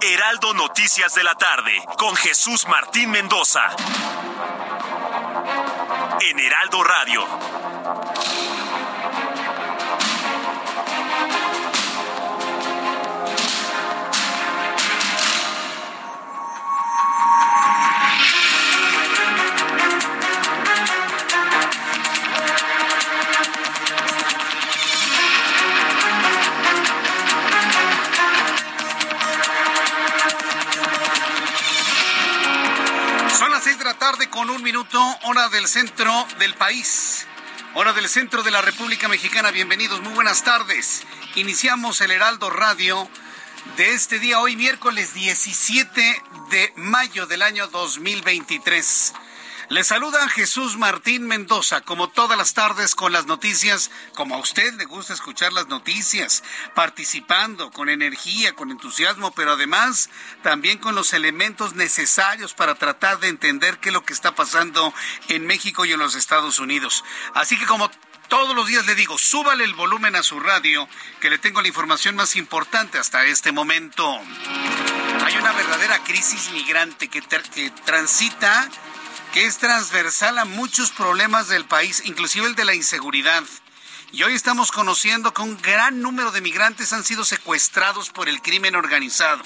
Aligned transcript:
Heraldo 0.00 0.54
Noticias 0.54 1.14
de 1.14 1.24
la 1.24 1.34
tarde 1.34 1.72
con 1.98 2.14
Jesús 2.14 2.68
Martín 2.68 3.10
Mendoza. 3.10 3.62
En 6.20 6.38
Heraldo 6.38 6.84
Radio. 6.84 7.26
De 33.84 33.90
la 33.90 33.98
tarde 33.98 34.30
con 34.30 34.48
un 34.48 34.62
minuto, 34.62 34.98
hora 35.24 35.50
del 35.50 35.68
centro 35.68 36.10
del 36.38 36.54
país. 36.54 37.26
Hora 37.74 37.92
del 37.92 38.08
centro 38.08 38.42
de 38.42 38.50
la 38.50 38.62
República 38.62 39.08
Mexicana. 39.08 39.50
Bienvenidos, 39.50 40.00
muy 40.00 40.14
buenas 40.14 40.42
tardes. 40.42 41.02
Iniciamos 41.34 42.00
el 42.00 42.10
Heraldo 42.10 42.48
Radio 42.48 43.06
de 43.76 43.92
este 43.92 44.18
día, 44.18 44.40
hoy 44.40 44.56
miércoles 44.56 45.12
17 45.12 46.22
de 46.50 46.72
mayo 46.76 47.26
del 47.26 47.42
año 47.42 47.66
2023. 47.66 49.12
Le 49.70 49.82
saluda 49.82 50.28
Jesús 50.28 50.76
Martín 50.76 51.26
Mendoza, 51.26 51.80
como 51.80 52.08
todas 52.08 52.36
las 52.36 52.52
tardes 52.52 52.94
con 52.94 53.12
las 53.12 53.26
noticias, 53.26 53.90
como 54.14 54.34
a 54.34 54.38
usted 54.38 54.74
le 54.74 54.84
gusta 54.84 55.14
escuchar 55.14 55.54
las 55.54 55.68
noticias, 55.68 56.44
participando 56.74 57.70
con 57.70 57.88
energía, 57.88 58.54
con 58.54 58.70
entusiasmo, 58.70 59.32
pero 59.32 59.52
además 59.52 60.10
también 60.42 60.78
con 60.78 60.94
los 60.94 61.14
elementos 61.14 61.74
necesarios 61.74 62.52
para 62.52 62.74
tratar 62.74 63.20
de 63.20 63.28
entender 63.28 63.78
qué 63.78 63.88
es 63.88 63.94
lo 63.94 64.04
que 64.04 64.12
está 64.12 64.34
pasando 64.34 64.92
en 65.28 65.46
México 65.46 65.86
y 65.86 65.92
en 65.92 65.98
los 65.98 66.14
Estados 66.14 66.58
Unidos. 66.58 67.02
Así 67.32 67.58
que 67.58 67.66
como 67.66 67.90
todos 68.28 68.54
los 68.54 68.66
días 68.66 68.84
le 68.84 68.94
digo, 68.94 69.16
súbale 69.16 69.64
el 69.64 69.74
volumen 69.74 70.14
a 70.14 70.22
su 70.22 70.40
radio, 70.40 70.88
que 71.20 71.30
le 71.30 71.38
tengo 71.38 71.62
la 71.62 71.68
información 71.68 72.16
más 72.16 72.36
importante 72.36 72.98
hasta 72.98 73.24
este 73.24 73.50
momento. 73.50 74.20
Hay 75.24 75.36
una 75.36 75.52
verdadera 75.52 76.02
crisis 76.04 76.50
migrante 76.52 77.08
que, 77.08 77.22
transita 77.22 78.68
que 79.34 79.46
es 79.46 79.58
transversal 79.58 80.38
a 80.38 80.44
muchos 80.44 80.92
problemas 80.92 81.48
del 81.48 81.64
país, 81.64 82.02
inclusive 82.04 82.46
el 82.46 82.54
de 82.54 82.64
la 82.64 82.76
inseguridad. 82.76 83.42
Y 84.12 84.22
hoy 84.22 84.32
estamos 84.32 84.70
conociendo 84.70 85.34
que 85.34 85.42
un 85.42 85.60
gran 85.60 86.00
número 86.00 86.30
de 86.30 86.40
migrantes 86.40 86.92
han 86.92 87.02
sido 87.02 87.24
secuestrados 87.24 88.10
por 88.10 88.28
el 88.28 88.40
crimen 88.42 88.76
organizado. 88.76 89.42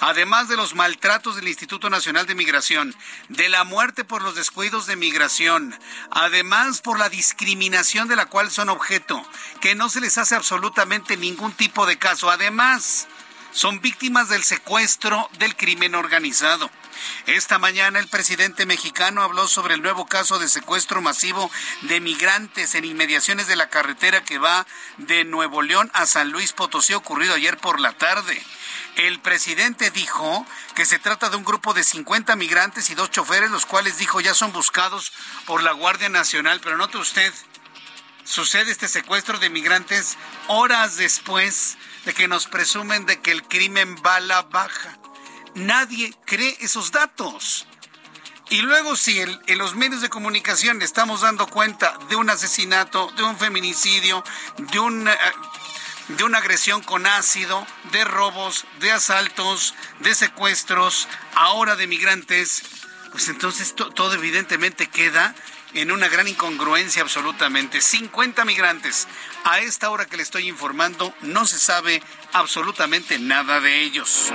Además 0.00 0.48
de 0.48 0.56
los 0.56 0.74
maltratos 0.74 1.36
del 1.36 1.46
Instituto 1.46 1.88
Nacional 1.88 2.26
de 2.26 2.34
Migración, 2.34 2.96
de 3.28 3.48
la 3.48 3.62
muerte 3.62 4.02
por 4.02 4.22
los 4.22 4.34
descuidos 4.34 4.86
de 4.86 4.96
migración, 4.96 5.72
además 6.10 6.80
por 6.80 6.98
la 6.98 7.08
discriminación 7.08 8.08
de 8.08 8.16
la 8.16 8.26
cual 8.26 8.50
son 8.50 8.68
objeto, 8.68 9.24
que 9.60 9.76
no 9.76 9.88
se 9.88 10.00
les 10.00 10.18
hace 10.18 10.34
absolutamente 10.34 11.16
ningún 11.16 11.52
tipo 11.52 11.86
de 11.86 11.96
caso. 11.96 12.28
Además, 12.28 13.06
son 13.52 13.80
víctimas 13.80 14.28
del 14.30 14.42
secuestro 14.42 15.30
del 15.38 15.54
crimen 15.54 15.94
organizado. 15.94 16.68
Esta 17.26 17.58
mañana 17.58 17.98
el 17.98 18.08
presidente 18.08 18.66
mexicano 18.66 19.22
habló 19.22 19.48
sobre 19.48 19.74
el 19.74 19.82
nuevo 19.82 20.06
caso 20.06 20.38
de 20.38 20.48
secuestro 20.48 21.00
masivo 21.02 21.50
de 21.82 22.00
migrantes 22.00 22.74
en 22.74 22.84
inmediaciones 22.84 23.46
de 23.46 23.56
la 23.56 23.68
carretera 23.68 24.24
que 24.24 24.38
va 24.38 24.66
de 24.96 25.24
Nuevo 25.24 25.62
León 25.62 25.90
a 25.94 26.06
San 26.06 26.30
Luis 26.30 26.52
Potosí 26.52 26.94
ocurrido 26.94 27.34
ayer 27.34 27.58
por 27.58 27.80
la 27.80 27.92
tarde. 27.92 28.42
El 28.96 29.20
presidente 29.20 29.90
dijo 29.92 30.44
que 30.74 30.84
se 30.84 30.98
trata 30.98 31.30
de 31.30 31.36
un 31.36 31.44
grupo 31.44 31.72
de 31.72 31.84
50 31.84 32.34
migrantes 32.34 32.90
y 32.90 32.94
dos 32.94 33.10
choferes, 33.10 33.50
los 33.50 33.64
cuales 33.64 33.98
dijo 33.98 34.20
ya 34.20 34.34
son 34.34 34.52
buscados 34.52 35.12
por 35.46 35.62
la 35.62 35.72
Guardia 35.72 36.08
Nacional. 36.08 36.60
Pero 36.60 36.76
note 36.76 36.98
usted, 36.98 37.32
sucede 38.24 38.72
este 38.72 38.88
secuestro 38.88 39.38
de 39.38 39.50
migrantes 39.50 40.18
horas 40.48 40.96
después 40.96 41.78
de 42.04 42.12
que 42.12 42.26
nos 42.26 42.46
presumen 42.46 43.06
de 43.06 43.20
que 43.20 43.30
el 43.30 43.44
crimen 43.44 43.96
va 44.04 44.16
a 44.16 44.20
la 44.20 44.42
baja. 44.42 44.98
Nadie 45.58 46.14
cree 46.24 46.56
esos 46.60 46.92
datos. 46.92 47.66
Y 48.50 48.62
luego 48.62 48.96
si 48.96 49.20
en 49.20 49.58
los 49.58 49.74
medios 49.74 50.00
de 50.00 50.08
comunicación 50.08 50.80
estamos 50.80 51.20
dando 51.20 51.46
cuenta 51.46 51.98
de 52.08 52.16
un 52.16 52.30
asesinato, 52.30 53.10
de 53.16 53.22
un 53.22 53.36
feminicidio, 53.38 54.24
eh, 54.56 55.16
de 56.08 56.24
una 56.24 56.38
agresión 56.38 56.82
con 56.82 57.06
ácido, 57.06 57.66
de 57.92 58.04
robos, 58.04 58.64
de 58.80 58.90
asaltos, 58.92 59.74
de 60.00 60.14
secuestros, 60.14 61.08
ahora 61.34 61.76
de 61.76 61.86
migrantes, 61.86 62.62
pues 63.12 63.28
entonces 63.28 63.74
to- 63.74 63.90
todo 63.90 64.14
evidentemente 64.14 64.86
queda 64.88 65.34
en 65.74 65.90
una 65.90 66.08
gran 66.08 66.26
incongruencia 66.26 67.02
absolutamente. 67.02 67.82
50 67.82 68.46
migrantes. 68.46 69.06
A 69.44 69.60
esta 69.60 69.90
hora 69.90 70.06
que 70.06 70.16
le 70.16 70.22
estoy 70.22 70.48
informando 70.48 71.14
no 71.20 71.46
se 71.46 71.58
sabe 71.58 72.02
absolutamente 72.32 73.18
nada 73.18 73.60
de 73.60 73.82
ellos. 73.82 74.32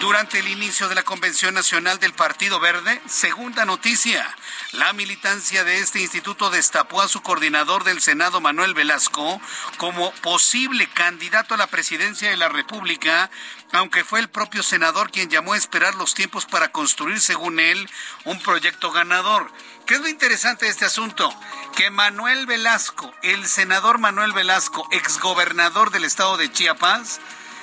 Durante 0.00 0.38
el 0.38 0.48
inicio 0.48 0.88
de 0.88 0.94
la 0.94 1.04
Convención 1.04 1.54
Nacional 1.54 1.98
del 1.98 2.12
Partido 2.12 2.60
Verde, 2.60 3.00
segunda 3.06 3.64
noticia, 3.64 4.36
la 4.72 4.92
militancia 4.92 5.64
de 5.64 5.78
este 5.78 6.00
instituto 6.00 6.50
destapó 6.50 7.00
a 7.00 7.08
su 7.08 7.22
coordinador 7.22 7.82
del 7.82 8.02
Senado, 8.02 8.42
Manuel 8.42 8.74
Velasco, 8.74 9.40
como 9.78 10.12
posible 10.16 10.86
candidato 10.88 11.54
a 11.54 11.56
la 11.56 11.66
presidencia 11.66 12.28
de 12.28 12.36
la 12.36 12.50
República, 12.50 13.30
aunque 13.72 14.04
fue 14.04 14.20
el 14.20 14.28
propio 14.28 14.62
senador 14.62 15.10
quien 15.10 15.30
llamó 15.30 15.54
a 15.54 15.56
esperar 15.56 15.94
los 15.94 16.14
tiempos 16.14 16.44
para 16.44 16.72
construir, 16.72 17.18
según 17.18 17.58
él, 17.58 17.88
un 18.24 18.38
proyecto 18.40 18.92
ganador. 18.92 19.50
¿Qué 19.86 19.94
es 19.94 20.00
lo 20.00 20.08
interesante 20.08 20.66
de 20.66 20.72
este 20.72 20.84
asunto? 20.84 21.34
Que 21.74 21.88
Manuel 21.90 22.44
Velasco, 22.44 23.14
el 23.22 23.46
senador 23.46 23.98
Manuel 23.98 24.34
Velasco, 24.34 24.86
exgobernador 24.90 25.90
del 25.90 26.04
estado 26.04 26.36
de 26.36 26.52
Chiapas, 26.52 27.18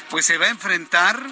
pues 0.10 0.26
se 0.26 0.40
va 0.40 0.48
a 0.48 0.50
enfrentar 0.50 1.24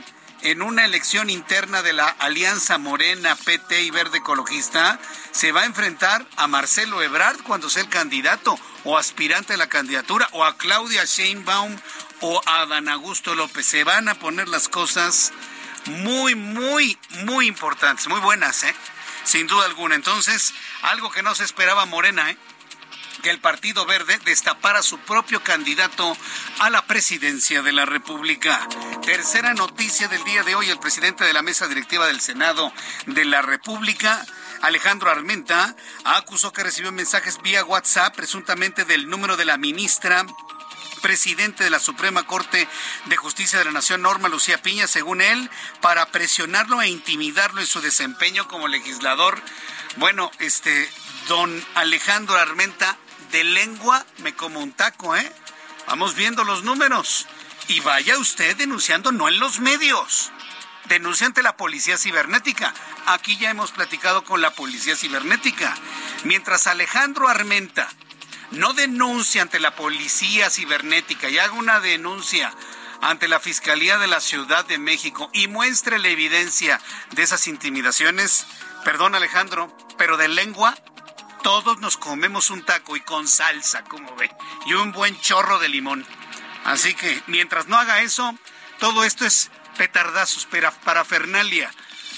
en 0.43 0.61
una 0.61 0.85
elección 0.85 1.29
interna 1.29 1.81
de 1.81 1.93
la 1.93 2.07
Alianza 2.07 2.77
Morena, 2.77 3.35
PT 3.35 3.81
y 3.81 3.91
Verde 3.91 4.19
Ecologista, 4.19 4.99
se 5.31 5.51
va 5.51 5.61
a 5.61 5.65
enfrentar 5.65 6.25
a 6.37 6.47
Marcelo 6.47 7.01
Ebrard 7.01 7.41
cuando 7.43 7.69
sea 7.69 7.83
el 7.83 7.89
candidato 7.89 8.57
o 8.83 8.97
aspirante 8.97 9.53
a 9.53 9.57
la 9.57 9.69
candidatura, 9.69 10.27
o 10.31 10.43
a 10.43 10.57
Claudia 10.57 11.05
Sheinbaum 11.05 11.77
o 12.21 12.41
a 12.45 12.65
Dan 12.65 12.89
Augusto 12.89 13.35
López. 13.35 13.65
Se 13.65 13.83
van 13.83 14.09
a 14.09 14.15
poner 14.15 14.47
las 14.47 14.67
cosas 14.67 15.31
muy, 15.85 16.35
muy, 16.35 16.97
muy 17.25 17.47
importantes, 17.47 18.07
muy 18.07 18.19
buenas, 18.19 18.63
¿eh? 18.63 18.75
Sin 19.23 19.47
duda 19.47 19.65
alguna. 19.65 19.95
Entonces, 19.95 20.53
algo 20.81 21.11
que 21.11 21.21
no 21.21 21.35
se 21.35 21.43
esperaba 21.43 21.85
Morena, 21.85 22.31
¿eh? 22.31 22.37
Que 23.21 23.29
el 23.29 23.39
Partido 23.39 23.85
Verde 23.85 24.19
destapara 24.25 24.81
su 24.81 24.97
propio 24.99 25.43
candidato 25.43 26.15
a 26.59 26.69
la 26.69 26.85
presidencia 26.85 27.61
de 27.61 27.71
la 27.71 27.85
República. 27.85 28.67
Tercera 29.03 29.53
noticia 29.53 30.07
del 30.07 30.23
día 30.23 30.43
de 30.43 30.55
hoy, 30.55 30.69
el 30.69 30.79
presidente 30.79 31.23
de 31.23 31.33
la 31.33 31.41
mesa 31.41 31.67
directiva 31.67 32.07
del 32.07 32.21
Senado 32.21 32.73
de 33.05 33.25
la 33.25 33.41
República, 33.41 34.25
Alejandro 34.61 35.09
Armenta, 35.09 35.75
acusó 36.03 36.51
que 36.51 36.63
recibió 36.63 36.91
mensajes 36.91 37.41
vía 37.41 37.63
WhatsApp 37.63 38.15
presuntamente 38.15 38.85
del 38.85 39.09
número 39.09 39.37
de 39.37 39.45
la 39.45 39.57
ministra 39.57 40.25
presidente 41.01 41.63
de 41.63 41.69
la 41.69 41.79
Suprema 41.79 42.23
Corte 42.23 42.67
de 43.05 43.17
Justicia 43.17 43.59
de 43.59 43.65
la 43.65 43.71
Nación, 43.71 44.03
Norma 44.03 44.29
Lucía 44.29 44.61
Piña, 44.61 44.87
según 44.87 45.21
él, 45.21 45.49
para 45.81 46.05
presionarlo 46.07 46.81
e 46.81 46.89
intimidarlo 46.89 47.59
en 47.59 47.67
su 47.67 47.81
desempeño 47.81 48.47
como 48.47 48.67
legislador. 48.67 49.41
Bueno, 49.97 50.31
este, 50.39 50.89
don 51.27 51.65
Alejandro 51.75 52.37
Armenta, 52.37 52.97
de 53.31 53.43
lengua 53.43 54.05
me 54.19 54.33
como 54.33 54.59
un 54.59 54.71
taco, 54.71 55.15
¿eh? 55.15 55.31
Vamos 55.87 56.15
viendo 56.15 56.43
los 56.43 56.63
números. 56.63 57.27
Y 57.67 57.79
vaya 57.79 58.17
usted 58.17 58.55
denunciando, 58.57 59.11
no 59.11 59.27
en 59.27 59.39
los 59.39 59.59
medios. 59.59 60.31
Denuncia 60.85 61.27
ante 61.27 61.43
la 61.43 61.55
policía 61.55 61.97
cibernética. 61.97 62.73
Aquí 63.07 63.37
ya 63.37 63.49
hemos 63.49 63.71
platicado 63.71 64.23
con 64.23 64.41
la 64.41 64.51
policía 64.51 64.95
cibernética. 64.95 65.73
Mientras 66.23 66.67
Alejandro 66.67 67.29
Armenta 67.29 67.87
no 68.51 68.73
denuncie 68.73 69.39
ante 69.39 69.59
la 69.59 69.75
policía 69.75 70.49
cibernética 70.49 71.29
y 71.29 71.39
haga 71.39 71.53
una 71.53 71.79
denuncia 71.79 72.53
ante 73.01 73.27
la 73.27 73.39
Fiscalía 73.39 73.97
de 73.97 74.07
la 74.07 74.19
Ciudad 74.19 74.65
de 74.65 74.77
México 74.77 75.29
y 75.33 75.47
muestre 75.47 75.99
la 75.99 76.09
evidencia 76.09 76.79
de 77.11 77.23
esas 77.23 77.47
intimidaciones, 77.47 78.45
perdón 78.83 79.15
Alejandro, 79.15 79.75
pero 79.97 80.17
de 80.17 80.27
lengua 80.27 80.75
todos 81.43 81.79
nos 81.79 81.97
comemos 81.97 82.49
un 82.49 82.63
taco 82.63 82.95
y 82.95 83.01
con 83.01 83.27
salsa, 83.27 83.83
como 83.83 84.15
ve, 84.15 84.29
y 84.65 84.73
un 84.73 84.91
buen 84.91 85.19
chorro 85.19 85.59
de 85.59 85.69
limón. 85.69 86.05
Así 86.63 86.93
que 86.93 87.21
mientras 87.27 87.67
no 87.67 87.77
haga 87.77 88.01
eso, 88.01 88.35
todo 88.79 89.03
esto 89.03 89.25
es 89.25 89.51
petardazos, 89.77 90.47
parafernalia, 90.83 91.71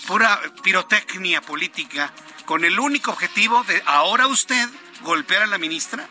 pura 0.08 0.42
pirotecnia 0.64 1.42
política, 1.42 2.12
con 2.46 2.66
el 2.66 2.80
único 2.80 3.12
objetivo 3.12 3.64
de 3.64 3.82
ahora 3.86 4.28
usted 4.28 4.70
golpear 5.02 5.44
a 5.44 5.48
la 5.48 5.58
ministra. 5.58 6.08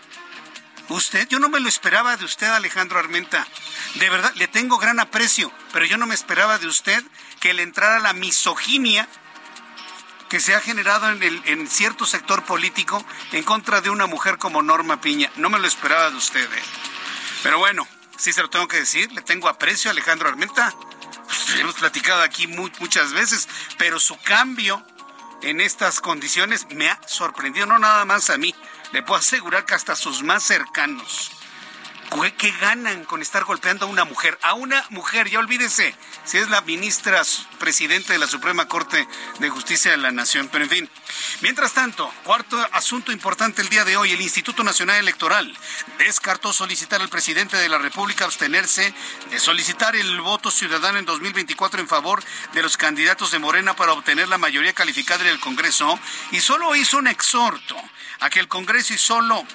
Usted, 0.89 1.29
yo 1.29 1.39
no 1.39 1.49
me 1.49 1.61
lo 1.61 1.69
esperaba 1.69 2.17
de 2.17 2.25
usted, 2.25 2.49
Alejandro 2.49 2.99
Armenta. 2.99 3.47
De 3.95 4.11
verdad, 4.11 4.33
le 4.35 4.49
tengo 4.49 4.79
gran 4.79 5.01
aprecio, 5.01 5.53
pero 5.73 5.85
yo 5.85 5.97
no 5.97 6.07
me 6.07 6.15
esperaba 6.15 6.59
de 6.59 6.67
usted 6.67 7.03
que 7.41 7.55
le 7.55 7.63
entrara 7.63 7.99
la 7.99 8.13
misoginia 8.13 9.09
que 10.33 10.41
se 10.41 10.55
ha 10.55 10.61
generado 10.61 11.11
en, 11.11 11.23
el, 11.23 11.43
en 11.45 11.69
cierto 11.69 12.07
sector 12.07 12.43
político 12.47 13.05
en 13.33 13.45
contra 13.45 13.83
de 13.83 13.91
una 13.91 14.07
mujer 14.07 14.39
como 14.39 14.63
Norma 14.63 14.99
Piña. 14.99 15.31
No 15.37 15.51
me 15.51 15.59
lo 15.59 15.67
esperaba 15.67 16.09
de 16.09 16.17
usted. 16.17 16.51
¿eh? 16.51 16.63
Pero 17.43 17.59
bueno, 17.59 17.87
sí 18.17 18.33
se 18.33 18.41
lo 18.41 18.49
tengo 18.49 18.67
que 18.67 18.79
decir, 18.79 19.13
le 19.13 19.21
tengo 19.21 19.47
aprecio 19.47 19.91
a 19.91 19.93
Alejandro 19.93 20.31
Armenta. 20.31 20.73
Pues, 21.27 21.61
hemos 21.61 21.75
platicado 21.75 22.23
aquí 22.23 22.47
muchas 22.47 23.13
veces, 23.13 23.47
pero 23.77 24.01
su 24.01 24.17
cambio 24.23 24.83
en 25.43 25.61
estas 25.61 26.01
condiciones 26.01 26.67
me 26.71 26.89
ha 26.89 26.99
sorprendido, 27.07 27.67
no 27.67 27.79
nada 27.79 28.07
más 28.07 28.31
a 28.31 28.39
mí, 28.39 28.55
le 28.93 29.03
puedo 29.03 29.21
asegurar 29.21 29.67
que 29.67 29.75
hasta 29.75 29.95
sus 29.97 30.23
más 30.23 30.43
cercanos. 30.45 31.31
¿Qué 32.43 32.51
ganan 32.61 33.05
con 33.05 33.23
estar 33.23 33.45
golpeando 33.45 33.87
a 33.87 33.89
una 33.89 34.05
mujer? 34.05 34.37
A 34.43 34.55
una 34.55 34.85
mujer, 34.91 35.31
ya 35.31 35.39
olvídese, 35.39 35.95
si 36.25 36.39
es 36.39 36.51
la 36.51 36.61
ministra 36.61 37.23
presidente 37.59 38.13
de 38.13 38.19
la 38.19 38.27
Suprema 38.27 38.67
Corte 38.67 39.07
de 39.39 39.49
Justicia 39.49 39.93
de 39.93 39.97
la 39.97 40.11
Nación. 40.11 40.49
Pero 40.51 40.65
en 40.65 40.71
fin, 40.71 40.91
mientras 41.41 41.73
tanto, 41.73 42.13
cuarto 42.25 42.59
asunto 42.73 43.13
importante 43.13 43.63
el 43.63 43.69
día 43.69 43.85
de 43.85 43.97
hoy, 43.97 44.11
el 44.11 44.21
Instituto 44.21 44.63
Nacional 44.63 44.99
Electoral 44.99 45.57
descartó 45.99 46.53
solicitar 46.53 47.01
al 47.01 47.09
presidente 47.09 47.57
de 47.57 47.69
la 47.69 47.79
República 47.79 48.25
abstenerse 48.25 48.93
de 49.31 49.39
solicitar 49.39 49.97
el 49.97 50.21
voto 50.21 50.51
ciudadano 50.51 50.99
en 50.99 51.07
2024 51.07 51.81
en 51.81 51.89
favor 51.89 52.23
de 52.53 52.63
los 52.63 52.77
candidatos 52.77 53.31
de 53.31 53.39
Morena 53.39 53.75
para 53.75 53.93
obtener 53.93 54.29
la 54.29 54.39
mayoría 54.39 54.73
calificada 54.73 55.23
en 55.23 55.31
el 55.31 55.41
Congreso 55.41 55.99
y 56.33 56.41
solo 56.41 56.75
hizo 56.75 56.99
un 56.99 57.07
exhorto 57.07 57.77
a 58.21 58.31
que 58.31 58.41
el 58.41 58.49
Congreso 58.49 58.95
y 58.95 58.99
solo 58.99 59.47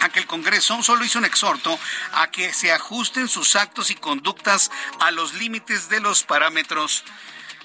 a 0.00 0.08
que 0.08 0.20
el 0.20 0.26
Congreso 0.26 0.82
solo 0.82 1.04
hizo 1.04 1.18
un 1.18 1.24
exhorto 1.24 1.78
a 2.12 2.30
que 2.30 2.52
se 2.52 2.72
ajusten 2.72 3.28
sus 3.28 3.56
actos 3.56 3.90
y 3.90 3.94
conductas 3.94 4.70
a 5.00 5.10
los 5.10 5.34
límites 5.34 5.88
de 5.88 6.00
los 6.00 6.22
parámetros 6.22 7.04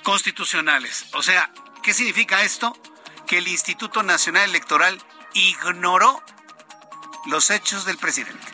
constitucionales. 0.04 1.06
O 1.14 1.24
sea, 1.24 1.52
¿qué 1.82 1.94
significa 1.94 2.44
esto? 2.44 2.78
Que 3.28 3.38
el 3.40 3.48
Instituto 3.48 4.04
Nacional 4.04 4.50
Electoral 4.50 5.02
ignoró 5.34 6.24
los 7.26 7.50
hechos 7.50 7.86
del 7.86 7.98
presidente. 7.98 8.48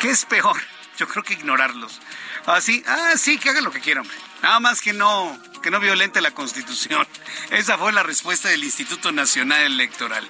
¿Qué 0.00 0.10
es 0.10 0.24
peor? 0.24 0.60
Yo 0.96 1.08
creo 1.08 1.22
que 1.22 1.34
ignorarlos. 1.34 2.00
Así, 2.46 2.82
ah, 2.86 3.12
sí, 3.16 3.38
que 3.38 3.50
haga 3.50 3.60
lo 3.60 3.70
que 3.70 3.80
quiera, 3.80 4.00
hombre. 4.00 4.16
Nada 4.42 4.60
más 4.60 4.80
que 4.80 4.92
no, 4.92 5.38
que 5.62 5.70
no 5.70 5.80
violente 5.80 6.20
la 6.20 6.30
Constitución. 6.32 7.06
Esa 7.50 7.76
fue 7.76 7.92
la 7.92 8.02
respuesta 8.02 8.48
del 8.48 8.64
Instituto 8.64 9.12
Nacional 9.12 9.62
Electoral. 9.62 10.26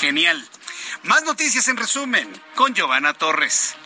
Genial. 0.00 0.46
Más 1.02 1.22
noticias 1.24 1.68
en 1.68 1.76
resumen 1.76 2.30
con 2.54 2.74
Giovanna 2.74 3.14
Torres. 3.14 3.76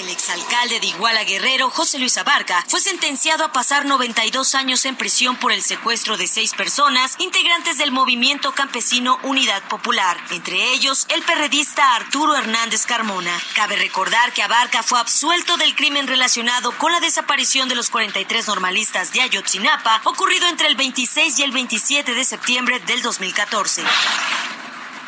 El 0.00 0.08
exalcalde 0.08 0.80
de 0.80 0.86
Iguala 0.86 1.24
Guerrero, 1.24 1.68
José 1.68 1.98
Luis 1.98 2.16
Abarca, 2.16 2.64
fue 2.68 2.80
sentenciado 2.80 3.44
a 3.44 3.52
pasar 3.52 3.84
92 3.84 4.54
años 4.54 4.86
en 4.86 4.96
prisión 4.96 5.36
por 5.36 5.52
el 5.52 5.62
secuestro 5.62 6.16
de 6.16 6.26
seis 6.26 6.54
personas 6.54 7.16
integrantes 7.18 7.76
del 7.76 7.92
movimiento 7.92 8.52
campesino 8.52 9.18
Unidad 9.24 9.62
Popular, 9.68 10.16
entre 10.30 10.72
ellos 10.72 11.06
el 11.10 11.22
perredista 11.22 11.96
Arturo 11.96 12.34
Hernández 12.34 12.86
Carmona. 12.86 13.38
Cabe 13.54 13.76
recordar 13.76 14.32
que 14.32 14.42
Abarca 14.42 14.82
fue 14.82 14.98
absuelto 14.98 15.58
del 15.58 15.74
crimen 15.74 16.06
relacionado 16.06 16.72
con 16.78 16.92
la 16.92 17.00
desaparición 17.00 17.68
de 17.68 17.74
los 17.74 17.90
43 17.90 18.46
normalistas 18.46 19.12
de 19.12 19.20
Ayotzinapa, 19.20 20.00
ocurrido 20.04 20.46
entre 20.48 20.68
el 20.68 20.76
26 20.76 21.38
y 21.40 21.42
el 21.42 21.52
27 21.52 22.14
de 22.14 22.24
septiembre 22.24 22.80
del 22.80 23.02
2014. 23.02 23.82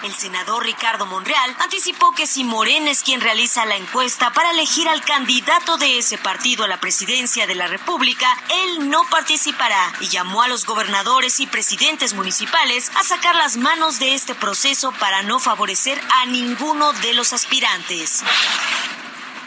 El 0.03 0.15
senador 0.15 0.65
Ricardo 0.65 1.07
Monreal 1.07 1.57
anticipó 1.61 2.13
que 2.13 2.27
si 2.27 2.43
Morena 2.43 2.91
es 2.91 3.03
quien 3.03 3.21
realiza 3.21 3.65
la 3.67 3.77
encuesta 3.77 4.33
para 4.33 4.51
elegir 4.51 4.89
al 4.89 5.03
candidato 5.03 5.77
de 5.77 5.99
ese 5.99 6.19
partido 6.19 6.65
a 6.65 6.69
la 6.69 6.81
presidencia 6.81 7.47
de 7.47 7.55
la 7.55 7.69
República, 7.69 8.27
él 8.51 8.91
no 8.91 9.05
participará 9.11 9.93
y 10.01 10.09
llamó 10.09 10.43
a 10.43 10.49
los 10.49 10.67
gobernadores 10.67 11.39
y 11.39 11.47
presidentes 11.47 12.15
municipales 12.15 12.91
a 12.97 13.05
sacar 13.05 13.37
las 13.37 13.57
manos 13.57 14.01
de 14.01 14.15
este 14.15 14.35
proceso 14.35 14.93
para 14.99 15.23
no 15.23 15.39
favorecer 15.39 16.01
a 16.17 16.27
ninguno 16.27 16.93
de 16.95 17.13
los 17.15 17.33
aspirantes. 17.33 18.25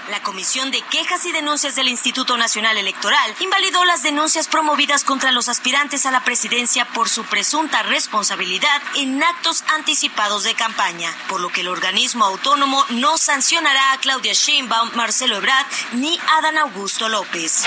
La 0.09 0.21
Comisión 0.21 0.69
de 0.69 0.81
Quejas 0.83 1.25
y 1.25 1.31
Denuncias 1.31 1.75
del 1.75 1.87
Instituto 1.87 2.37
Nacional 2.37 2.77
Electoral 2.77 3.35
invalidó 3.39 3.83
las 3.85 4.03
denuncias 4.03 4.47
promovidas 4.47 5.03
contra 5.03 5.31
los 5.31 5.49
aspirantes 5.49 6.05
a 6.05 6.11
la 6.11 6.23
presidencia 6.23 6.85
por 6.85 7.09
su 7.09 7.23
presunta 7.23 7.81
responsabilidad 7.81 8.81
en 8.95 9.23
actos 9.23 9.63
anticipados 9.75 10.43
de 10.43 10.53
campaña, 10.53 11.11
por 11.27 11.41
lo 11.41 11.49
que 11.49 11.61
el 11.61 11.69
organismo 11.69 12.23
autónomo 12.23 12.85
no 12.89 13.17
sancionará 13.17 13.93
a 13.93 13.97
Claudia 13.97 14.33
Sheinbaum, 14.33 14.91
Marcelo 14.93 15.37
Ebrard 15.37 15.65
ni 15.93 16.19
a 16.37 16.41
Dan 16.41 16.59
Augusto 16.59 17.09
López. 17.09 17.65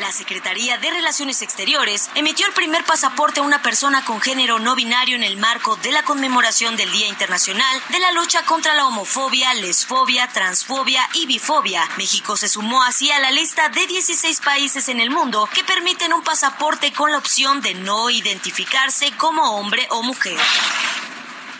La 0.00 0.12
Secretaría 0.12 0.78
de 0.78 0.90
Relaciones 0.90 1.42
Exteriores 1.42 2.08
emitió 2.14 2.46
el 2.46 2.54
primer 2.54 2.82
pasaporte 2.84 3.40
a 3.40 3.42
una 3.42 3.60
persona 3.60 4.02
con 4.02 4.18
género 4.18 4.58
no 4.58 4.74
binario 4.74 5.14
en 5.14 5.22
el 5.22 5.36
marco 5.36 5.76
de 5.76 5.92
la 5.92 6.02
conmemoración 6.04 6.74
del 6.76 6.90
Día 6.90 7.06
Internacional 7.06 7.82
de 7.90 8.00
la 8.00 8.12
lucha 8.12 8.42
contra 8.46 8.72
la 8.72 8.86
homofobia, 8.86 9.52
lesfobia, 9.52 10.26
transfobia 10.28 11.06
y 11.12 11.26
bifobia. 11.26 11.86
México 11.98 12.38
se 12.38 12.48
sumó 12.48 12.82
así 12.82 13.10
a 13.10 13.20
la 13.20 13.30
lista 13.30 13.68
de 13.68 13.86
16 13.86 14.40
países 14.40 14.88
en 14.88 15.00
el 15.00 15.10
mundo 15.10 15.46
que 15.52 15.64
permiten 15.64 16.14
un 16.14 16.22
pasaporte 16.22 16.94
con 16.94 17.12
la 17.12 17.18
opción 17.18 17.60
de 17.60 17.74
no 17.74 18.08
identificarse 18.08 19.12
como 19.18 19.58
hombre 19.58 19.86
o 19.90 20.02
mujer. 20.02 20.38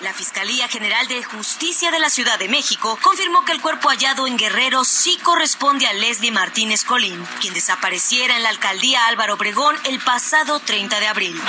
La 0.02 0.14
Fiscalía 0.14 0.66
General 0.66 1.06
de 1.08 1.22
Justicia 1.22 1.90
de 1.90 1.98
la 1.98 2.08
Ciudad 2.08 2.38
de 2.38 2.48
México 2.48 2.98
confirmó 3.02 3.44
que 3.44 3.52
el 3.52 3.60
cuerpo 3.60 3.90
hallado 3.90 4.26
en 4.26 4.38
Guerrero 4.38 4.82
sí 4.82 5.18
corresponde 5.22 5.86
a 5.86 5.92
Leslie 5.92 6.30
Martínez 6.30 6.84
Colín, 6.84 7.22
quien 7.42 7.52
desapareciera 7.52 8.34
en 8.34 8.42
la 8.42 8.48
alcaldía 8.48 9.06
Álvaro 9.08 9.34
Obregón 9.34 9.76
el 9.84 10.00
pasado 10.00 10.58
30 10.58 11.00
de 11.00 11.06
abril. 11.06 11.42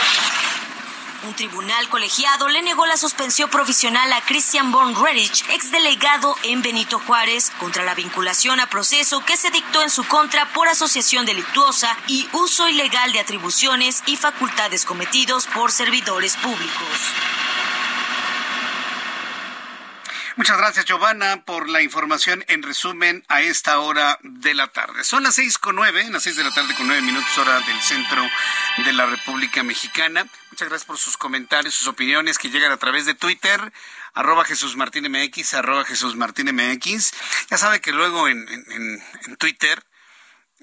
Un 1.24 1.34
tribunal 1.34 1.88
colegiado 1.88 2.50
le 2.50 2.62
negó 2.62 2.86
la 2.86 2.98
suspensión 2.98 3.50
provisional 3.50 4.12
a 4.12 4.20
Christian 4.20 4.74
Born 4.74 5.02
Redich, 5.02 5.48
exdelegado 5.52 6.36
en 6.44 6.62
Benito 6.62 7.00
Juárez, 7.00 7.52
contra 7.58 7.84
la 7.86 7.96
vinculación 7.96 8.60
a 8.60 8.68
proceso 8.68 9.24
que 9.24 9.38
se 9.38 9.52
dictó 9.52 9.82
en 9.82 9.90
su 9.90 10.04
contra 10.04 10.52
por 10.52 10.68
asociación 10.68 11.26
delictuosa 11.26 11.96
y 12.08 12.28
uso 12.34 12.68
ilegal 12.68 13.14
de 13.14 13.22
atribuciones 13.22 14.04
y 14.08 14.18
facultades 14.18 14.84
cometidos 14.84 15.48
por 15.48 15.72
servidores 15.72 16.36
públicos. 16.36 16.98
Muchas 20.38 20.58
gracias, 20.58 20.86
Giovanna, 20.86 21.44
por 21.44 21.68
la 21.68 21.82
información 21.82 22.46
en 22.48 22.64
resumen 22.64 23.24
a 23.28 23.42
esta 23.42 23.80
hora 23.80 24.18
de 24.24 24.54
la 24.54 24.68
tarde. 24.68 25.04
Son 25.04 25.24
las 25.24 25.36
seis 25.36 25.58
con 25.58 25.76
nueve, 25.76 26.08
las 26.10 26.24
seis 26.24 26.38
de 26.38 26.44
la 26.44 26.54
tarde 26.54 26.74
con 26.76 26.88
nueve 26.88 27.02
minutos, 27.02 27.38
hora 27.38 27.60
del 27.60 27.82
centro 27.82 28.26
de 28.78 28.94
la 28.94 29.08
República 29.08 29.62
Mexicana. 29.64 30.26
Muchas 30.52 30.70
gracias 30.70 30.86
por 30.86 30.98
sus 30.98 31.18
comentarios, 31.18 31.74
sus 31.74 31.88
opiniones 31.88 32.38
que 32.38 32.50
llegan 32.50 32.72
a 32.72 32.78
través 32.78 33.06
de 33.06 33.14
Twitter, 33.14 33.74
arroba 34.14 34.46
Jesús 34.46 34.78
Martín 34.78 35.12
MX, 35.12 35.54
arroba 35.54 35.84
Jesús 35.84 36.16
Martín 36.16 36.56
MX. 36.56 37.12
Ya 37.50 37.58
sabe 37.58 37.82
que 37.82 37.92
luego 37.92 38.30
en, 38.30 38.48
en, 38.48 39.04
en 39.26 39.36
Twitter 39.36 39.84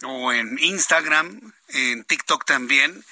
o 0.03 0.33
en 0.33 0.59
Instagram, 0.61 1.53
en 1.69 2.05
TikTok 2.05 2.47
también, 2.47 3.05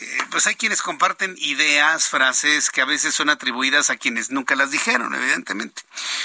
eh, 0.00 0.18
pues 0.30 0.46
hay 0.46 0.54
quienes 0.54 0.82
comparten 0.82 1.36
ideas, 1.38 2.08
frases 2.08 2.70
que 2.70 2.80
a 2.80 2.86
veces 2.86 3.14
son 3.14 3.28
atribuidas 3.28 3.90
a 3.90 3.96
quienes 3.96 4.30
nunca 4.30 4.56
las 4.56 4.70
dijeron, 4.70 5.14
evidentemente. 5.14 5.82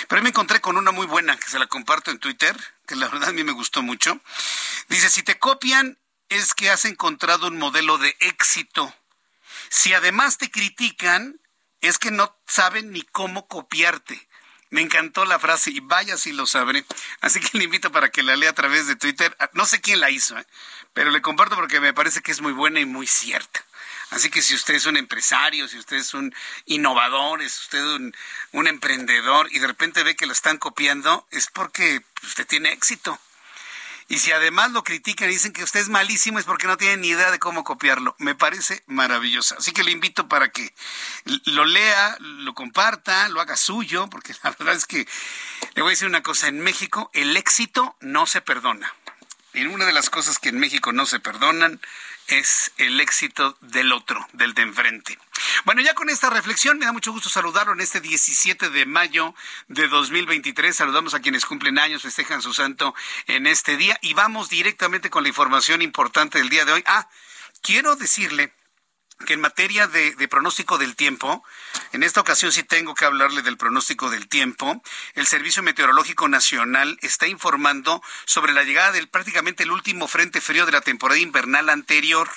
Pero 0.07 0.21
me 0.21 0.29
encontré 0.29 0.61
con 0.61 0.77
una 0.77 0.91
muy 0.91 1.05
buena 1.05 1.37
que 1.37 1.49
se 1.49 1.59
la 1.59 1.67
comparto 1.67 2.11
en 2.11 2.19
Twitter, 2.19 2.55
que 2.87 2.95
la 2.95 3.09
verdad 3.09 3.29
a 3.29 3.33
mí 3.33 3.43
me 3.43 3.51
gustó 3.51 3.81
mucho. 3.81 4.19
Dice, 4.87 5.09
si 5.09 5.23
te 5.23 5.37
copian 5.37 5.97
es 6.29 6.53
que 6.53 6.69
has 6.69 6.85
encontrado 6.85 7.47
un 7.47 7.57
modelo 7.57 7.97
de 7.97 8.15
éxito. 8.19 8.93
Si 9.69 9.93
además 9.93 10.37
te 10.37 10.49
critican, 10.49 11.39
es 11.81 11.99
que 11.99 12.11
no 12.11 12.35
saben 12.47 12.91
ni 12.91 13.01
cómo 13.01 13.47
copiarte. 13.47 14.27
Me 14.69 14.81
encantó 14.81 15.25
la 15.25 15.39
frase 15.39 15.71
y 15.71 15.79
vaya 15.79 16.17
si 16.17 16.33
lo 16.33 16.47
sabré. 16.47 16.85
Así 17.21 17.39
que 17.39 17.57
le 17.57 17.65
invito 17.65 17.91
para 17.91 18.09
que 18.09 18.23
la 18.23 18.35
lea 18.35 18.49
a 18.49 18.55
través 18.55 18.87
de 18.87 18.95
Twitter. 18.95 19.35
No 19.53 19.65
sé 19.65 19.81
quién 19.81 19.99
la 19.99 20.09
hizo, 20.09 20.37
¿eh? 20.37 20.45
Pero 20.95 21.11
le 21.11 21.21
comparto 21.21 21.55
porque 21.55 21.81
me 21.81 21.93
parece 21.93 22.21
que 22.21 22.31
es 22.31 22.41
muy 22.41 22.53
buena 22.53 22.79
y 22.79 22.85
muy 22.85 23.05
cierta. 23.05 23.63
Así 24.11 24.29
que 24.29 24.41
si 24.41 24.55
usted 24.55 24.75
es 24.75 24.85
un 24.85 24.95
empresario, 24.95 25.67
si 25.67 25.77
usted 25.77 25.97
es 25.97 26.13
un 26.13 26.33
innovador, 26.65 27.41
es 27.41 27.59
usted 27.59 27.83
un, 27.83 28.15
un 28.53 28.67
emprendedor 28.67 29.49
y 29.51 29.59
de 29.59 29.67
repente 29.67 30.03
ve 30.03 30.15
que 30.15 30.25
lo 30.25 30.31
están 30.31 30.57
copiando, 30.57 31.27
es 31.31 31.47
porque 31.47 32.01
usted 32.23 32.47
tiene 32.47 32.71
éxito. 32.71 33.19
Y 34.07 34.19
si 34.19 34.31
además 34.31 34.71
lo 34.71 34.85
critican 34.85 35.29
y 35.29 35.33
dicen 35.33 35.51
que 35.51 35.63
usted 35.63 35.81
es 35.81 35.89
malísimo 35.89 36.39
es 36.39 36.45
porque 36.45 36.67
no 36.67 36.77
tienen 36.77 37.01
ni 37.01 37.09
idea 37.09 37.29
de 37.29 37.39
cómo 37.39 37.65
copiarlo. 37.65 38.15
Me 38.19 38.33
parece 38.33 38.81
maravilloso. 38.87 39.55
Así 39.57 39.73
que 39.73 39.83
le 39.83 39.91
invito 39.91 40.29
para 40.29 40.49
que 40.49 40.73
lo 41.45 41.65
lea, 41.65 42.15
lo 42.19 42.53
comparta, 42.53 43.27
lo 43.27 43.41
haga 43.41 43.57
suyo, 43.57 44.07
porque 44.09 44.33
la 44.43 44.51
verdad 44.59 44.75
es 44.75 44.85
que 44.85 45.05
le 45.73 45.81
voy 45.81 45.89
a 45.89 45.95
decir 45.95 46.07
una 46.07 46.23
cosa, 46.23 46.47
en 46.47 46.61
México 46.61 47.09
el 47.13 47.35
éxito 47.35 47.97
no 47.99 48.27
se 48.27 48.39
perdona. 48.39 48.93
En 49.55 49.67
una 49.67 49.85
de 49.85 49.93
las 49.93 50.09
cosas 50.09 50.37
que 50.37 50.49
en 50.49 50.59
México 50.59 50.91
no 50.91 51.05
se 51.05 51.21
perdonan 51.21 51.79
es 52.27 52.73
el 52.75 52.99
éxito 52.99 53.57
del 53.61 53.93
otro, 53.93 54.27
del 54.33 54.53
de 54.53 54.63
enfrente. 54.63 55.17
Bueno, 55.63 55.81
ya 55.81 55.93
con 55.93 56.09
esta 56.09 56.29
reflexión 56.29 56.77
me 56.77 56.85
da 56.85 56.91
mucho 56.91 57.13
gusto 57.13 57.29
saludarlo 57.29 57.71
en 57.71 57.79
este 57.79 58.01
17 58.01 58.69
de 58.69 58.85
mayo 58.85 59.33
de 59.69 59.87
2023. 59.87 60.75
Saludamos 60.75 61.13
a 61.13 61.21
quienes 61.21 61.45
cumplen 61.45 61.79
años, 61.79 62.01
festejan 62.01 62.41
su 62.41 62.53
santo 62.53 62.93
en 63.27 63.47
este 63.47 63.77
día 63.77 63.97
y 64.01 64.13
vamos 64.13 64.49
directamente 64.49 65.09
con 65.09 65.23
la 65.23 65.29
información 65.29 65.81
importante 65.81 66.39
del 66.39 66.49
día 66.49 66.65
de 66.65 66.73
hoy. 66.73 66.83
Ah, 66.85 67.07
quiero 67.61 67.95
decirle 67.95 68.51
que 69.25 69.33
en 69.33 69.41
materia 69.41 69.87
de, 69.87 70.27
pronóstico 70.27 70.77
del 70.77 70.95
tiempo, 70.95 71.43
en 71.93 72.03
esta 72.03 72.21
ocasión 72.21 72.51
sí 72.51 72.63
tengo 72.63 72.95
que 72.95 73.05
hablarle 73.05 73.41
del 73.41 73.57
pronóstico 73.57 74.09
del 74.09 74.27
tiempo. 74.27 74.81
El 75.13 75.25
Servicio 75.25 75.63
Meteorológico 75.63 76.27
Nacional 76.27 76.97
está 77.01 77.27
informando 77.27 78.01
sobre 78.25 78.53
la 78.53 78.63
llegada 78.63 78.91
del 78.91 79.07
prácticamente 79.07 79.63
el 79.63 79.71
último 79.71 80.07
frente 80.07 80.41
frío 80.41 80.65
de 80.65 80.73
la 80.73 80.81
temporada 80.81 81.19
invernal 81.19 81.69
anterior. 81.69 82.29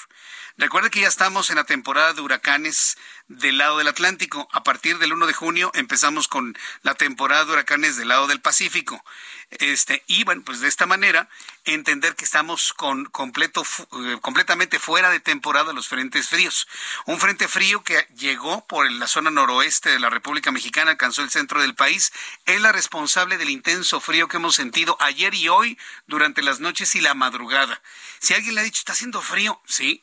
Recuerde 0.57 0.91
que 0.91 1.01
ya 1.01 1.09
estamos 1.09 1.51
en 1.51 1.57
la 1.57 1.65
temporada 1.65 2.15
de 2.15 2.21
huracanes 2.21 2.97
del 3.29 3.59
lado 3.59 3.79
del 3.79 3.87
Atlántico. 3.87 4.49
A 4.53 4.65
partir 4.65 4.99
del 4.99 5.13
1 5.13 5.27
de 5.29 5.33
junio 5.33 5.71
empezamos 5.75 6.27
con 6.27 6.59
la 6.83 6.97
temporada 6.97 7.45
de 7.45 7.53
huracanes 7.53 7.97
del 7.97 8.09
lado 8.09 8.27
del 8.27 8.41
Pacífico. 8.41 9.05
Este, 9.51 10.05
y 10.07 10.25
bueno, 10.25 10.43
pues 10.45 10.61
de 10.61 10.69
esta 10.69 10.85
manera 10.85 11.29
entender 11.65 12.15
que 12.15 12.25
estamos 12.25 12.75
con 12.75 13.07
completo, 13.07 13.65
eh, 13.93 14.19
completamente 14.21 14.79
fuera 14.79 15.11
de 15.11 15.21
temporada 15.21 15.73
los 15.73 15.89
frentes 15.89 16.29
fríos. 16.29 16.69
Un 17.07 17.19
frente 17.19 17.49
frío 17.49 17.83
que 17.83 18.07
llegó 18.15 18.67
por 18.67 18.91
la 18.91 19.09
zona 19.09 19.31
noroeste 19.31 19.89
de 19.89 20.01
la 20.01 20.11
República 20.11 20.53
Mexicana, 20.53 20.91
alcanzó 20.91 21.23
el 21.23 21.31
centro 21.31 21.63
del 21.63 21.75
país, 21.75 22.13
es 22.45 22.61
la 22.61 22.73
responsable 22.73 23.39
del 23.39 23.49
intenso 23.49 24.01
frío 24.01 24.29
que 24.29 24.37
hemos 24.37 24.55
sentido 24.55 24.99
ayer 25.01 25.35
y 25.35 25.49
hoy 25.49 25.79
durante 26.07 26.43
las 26.43 26.61
noches 26.61 26.95
y 26.95 27.01
la 27.01 27.15
madrugada. 27.15 27.81
Si 28.21 28.35
alguien 28.35 28.55
le 28.55 28.61
ha 28.61 28.65
dicho, 28.65 28.81
está 28.81 28.93
haciendo 28.93 29.23
frío, 29.23 29.63
sí, 29.67 30.03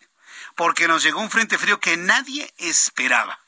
porque 0.55 0.87
nos 0.87 1.03
llegó 1.03 1.21
un 1.21 1.29
frente 1.29 1.59
frío 1.59 1.79
que 1.79 1.97
nadie 1.97 2.51
esperaba. 2.57 3.39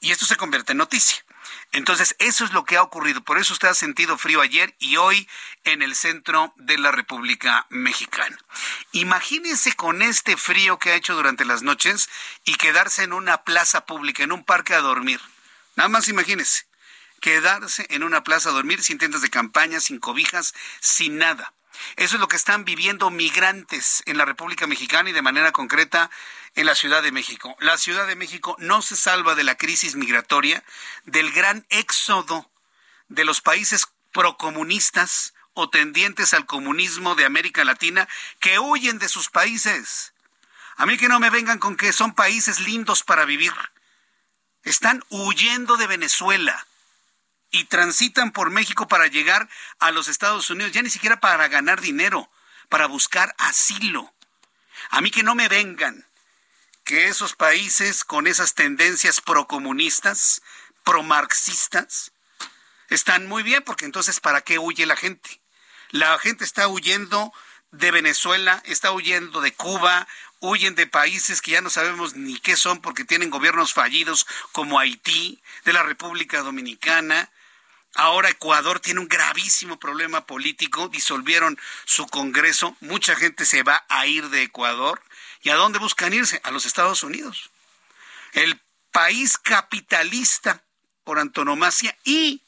Y 0.00 0.12
esto 0.12 0.24
se 0.24 0.36
convierte 0.36 0.72
en 0.72 0.78
noticia. 0.78 1.24
Entonces, 1.72 2.14
eso 2.18 2.44
es 2.44 2.52
lo 2.52 2.64
que 2.64 2.76
ha 2.76 2.82
ocurrido. 2.82 3.22
Por 3.24 3.38
eso 3.38 3.54
usted 3.54 3.68
ha 3.68 3.74
sentido 3.74 4.18
frío 4.18 4.42
ayer 4.42 4.74
y 4.78 4.96
hoy 4.98 5.26
en 5.64 5.80
el 5.80 5.94
centro 5.94 6.52
de 6.56 6.76
la 6.76 6.92
República 6.92 7.66
Mexicana. 7.70 8.38
Imagínense 8.92 9.72
con 9.74 10.02
este 10.02 10.36
frío 10.36 10.78
que 10.78 10.90
ha 10.90 10.96
hecho 10.96 11.14
durante 11.14 11.46
las 11.46 11.62
noches 11.62 12.10
y 12.44 12.56
quedarse 12.56 13.04
en 13.04 13.14
una 13.14 13.42
plaza 13.44 13.86
pública, 13.86 14.22
en 14.22 14.32
un 14.32 14.44
parque 14.44 14.74
a 14.74 14.80
dormir. 14.80 15.20
Nada 15.74 15.88
más 15.88 16.08
imagínense. 16.08 16.66
Quedarse 17.20 17.86
en 17.88 18.02
una 18.02 18.22
plaza 18.22 18.50
a 18.50 18.52
dormir 18.52 18.82
sin 18.82 18.98
tiendas 18.98 19.22
de 19.22 19.30
campaña, 19.30 19.80
sin 19.80 19.98
cobijas, 19.98 20.54
sin 20.80 21.16
nada. 21.16 21.54
Eso 21.96 22.16
es 22.16 22.20
lo 22.20 22.28
que 22.28 22.36
están 22.36 22.64
viviendo 22.64 23.10
migrantes 23.10 24.02
en 24.06 24.18
la 24.18 24.24
República 24.24 24.66
Mexicana 24.66 25.10
y 25.10 25.12
de 25.12 25.22
manera 25.22 25.52
concreta 25.52 26.10
en 26.54 26.66
la 26.66 26.74
Ciudad 26.74 27.02
de 27.02 27.12
México. 27.12 27.56
La 27.60 27.78
Ciudad 27.78 28.06
de 28.06 28.16
México 28.16 28.56
no 28.58 28.82
se 28.82 28.96
salva 28.96 29.34
de 29.34 29.44
la 29.44 29.56
crisis 29.56 29.96
migratoria, 29.96 30.62
del 31.04 31.32
gran 31.32 31.66
éxodo 31.70 32.50
de 33.08 33.24
los 33.24 33.40
países 33.40 33.88
procomunistas 34.12 35.34
o 35.54 35.68
tendientes 35.68 36.34
al 36.34 36.46
comunismo 36.46 37.14
de 37.14 37.24
América 37.24 37.64
Latina 37.64 38.08
que 38.40 38.58
huyen 38.58 38.98
de 38.98 39.08
sus 39.08 39.28
países. 39.30 40.12
A 40.76 40.86
mí 40.86 40.96
que 40.96 41.08
no 41.08 41.20
me 41.20 41.30
vengan 41.30 41.58
con 41.58 41.76
que 41.76 41.92
son 41.92 42.14
países 42.14 42.60
lindos 42.60 43.02
para 43.02 43.24
vivir. 43.24 43.52
Están 44.64 45.04
huyendo 45.10 45.76
de 45.76 45.86
Venezuela 45.86 46.66
y 47.52 47.64
transitan 47.64 48.32
por 48.32 48.50
México 48.50 48.88
para 48.88 49.06
llegar 49.06 49.48
a 49.78 49.90
los 49.90 50.08
Estados 50.08 50.50
Unidos, 50.50 50.72
ya 50.72 50.82
ni 50.82 50.90
siquiera 50.90 51.20
para 51.20 51.46
ganar 51.48 51.80
dinero, 51.80 52.30
para 52.68 52.86
buscar 52.86 53.34
asilo. 53.38 54.12
A 54.90 55.00
mí 55.00 55.10
que 55.10 55.22
no 55.22 55.34
me 55.34 55.48
vengan 55.48 56.06
que 56.84 57.06
esos 57.06 57.34
países 57.34 58.04
con 58.04 58.26
esas 58.26 58.54
tendencias 58.54 59.20
procomunistas, 59.20 60.42
promarxistas, 60.82 62.12
están 62.88 63.26
muy 63.26 63.42
bien, 63.42 63.62
porque 63.62 63.84
entonces 63.84 64.18
¿para 64.18 64.40
qué 64.40 64.58
huye 64.58 64.86
la 64.86 64.96
gente? 64.96 65.40
La 65.90 66.18
gente 66.18 66.44
está 66.44 66.66
huyendo 66.68 67.32
de 67.70 67.90
Venezuela, 67.90 68.62
está 68.64 68.92
huyendo 68.92 69.42
de 69.42 69.52
Cuba, 69.52 70.08
huyen 70.40 70.74
de 70.74 70.86
países 70.86 71.40
que 71.40 71.52
ya 71.52 71.60
no 71.60 71.70
sabemos 71.70 72.16
ni 72.16 72.38
qué 72.38 72.56
son 72.56 72.80
porque 72.80 73.04
tienen 73.04 73.30
gobiernos 73.30 73.74
fallidos 73.74 74.26
como 74.52 74.78
Haití, 74.78 75.42
de 75.64 75.72
la 75.72 75.82
República 75.82 76.40
Dominicana. 76.40 77.30
Ahora 77.94 78.30
Ecuador 78.30 78.80
tiene 78.80 79.00
un 79.00 79.08
gravísimo 79.08 79.78
problema 79.78 80.26
político, 80.26 80.88
disolvieron 80.88 81.58
su 81.84 82.06
Congreso, 82.06 82.76
mucha 82.80 83.14
gente 83.16 83.44
se 83.44 83.62
va 83.62 83.84
a 83.88 84.06
ir 84.06 84.28
de 84.30 84.42
Ecuador 84.42 85.02
¿Y 85.42 85.50
a 85.50 85.56
dónde 85.56 85.78
buscan 85.78 86.12
irse? 86.12 86.40
A 86.44 86.50
los 86.50 86.66
Estados 86.66 87.02
Unidos. 87.02 87.50
El 88.32 88.60
país 88.92 89.38
capitalista 89.38 90.62
por 91.04 91.18
antonomasia 91.18 91.96
y 92.04 92.42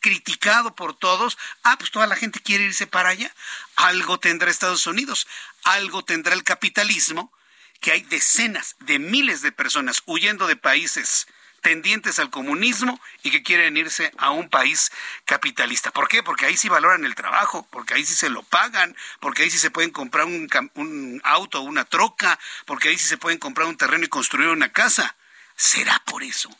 criticado 0.00 0.74
por 0.74 0.96
todos. 0.96 1.38
Ah, 1.62 1.76
pues 1.78 1.90
toda 1.90 2.06
la 2.06 2.16
gente 2.16 2.40
quiere 2.40 2.64
irse 2.64 2.86
para 2.86 3.08
allá. 3.10 3.34
Algo 3.76 4.20
tendrá 4.20 4.50
Estados 4.50 4.86
Unidos, 4.86 5.26
algo 5.64 6.04
tendrá 6.04 6.34
el 6.34 6.44
capitalismo, 6.44 7.32
que 7.80 7.92
hay 7.92 8.02
decenas 8.02 8.76
de 8.80 8.98
miles 8.98 9.40
de 9.40 9.52
personas 9.52 10.02
huyendo 10.04 10.46
de 10.46 10.56
países 10.56 11.26
tendientes 11.64 12.18
al 12.18 12.28
comunismo 12.28 13.00
y 13.22 13.30
que 13.30 13.42
quieren 13.42 13.74
irse 13.78 14.12
a 14.18 14.30
un 14.30 14.50
país 14.50 14.92
capitalista. 15.24 15.90
¿Por 15.90 16.08
qué? 16.08 16.22
Porque 16.22 16.44
ahí 16.44 16.58
sí 16.58 16.68
valoran 16.68 17.06
el 17.06 17.14
trabajo, 17.14 17.66
porque 17.70 17.94
ahí 17.94 18.04
sí 18.04 18.14
se 18.14 18.28
lo 18.28 18.42
pagan, 18.42 18.94
porque 19.18 19.42
ahí 19.42 19.50
sí 19.50 19.58
se 19.58 19.70
pueden 19.70 19.90
comprar 19.90 20.26
un, 20.26 21.20
auto 21.24 21.62
una 21.62 21.86
troca, 21.86 22.38
porque 22.66 22.90
ahí 22.90 22.98
sí 22.98 23.08
se 23.08 23.16
pueden 23.16 23.38
comprar 23.38 23.66
un 23.66 23.78
terreno 23.78 24.04
y 24.04 24.08
construir 24.08 24.50
una 24.50 24.72
casa. 24.72 25.16
¿Será 25.56 26.00
por 26.04 26.22
eso? 26.22 26.50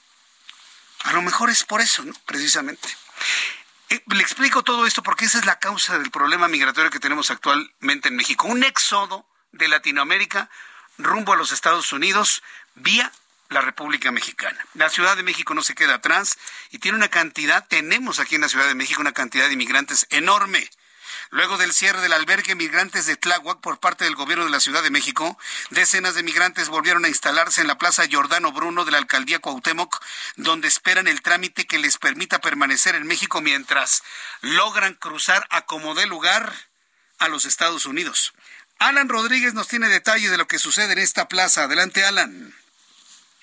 A 1.02 1.12
lo 1.12 1.20
mejor 1.20 1.50
es 1.50 1.64
por 1.64 1.82
eso, 1.82 2.02
¿no? 2.02 2.14
Precisamente. 2.24 2.88
Eh, 3.90 4.02
le 4.06 4.22
explico 4.22 4.62
todo 4.62 4.86
esto 4.86 5.02
porque 5.02 5.26
esa 5.26 5.38
es 5.38 5.44
la 5.44 5.58
causa 5.58 5.98
del 5.98 6.10
problema 6.10 6.48
migratorio 6.48 6.90
que 6.90 6.98
tenemos 6.98 7.30
actualmente 7.30 8.08
en 8.08 8.16
México. 8.16 8.46
Un 8.46 8.64
éxodo 8.64 9.28
de 9.52 9.68
Latinoamérica 9.68 10.48
rumbo 10.96 11.34
a 11.34 11.36
los 11.36 11.52
Estados 11.52 11.92
Unidos 11.92 12.42
vía 12.74 13.12
la 13.54 13.62
República 13.62 14.10
Mexicana. 14.10 14.58
La 14.74 14.90
Ciudad 14.90 15.16
de 15.16 15.22
México 15.22 15.54
no 15.54 15.62
se 15.62 15.74
queda 15.74 15.94
atrás 15.94 16.36
y 16.70 16.78
tiene 16.78 16.98
una 16.98 17.08
cantidad, 17.08 17.66
tenemos 17.66 18.18
aquí 18.18 18.34
en 18.34 18.42
la 18.42 18.48
Ciudad 18.48 18.66
de 18.66 18.74
México 18.74 19.00
una 19.00 19.12
cantidad 19.12 19.46
de 19.46 19.54
inmigrantes 19.54 20.06
enorme. 20.10 20.68
Luego 21.30 21.56
del 21.56 21.72
cierre 21.72 22.00
del 22.00 22.12
albergue 22.12 22.54
migrantes 22.54 23.06
de 23.06 23.16
Tláhuac 23.16 23.60
por 23.60 23.78
parte 23.78 24.04
del 24.04 24.16
gobierno 24.16 24.44
de 24.44 24.50
la 24.50 24.60
Ciudad 24.60 24.82
de 24.82 24.90
México, 24.90 25.38
decenas 25.70 26.14
de 26.14 26.22
migrantes 26.22 26.68
volvieron 26.68 27.04
a 27.04 27.08
instalarse 27.08 27.60
en 27.60 27.68
la 27.68 27.78
Plaza 27.78 28.06
Giordano 28.06 28.52
Bruno 28.52 28.84
de 28.84 28.90
la 28.90 28.98
alcaldía 28.98 29.38
Cuauhtémoc, 29.38 30.04
donde 30.36 30.68
esperan 30.68 31.06
el 31.06 31.22
trámite 31.22 31.66
que 31.66 31.78
les 31.78 31.96
permita 31.96 32.40
permanecer 32.40 32.96
en 32.96 33.06
México 33.06 33.40
mientras 33.40 34.02
logran 34.42 34.94
cruzar 34.94 35.46
a 35.50 35.62
como 35.62 35.94
dé 35.94 36.06
lugar 36.06 36.52
a 37.18 37.28
los 37.28 37.44
Estados 37.46 37.86
Unidos. 37.86 38.34
Alan 38.78 39.08
Rodríguez 39.08 39.54
nos 39.54 39.68
tiene 39.68 39.88
detalles 39.88 40.30
de 40.32 40.38
lo 40.38 40.48
que 40.48 40.58
sucede 40.58 40.92
en 40.92 40.98
esta 40.98 41.28
plaza. 41.28 41.64
Adelante, 41.64 42.04
Alan. 42.04 42.52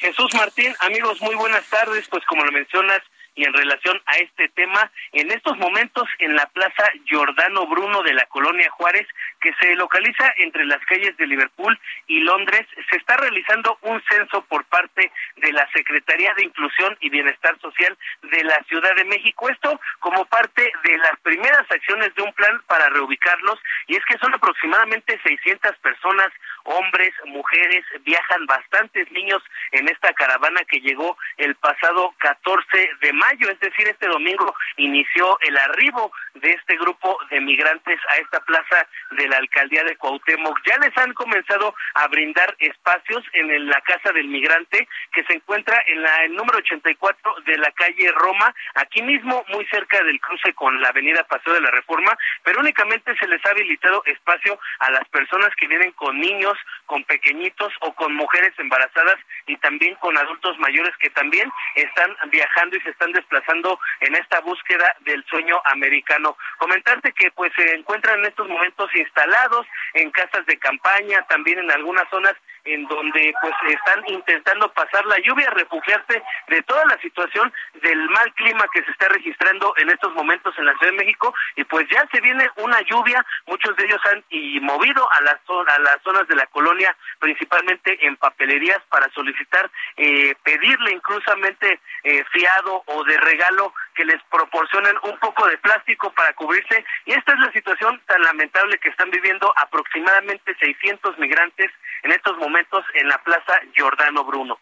Jesús 0.02 0.34
Martín, 0.34 0.74
amigos, 0.80 1.22
muy 1.22 1.36
buenas 1.36 1.64
tardes. 1.70 2.08
Pues 2.10 2.26
como 2.26 2.44
lo 2.44 2.52
mencionas, 2.52 3.02
y 3.36 3.46
en 3.46 3.54
relación 3.54 4.02
a 4.08 4.18
este 4.18 4.50
tema, 4.50 4.92
en 5.14 5.32
estos 5.32 5.58
momentos 5.58 6.04
en 6.20 6.36
la 6.36 6.48
Plaza 6.48 6.92
Giordano 7.06 7.66
Bruno 7.68 8.04
de 8.04 8.14
la 8.14 8.26
Colonia 8.26 8.70
Juárez, 8.72 9.08
que 9.40 9.54
se 9.60 9.76
localiza 9.76 10.34
entre 10.38 10.66
las 10.66 10.84
calles 10.86 11.16
de 11.18 11.28
Liverpool 11.28 11.80
y 12.08 12.20
Londres, 12.22 12.68
se 12.90 12.98
está 12.98 13.16
realizando 13.18 13.78
un 13.84 14.02
censo 14.10 14.44
por 14.46 14.66
parte 14.66 15.12
de 15.38 15.54
la 15.54 15.70
Secretaría 15.72 16.34
de 16.34 16.46
Inclusión 16.46 16.98
y 17.00 17.10
Bienestar 17.10 17.58
Social 17.60 17.98
de 18.24 18.44
la 18.44 18.62
Ciudad 18.68 18.96
de 18.96 19.06
México. 19.06 19.50
Esto 19.50 19.80
como 20.00 20.26
parte 20.26 20.72
de 20.84 20.98
las 20.98 21.18
primeras 21.22 21.70
acciones 21.70 22.14
de 22.16 22.24
un 22.24 22.34
plan 22.34 22.62
para 22.68 22.90
reubicarlos, 22.90 23.60
y 23.88 23.96
es 23.96 24.06
que 24.06 24.18
son 24.18 24.34
aproximadamente 24.34 25.20
600 25.24 25.78
personas 25.78 26.30
hombres, 26.64 27.12
mujeres, 27.26 27.86
viajan 28.02 28.46
bastantes 28.46 29.12
niños 29.12 29.42
en 29.72 29.88
esta 29.88 30.14
caravana 30.14 30.62
que 30.66 30.80
llegó 30.80 31.18
el 31.38 31.56
pasado 31.56 32.14
14 32.20 32.90
de 33.02 33.14
mayo, 33.14 33.50
es 33.50 33.60
decir, 33.60 33.88
este 33.88 34.08
domingo 34.08 34.54
inició 34.78 35.38
el 35.42 35.58
arribo 35.58 36.12
de 36.36 36.52
este 36.52 36.78
grupo 36.78 37.18
de 37.30 37.42
migrantes 37.42 38.00
a 38.10 38.18
esta 38.18 38.40
plaza 38.42 38.88
de 39.12 39.28
la 39.28 39.38
alcaldía 39.38 39.84
de 39.84 39.96
Cuauhtémoc. 39.98 40.60
Ya 40.66 40.78
les 40.78 40.96
han 40.98 41.14
comenzado 41.14 41.76
a 41.96 42.08
brindar 42.08 42.56
espacios 42.60 43.24
en 43.34 43.68
la 43.68 43.82
casa 43.82 44.12
del 44.12 44.28
migrante 44.28 44.88
que 45.14 45.24
se 45.26 45.34
encuentra 45.34 45.82
en 45.88 46.02
la 46.02 46.12
el 46.26 46.36
número 46.36 46.60
84 46.60 47.36
de 47.46 47.58
la 47.58 47.72
calle 47.72 48.12
Roma, 48.12 48.54
aquí 48.76 49.02
mismo 49.02 49.44
muy 49.50 49.66
cerca 49.66 50.04
del 50.04 50.20
cruce 50.20 50.54
con 50.54 50.80
la 50.82 50.90
avenida 50.90 51.24
Paseo 51.24 51.54
de 51.54 51.62
la 51.62 51.72
Reforma, 51.72 52.18
pero 52.44 52.60
únicamente 52.60 53.16
se 53.18 53.28
les 53.28 53.44
ha 53.46 53.50
habilitado 53.50 54.04
espacio 54.06 54.60
a 54.80 54.92
las 54.92 55.08
personas 55.10 55.50
que 55.56 55.68
vienen 55.68 55.92
con 55.94 56.20
niños, 56.20 56.51
con 56.86 57.04
pequeñitos 57.04 57.74
o 57.82 57.94
con 57.94 58.14
mujeres 58.16 58.54
embarazadas 58.58 59.18
y 59.48 59.58
también 59.58 59.96
con 59.96 60.18
adultos 60.18 60.58
mayores 60.60 60.96
que 60.98 61.10
también 61.12 61.52
están 61.76 62.16
viajando 62.30 62.78
y 62.78 62.82
se 62.82 62.90
están 62.90 63.12
desplazando 63.12 63.80
en 64.02 64.16
esta 64.16 64.40
búsqueda 64.42 64.96
del 65.02 65.24
sueño 65.26 65.62
americano. 65.66 66.38
Comentarte 66.58 67.12
que 67.14 67.32
pues 67.32 67.52
se 67.56 67.76
encuentran 67.76 68.20
en 68.20 68.26
estos 68.26 68.48
momentos 68.48 68.90
instalados 68.96 69.66
en 69.94 70.12
casas 70.12 70.46
de 70.46 70.58
campaña, 70.58 71.26
también 71.28 71.60
en 71.60 71.72
algunas 71.72 72.10
zonas 72.10 72.36
en 72.66 72.86
donde 72.88 73.34
pues 73.42 73.54
están 73.68 74.04
intentando 74.08 74.72
pasar 74.74 75.06
la 75.06 75.18
lluvia, 75.20 75.50
refugiarse 75.52 76.22
de 76.48 76.62
toda 76.64 76.86
la 76.86 76.98
situación 77.00 77.52
del 77.82 78.10
mal 78.10 78.34
clima 78.34 78.66
que 78.74 78.84
se 78.84 78.92
está 78.92 79.08
registrando 79.10 79.74
en 79.78 79.90
estos 79.90 80.14
momentos 80.14 80.54
en 80.58 80.66
la 80.66 80.74
Ciudad 80.78 80.94
de 80.94 80.98
México. 80.98 81.34
Y 81.56 81.64
pues 81.64 81.88
ya 81.90 82.08
se 82.12 82.22
viene 82.22 82.50
una 82.58 82.82
lluvia, 82.82 83.26
muchos 83.48 83.76
de 83.76 83.86
ellos 83.86 84.02
han 84.12 84.24
y 84.30 84.60
movido 84.60 85.08
a 85.12 85.22
las 85.22 85.40
a 85.68 85.80
las 85.80 86.02
zonas 86.04 86.28
de 86.28 86.36
la 86.36 86.46
colonia, 86.48 86.96
principalmente 87.20 88.06
en 88.06 88.16
papelerías 88.16 88.80
para 88.90 89.10
solicitar 89.10 89.70
eh, 89.98 90.34
pedirle 90.44 90.92
inclusamente 90.92 91.80
eh, 92.04 92.24
fiado 92.32 92.84
o 92.86 93.04
de 93.04 93.18
regalo 93.18 93.74
que 93.96 94.06
les 94.06 94.22
proporcionen 94.32 94.96
un 95.04 95.18
poco 95.20 95.48
de 95.48 95.58
plástico 95.58 96.12
para 96.14 96.34
cubrirse. 96.34 96.86
Y 97.06 97.12
esta 97.12 97.34
es 97.34 97.40
la 97.40 97.52
situación 97.52 98.02
tan 98.06 98.22
lamentable 98.22 98.78
que 98.78 98.90
están 98.90 99.10
viviendo 99.12 99.52
aproximadamente 99.58 100.56
600 100.60 101.18
migrantes 101.18 101.72
en 102.04 102.12
estos 102.12 102.38
momentos 102.38 102.51
en 102.94 103.08
la 103.08 103.24
Plaza 103.24 103.54
Giordano 103.76 104.24
Bruno. 104.24 104.60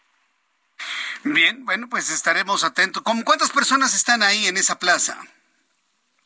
Bien, 1.23 1.65
bueno, 1.65 1.87
pues 1.89 2.09
estaremos 2.09 2.63
atentos. 2.63 3.03
¿Cómo 3.03 3.23
cuántas 3.23 3.51
personas 3.51 3.93
están 3.93 4.23
ahí 4.23 4.47
en 4.47 4.57
esa 4.57 4.79
plaza? 4.79 5.19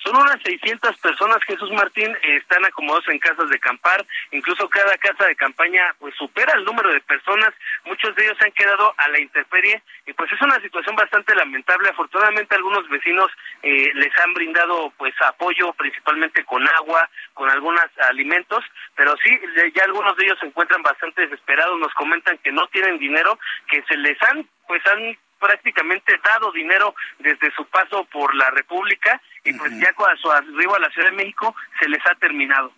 Son 0.03 0.15
unas 0.17 0.41
600 0.43 0.97
personas, 0.97 1.37
Jesús 1.47 1.71
Martín, 1.71 2.13
están 2.23 2.65
acomodados 2.65 3.07
en 3.07 3.19
casas 3.19 3.49
de 3.49 3.59
campar, 3.59 4.05
incluso 4.31 4.67
cada 4.67 4.97
casa 4.97 5.25
de 5.25 5.35
campaña 5.35 5.95
pues 5.99 6.13
supera 6.15 6.53
el 6.57 6.65
número 6.65 6.91
de 6.91 6.99
personas, 7.01 7.53
muchos 7.85 8.13
de 8.15 8.25
ellos 8.25 8.37
han 8.41 8.51
quedado 8.51 8.93
a 8.97 9.07
la 9.07 9.19
intemperie 9.21 9.81
y 10.05 10.11
pues 10.13 10.29
es 10.31 10.41
una 10.41 10.59
situación 10.59 10.95
bastante 10.97 11.33
lamentable. 11.35 11.89
Afortunadamente 11.89 12.53
algunos 12.53 12.87
vecinos 12.89 13.31
eh, 13.61 13.91
les 13.93 14.11
han 14.19 14.33
brindado 14.33 14.91
pues 14.97 15.13
apoyo 15.21 15.71
principalmente 15.73 16.43
con 16.43 16.67
agua, 16.67 17.09
con 17.33 17.49
algunos 17.49 17.85
alimentos, 18.09 18.63
pero 18.95 19.15
sí, 19.23 19.39
ya 19.73 19.85
algunos 19.85 20.17
de 20.17 20.25
ellos 20.25 20.39
se 20.39 20.47
encuentran 20.47 20.81
bastante 20.81 21.21
desesperados, 21.21 21.79
nos 21.79 21.93
comentan 21.93 22.37
que 22.39 22.51
no 22.51 22.67
tienen 22.67 22.99
dinero, 22.99 23.39
que 23.69 23.81
se 23.83 23.95
les 23.95 24.21
han 24.23 24.45
pues 24.67 24.81
han 24.87 25.17
prácticamente 25.43 26.17
dado 26.23 26.51
dinero 26.53 26.95
desde 27.19 27.53
su 27.55 27.65
paso 27.65 28.05
por 28.05 28.33
la 28.33 28.49
República 28.51 29.21
y 29.43 29.53
pues 29.53 29.71
ya 29.77 29.91
con 29.93 30.07
su 30.17 30.31
arribo 30.31 30.75
a 30.75 30.79
la 30.79 30.89
Ciudad 30.91 31.09
de 31.09 31.17
México 31.17 31.53
se 31.79 31.89
les 31.89 31.99
ha 32.07 32.15
terminado. 32.15 32.73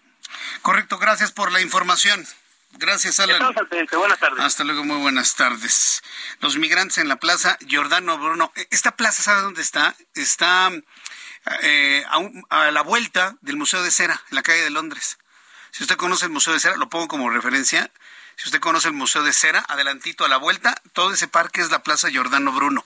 Correcto, 0.64 0.98
gracias 0.98 1.32
por 1.32 1.52
la 1.52 1.62
información. 1.62 2.26
Gracias, 2.78 3.20
Alan. 3.20 3.40
Buenas 3.40 4.20
tardes. 4.20 4.40
Hasta 4.40 4.64
luego, 4.64 4.84
muy 4.84 4.98
buenas 4.98 5.36
tardes. 5.36 6.04
Los 6.42 6.58
migrantes 6.58 6.98
en 6.98 7.08
la 7.08 7.18
plaza 7.18 7.58
Giordano 7.66 8.18
Bruno. 8.18 8.52
E, 8.56 8.68
esta 8.72 8.96
plaza, 8.98 9.24
¿sabe 9.24 9.42
dónde 9.44 9.62
está? 9.62 9.96
Está 10.14 10.72
eh, 11.62 12.04
a, 12.10 12.20
a, 12.50 12.72
la 12.72 12.82
vuelta 12.82 13.36
del 13.42 13.56
Museo 13.56 13.82
de 13.82 13.92
Cera, 13.92 14.20
en 14.30 14.36
la 14.36 14.42
calle 14.42 14.62
de 14.62 14.72
Londres. 14.72 15.20
Si 15.72 15.84
usted 15.84 15.96
conoce 15.96 16.26
el 16.26 16.32
Museo 16.32 16.54
de 16.54 16.60
Cera, 16.60 16.76
lo 16.76 16.90
pongo 16.90 17.08
como 17.08 17.30
referencia. 17.30 17.92
Si 18.36 18.50
usted 18.50 18.60
conoce 18.60 18.88
el 18.88 18.94
Museo 18.94 19.24
de 19.24 19.34
Cera, 19.34 19.66
adelantito 19.68 20.26
a 20.26 20.30
la 20.30 20.38
vuelta, 20.38 20.82
todo 20.94 21.14
ese 21.14 21.28
parque 21.28 21.62
es 21.62 21.72
la 21.72 21.84
Plaza 21.84 22.10
Giordano 22.10 22.52
Bruno. 22.52 22.86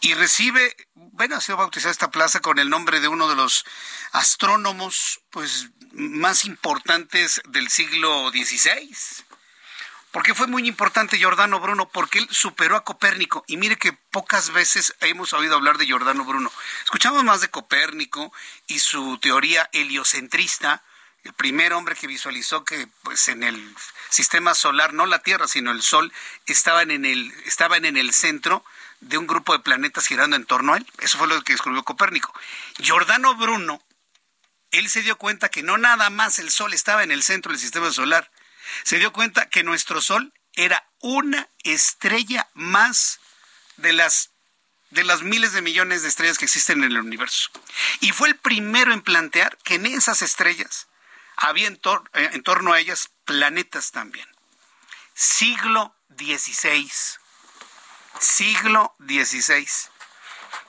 Y 0.00 0.14
recibe, 0.14 0.76
bueno, 0.94 1.36
ha 1.36 1.40
sido 1.40 1.56
bautizada 1.56 1.90
esta 1.90 2.10
plaza 2.10 2.40
con 2.40 2.58
el 2.58 2.68
nombre 2.68 3.00
de 3.00 3.08
uno 3.08 3.28
de 3.28 3.36
los 3.36 3.64
astrónomos 4.12 5.20
pues, 5.30 5.68
más 5.92 6.44
importantes 6.44 7.40
del 7.48 7.70
siglo 7.70 8.30
XVI. 8.30 8.94
Porque 10.10 10.34
fue 10.34 10.46
muy 10.46 10.66
importante 10.66 11.18
Giordano 11.18 11.60
Bruno, 11.60 11.88
porque 11.88 12.20
él 12.20 12.28
superó 12.30 12.76
a 12.76 12.84
Copérnico. 12.84 13.44
Y 13.46 13.56
mire 13.56 13.76
que 13.76 13.92
pocas 13.92 14.50
veces 14.50 14.94
hemos 15.00 15.32
oído 15.32 15.56
hablar 15.56 15.76
de 15.76 15.86
Giordano 15.86 16.24
Bruno. 16.24 16.50
Escuchamos 16.84 17.22
más 17.24 17.40
de 17.40 17.50
Copérnico 17.50 18.32
y 18.66 18.78
su 18.78 19.18
teoría 19.18 19.68
heliocentrista, 19.72 20.82
el 21.26 21.32
primer 21.34 21.72
hombre 21.72 21.96
que 21.96 22.06
visualizó 22.06 22.64
que 22.64 22.86
pues 23.02 23.26
en 23.28 23.42
el 23.42 23.74
sistema 24.10 24.54
solar, 24.54 24.94
no 24.94 25.06
la 25.06 25.18
Tierra, 25.18 25.48
sino 25.48 25.72
el 25.72 25.82
Sol, 25.82 26.12
estaban 26.46 26.90
en 26.90 27.04
el, 27.04 27.32
estaban 27.44 27.84
en 27.84 27.96
el 27.96 28.14
centro 28.14 28.64
de 29.00 29.18
un 29.18 29.26
grupo 29.26 29.52
de 29.52 29.58
planetas 29.58 30.06
girando 30.06 30.36
en 30.36 30.46
torno 30.46 30.74
a 30.74 30.76
él. 30.76 30.86
Eso 31.00 31.18
fue 31.18 31.26
lo 31.26 31.42
que 31.42 31.52
descubrió 31.52 31.82
Copérnico. 31.82 32.32
Giordano 32.78 33.34
Bruno, 33.34 33.82
él 34.70 34.88
se 34.88 35.02
dio 35.02 35.18
cuenta 35.18 35.48
que 35.48 35.64
no 35.64 35.78
nada 35.78 36.10
más 36.10 36.38
el 36.38 36.50
Sol 36.50 36.72
estaba 36.72 37.02
en 37.02 37.10
el 37.10 37.24
centro 37.24 37.50
del 37.50 37.60
sistema 37.60 37.90
solar, 37.90 38.30
se 38.84 38.98
dio 38.98 39.12
cuenta 39.12 39.48
que 39.48 39.64
nuestro 39.64 40.00
Sol 40.00 40.32
era 40.54 40.88
una 41.00 41.48
estrella 41.64 42.48
más 42.54 43.18
de 43.76 43.92
las 43.92 44.30
de 44.90 45.02
las 45.02 45.22
miles 45.22 45.52
de 45.52 45.62
millones 45.62 46.02
de 46.02 46.08
estrellas 46.08 46.38
que 46.38 46.44
existen 46.44 46.84
en 46.84 46.92
el 46.92 47.00
universo. 47.00 47.50
Y 48.00 48.12
fue 48.12 48.28
el 48.28 48.36
primero 48.36 48.94
en 48.94 49.02
plantear 49.02 49.58
que 49.64 49.74
en 49.74 49.84
esas 49.84 50.22
estrellas 50.22 50.86
había 51.36 51.68
en, 51.68 51.80
eh, 52.14 52.30
en 52.32 52.42
torno 52.42 52.72
a 52.72 52.80
ellas 52.80 53.10
planetas 53.24 53.92
también. 53.92 54.26
Siglo 55.14 55.94
XVI. 56.16 56.90
Siglo 58.18 58.94
XVI. 58.98 59.66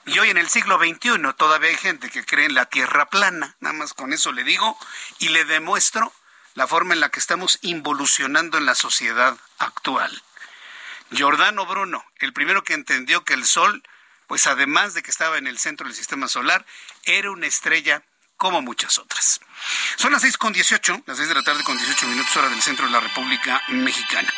Y 0.06 0.18
hoy 0.18 0.30
en 0.30 0.38
el 0.38 0.48
siglo 0.48 0.78
XXI 0.78 1.34
todavía 1.36 1.70
hay 1.70 1.76
gente 1.76 2.10
que 2.10 2.24
cree 2.24 2.46
en 2.46 2.54
la 2.54 2.66
Tierra 2.66 3.10
plana. 3.10 3.56
Nada 3.60 3.74
más 3.74 3.94
con 3.94 4.12
eso 4.12 4.32
le 4.32 4.44
digo 4.44 4.78
y 5.18 5.28
le 5.28 5.44
demuestro 5.44 6.12
la 6.54 6.66
forma 6.66 6.94
en 6.94 7.00
la 7.00 7.10
que 7.10 7.20
estamos 7.20 7.58
involucionando 7.62 8.58
en 8.58 8.66
la 8.66 8.74
sociedad 8.74 9.36
actual. 9.58 10.22
Giordano 11.10 11.66
Bruno, 11.66 12.04
el 12.18 12.32
primero 12.32 12.64
que 12.64 12.74
entendió 12.74 13.24
que 13.24 13.34
el 13.34 13.46
Sol, 13.46 13.82
pues 14.26 14.46
además 14.46 14.94
de 14.94 15.02
que 15.02 15.10
estaba 15.10 15.38
en 15.38 15.46
el 15.46 15.58
centro 15.58 15.86
del 15.86 15.96
sistema 15.96 16.28
solar, 16.28 16.66
era 17.04 17.30
una 17.30 17.46
estrella 17.46 18.02
como 18.38 18.62
muchas 18.62 18.98
otras. 18.98 19.40
Son 19.96 20.12
las 20.12 20.22
seis 20.22 20.38
con 20.38 20.54
dieciocho, 20.54 21.02
las 21.04 21.18
seis 21.18 21.28
de 21.28 21.34
la 21.34 21.42
tarde 21.42 21.62
con 21.64 21.76
dieciocho 21.76 22.06
minutos 22.06 22.34
hora 22.36 22.48
del 22.48 22.62
centro 22.62 22.86
de 22.86 22.92
la 22.92 23.00
República 23.00 23.60
Mexicana. 23.68 24.32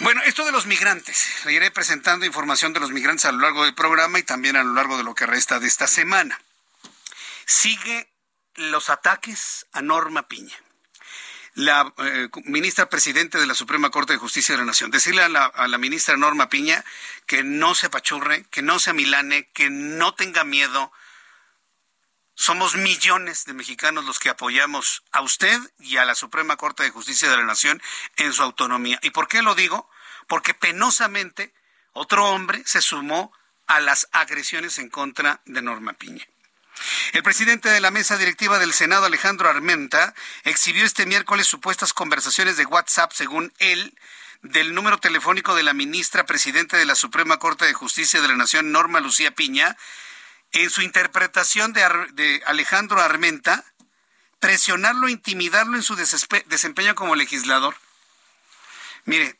Bueno, 0.00 0.22
esto 0.24 0.44
de 0.44 0.52
los 0.52 0.66
migrantes, 0.66 1.44
le 1.44 1.52
iré 1.52 1.70
presentando 1.70 2.26
información 2.26 2.72
de 2.72 2.80
los 2.80 2.90
migrantes 2.90 3.26
a 3.26 3.32
lo 3.32 3.38
largo 3.38 3.64
del 3.64 3.74
programa 3.74 4.18
y 4.18 4.24
también 4.24 4.56
a 4.56 4.64
lo 4.64 4.74
largo 4.74 4.96
de 4.96 5.04
lo 5.04 5.14
que 5.14 5.26
resta 5.26 5.60
de 5.60 5.68
esta 5.68 5.86
semana. 5.86 6.40
Sigue 7.44 8.08
los 8.56 8.90
ataques 8.90 9.66
a 9.72 9.82
Norma 9.82 10.26
Piña 10.26 10.56
la 11.56 11.90
eh, 11.96 12.28
ministra 12.44 12.90
presidente 12.90 13.38
de 13.38 13.46
la 13.46 13.54
Suprema 13.54 13.88
Corte 13.88 14.12
de 14.12 14.18
Justicia 14.18 14.54
de 14.54 14.58
la 14.58 14.66
Nación. 14.66 14.90
Decirle 14.90 15.22
a 15.22 15.30
la, 15.30 15.46
a 15.46 15.66
la, 15.68 15.78
ministra 15.78 16.14
Norma 16.18 16.50
Piña 16.50 16.84
que 17.24 17.42
no 17.42 17.74
se 17.74 17.86
apachurre, 17.86 18.44
que 18.50 18.60
no 18.60 18.78
se 18.78 18.90
amilane, 18.90 19.48
que 19.54 19.70
no 19.70 20.14
tenga 20.14 20.44
miedo, 20.44 20.92
somos 22.36 22.76
millones 22.76 23.46
de 23.46 23.54
mexicanos 23.54 24.04
los 24.04 24.18
que 24.18 24.28
apoyamos 24.28 25.02
a 25.10 25.22
usted 25.22 25.58
y 25.80 25.96
a 25.96 26.04
la 26.04 26.14
Suprema 26.14 26.56
Corte 26.56 26.82
de 26.82 26.90
Justicia 26.90 27.30
de 27.30 27.36
la 27.36 27.44
Nación 27.44 27.82
en 28.16 28.32
su 28.32 28.42
autonomía. 28.42 29.00
¿Y 29.02 29.10
por 29.10 29.26
qué 29.26 29.42
lo 29.42 29.54
digo? 29.54 29.90
Porque 30.28 30.54
penosamente 30.54 31.52
otro 31.92 32.26
hombre 32.26 32.62
se 32.66 32.82
sumó 32.82 33.32
a 33.66 33.80
las 33.80 34.08
agresiones 34.12 34.78
en 34.78 34.90
contra 34.90 35.40
de 35.46 35.62
Norma 35.62 35.94
Piña. 35.94 36.28
El 37.14 37.22
presidente 37.22 37.70
de 37.70 37.80
la 37.80 37.90
mesa 37.90 38.18
directiva 38.18 38.58
del 38.58 38.74
Senado, 38.74 39.06
Alejandro 39.06 39.48
Armenta, 39.48 40.14
exhibió 40.44 40.84
este 40.84 41.06
miércoles 41.06 41.46
supuestas 41.46 41.94
conversaciones 41.94 42.58
de 42.58 42.66
WhatsApp, 42.66 43.12
según 43.14 43.50
él, 43.58 43.98
del 44.42 44.74
número 44.74 44.98
telefónico 44.98 45.54
de 45.54 45.62
la 45.62 45.72
ministra 45.72 46.26
presidente 46.26 46.76
de 46.76 46.84
la 46.84 46.94
Suprema 46.94 47.38
Corte 47.38 47.64
de 47.64 47.72
Justicia 47.72 48.20
de 48.20 48.28
la 48.28 48.36
Nación, 48.36 48.72
Norma 48.72 49.00
Lucía 49.00 49.30
Piña, 49.30 49.76
en 50.62 50.70
su 50.70 50.82
interpretación 50.82 51.72
de, 51.72 52.42
Alejandro 52.46 53.00
Armenta, 53.00 53.64
presionarlo, 54.40 55.08
intimidarlo 55.08 55.76
en 55.76 55.82
su 55.82 55.96
desempeño 55.96 56.94
como 56.94 57.14
legislador. 57.14 57.76
Mire, 59.04 59.38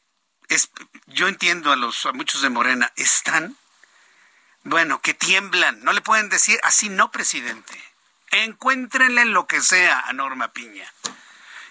yo 1.06 1.28
entiendo 1.28 1.72
a 1.72 1.76
los 1.76 2.06
a 2.06 2.12
muchos 2.12 2.42
de 2.42 2.50
Morena, 2.50 2.92
están, 2.96 3.56
bueno, 4.62 5.00
que 5.00 5.14
tiemblan, 5.14 5.82
no 5.82 5.92
le 5.92 6.00
pueden 6.00 6.28
decir 6.28 6.58
así 6.62 6.88
no, 6.88 7.10
presidente. 7.10 7.82
Encuéntrenle 8.30 9.24
lo 9.24 9.46
que 9.46 9.60
sea 9.60 10.00
a 10.00 10.12
Norma 10.12 10.52
Piña. 10.52 10.92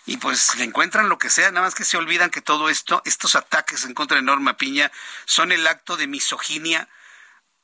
y 0.08 0.18
pues 0.18 0.56
le 0.58 0.64
encuentran 0.64 1.10
lo 1.10 1.18
que 1.18 1.32
sea, 1.32 1.50
nada 1.52 1.66
más 1.66 1.74
que 1.74 1.84
se 1.84 1.98
olvidan 1.98 2.30
que 2.30 2.42
todo 2.42 2.70
esto, 2.70 3.02
estos 3.06 3.36
ataques 3.36 3.86
en 3.86 3.96
contra 3.96 4.18
de 4.18 4.24
Norma 4.24 4.56
Piña, 4.56 4.92
son 5.26 5.52
el 5.52 5.66
acto 5.66 5.98
de 5.98 6.08
misoginia 6.08 6.88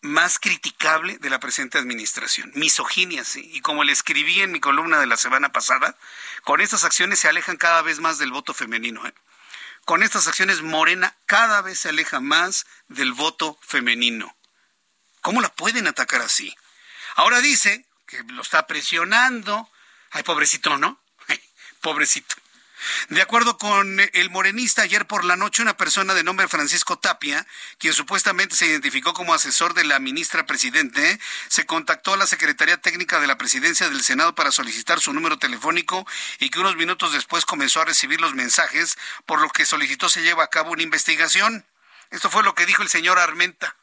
más 0.02 0.40
criticable 0.40 1.18
de 1.20 1.30
la 1.30 1.40
presente 1.40 1.78
administración. 1.78 2.52
Misoginia, 2.56 3.24
sí. 3.24 3.50
Y 3.54 3.62
como 3.62 3.84
le 3.84 3.92
escribí 3.92 4.42
en 4.42 4.52
mi 4.52 4.60
columna 4.60 5.00
de 5.00 5.06
la 5.06 5.18
semana 5.18 5.52
pasada, 5.52 5.96
con 6.44 6.60
estas 6.60 6.84
acciones 6.84 7.20
se 7.20 7.30
alejan 7.30 7.58
cada 7.58 7.82
vez 7.82 8.00
más 8.00 8.18
del 8.18 8.32
voto 8.32 8.54
femenino. 8.54 9.06
¿eh? 9.06 9.14
Con 9.86 10.04
estas 10.04 10.28
acciones, 10.28 10.62
Morena 10.62 11.16
cada 11.26 11.62
vez 11.62 11.80
se 11.80 11.90
aleja 11.90 12.20
más 12.20 12.66
del 12.88 13.14
voto 13.14 13.60
femenino. 13.62 14.36
¿Cómo 15.22 15.42
la 15.42 15.50
pueden 15.50 15.88
atacar 15.88 16.22
así? 16.22 16.56
Ahora 17.16 17.40
dice 17.42 17.86
que 18.08 18.24
lo 18.24 18.42
está 18.42 18.66
presionando. 18.66 19.70
Ay, 20.12 20.24
pobrecito, 20.24 20.78
¿no? 20.78 21.00
pobrecito. 21.82 22.36
De 23.10 23.22
acuerdo 23.22 23.58
con 23.58 24.00
el 24.00 24.30
morenista, 24.30 24.82
ayer 24.82 25.06
por 25.06 25.26
la 25.26 25.36
noche 25.36 25.62
una 25.62 25.78
persona 25.78 26.14
de 26.14 26.24
nombre 26.24 26.48
Francisco 26.48 26.98
Tapia, 26.98 27.46
quien 27.78 27.94
supuestamente 27.94 28.56
se 28.56 28.68
identificó 28.68 29.14
como 29.14 29.34
asesor 29.34 29.74
de 29.74 29.84
la 29.84 30.00
ministra 30.00 30.46
presidente, 30.46 31.20
se 31.48 31.66
contactó 31.66 32.14
a 32.14 32.18
la 32.18 32.28
Secretaría 32.28 32.78
Técnica 32.78 33.20
de 33.20 33.28
la 33.28 33.38
Presidencia 33.38 33.90
del 33.90 34.04
Senado 34.04 34.36
para 34.36 34.52
solicitar 34.52 35.00
su 35.00 35.14
número 35.14 35.38
telefónico 35.38 36.06
y 36.40 36.50
que 36.50 36.60
unos 36.60 36.76
minutos 36.76 37.14
después 37.14 37.46
comenzó 37.46 37.82
a 37.82 37.86
recibir 37.86 38.22
los 38.22 38.34
mensajes, 38.34 38.98
por 39.26 39.42
lo 39.42 39.50
que 39.50 39.66
solicitó 39.66 40.10
se 40.10 40.22
lleve 40.22 40.42
a 40.44 40.48
cabo 40.48 40.72
una 40.72 40.84
investigación. 40.84 41.66
Esto 42.10 42.30
fue 42.30 42.44
lo 42.44 42.56
que 42.56 42.66
dijo 42.66 42.84
el 42.84 42.90
señor 42.90 43.20
Armenta. 43.20 43.76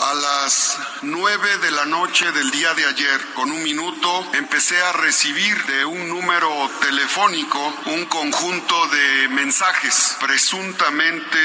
A 0.00 0.14
las 0.14 0.78
nueve 1.02 1.58
de 1.58 1.70
la 1.70 1.86
noche 1.86 2.30
del 2.32 2.50
día 2.50 2.74
de 2.74 2.84
ayer, 2.84 3.20
con 3.34 3.50
un 3.50 3.62
minuto, 3.62 4.28
empecé 4.32 4.80
a 4.82 4.92
recibir 4.92 5.56
de 5.66 5.84
un 5.84 6.08
número 6.08 6.50
telefónico 6.80 7.72
un 7.86 8.04
conjunto 8.06 8.86
de 8.88 9.28
mensajes, 9.28 10.16
presuntamente 10.20 11.38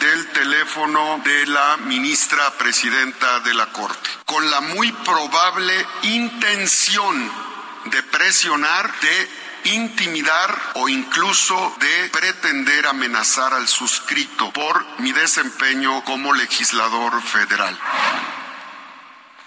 del 0.00 0.28
teléfono 0.32 1.20
de 1.24 1.46
la 1.46 1.76
ministra 1.76 2.50
presidenta 2.56 3.40
de 3.40 3.52
la 3.52 3.66
Corte, 3.66 4.10
con 4.24 4.50
la 4.50 4.60
muy 4.62 4.92
probable 4.92 5.74
intención 6.02 7.30
de 7.84 8.02
presionar, 8.04 8.92
de 9.00 9.39
intimidar 9.64 10.72
o 10.74 10.88
incluso 10.88 11.76
de 11.80 12.08
pretender 12.10 12.86
amenazar 12.86 13.54
al 13.54 13.68
suscrito 13.68 14.52
por 14.52 15.00
mi 15.00 15.12
desempeño 15.12 16.04
como 16.04 16.32
legislador 16.32 17.22
federal. 17.22 17.78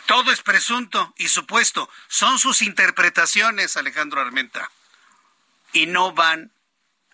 Todo 0.05 0.31
es 0.31 0.41
presunto 0.41 1.13
y 1.17 1.29
supuesto. 1.29 1.89
Son 2.07 2.37
sus 2.39 2.61
interpretaciones, 2.61 3.77
Alejandro 3.77 4.21
Armenta. 4.21 4.69
Y 5.71 5.87
no 5.87 6.13
van 6.13 6.51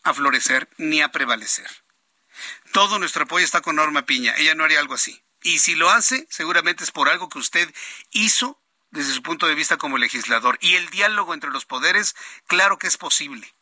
a 0.03 0.13
florecer 0.13 0.69
ni 0.77 1.01
a 1.01 1.11
prevalecer. 1.11 1.69
Todo 2.71 2.99
nuestro 2.99 3.23
apoyo 3.23 3.45
está 3.45 3.61
con 3.61 3.75
Norma 3.75 4.05
Piña. 4.05 4.35
Ella 4.37 4.55
no 4.55 4.63
haría 4.63 4.79
algo 4.79 4.95
así. 4.95 5.21
Y 5.41 5.59
si 5.59 5.75
lo 5.75 5.89
hace, 5.89 6.27
seguramente 6.29 6.83
es 6.83 6.91
por 6.91 7.09
algo 7.09 7.29
que 7.29 7.39
usted 7.39 7.73
hizo 8.11 8.59
desde 8.91 9.13
su 9.13 9.21
punto 9.21 9.47
de 9.47 9.55
vista 9.55 9.77
como 9.77 9.97
legislador. 9.97 10.57
Y 10.61 10.75
el 10.75 10.89
diálogo 10.89 11.33
entre 11.33 11.51
los 11.51 11.65
poderes, 11.65 12.15
claro 12.47 12.77
que 12.77 12.87
es 12.87 12.97
posible. 12.97 13.53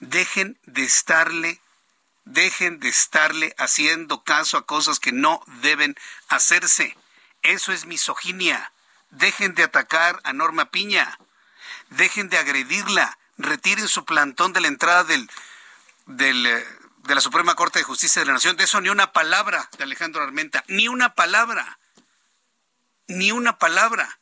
Dejen 0.00 0.58
de 0.64 0.84
estarle, 0.84 1.60
dejen 2.24 2.80
de 2.80 2.88
estarle 2.88 3.54
haciendo 3.58 4.22
caso 4.22 4.56
a 4.56 4.66
cosas 4.66 5.00
que 5.00 5.12
no 5.12 5.42
deben 5.62 5.96
hacerse. 6.28 6.96
Eso 7.42 7.72
es 7.72 7.86
misoginia. 7.86 8.72
Dejen 9.10 9.54
de 9.54 9.64
atacar 9.64 10.20
a 10.24 10.32
Norma 10.32 10.70
Piña. 10.70 11.18
Dejen 11.90 12.28
de 12.28 12.38
agredirla. 12.38 13.18
Retiren 13.38 13.88
su 13.88 14.04
plantón 14.04 14.52
de 14.52 14.60
la 14.60 14.68
entrada 14.68 15.04
del, 15.04 15.30
del, 16.06 16.46
eh, 16.46 16.66
de 17.04 17.14
la 17.14 17.20
Suprema 17.20 17.54
Corte 17.54 17.78
de 17.78 17.84
Justicia 17.84 18.20
de 18.20 18.26
la 18.26 18.34
Nación. 18.34 18.56
De 18.56 18.64
eso 18.64 18.80
ni 18.80 18.88
una 18.88 19.12
palabra 19.12 19.68
de 19.78 19.84
Alejandro 19.84 20.22
Armenta. 20.22 20.64
Ni 20.66 20.88
una 20.88 21.14
palabra 21.14 21.77
ni 23.08 23.32
una 23.32 23.58
palabra. 23.58 24.18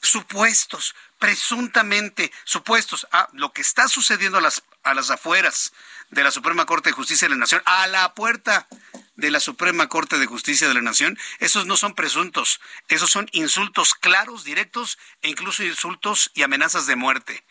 Supuestos, 0.00 0.94
presuntamente 1.18 2.32
supuestos. 2.44 3.06
Ah, 3.10 3.28
lo 3.32 3.52
que 3.52 3.62
está 3.62 3.88
sucediendo 3.88 4.38
a 4.38 4.40
las, 4.40 4.62
a 4.84 4.94
las 4.94 5.10
afueras 5.10 5.72
de 6.10 6.22
la 6.22 6.30
Suprema 6.30 6.66
Corte 6.66 6.90
de 6.90 6.94
Justicia 6.94 7.26
de 7.26 7.34
la 7.34 7.40
Nación, 7.40 7.62
a 7.64 7.86
la 7.88 8.14
puerta 8.14 8.68
de 9.16 9.30
la 9.30 9.40
Suprema 9.40 9.88
Corte 9.88 10.18
de 10.18 10.26
Justicia 10.26 10.68
de 10.68 10.74
la 10.74 10.80
Nación, 10.80 11.18
esos 11.40 11.66
no 11.66 11.76
son 11.76 11.94
presuntos, 11.94 12.60
esos 12.88 13.10
son 13.10 13.28
insultos 13.32 13.94
claros, 13.94 14.44
directos 14.44 14.98
e 15.22 15.28
incluso 15.28 15.64
insultos 15.64 16.30
y 16.34 16.42
amenazas 16.42 16.86
de 16.86 16.96
muerte. 16.96 17.44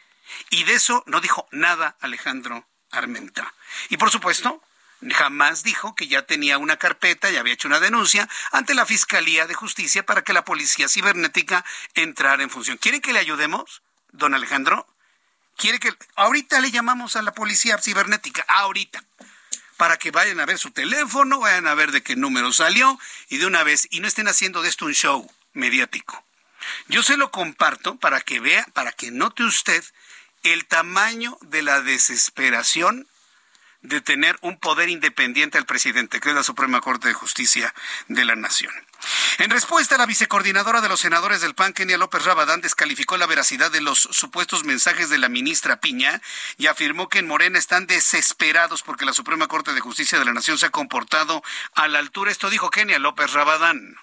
Y 0.49 0.63
de 0.63 0.75
eso 0.75 1.03
no 1.07 1.19
dijo 1.19 1.47
nada 1.51 1.97
Alejandro 1.99 2.67
Armenta. 2.91 3.53
Y 3.89 3.97
por 3.97 4.09
supuesto, 4.11 4.63
jamás 5.11 5.63
dijo 5.63 5.95
que 5.95 6.07
ya 6.07 6.23
tenía 6.23 6.57
una 6.57 6.77
carpeta 6.77 7.29
y 7.29 7.37
había 7.37 7.53
hecho 7.53 7.67
una 7.67 7.79
denuncia 7.79 8.27
ante 8.51 8.73
la 8.73 8.85
Fiscalía 8.85 9.47
de 9.47 9.53
Justicia 9.53 10.05
para 10.05 10.23
que 10.23 10.33
la 10.33 10.45
Policía 10.45 10.89
Cibernética 10.89 11.63
entrara 11.93 12.43
en 12.43 12.49
función. 12.49 12.77
¿Quieren 12.77 13.01
que 13.01 13.13
le 13.13 13.19
ayudemos, 13.19 13.81
don 14.11 14.33
Alejandro? 14.33 14.87
¿Quiere 15.55 15.79
que 15.79 15.93
ahorita 16.15 16.59
le 16.59 16.71
llamamos 16.71 17.15
a 17.15 17.21
la 17.21 17.33
Policía 17.33 17.77
Cibernética? 17.77 18.45
Ahorita. 18.47 19.03
Para 19.77 19.97
que 19.97 20.09
vayan 20.09 20.39
a 20.39 20.45
ver 20.45 20.57
su 20.57 20.71
teléfono, 20.71 21.39
vayan 21.39 21.67
a 21.67 21.75
ver 21.75 21.91
de 21.91 22.01
qué 22.01 22.15
número 22.15 22.51
salió 22.51 22.99
y 23.29 23.37
de 23.37 23.45
una 23.45 23.63
vez, 23.63 23.87
y 23.91 23.99
no 23.99 24.07
estén 24.07 24.27
haciendo 24.27 24.63
de 24.63 24.69
esto 24.69 24.85
un 24.85 24.93
show 24.93 25.31
mediático. 25.53 26.23
Yo 26.87 27.03
se 27.03 27.17
lo 27.17 27.31
comparto 27.31 27.97
para 27.97 28.21
que 28.21 28.39
vea, 28.39 28.65
para 28.73 28.91
que 28.91 29.11
note 29.11 29.43
usted 29.43 29.83
el 30.43 30.65
tamaño 30.65 31.37
de 31.41 31.61
la 31.61 31.81
desesperación 31.81 33.07
de 33.87 34.01
tener 34.01 34.37
un 34.41 34.57
poder 34.57 34.89
independiente 34.89 35.57
al 35.57 35.65
presidente, 35.65 36.19
que 36.19 36.29
es 36.29 36.35
la 36.35 36.43
Suprema 36.43 36.81
Corte 36.81 37.07
de 37.07 37.13
Justicia 37.13 37.73
de 38.07 38.25
la 38.25 38.35
Nación. 38.35 38.73
En 39.37 39.49
respuesta, 39.49 39.97
la 39.97 40.05
vicecoordinadora 40.05 40.81
de 40.81 40.89
los 40.89 40.99
senadores 40.99 41.41
del 41.41 41.55
PAN, 41.55 41.73
Kenia 41.73 41.97
López 41.97 42.25
Rabadán, 42.25 42.61
descalificó 42.61 43.15
la 43.17 43.27
veracidad 43.27 43.71
de 43.71 43.81
los 43.81 43.99
supuestos 43.99 44.63
mensajes 44.63 45.09
de 45.09 45.17
la 45.17 45.29
ministra 45.29 45.79
Piña 45.79 46.21
y 46.57 46.67
afirmó 46.67 47.07
que 47.07 47.19
en 47.19 47.27
Morena 47.27 47.59
están 47.59 47.87
desesperados 47.87 48.81
porque 48.81 49.05
la 49.05 49.13
Suprema 49.13 49.47
Corte 49.47 49.73
de 49.73 49.79
Justicia 49.79 50.19
de 50.19 50.25
la 50.25 50.33
Nación 50.33 50.57
se 50.57 50.65
ha 50.65 50.71
comportado 50.71 51.43
a 51.75 51.87
la 51.87 51.99
altura. 51.99 52.31
Esto 52.31 52.49
dijo 52.49 52.69
Kenia 52.69 52.99
López 52.99 53.31
Rabadán. 53.33 53.97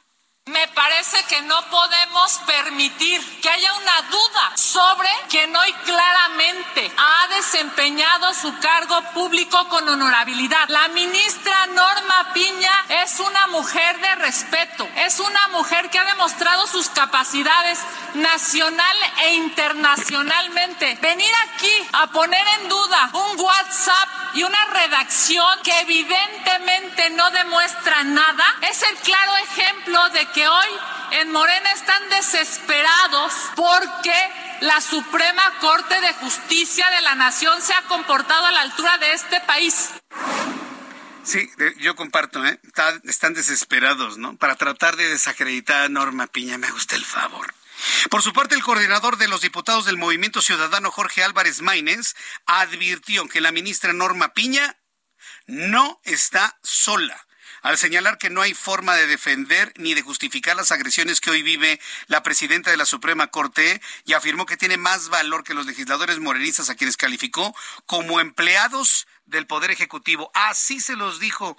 Me 0.47 0.69
parece 0.69 1.25
que 1.25 1.41
no 1.41 1.59
podemos 1.71 2.39
permitir 2.47 3.41
que 3.41 3.49
haya 3.49 3.73
una 3.73 4.03
duda 4.03 4.53
sobre 4.57 5.09
quien 5.31 5.57
hoy 5.57 5.73
claramente 5.87 6.93
ha 6.99 7.29
desempeñado 7.29 8.35
su 8.35 8.55
cargo 8.59 9.01
público 9.15 9.67
con 9.71 9.89
honorabilidad. 9.89 10.69
La 10.69 10.89
ministra 10.89 11.67
Norma 11.69 12.35
Piña 12.35 12.85
es 12.91 13.21
una 13.21 13.47
mujer 13.47 13.99
de 13.99 14.15
respeto, 14.17 14.87
es 14.97 15.19
una 15.19 15.49
mujer 15.49 15.89
que 15.89 15.99
ha 15.99 16.05
demostrado 16.05 16.67
sus 16.67 16.91
capacidades 16.91 17.81
nacional 18.13 18.97
e 19.23 19.35
internacionalmente. 19.37 20.99
Venir 21.01 21.33
aquí 21.49 21.89
a 21.93 22.09
poner 22.09 22.47
en 22.61 22.69
duda 22.69 23.11
un 23.15 23.41
WhatsApp 23.41 24.09
y 24.35 24.43
una 24.43 24.65
redacción 24.67 25.61
que 25.63 25.81
evidentemente 25.81 27.11
no 27.11 27.31
demuestra 27.31 28.03
nada 28.03 28.45
es 28.63 28.83
el 28.83 28.97
claro 28.97 29.37
ejemplo 29.37 30.09
de 30.11 30.27
que 30.35 30.47
hoy 30.49 30.67
en 31.13 31.31
Morena 31.31 31.73
están 31.73 32.11
desesperados 32.11 33.33
porque 33.55 34.13
la 34.63 34.81
Suprema 34.81 35.43
Corte 35.61 36.01
de 36.01 36.13
Justicia 36.15 36.91
de 36.91 37.03
la 37.03 37.15
Nación 37.15 37.63
se 37.63 37.73
ha 37.73 37.83
comportado 37.83 38.45
a 38.45 38.53
la 38.53 38.63
altura 38.63 38.99
de 38.99 39.13
este 39.13 39.41
país. 39.43 39.91
Sí, 41.23 41.49
yo 41.79 41.95
comparto, 41.95 42.45
¿eh? 42.45 42.61
están 43.05 43.33
desesperados, 43.33 44.19
¿no? 44.19 44.37
Para 44.37 44.57
tratar 44.57 44.97
de 44.97 45.09
desacreditar 45.09 45.85
a 45.85 45.89
Norma 45.89 46.27
Piña, 46.27 46.59
me 46.59 46.71
gusta 46.71 46.97
el 46.97 47.05
favor. 47.05 47.55
Por 48.11 48.23
su 48.23 48.33
parte, 48.33 48.57
el 48.57 48.63
coordinador 48.63 49.17
de 49.17 49.29
los 49.29 49.41
diputados 49.41 49.87
del 49.87 49.97
Movimiento 49.97 50.43
Ciudadano, 50.43 50.91
Jorge 50.91 51.23
Álvarez 51.23 51.63
Maínez, 51.63 52.15
advirtió 52.45 53.29
que 53.29 53.41
la 53.41 53.53
ministra 53.53 53.93
Norma 53.93 54.35
Piña 54.35 54.77
no 55.47 56.01
está 56.05 56.59
sola 56.63 57.25
al 57.65 57.79
señalar 57.79 58.19
que 58.19 58.29
no 58.29 58.43
hay 58.43 58.53
forma 58.53 58.95
de 58.95 59.07
defender 59.07 59.73
ni 59.77 59.95
de 59.95 60.03
justificar 60.03 60.55
las 60.55 60.71
agresiones 60.71 61.19
que 61.23 61.31
hoy 61.31 61.43
vive 61.43 61.81
la 62.09 62.23
presidenta 62.23 62.71
de 62.71 62.77
la 62.77 62.85
Suprema 62.85 63.29
Corte 63.29 63.81
y 64.05 64.13
afirmó 64.13 64.45
que 64.45 64.59
tiene 64.59 64.77
más 64.77 65.09
valor 65.09 65.45
que 65.45 65.55
los 65.55 65.65
legisladores 65.65 66.21
morenistas 66.21 66.69
a 66.69 66.75
quienes 66.75 66.99
calificó 66.99 67.57
como 67.87 68.21
empleados 68.21 69.07
del 69.25 69.47
Poder 69.47 69.71
Ejecutivo. 69.71 70.31
Así 70.35 70.79
se 70.79 70.95
los 70.95 71.21
dijo 71.21 71.57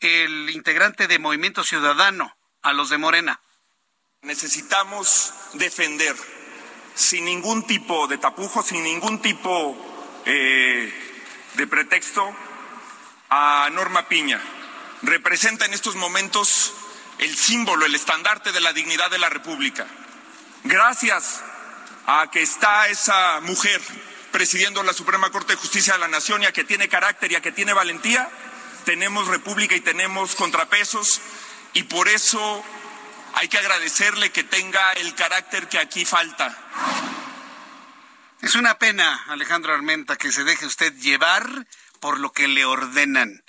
el 0.00 0.48
integrante 0.48 1.06
de 1.06 1.18
Movimiento 1.18 1.64
Ciudadano 1.64 2.34
a 2.62 2.72
los 2.72 2.88
de 2.88 2.96
Morena. 2.96 3.42
Necesitamos 4.22 5.34
defender 5.52 6.16
sin 6.94 7.26
ningún 7.26 7.66
tipo 7.66 8.08
de 8.08 8.16
tapujo, 8.16 8.62
sin 8.62 8.82
ningún 8.84 9.20
tipo 9.20 9.76
eh, 10.24 10.90
de 11.56 11.66
pretexto 11.66 12.34
a 13.28 13.68
Norma 13.70 14.08
Piña 14.08 14.40
representa 15.02 15.64
en 15.64 15.74
estos 15.74 15.96
momentos 15.96 16.72
el 17.18 17.36
símbolo, 17.36 17.86
el 17.86 17.94
estandarte 17.94 18.52
de 18.52 18.60
la 18.60 18.72
dignidad 18.72 19.10
de 19.10 19.18
la 19.18 19.28
República. 19.28 19.86
Gracias 20.64 21.42
a 22.06 22.30
que 22.30 22.42
está 22.42 22.88
esa 22.88 23.40
mujer 23.40 23.80
presidiendo 24.32 24.82
la 24.82 24.92
Suprema 24.92 25.30
Corte 25.30 25.52
de 25.52 25.60
Justicia 25.60 25.92
de 25.94 26.00
la 26.00 26.08
Nación 26.08 26.42
y 26.42 26.46
a 26.46 26.52
que 26.52 26.64
tiene 26.64 26.88
carácter 26.88 27.30
y 27.30 27.36
a 27.36 27.42
que 27.42 27.52
tiene 27.52 27.72
valentía, 27.72 28.28
tenemos 28.84 29.28
república 29.28 29.76
y 29.76 29.80
tenemos 29.80 30.34
contrapesos 30.34 31.20
y 31.74 31.84
por 31.84 32.08
eso 32.08 32.64
hay 33.34 33.48
que 33.48 33.58
agradecerle 33.58 34.32
que 34.32 34.44
tenga 34.44 34.92
el 34.94 35.14
carácter 35.14 35.68
que 35.68 35.78
aquí 35.78 36.04
falta. 36.04 36.56
Es 38.40 38.56
una 38.56 38.78
pena, 38.78 39.24
Alejandro 39.28 39.72
Armenta, 39.72 40.16
que 40.16 40.32
se 40.32 40.44
deje 40.44 40.66
usted 40.66 40.92
llevar 40.94 41.66
por 42.00 42.18
lo 42.18 42.32
que 42.32 42.48
le 42.48 42.64
ordenan. 42.64 43.44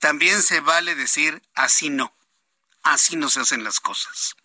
También 0.00 0.42
se 0.42 0.60
vale 0.60 0.94
decir 0.94 1.42
así 1.54 1.90
no. 1.90 2.14
Así 2.82 3.16
no 3.16 3.28
se 3.28 3.40
hacen 3.40 3.64
las 3.64 3.80
cosas. 3.80 4.36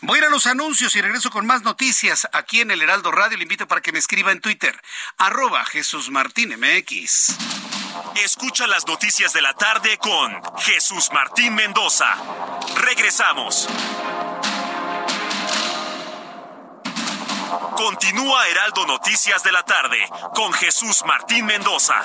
Voy 0.00 0.16
a 0.16 0.22
ir 0.22 0.24
a 0.26 0.30
los 0.30 0.46
anuncios 0.46 0.96
y 0.96 1.02
regreso 1.02 1.30
con 1.30 1.46
más 1.46 1.62
noticias 1.62 2.28
aquí 2.32 2.60
en 2.60 2.70
el 2.70 2.80
Heraldo 2.80 3.12
Radio. 3.12 3.36
Le 3.36 3.42
invito 3.42 3.68
para 3.68 3.80
que 3.80 3.92
me 3.92 3.98
escriba 3.98 4.32
en 4.32 4.40
Twitter, 4.40 4.80
arroba 5.18 5.64
Jesús 5.66 6.10
Martín 6.10 6.54
MX. 6.58 7.36
Escucha 8.16 8.66
las 8.66 8.86
noticias 8.86 9.32
de 9.32 9.42
la 9.42 9.54
tarde 9.54 9.98
con 9.98 10.40
Jesús 10.60 11.10
Martín 11.12 11.54
Mendoza. 11.54 12.16
Regresamos. 12.76 13.68
Continúa 17.76 18.48
Heraldo 18.48 18.86
Noticias 18.86 19.42
de 19.42 19.52
la 19.52 19.64
tarde 19.64 19.98
con 20.34 20.52
Jesús 20.52 21.02
Martín 21.06 21.46
Mendoza. 21.46 22.02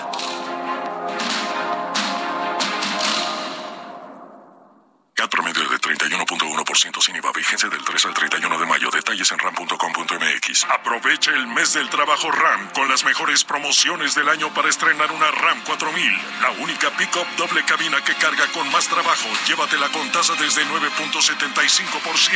31.1% 6.74 7.02
sin 7.02 7.16
IVA. 7.16 7.32
Vigencia 7.32 7.70
del 7.70 7.84
3 7.84 8.06
al 8.06 8.14
31 8.14 8.60
de 8.60 8.66
mayo. 8.66 8.90
Detalles 8.92 9.32
en 9.32 9.40
ram.com.mx. 9.40 10.64
Aprovecha 10.66 11.32
el 11.32 11.48
mes 11.48 11.74
del 11.74 11.90
trabajo 11.90 12.32
RAM 12.32 12.70
con 12.70 12.90
las 12.90 13.04
mejores 13.04 13.44
promociones 13.44 14.16
del 14.16 14.30
año 14.30 14.54
para 14.54 14.70
estrenar 14.70 15.12
una 15.12 15.30
RAM 15.32 15.62
4000. 15.66 16.22
La 16.42 16.52
única 16.52 16.90
pick-up 16.92 17.28
doble 17.38 17.64
cabina 17.66 18.04
que 18.04 18.16
carga 18.16 18.48
con 18.54 18.70
más 18.72 18.88
trabajo. 18.88 19.30
Llévatela 19.48 19.90
con 19.90 20.12
tasa 20.12 20.34
desde 20.36 20.66
9.75%. 20.66 22.34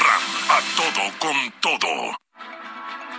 RAM. 0.00 0.22
A 0.50 0.60
todo 0.76 1.18
con 1.18 1.52
todo. 1.60 2.20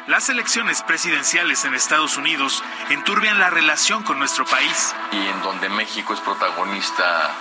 Las 0.08 0.30
elecciones 0.30 0.82
presidenciales 0.82 1.64
en 1.64 1.76
Estados 1.76 2.18
Unidos 2.18 2.64
enturbian 2.90 3.40
la 3.40 3.50
relación 3.50 4.04
con 4.04 4.18
nuestro 4.18 4.46
país. 4.46 4.96
Y 5.12 5.28
en 5.28 5.42
donde 5.42 5.70
México 5.70 6.14
es 6.14 6.20
protagonista 6.20 7.36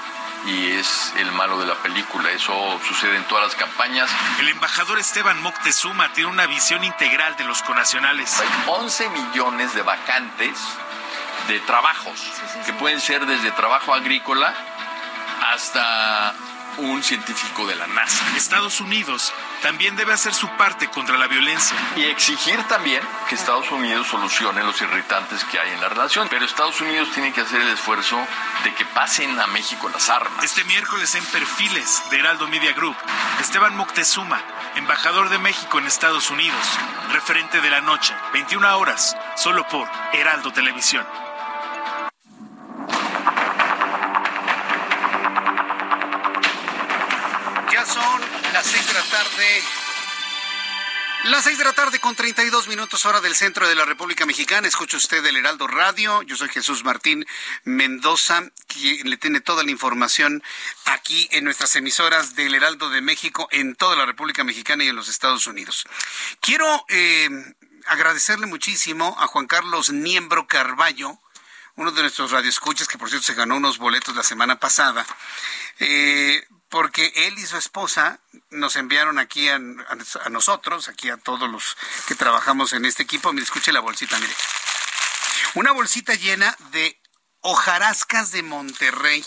y 0.46 0.72
es 0.72 1.12
el 1.16 1.30
malo 1.32 1.58
de 1.58 1.66
la 1.66 1.74
película. 1.76 2.30
Eso 2.30 2.80
sucede 2.86 3.16
en 3.16 3.24
todas 3.24 3.44
las 3.44 3.54
campañas. 3.54 4.10
El 4.38 4.48
embajador 4.48 4.98
Esteban 4.98 5.40
Moctezuma 5.42 6.12
tiene 6.12 6.30
una 6.30 6.46
visión 6.46 6.84
integral 6.84 7.36
de 7.36 7.44
los 7.44 7.62
conacionales. 7.62 8.40
Hay 8.40 8.48
11 8.66 9.10
millones 9.10 9.74
de 9.74 9.82
vacantes 9.82 10.58
de 11.48 11.58
trabajos, 11.60 12.20
que 12.64 12.72
pueden 12.74 13.00
ser 13.00 13.26
desde 13.26 13.50
trabajo 13.52 13.94
agrícola 13.94 14.54
hasta 15.52 16.34
un 16.78 17.02
científico 17.02 17.66
de 17.66 17.76
la 17.76 17.86
NASA. 17.86 18.24
Estados 18.36 18.80
Unidos 18.80 19.32
también 19.62 19.96
debe 19.96 20.12
hacer 20.12 20.34
su 20.34 20.48
parte 20.56 20.88
contra 20.88 21.18
la 21.18 21.26
violencia. 21.26 21.76
Y 21.96 22.04
exigir 22.04 22.62
también 22.64 23.02
que 23.28 23.34
Estados 23.34 23.70
Unidos 23.70 24.06
solucione 24.08 24.62
los 24.62 24.80
irritantes 24.80 25.44
que 25.44 25.58
hay 25.58 25.72
en 25.72 25.80
la 25.80 25.88
relación. 25.88 26.28
Pero 26.28 26.44
Estados 26.44 26.80
Unidos 26.80 27.10
tiene 27.12 27.32
que 27.32 27.42
hacer 27.42 27.60
el 27.60 27.68
esfuerzo 27.68 28.18
de 28.64 28.74
que 28.74 28.84
pasen 28.86 29.38
a 29.38 29.46
México 29.48 29.88
las 29.88 30.08
armas. 30.08 30.44
Este 30.44 30.64
miércoles 30.64 31.14
en 31.14 31.24
Perfiles 31.26 32.02
de 32.10 32.18
Heraldo 32.18 32.48
Media 32.48 32.72
Group, 32.72 32.96
Esteban 33.40 33.76
Moctezuma, 33.76 34.40
embajador 34.76 35.28
de 35.28 35.38
México 35.38 35.78
en 35.78 35.86
Estados 35.86 36.30
Unidos, 36.30 36.66
referente 37.12 37.60
de 37.60 37.70
la 37.70 37.80
noche, 37.80 38.14
21 38.32 38.78
horas, 38.78 39.16
solo 39.36 39.66
por 39.68 39.88
Heraldo 40.12 40.52
Televisión. 40.52 41.06
Las 48.60 48.68
seis 48.68 48.86
de 48.86 48.92
la 48.92 49.04
tarde. 49.04 49.62
Las 51.24 51.44
seis 51.44 51.56
de 51.56 51.64
la 51.64 51.72
tarde 51.72 51.98
con 51.98 52.14
32 52.14 52.68
minutos 52.68 53.06
hora 53.06 53.22
del 53.22 53.34
centro 53.34 53.66
de 53.66 53.74
la 53.74 53.86
República 53.86 54.26
Mexicana. 54.26 54.68
Escucha 54.68 54.98
usted 54.98 55.24
el 55.24 55.38
Heraldo 55.38 55.66
Radio. 55.66 56.20
Yo 56.24 56.36
soy 56.36 56.50
Jesús 56.50 56.84
Martín 56.84 57.24
Mendoza, 57.64 58.42
quien 58.66 59.08
le 59.08 59.16
tiene 59.16 59.40
toda 59.40 59.64
la 59.64 59.70
información 59.70 60.42
aquí 60.84 61.26
en 61.32 61.44
nuestras 61.44 61.74
emisoras 61.74 62.34
del 62.34 62.54
Heraldo 62.54 62.90
de 62.90 63.00
México 63.00 63.48
en 63.50 63.76
toda 63.76 63.96
la 63.96 64.04
República 64.04 64.44
Mexicana 64.44 64.84
y 64.84 64.88
en 64.88 64.96
los 64.96 65.08
Estados 65.08 65.46
Unidos. 65.46 65.86
Quiero 66.40 66.84
eh, 66.90 67.30
agradecerle 67.86 68.44
muchísimo 68.44 69.16
a 69.20 69.26
Juan 69.26 69.46
Carlos 69.46 69.90
Niembro 69.90 70.46
Carballo, 70.46 71.18
uno 71.76 71.92
de 71.92 72.02
nuestros 72.02 72.30
radioescuchas, 72.30 72.88
que 72.88 72.98
por 72.98 73.08
cierto 73.08 73.26
se 73.26 73.32
ganó 73.32 73.56
unos 73.56 73.78
boletos 73.78 74.14
la 74.14 74.22
semana 74.22 74.60
pasada. 74.60 75.06
Eh, 75.78 76.44
porque 76.70 77.12
él 77.14 77.38
y 77.38 77.46
su 77.46 77.56
esposa 77.56 78.20
nos 78.50 78.76
enviaron 78.76 79.18
aquí 79.18 79.48
a, 79.48 79.58
nosotros, 80.30 80.88
aquí 80.88 81.10
a 81.10 81.16
todos 81.16 81.50
los 81.50 81.76
que 82.06 82.14
trabajamos 82.14 82.72
en 82.72 82.84
este 82.84 83.02
equipo. 83.02 83.32
Mire, 83.32 83.44
escuche 83.44 83.72
la 83.72 83.80
bolsita, 83.80 84.18
mire. 84.18 84.32
Una 85.54 85.72
bolsita 85.72 86.14
llena 86.14 86.56
de 86.70 86.98
hojarascas 87.40 88.30
de 88.30 88.44
Monterrey. 88.44 89.24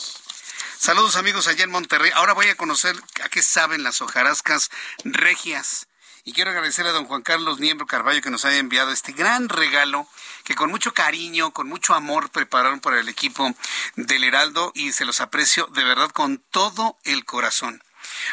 Saludos 0.78 1.18
amigos 1.18 1.48
allá 1.48 1.66
en 1.66 1.72
Monterrey. 1.72 2.12
Ahora 2.16 2.34
voy 2.34 2.48
a 2.48 2.56
conocer 2.56 2.96
a 3.22 3.30
qué 3.30 3.44
saben 3.44 3.84
las 3.84 4.02
hojarascas 4.02 4.70
regias. 5.04 5.88
Y 6.24 6.32
quiero 6.32 6.52
agradecer 6.52 6.88
a 6.88 6.92
don 6.92 7.06
Juan 7.06 7.24
Carlos 7.24 7.60
Niembro 7.60 7.86
Carballo 7.86 8.22
que 8.22 8.30
nos 8.30 8.46
haya 8.46 8.58
enviado 8.58 8.92
este 8.92 9.12
gran 9.12 9.50
regalo 9.50 10.08
que 10.44 10.56
con 10.56 10.70
mucho 10.70 10.94
cariño, 10.94 11.52
con 11.52 11.68
mucho 11.68 11.94
amor 11.94 12.30
prepararon 12.30 12.80
para 12.80 13.00
el 13.00 13.10
equipo 13.10 13.54
del 13.96 14.24
Heraldo 14.24 14.72
y 14.76 14.92
se 14.92 15.06
los 15.06 15.22
aprecio 15.22 15.68
de 15.68 15.84
verdad 15.84 16.12
con 16.12 16.38
todo 16.52 16.98
el 17.04 17.26
corazón. 17.26 17.82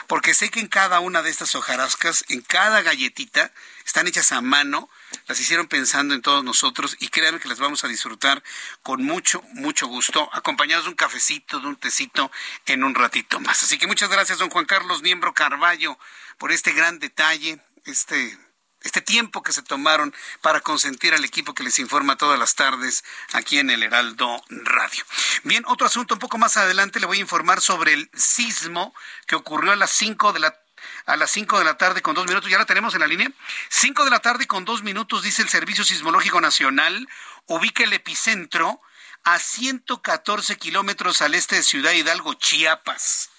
Porque 0.06 0.34
sé 0.34 0.50
que 0.50 0.60
en 0.60 0.68
cada 0.68 1.00
una 1.00 1.22
de 1.22 1.30
estas 1.30 1.54
hojarascas, 1.54 2.24
en 2.28 2.40
cada 2.42 2.82
galletita, 2.82 3.52
están 3.84 4.06
hechas 4.06 4.32
a 4.32 4.40
mano, 4.40 4.88
las 5.26 5.40
hicieron 5.40 5.68
pensando 5.68 6.14
en 6.14 6.22
todos 6.22 6.44
nosotros 6.44 6.96
y 7.00 7.08
créanme 7.08 7.40
que 7.40 7.48
las 7.48 7.58
vamos 7.58 7.84
a 7.84 7.88
disfrutar 7.88 8.42
con 8.82 9.02
mucho, 9.02 9.42
mucho 9.54 9.86
gusto, 9.86 10.28
acompañados 10.32 10.84
de 10.84 10.90
un 10.90 10.96
cafecito, 10.96 11.60
de 11.60 11.68
un 11.68 11.76
tecito 11.76 12.30
en 12.66 12.84
un 12.84 12.94
ratito 12.94 13.40
más. 13.40 13.62
Así 13.62 13.78
que 13.78 13.86
muchas 13.86 14.10
gracias, 14.10 14.38
don 14.38 14.50
Juan 14.50 14.66
Carlos 14.66 15.02
Niembro 15.02 15.34
Carballo, 15.34 15.98
por 16.38 16.52
este 16.52 16.72
gran 16.72 16.98
detalle, 16.98 17.60
este 17.84 18.38
este 18.82 19.00
tiempo 19.00 19.42
que 19.42 19.52
se 19.52 19.62
tomaron 19.62 20.14
para 20.40 20.60
consentir 20.60 21.14
al 21.14 21.24
equipo 21.24 21.54
que 21.54 21.62
les 21.62 21.78
informa 21.78 22.16
todas 22.16 22.38
las 22.38 22.54
tardes 22.54 23.04
aquí 23.32 23.58
en 23.58 23.70
el 23.70 23.82
Heraldo 23.82 24.42
Radio. 24.48 25.04
Bien, 25.44 25.64
otro 25.66 25.86
asunto 25.86 26.14
un 26.14 26.20
poco 26.20 26.38
más 26.38 26.56
adelante 26.56 27.00
le 27.00 27.06
voy 27.06 27.18
a 27.18 27.22
informar 27.22 27.60
sobre 27.60 27.92
el 27.92 28.10
sismo 28.14 28.94
que 29.26 29.36
ocurrió 29.36 29.72
a 29.72 29.76
las 29.76 29.90
5 29.90 30.32
de 30.32 30.40
la 30.40 30.56
a 31.04 31.16
las 31.16 31.30
5 31.32 31.58
de 31.58 31.64
la 31.64 31.76
tarde 31.76 32.00
con 32.00 32.14
dos 32.14 32.26
minutos. 32.26 32.50
¿Ya 32.50 32.58
la 32.58 32.64
tenemos 32.64 32.94
en 32.94 33.00
la 33.00 33.06
línea? 33.06 33.30
5 33.68 34.04
de 34.04 34.10
la 34.10 34.20
tarde 34.20 34.46
con 34.46 34.64
dos 34.64 34.82
minutos, 34.82 35.22
dice 35.22 35.42
el 35.42 35.48
Servicio 35.48 35.84
Sismológico 35.84 36.40
Nacional. 36.40 37.06
Ubica 37.46 37.84
el 37.84 37.92
epicentro 37.92 38.80
a 39.24 39.38
114 39.38 40.56
kilómetros 40.56 41.20
al 41.20 41.34
este 41.34 41.56
de 41.56 41.62
Ciudad 41.62 41.92
Hidalgo, 41.92 42.34
Chiapas. 42.34 43.30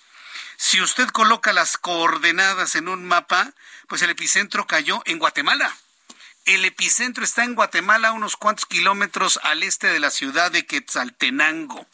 Si 0.63 0.79
usted 0.79 1.07
coloca 1.07 1.53
las 1.53 1.75
coordenadas 1.75 2.75
en 2.75 2.87
un 2.87 3.03
mapa, 3.07 3.51
pues 3.87 4.03
el 4.03 4.11
epicentro 4.11 4.67
cayó 4.67 5.01
en 5.05 5.17
Guatemala. 5.17 5.75
El 6.45 6.63
epicentro 6.65 7.23
está 7.23 7.43
en 7.43 7.55
Guatemala, 7.55 8.11
unos 8.11 8.37
cuantos 8.37 8.67
kilómetros 8.67 9.39
al 9.41 9.63
este 9.63 9.87
de 9.87 9.99
la 9.99 10.11
ciudad 10.11 10.51
de 10.51 10.67
Quetzaltenango. 10.67 11.87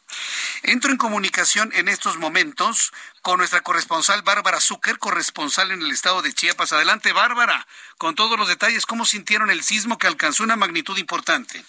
Entro 0.63 0.91
en 0.91 0.97
comunicación 0.97 1.71
en 1.75 1.87
estos 1.87 2.17
momentos 2.17 2.91
con 3.21 3.37
nuestra 3.37 3.61
corresponsal 3.61 4.21
Bárbara 4.21 4.59
Zucker, 4.59 4.99
corresponsal 4.99 5.71
en 5.71 5.81
el 5.81 5.91
estado 5.91 6.21
de 6.21 6.33
Chiapas. 6.33 6.73
Adelante, 6.73 7.13
Bárbara, 7.13 7.65
con 7.97 8.15
todos 8.15 8.37
los 8.37 8.49
detalles, 8.49 8.85
¿cómo 8.85 9.05
sintieron 9.05 9.49
el 9.49 9.63
sismo 9.63 9.97
que 9.97 10.07
alcanzó 10.07 10.43
una 10.43 10.57
magnitud 10.57 10.97
importante? 10.97 11.63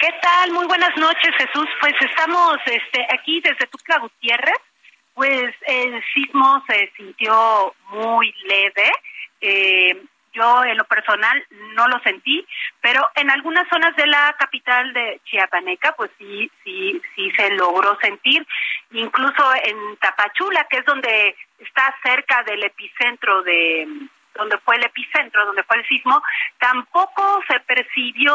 ¿Qué 0.00 0.10
tal? 0.20 0.50
Muy 0.50 0.66
buenas 0.66 0.96
noches, 0.96 1.30
Jesús. 1.38 1.68
Pues 1.80 1.94
estamos 2.00 2.56
este, 2.66 3.06
aquí 3.16 3.40
desde 3.40 3.68
Tuxtla 3.68 4.00
Gutiérrez 4.00 4.58
pues 5.14 5.54
el 5.66 6.02
sismo 6.12 6.62
se 6.68 6.92
sintió 6.96 7.74
muy 7.90 8.34
leve. 8.44 8.92
Eh, 9.40 10.02
yo 10.32 10.64
en 10.64 10.76
lo 10.76 10.84
personal 10.84 11.44
no 11.74 11.86
lo 11.86 12.00
sentí, 12.00 12.44
pero 12.80 13.06
en 13.14 13.30
algunas 13.30 13.68
zonas 13.68 13.94
de 13.94 14.06
la 14.06 14.34
capital 14.36 14.92
de 14.92 15.20
Chiapaneca, 15.24 15.92
pues 15.92 16.10
sí, 16.18 16.50
sí, 16.64 17.00
sí 17.14 17.30
se 17.36 17.50
logró 17.50 17.96
sentir. 18.00 18.44
Incluso 18.90 19.54
en 19.62 19.96
Tapachula, 19.98 20.66
que 20.68 20.78
es 20.78 20.84
donde 20.84 21.36
está 21.58 21.94
cerca 22.02 22.42
del 22.42 22.64
epicentro 22.64 23.42
de 23.42 23.86
donde 24.34 24.58
fue 24.58 24.74
el 24.74 24.84
epicentro, 24.84 25.46
donde 25.46 25.62
fue 25.62 25.76
el 25.76 25.86
sismo, 25.86 26.20
tampoco 26.58 27.40
se 27.48 27.60
percibió 27.60 28.34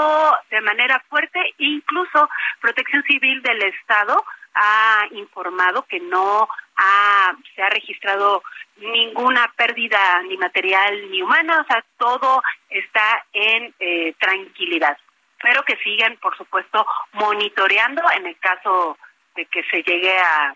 de 0.50 0.62
manera 0.62 1.04
fuerte. 1.10 1.40
Incluso 1.58 2.30
Protección 2.62 3.04
Civil 3.04 3.42
del 3.42 3.62
Estado 3.64 4.24
ha 4.60 5.08
informado 5.12 5.84
que 5.84 6.00
no 6.02 6.48
ha, 6.76 7.34
se 7.56 7.64
ha 7.64 7.70
registrado 7.70 8.44
ninguna 8.78 9.52
pérdida 9.56 10.22
ni 10.24 10.38
material 10.38 11.10
ni 11.12 11.22
humana, 11.22 11.62
o 11.62 11.66
sea, 11.66 11.84
todo 11.98 12.44
está 12.70 13.26
en 13.32 13.74
eh, 13.80 14.14
tranquilidad. 14.20 14.98
Pero 15.42 15.64
que 15.64 15.78
sigan, 15.78 16.18
por 16.18 16.36
supuesto, 16.38 16.86
monitoreando 17.14 18.02
en 18.18 18.28
el 18.28 18.38
caso 18.40 18.98
de 19.36 19.46
que 19.46 19.64
se 19.64 19.82
llegue 19.84 20.18
a 20.20 20.54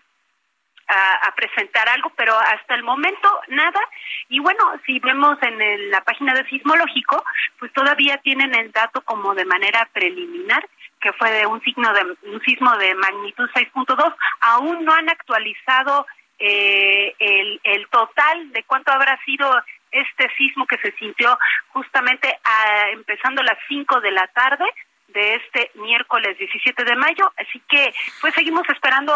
a, 0.88 1.34
presentar 1.34 1.88
algo, 1.88 2.10
pero 2.16 2.34
hasta 2.38 2.74
el 2.74 2.82
momento 2.82 3.40
nada. 3.48 3.80
Y 4.28 4.40
bueno, 4.40 4.64
si 4.86 4.98
vemos 5.00 5.38
en 5.42 5.90
la 5.90 6.02
página 6.02 6.34
de 6.34 6.46
sismológico, 6.48 7.24
pues 7.58 7.72
todavía 7.72 8.18
tienen 8.18 8.54
el 8.54 8.72
dato 8.72 9.02
como 9.02 9.34
de 9.34 9.44
manera 9.44 9.88
preliminar 9.92 10.66
que 11.04 11.12
fue 11.12 11.30
de 11.30 11.46
un 11.46 11.60
signo 11.60 11.92
de 11.92 12.02
un 12.30 12.40
sismo 12.40 12.74
de 12.78 12.94
magnitud 12.94 13.46
6.2. 13.54 14.14
Aún 14.40 14.86
no 14.86 14.94
han 14.94 15.10
actualizado 15.10 16.06
eh, 16.38 17.14
el, 17.18 17.60
el 17.62 17.86
total 17.88 18.50
de 18.52 18.62
cuánto 18.64 18.90
habrá 18.90 19.22
sido 19.26 19.46
este 19.90 20.28
sismo 20.38 20.66
que 20.66 20.78
se 20.78 20.92
sintió 20.92 21.38
justamente 21.68 22.34
a, 22.42 22.88
empezando 22.92 23.42
a 23.42 23.44
las 23.44 23.58
5 23.68 24.00
de 24.00 24.12
la 24.12 24.26
tarde 24.28 24.64
de 25.08 25.34
este 25.34 25.70
miércoles 25.74 26.38
17 26.38 26.84
de 26.84 26.96
mayo. 26.96 27.30
Así 27.36 27.60
que, 27.68 27.94
pues 28.22 28.34
seguimos 28.34 28.66
esperando 28.70 29.12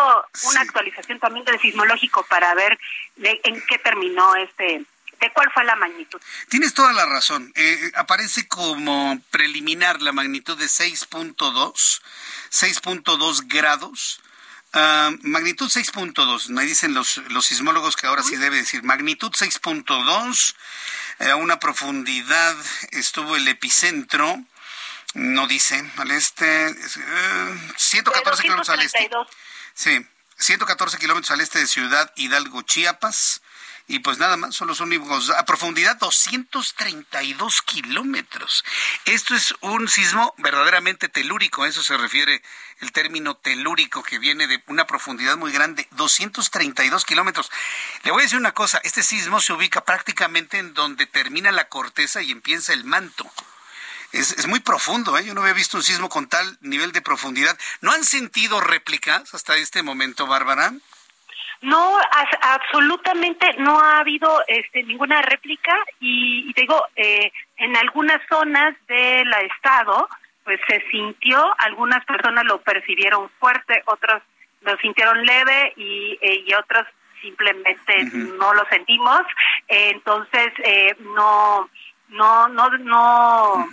una 0.51 0.61
actualización 0.61 1.19
también 1.19 1.47
del 1.47 1.59
sismológico 1.59 2.25
para 2.29 2.55
ver 2.55 2.79
de, 3.17 3.41
en 3.45 3.61
qué 3.67 3.79
terminó 3.79 4.37
este 4.37 4.83
de 5.21 5.33
cuál 5.33 5.51
fue 5.53 5.65
la 5.65 5.77
magnitud. 5.77 6.21
Tienes 6.49 6.75
toda 6.75 6.93
la 6.93 7.07
razón. 7.07 7.53
Eh, 7.55 7.93
aparece 7.95 8.47
como 8.49 9.21
preliminar 9.31 10.01
la 10.03 10.13
magnitud 10.13 10.57
de 10.57 10.67
6.2, 10.67 12.01
6.2 12.51 13.43
grados. 13.47 14.21
Uh, 14.75 15.17
magnitud 15.23 15.71
6.2, 15.71 16.51
me 16.51 16.63
dicen 16.65 16.93
los, 16.93 17.17
los 17.31 17.47
sismólogos 17.47 17.97
que 17.97 18.07
ahora 18.07 18.23
sí 18.23 18.37
debe 18.37 18.59
decir 18.59 18.83
magnitud 18.83 19.33
6.2, 19.33 20.55
eh, 21.21 21.31
a 21.31 21.37
una 21.37 21.59
profundidad 21.59 22.55
estuvo 22.91 23.35
el 23.35 23.49
epicentro 23.49 24.45
no 25.15 25.47
dice, 25.47 25.91
al 25.97 26.11
este, 26.11 26.75
114 27.77 28.41
eh, 28.41 28.43
kilómetros 28.43 28.69
al 28.69 28.83
este. 28.83 29.11
Sí, 29.75 30.07
114 30.39 30.99
kilómetros 30.99 31.31
al 31.31 31.41
este 31.41 31.61
de 31.61 31.67
Ciudad 31.67 32.13
Hidalgo, 32.17 32.63
Chiapas. 32.63 33.41
Y 33.89 34.01
pues 34.01 34.19
nada 34.19 34.37
más, 34.37 34.55
son 34.55 34.69
los 34.69 34.81
únicos, 34.81 35.31
a 35.31 35.45
profundidad 35.45 35.97
232 35.97 37.63
kilómetros. 37.63 38.65
Esto 39.07 39.35
es 39.35 39.55
un 39.63 39.89
sismo 39.89 40.35
verdaderamente 40.39 41.09
telúrico, 41.09 41.63
a 41.63 41.69
eso 41.69 41.83
se 41.83 41.97
refiere 41.97 42.43
el 42.81 42.93
término 42.93 43.37
telúrico 43.37 44.03
que 44.03 44.19
viene 44.19 44.47
de 44.47 44.63
una 44.67 44.87
profundidad 44.87 45.37
muy 45.37 45.53
grande, 45.53 45.89
232 45.93 47.05
kilómetros. 47.05 47.51
Le 48.05 48.11
voy 48.11 48.21
a 48.21 48.25
decir 48.25 48.39
una 48.39 48.53
cosa, 48.53 48.81
este 48.85 49.03
sismo 49.03 49.41
se 49.41 49.55
ubica 49.55 49.85
prácticamente 49.85 50.59
en 50.59 50.75
donde 50.75 51.07
termina 51.07 51.51
la 51.51 51.69
corteza 51.69 52.23
y 52.23 52.31
empieza 52.31 52.73
el 52.73 52.85
manto 52.85 53.29
es, 54.13 54.47
muy 54.47 54.61
profundo. 54.61 55.17
¿eh? 55.19 55.25
Yo 55.25 55.35
no 55.35 55.43
había 55.43 55.53
visto 55.53 55.77
un 55.77 55.83
sismo 55.83 56.09
con 56.09 56.29
tal 56.29 56.59
nivel 56.61 56.93
de 56.93 57.03
profundidad. 57.03 57.59
¿No 57.81 57.93
han 57.93 58.05
sentido 58.05 58.61
réplicas 58.61 59.35
hasta 59.35 59.57
este 59.57 59.83
momento, 59.83 60.27
Bárbara? 60.27 60.73
No, 61.61 61.99
absolutamente 62.43 63.47
no 63.59 63.81
ha 63.81 63.99
habido 63.99 64.43
este, 64.47 64.85
ninguna 64.85 65.23
réplica 65.23 65.75
y, 65.99 66.53
digo, 66.55 66.85
eh, 66.95 67.33
en 67.57 67.77
algunas 67.77 68.21
zonas 68.29 68.75
del 68.87 69.33
estado, 69.33 70.09
pues 70.45 70.61
se 70.69 70.81
sintió, 70.91 71.55
algunas 71.59 72.05
personas 72.05 72.45
lo 72.45 72.61
percibieron 72.61 73.29
fuerte, 73.41 73.83
otros 73.87 74.23
lo 74.61 74.77
sintieron 74.79 75.25
leve 75.25 75.73
y, 75.77 76.19
eh, 76.23 76.45
y 76.47 76.55
otros 76.55 76.87
simplemente 77.21 78.05
no 78.39 78.55
lo 78.55 78.65
sentimos. 78.67 79.21
entonces, 79.67 80.53
eh, 80.65 80.95
no, 81.01 81.69
no, 82.09 82.49
no, 82.49 82.69
no. 82.79 83.69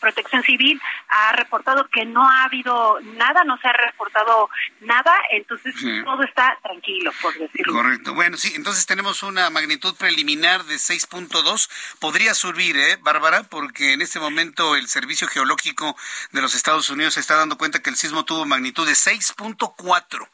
Protección 0.00 0.42
Civil 0.42 0.80
ha 1.08 1.32
reportado 1.32 1.88
que 1.88 2.04
no 2.04 2.28
ha 2.28 2.44
habido 2.44 3.00
nada, 3.00 3.44
no 3.44 3.58
se 3.58 3.68
ha 3.68 3.72
reportado 3.72 4.48
nada, 4.80 5.14
entonces 5.30 5.74
todo 6.04 6.22
está 6.22 6.58
tranquilo, 6.62 7.12
por 7.20 7.36
decirlo. 7.38 7.72
Correcto. 7.72 8.14
Bueno, 8.14 8.36
sí, 8.36 8.52
entonces 8.54 8.86
tenemos 8.86 9.22
una 9.22 9.50
magnitud 9.50 9.94
preliminar 9.96 10.64
de 10.64 10.76
6.2. 10.76 11.70
Podría 11.98 12.34
subir, 12.34 12.76
¿eh, 12.76 12.96
Bárbara? 13.00 13.44
Porque 13.44 13.92
en 13.92 14.02
este 14.02 14.20
momento 14.20 14.76
el 14.76 14.88
Servicio 14.88 15.28
Geológico 15.28 15.96
de 16.32 16.42
los 16.42 16.54
Estados 16.54 16.90
Unidos 16.90 17.14
se 17.14 17.20
está 17.20 17.36
dando 17.36 17.58
cuenta 17.58 17.80
que 17.80 17.90
el 17.90 17.96
sismo 17.96 18.24
tuvo 18.24 18.44
magnitud 18.44 18.86
de 18.86 18.92
6.4 18.92 20.28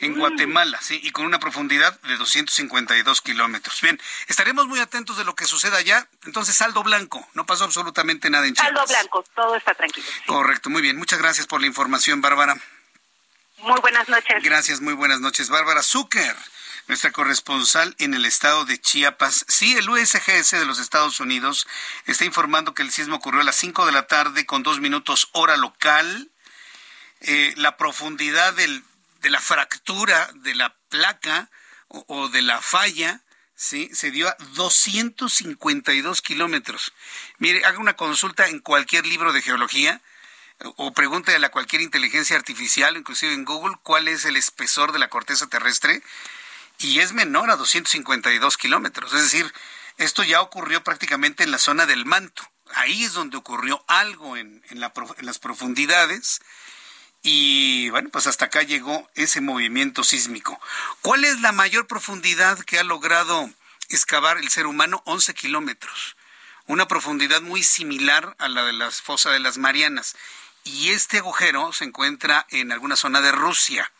en 0.00 0.18
Guatemala, 0.18 0.78
sí, 0.80 1.00
y 1.02 1.10
con 1.10 1.26
una 1.26 1.38
profundidad 1.38 1.98
de 2.02 2.16
252 2.16 3.20
kilómetros. 3.22 3.80
Bien, 3.80 4.00
estaremos 4.28 4.66
muy 4.66 4.80
atentos 4.80 5.16
de 5.16 5.24
lo 5.24 5.34
que 5.34 5.46
suceda 5.46 5.78
allá. 5.78 6.08
Entonces, 6.24 6.56
saldo 6.56 6.82
blanco, 6.82 7.26
no 7.34 7.46
pasó 7.46 7.64
absolutamente 7.64 8.28
nada 8.30 8.46
en 8.46 8.54
Chiapas. 8.54 8.74
Saldo 8.74 8.86
blanco, 8.86 9.24
todo 9.34 9.56
está 9.56 9.74
tranquilo. 9.74 10.06
Correcto, 10.26 10.70
muy 10.70 10.82
bien. 10.82 10.96
Muchas 10.96 11.18
gracias 11.18 11.46
por 11.46 11.60
la 11.60 11.66
información, 11.66 12.20
Bárbara. 12.20 12.56
Muy 13.58 13.80
buenas 13.80 14.08
noches. 14.08 14.42
Gracias, 14.42 14.80
muy 14.80 14.92
buenas 14.92 15.20
noches. 15.20 15.48
Bárbara 15.48 15.82
Zucker, 15.82 16.36
nuestra 16.88 17.10
corresponsal 17.10 17.96
en 17.98 18.14
el 18.14 18.26
estado 18.26 18.64
de 18.64 18.78
Chiapas. 18.78 19.46
Sí, 19.48 19.76
el 19.76 19.88
USGS 19.88 20.50
de 20.52 20.66
los 20.66 20.78
Estados 20.78 21.20
Unidos 21.20 21.66
está 22.04 22.24
informando 22.24 22.74
que 22.74 22.82
el 22.82 22.92
sismo 22.92 23.16
ocurrió 23.16 23.40
a 23.40 23.44
las 23.44 23.56
5 23.56 23.86
de 23.86 23.92
la 23.92 24.06
tarde 24.06 24.44
con 24.44 24.62
dos 24.62 24.80
minutos 24.80 25.30
hora 25.32 25.56
local. 25.56 26.30
Eh, 27.22 27.54
la 27.56 27.78
profundidad 27.78 28.52
del 28.52 28.84
de 29.26 29.30
la 29.30 29.40
fractura 29.40 30.30
de 30.34 30.54
la 30.54 30.76
placa 30.88 31.50
o, 31.88 32.28
de 32.28 32.42
la 32.42 32.60
falla, 32.60 33.22
¿sí? 33.56 33.90
Se 33.92 34.12
dio 34.12 34.28
a 34.28 34.36
252 34.52 36.22
kilómetros. 36.22 36.92
Mire, 37.38 37.64
haga 37.64 37.80
una 37.80 37.96
consulta 37.96 38.46
en 38.46 38.60
cualquier 38.60 39.04
libro 39.04 39.32
de 39.32 39.42
geología 39.42 40.00
o 40.76 40.92
pregúntale 40.92 41.44
a 41.44 41.50
cualquier 41.50 41.82
inteligencia 41.82 42.36
artificial, 42.36 42.96
inclusive 42.96 43.34
en 43.34 43.44
Google, 43.44 43.74
cuál 43.82 44.06
es 44.06 44.24
el 44.26 44.36
espesor 44.36 44.92
de 44.92 45.00
la 45.00 45.08
corteza 45.08 45.48
terrestre 45.48 46.04
y 46.78 47.00
es 47.00 47.12
menor 47.12 47.50
a 47.50 47.56
252 47.56 48.56
kilómetros. 48.56 49.12
Es 49.12 49.22
decir, 49.22 49.52
esto 49.96 50.22
ya 50.22 50.40
ocurrió 50.40 50.84
prácticamente 50.84 51.42
en 51.42 51.50
la 51.50 51.58
zona 51.58 51.86
del 51.86 52.04
manto. 52.04 52.48
Ahí 52.74 53.02
es 53.02 53.14
donde 53.14 53.38
ocurrió 53.38 53.84
algo 53.88 54.36
en 54.36 54.62
las 54.78 55.38
profundidades 55.40 56.40
y 57.28 57.90
bueno, 57.90 58.08
pues 58.10 58.28
hasta 58.28 58.44
acá 58.44 58.62
llegó 58.62 59.10
ese 59.16 59.40
movimiento 59.40 60.04
sísmico. 60.04 60.60
¿Cuál 61.02 61.24
es 61.24 61.40
la 61.40 61.50
mayor 61.50 61.88
profundidad 61.88 62.60
que 62.60 62.78
ha 62.78 62.84
logrado 62.84 63.50
excavar 63.88 64.38
el 64.38 64.48
ser 64.48 64.68
humano? 64.68 65.02
11 65.06 65.34
kilómetros. 65.34 66.16
Una 66.68 66.86
profundidad 66.86 67.42
muy 67.42 67.64
similar 67.64 68.36
a 68.38 68.48
la 68.48 68.64
de 68.64 68.74
las 68.74 69.02
fosas 69.02 69.32
de 69.32 69.40
las 69.40 69.58
Marianas. 69.58 70.14
Y 70.62 70.90
este 70.90 71.18
agujero 71.18 71.72
se 71.72 71.86
encuentra 71.86 72.46
en 72.50 72.70
alguna 72.70 72.94
zona 72.94 73.20
de 73.20 73.32
Rusia 73.32 73.90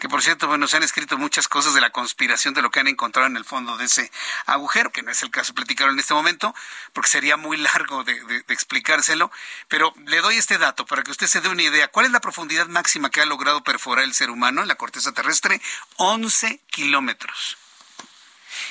que 0.00 0.08
por 0.08 0.22
cierto, 0.22 0.48
bueno, 0.48 0.66
se 0.66 0.78
han 0.78 0.82
escrito 0.82 1.18
muchas 1.18 1.46
cosas 1.46 1.74
de 1.74 1.80
la 1.80 1.90
conspiración 1.90 2.54
de 2.54 2.62
lo 2.62 2.70
que 2.70 2.80
han 2.80 2.88
encontrado 2.88 3.28
en 3.28 3.36
el 3.36 3.44
fondo 3.44 3.76
de 3.76 3.84
ese 3.84 4.10
agujero, 4.46 4.90
que 4.90 5.02
no 5.02 5.10
es 5.10 5.22
el 5.22 5.30
caso 5.30 5.52
de 5.52 5.56
platicarlo 5.56 5.92
en 5.92 5.98
este 5.98 6.14
momento, 6.14 6.54
porque 6.94 7.10
sería 7.10 7.36
muy 7.36 7.56
largo 7.58 8.02
de, 8.02 8.44
explicárselo, 8.48 9.30
pero 9.68 9.92
le 10.06 10.20
doy 10.22 10.38
este 10.38 10.56
dato 10.56 10.86
para 10.86 11.02
que 11.02 11.10
usted 11.10 11.26
se 11.26 11.42
dé 11.42 11.48
una 11.48 11.62
idea. 11.62 11.88
¿Cuál 11.88 12.06
es 12.06 12.12
la 12.12 12.20
profundidad 12.20 12.66
máxima 12.66 13.10
que 13.10 13.20
ha 13.20 13.26
logrado 13.26 13.62
perforar 13.62 14.04
el 14.04 14.14
ser 14.14 14.30
humano 14.30 14.62
en 14.62 14.68
la 14.68 14.76
corteza 14.76 15.12
terrestre? 15.12 15.60
11 15.96 16.60
kilómetros. 16.70 17.58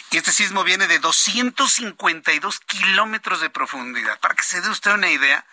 Y 0.10 0.18
este 0.18 0.32
sismo 0.32 0.64
viene 0.64 0.88
de 0.88 0.98
252 0.98 2.60
kilómetros 2.62 3.40
de 3.40 3.52
profundidad. 3.52 4.20
Para 4.20 4.34
que 4.34 4.44
se 4.44 4.62
dé 4.62 4.70
usted 4.70 4.92
una 4.92 5.12
idea 5.12 5.46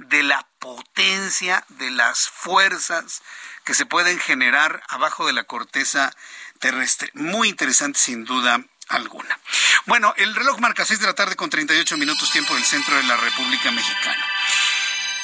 de 0.00 0.22
la 0.22 0.46
potencia 0.58 1.64
de 1.68 1.90
las 1.90 2.28
fuerzas 2.28 3.22
que 3.64 3.74
se 3.74 3.86
pueden 3.86 4.18
generar 4.18 4.82
abajo 4.88 5.26
de 5.26 5.32
la 5.32 5.44
corteza 5.44 6.12
terrestre. 6.58 7.10
Muy 7.14 7.48
interesante 7.48 7.98
sin 7.98 8.24
duda 8.24 8.64
alguna. 8.88 9.38
Bueno, 9.86 10.14
el 10.16 10.34
reloj 10.34 10.58
marca 10.58 10.84
6 10.84 11.00
de 11.00 11.06
la 11.06 11.14
tarde 11.14 11.36
con 11.36 11.50
38 11.50 11.96
minutos 11.96 12.32
tiempo 12.32 12.54
del 12.54 12.64
centro 12.64 12.96
de 12.96 13.02
la 13.04 13.16
República 13.16 13.70
Mexicana. 13.70 14.26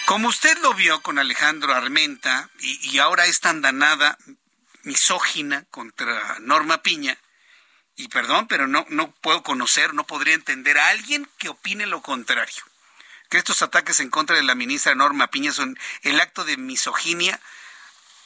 Como 0.06 0.28
usted 0.28 0.56
lo 0.58 0.74
vio 0.74 1.02
con 1.02 1.18
Alejandro 1.18 1.74
Armenta 1.74 2.48
y, 2.60 2.98
ahora 2.98 3.26
esta 3.26 3.50
andanada 3.50 4.16
misógina 4.84 5.64
contra 5.70 6.38
Norma 6.40 6.82
Piña, 6.82 7.18
y 7.96 8.08
perdón, 8.08 8.46
pero 8.46 8.68
no, 8.68 8.86
no 8.90 9.10
puedo 9.10 9.42
conocer, 9.42 9.94
no 9.94 10.06
podría 10.06 10.34
entender 10.34 10.78
a 10.78 10.88
alguien 10.88 11.28
que 11.38 11.48
opine 11.48 11.86
lo 11.86 12.02
contrario. 12.02 12.62
Que 13.28 13.38
estos 13.38 13.62
ataques 13.62 14.00
en 14.00 14.10
contra 14.10 14.36
de 14.36 14.42
la 14.42 14.54
ministra 14.54 14.94
Norma 14.94 15.28
Piña 15.28 15.52
son 15.52 15.78
el 16.02 16.20
acto 16.20 16.44
de 16.44 16.56
misoginia 16.56 17.40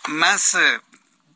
más 0.08 0.54
eh, 0.54 0.80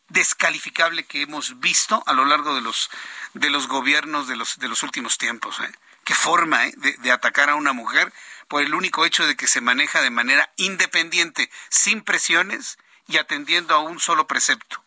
descalificable 0.08 1.04
que 1.04 1.22
hemos 1.22 1.60
visto 1.60 2.02
a 2.06 2.12
lo 2.12 2.24
largo 2.24 2.54
de 2.54 2.60
los 2.60 2.90
de 3.34 3.50
los 3.50 3.66
gobiernos 3.66 4.28
de 4.28 4.36
los 4.36 4.58
de 4.58 4.68
los 4.68 4.82
últimos 4.82 5.18
tiempos. 5.18 5.58
¿eh? 5.60 5.72
Qué 6.04 6.14
forma 6.14 6.66
¿eh? 6.66 6.74
de, 6.76 7.12
atacar 7.12 7.50
a 7.50 7.54
una 7.54 7.72
mujer 7.72 8.12
por 8.48 8.62
el 8.62 8.74
único 8.74 9.04
hecho 9.04 9.26
de 9.26 9.36
que 9.36 9.48
se 9.48 9.60
maneja 9.60 10.02
de 10.02 10.10
manera 10.10 10.52
independiente, 10.56 11.50
sin 11.70 12.02
presiones 12.02 12.78
y 13.08 13.16
atendiendo 13.16 13.74
a 13.74 13.80
un 13.80 13.98
solo 14.00 14.26
precepto. 14.26 14.82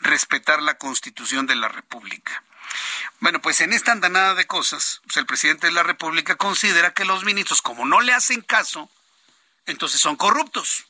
respetar 0.00 0.60
la 0.60 0.78
Constitución 0.78 1.46
de 1.46 1.54
la 1.54 1.68
República. 1.68 2.42
Bueno, 3.22 3.40
pues 3.40 3.60
en 3.60 3.72
esta 3.72 3.92
andanada 3.92 4.34
de 4.34 4.48
cosas, 4.48 5.00
pues 5.04 5.16
el 5.16 5.26
presidente 5.26 5.68
de 5.68 5.72
la 5.72 5.84
República 5.84 6.34
considera 6.34 6.92
que 6.92 7.04
los 7.04 7.22
ministros, 7.22 7.62
como 7.62 7.86
no 7.86 8.00
le 8.00 8.12
hacen 8.12 8.40
caso, 8.40 8.90
entonces 9.64 10.00
son 10.00 10.16
corruptos. 10.16 10.86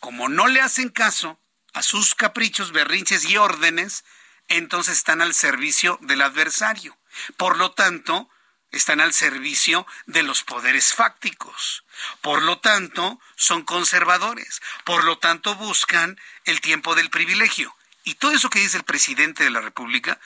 Como 0.00 0.28
no 0.28 0.48
le 0.48 0.60
hacen 0.60 0.88
caso 0.88 1.38
a 1.72 1.82
sus 1.82 2.16
caprichos, 2.16 2.72
berrinches 2.72 3.26
y 3.26 3.36
órdenes, 3.36 4.04
entonces 4.48 4.96
están 4.96 5.22
al 5.22 5.34
servicio 5.34 6.00
del 6.02 6.22
adversario. 6.22 6.98
Por 7.36 7.56
lo 7.56 7.70
tanto, 7.70 8.28
están 8.72 9.00
al 9.00 9.12
servicio 9.12 9.86
de 10.06 10.24
los 10.24 10.42
poderes 10.42 10.92
fácticos. 10.94 11.84
Por 12.22 12.42
lo 12.42 12.58
tanto, 12.58 13.20
son 13.36 13.62
conservadores. 13.62 14.60
Por 14.84 15.04
lo 15.04 15.18
tanto, 15.18 15.54
buscan 15.54 16.18
el 16.44 16.60
tiempo 16.60 16.96
del 16.96 17.08
privilegio. 17.08 17.72
Y 18.02 18.14
todo 18.14 18.32
eso 18.32 18.50
que 18.50 18.58
dice 18.58 18.78
el 18.78 18.82
presidente 18.82 19.44
de 19.44 19.50
la 19.50 19.60
República 19.60 20.18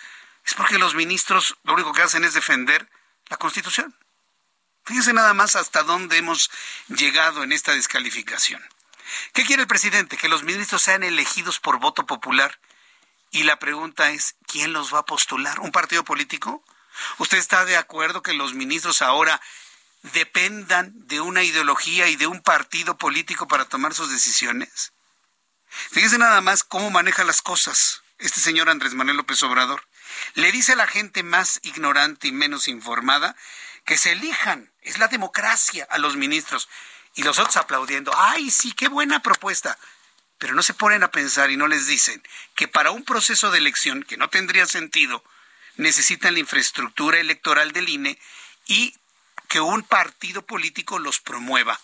es 0.46 0.54
porque 0.54 0.78
los 0.78 0.94
ministros 0.94 1.56
lo 1.64 1.74
único 1.74 1.92
que 1.92 2.02
hacen 2.02 2.24
es 2.24 2.34
defender 2.34 2.88
la 3.28 3.36
Constitución. 3.36 3.94
Fíjense 4.84 5.12
nada 5.12 5.34
más 5.34 5.56
hasta 5.56 5.82
dónde 5.82 6.18
hemos 6.18 6.50
llegado 6.88 7.42
en 7.42 7.50
esta 7.50 7.72
descalificación. 7.72 8.64
¿Qué 9.32 9.44
quiere 9.44 9.62
el 9.62 9.68
presidente? 9.68 10.16
Que 10.16 10.28
los 10.28 10.44
ministros 10.44 10.82
sean 10.82 11.02
elegidos 11.02 11.58
por 11.58 11.78
voto 11.78 12.06
popular. 12.06 12.60
Y 13.32 13.42
la 13.42 13.58
pregunta 13.58 14.10
es, 14.10 14.36
¿quién 14.46 14.72
los 14.72 14.94
va 14.94 15.00
a 15.00 15.06
postular? 15.06 15.58
¿Un 15.58 15.72
partido 15.72 16.04
político? 16.04 16.64
¿Usted 17.18 17.38
está 17.38 17.64
de 17.64 17.76
acuerdo 17.76 18.22
que 18.22 18.32
los 18.32 18.54
ministros 18.54 19.02
ahora 19.02 19.40
dependan 20.02 20.92
de 21.08 21.20
una 21.20 21.42
ideología 21.42 22.06
y 22.06 22.14
de 22.14 22.28
un 22.28 22.40
partido 22.40 22.96
político 22.96 23.48
para 23.48 23.64
tomar 23.64 23.94
sus 23.94 24.10
decisiones? 24.10 24.92
Fíjese 25.90 26.18
nada 26.18 26.40
más 26.40 26.62
cómo 26.62 26.90
maneja 26.90 27.24
las 27.24 27.42
cosas 27.42 28.02
este 28.18 28.40
señor 28.40 28.70
Andrés 28.70 28.94
Manuel 28.94 29.18
López 29.18 29.42
Obrador. 29.42 29.85
Le 30.34 30.52
dice 30.52 30.72
a 30.72 30.76
la 30.76 30.86
gente 30.86 31.22
más 31.22 31.60
ignorante 31.62 32.28
y 32.28 32.32
menos 32.32 32.68
informada 32.68 33.36
que 33.84 33.96
se 33.96 34.12
elijan, 34.12 34.72
es 34.82 34.98
la 34.98 35.08
democracia 35.08 35.86
a 35.90 35.98
los 35.98 36.16
ministros. 36.16 36.68
Y 37.14 37.22
los 37.22 37.38
otros 37.38 37.56
aplaudiendo, 37.56 38.12
ay, 38.14 38.50
sí, 38.50 38.72
qué 38.72 38.88
buena 38.88 39.22
propuesta. 39.22 39.78
Pero 40.38 40.54
no 40.54 40.62
se 40.62 40.74
ponen 40.74 41.02
a 41.02 41.10
pensar 41.10 41.50
y 41.50 41.56
no 41.56 41.66
les 41.66 41.86
dicen 41.86 42.22
que 42.54 42.68
para 42.68 42.90
un 42.90 43.04
proceso 43.04 43.50
de 43.50 43.58
elección 43.58 44.02
que 44.02 44.18
no 44.18 44.28
tendría 44.28 44.66
sentido, 44.66 45.24
necesitan 45.76 46.34
la 46.34 46.40
infraestructura 46.40 47.18
electoral 47.18 47.72
del 47.72 47.88
INE 47.88 48.18
y 48.66 48.94
que 49.48 49.60
un 49.60 49.82
partido 49.82 50.42
político 50.44 50.98
los 50.98 51.20
promueva. 51.20 51.80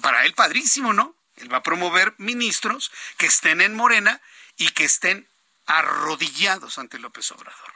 Para 0.00 0.24
él 0.24 0.34
padrísimo, 0.34 0.92
¿no? 0.92 1.14
Él 1.36 1.52
va 1.52 1.58
a 1.58 1.62
promover 1.62 2.14
ministros 2.18 2.90
que 3.18 3.26
estén 3.26 3.60
en 3.60 3.74
Morena 3.74 4.20
y 4.56 4.70
que 4.70 4.84
estén 4.84 5.28
arrodillados 5.66 6.78
ante 6.78 6.98
López 6.98 7.30
Obrador. 7.32 7.72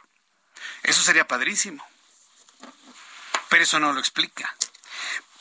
Eso 0.83 1.03
sería 1.03 1.27
padrísimo. 1.27 1.87
Pero 3.49 3.65
eso 3.65 3.81
no 3.81 3.93
lo 3.93 4.01
explica. 4.01 4.55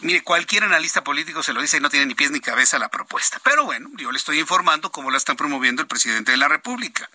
Mire, 0.01 0.23
cualquier 0.23 0.63
analista 0.63 1.03
político 1.03 1.43
se 1.43 1.51
lo 1.51 1.61
dice 1.61 1.75
y 1.75 1.81
no 1.81 1.89
tiene 1.89 2.05
ni 2.05 2.15
pies 2.15 2.31
ni 2.31 2.39
cabeza 2.39 2.79
la 2.79 2.87
propuesta. 2.87 3.41
Pero 3.43 3.65
bueno, 3.65 3.89
yo 3.97 4.13
le 4.13 4.17
estoy 4.17 4.39
informando 4.39 4.93
cómo 4.93 5.11
la 5.11 5.17
están 5.17 5.35
promoviendo 5.35 5.81
el 5.81 5.89
presidente 5.89 6.31
de 6.31 6.37
la 6.37 6.47
República. 6.47 7.09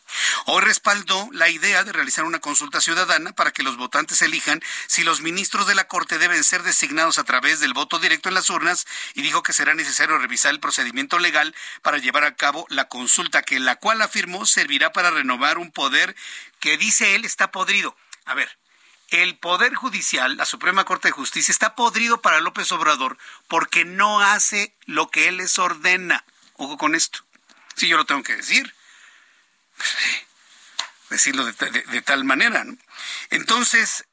Hoy 0.44 0.62
respaldó 0.62 1.30
la 1.32 1.48
idea 1.48 1.82
de 1.82 1.94
realizar 1.94 2.26
una 2.26 2.40
consulta 2.40 2.82
ciudadana 2.82 3.32
para 3.32 3.52
que 3.52 3.62
los 3.62 3.78
votantes 3.78 4.20
elijan 4.20 4.62
si 4.86 5.02
los 5.02 5.22
ministros 5.22 5.66
de 5.66 5.74
la 5.74 5.88
Corte 5.88 6.18
deben 6.18 6.44
ser 6.44 6.62
designados 6.62 7.16
a 7.16 7.24
través 7.24 7.58
del 7.58 7.72
voto 7.72 7.98
directo 7.98 8.28
en 8.28 8.34
las 8.34 8.50
urnas 8.50 8.86
y 9.14 9.22
dijo 9.22 9.42
que 9.42 9.54
será 9.54 9.72
necesario 9.72 10.18
revisar 10.18 10.52
el 10.52 10.60
procedimiento 10.60 11.18
legal 11.18 11.54
para 11.80 11.96
llevar 11.96 12.24
a 12.24 12.34
cabo 12.34 12.66
la 12.68 12.88
consulta, 12.88 13.40
que 13.40 13.60
la 13.60 13.76
cual 13.76 14.02
afirmó 14.02 14.44
servirá 14.44 14.92
para 14.92 15.10
renovar 15.10 15.56
un 15.56 15.72
poder 15.72 16.14
que 16.60 16.76
dice 16.76 17.14
él 17.14 17.24
está 17.24 17.50
podrido. 17.50 17.96
A 18.26 18.34
ver, 18.34 18.58
el 19.10 19.36
Poder 19.36 19.74
Judicial, 19.74 20.36
la 20.36 20.44
Suprema 20.44 20.84
Corte 20.84 21.08
de 21.08 21.12
Justicia, 21.12 21.52
está 21.52 21.74
podrido 21.74 22.20
para 22.20 22.40
López 22.40 22.70
Obrador 22.72 23.18
porque 23.48 23.84
no 23.84 24.20
hace 24.20 24.74
lo 24.86 25.10
que 25.10 25.28
él 25.28 25.38
les 25.38 25.58
ordena. 25.58 26.24
Ojo 26.54 26.78
con 26.78 26.94
esto. 26.94 27.20
Sí, 27.76 27.88
yo 27.88 27.96
lo 27.96 28.06
tengo 28.06 28.22
que 28.22 28.36
decir. 28.36 28.74
Decirlo 31.10 31.44
de, 31.44 32.02
tal 32.02 32.24
manera. 32.24 32.64
Entonces, 33.30 34.04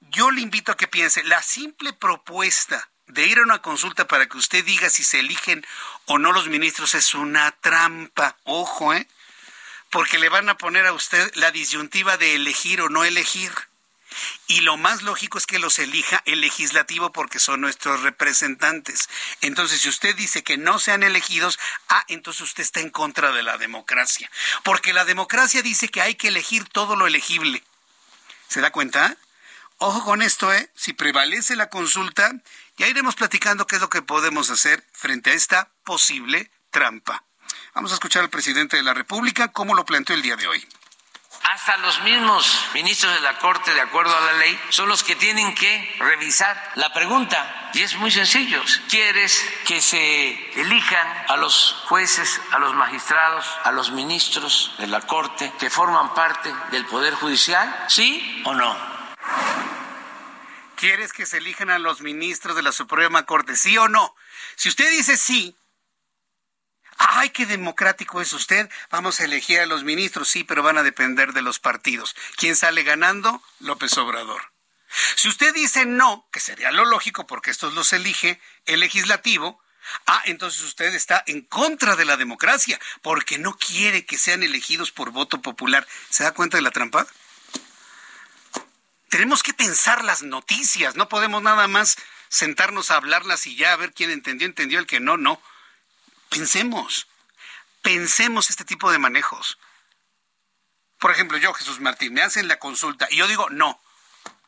yo 0.00 0.30
le 0.30 0.40
invito 0.40 0.72
a 0.72 0.76
que 0.76 0.88
piense, 0.88 1.22
la 1.24 1.42
simple 1.42 1.92
propuesta 1.92 2.88
de 3.06 3.26
ir 3.26 3.38
a 3.38 3.42
una 3.42 3.62
consulta 3.62 4.08
para 4.08 4.26
que 4.26 4.38
usted 4.38 4.64
diga 4.64 4.90
si 4.90 5.04
se 5.04 5.20
eligen 5.20 5.64
o 6.06 6.18
no 6.18 6.32
los 6.32 6.48
ministros 6.48 6.94
es 6.94 7.14
una 7.14 7.52
trampa. 7.52 8.36
Ojo, 8.44 8.92
¿eh? 8.94 9.06
Porque 9.90 10.18
le 10.18 10.28
van 10.28 10.48
a 10.48 10.58
poner 10.58 10.86
a 10.86 10.92
usted 10.92 11.32
la 11.34 11.50
disyuntiva 11.50 12.16
de 12.16 12.34
elegir 12.34 12.80
o 12.80 12.88
no 12.88 13.04
elegir. 13.04 13.52
Y 14.46 14.60
lo 14.60 14.76
más 14.76 15.02
lógico 15.02 15.38
es 15.38 15.46
que 15.46 15.58
los 15.58 15.78
elija 15.78 16.22
el 16.24 16.40
legislativo 16.40 17.12
porque 17.12 17.38
son 17.38 17.60
nuestros 17.60 18.02
representantes. 18.02 19.08
Entonces, 19.40 19.80
si 19.80 19.88
usted 19.88 20.16
dice 20.16 20.42
que 20.42 20.56
no 20.56 20.78
sean 20.78 21.02
elegidos, 21.02 21.58
ah, 21.88 22.04
entonces 22.08 22.42
usted 22.42 22.62
está 22.62 22.80
en 22.80 22.90
contra 22.90 23.32
de 23.32 23.42
la 23.42 23.58
democracia. 23.58 24.30
Porque 24.64 24.92
la 24.92 25.04
democracia 25.04 25.62
dice 25.62 25.88
que 25.88 26.00
hay 26.00 26.14
que 26.14 26.28
elegir 26.28 26.68
todo 26.68 26.96
lo 26.96 27.06
elegible. 27.06 27.62
¿Se 28.48 28.60
da 28.60 28.70
cuenta? 28.70 29.16
Ojo 29.78 30.04
con 30.04 30.22
esto, 30.22 30.52
¿eh? 30.52 30.70
Si 30.74 30.92
prevalece 30.92 31.54
la 31.54 31.68
consulta, 31.68 32.32
ya 32.76 32.88
iremos 32.88 33.14
platicando 33.14 33.66
qué 33.66 33.76
es 33.76 33.80
lo 33.80 33.90
que 33.90 34.02
podemos 34.02 34.50
hacer 34.50 34.84
frente 34.92 35.30
a 35.30 35.34
esta 35.34 35.70
posible 35.84 36.50
trampa. 36.70 37.24
Vamos 37.74 37.92
a 37.92 37.94
escuchar 37.94 38.22
al 38.22 38.30
presidente 38.30 38.76
de 38.76 38.82
la 38.82 38.94
República 38.94 39.52
cómo 39.52 39.74
lo 39.74 39.84
planteó 39.84 40.16
el 40.16 40.22
día 40.22 40.36
de 40.36 40.48
hoy 40.48 40.66
hasta 41.50 41.78
los 41.78 42.02
mismos 42.02 42.66
ministros 42.74 43.14
de 43.14 43.20
la 43.20 43.38
Corte, 43.38 43.72
de 43.72 43.80
acuerdo 43.80 44.14
a 44.14 44.20
la 44.20 44.32
ley, 44.34 44.58
son 44.68 44.88
los 44.88 45.02
que 45.02 45.16
tienen 45.16 45.54
que 45.54 45.96
revisar 45.98 46.72
la 46.74 46.92
pregunta. 46.92 47.70
Y 47.72 47.82
es 47.82 47.96
muy 47.96 48.10
sencillo. 48.10 48.62
¿Quieres 48.90 49.42
que 49.66 49.80
se 49.80 50.60
elijan 50.60 51.24
a 51.28 51.36
los 51.36 51.84
jueces, 51.88 52.40
a 52.52 52.58
los 52.58 52.74
magistrados, 52.74 53.46
a 53.64 53.72
los 53.72 53.92
ministros 53.92 54.74
de 54.78 54.88
la 54.88 55.00
Corte 55.00 55.50
que 55.58 55.70
forman 55.70 56.12
parte 56.14 56.54
del 56.70 56.84
Poder 56.84 57.14
Judicial? 57.14 57.84
¿Sí 57.88 58.42
o 58.44 58.54
no? 58.54 58.76
¿Quieres 60.76 61.12
que 61.12 61.26
se 61.26 61.38
elijan 61.38 61.70
a 61.70 61.78
los 61.78 62.02
ministros 62.02 62.56
de 62.56 62.62
la 62.62 62.72
Suprema 62.72 63.24
Corte? 63.24 63.56
¿Sí 63.56 63.76
o 63.78 63.88
no? 63.88 64.14
Si 64.54 64.68
usted 64.68 64.90
dice 64.90 65.16
sí, 65.16 65.57
¡Ay, 66.98 67.30
qué 67.30 67.46
democrático 67.46 68.20
es 68.20 68.32
usted! 68.32 68.68
Vamos 68.90 69.20
a 69.20 69.24
elegir 69.24 69.60
a 69.60 69.66
los 69.66 69.84
ministros, 69.84 70.28
sí, 70.28 70.42
pero 70.44 70.62
van 70.62 70.78
a 70.78 70.82
depender 70.82 71.32
de 71.32 71.42
los 71.42 71.60
partidos. 71.60 72.14
¿Quién 72.36 72.56
sale 72.56 72.82
ganando? 72.82 73.42
López 73.60 73.96
Obrador. 73.98 74.52
Si 75.16 75.28
usted 75.28 75.54
dice 75.54 75.86
no, 75.86 76.26
que 76.32 76.40
sería 76.40 76.72
lo 76.72 76.84
lógico 76.84 77.26
porque 77.26 77.50
estos 77.50 77.74
los 77.74 77.92
elige 77.92 78.40
el 78.66 78.80
legislativo, 78.80 79.60
ah, 80.06 80.22
entonces 80.24 80.62
usted 80.62 80.94
está 80.94 81.22
en 81.26 81.42
contra 81.42 81.94
de 81.94 82.04
la 82.04 82.16
democracia 82.16 82.80
porque 83.02 83.38
no 83.38 83.56
quiere 83.56 84.04
que 84.04 84.18
sean 84.18 84.42
elegidos 84.42 84.90
por 84.90 85.10
voto 85.10 85.40
popular. 85.40 85.86
¿Se 86.10 86.24
da 86.24 86.32
cuenta 86.32 86.56
de 86.56 86.62
la 86.62 86.70
trampa? 86.70 87.06
Tenemos 89.08 89.42
que 89.42 89.54
pensar 89.54 90.04
las 90.04 90.22
noticias, 90.22 90.96
no 90.96 91.08
podemos 91.08 91.42
nada 91.42 91.68
más 91.68 91.96
sentarnos 92.28 92.90
a 92.90 92.96
hablarlas 92.96 93.46
y 93.46 93.56
ya 93.56 93.72
a 93.72 93.76
ver 93.76 93.92
quién 93.92 94.10
entendió, 94.10 94.46
entendió 94.46 94.78
el 94.78 94.86
que 94.86 95.00
no, 95.00 95.16
no. 95.16 95.40
Pensemos, 96.30 97.06
pensemos 97.82 98.50
este 98.50 98.64
tipo 98.64 98.90
de 98.90 98.98
manejos. 98.98 99.58
Por 100.98 101.10
ejemplo, 101.10 101.38
yo, 101.38 101.54
Jesús 101.54 101.80
Martín, 101.80 102.14
me 102.14 102.22
hacen 102.22 102.48
la 102.48 102.58
consulta 102.58 103.06
y 103.10 103.16
yo 103.16 103.28
digo 103.28 103.48
no, 103.50 103.80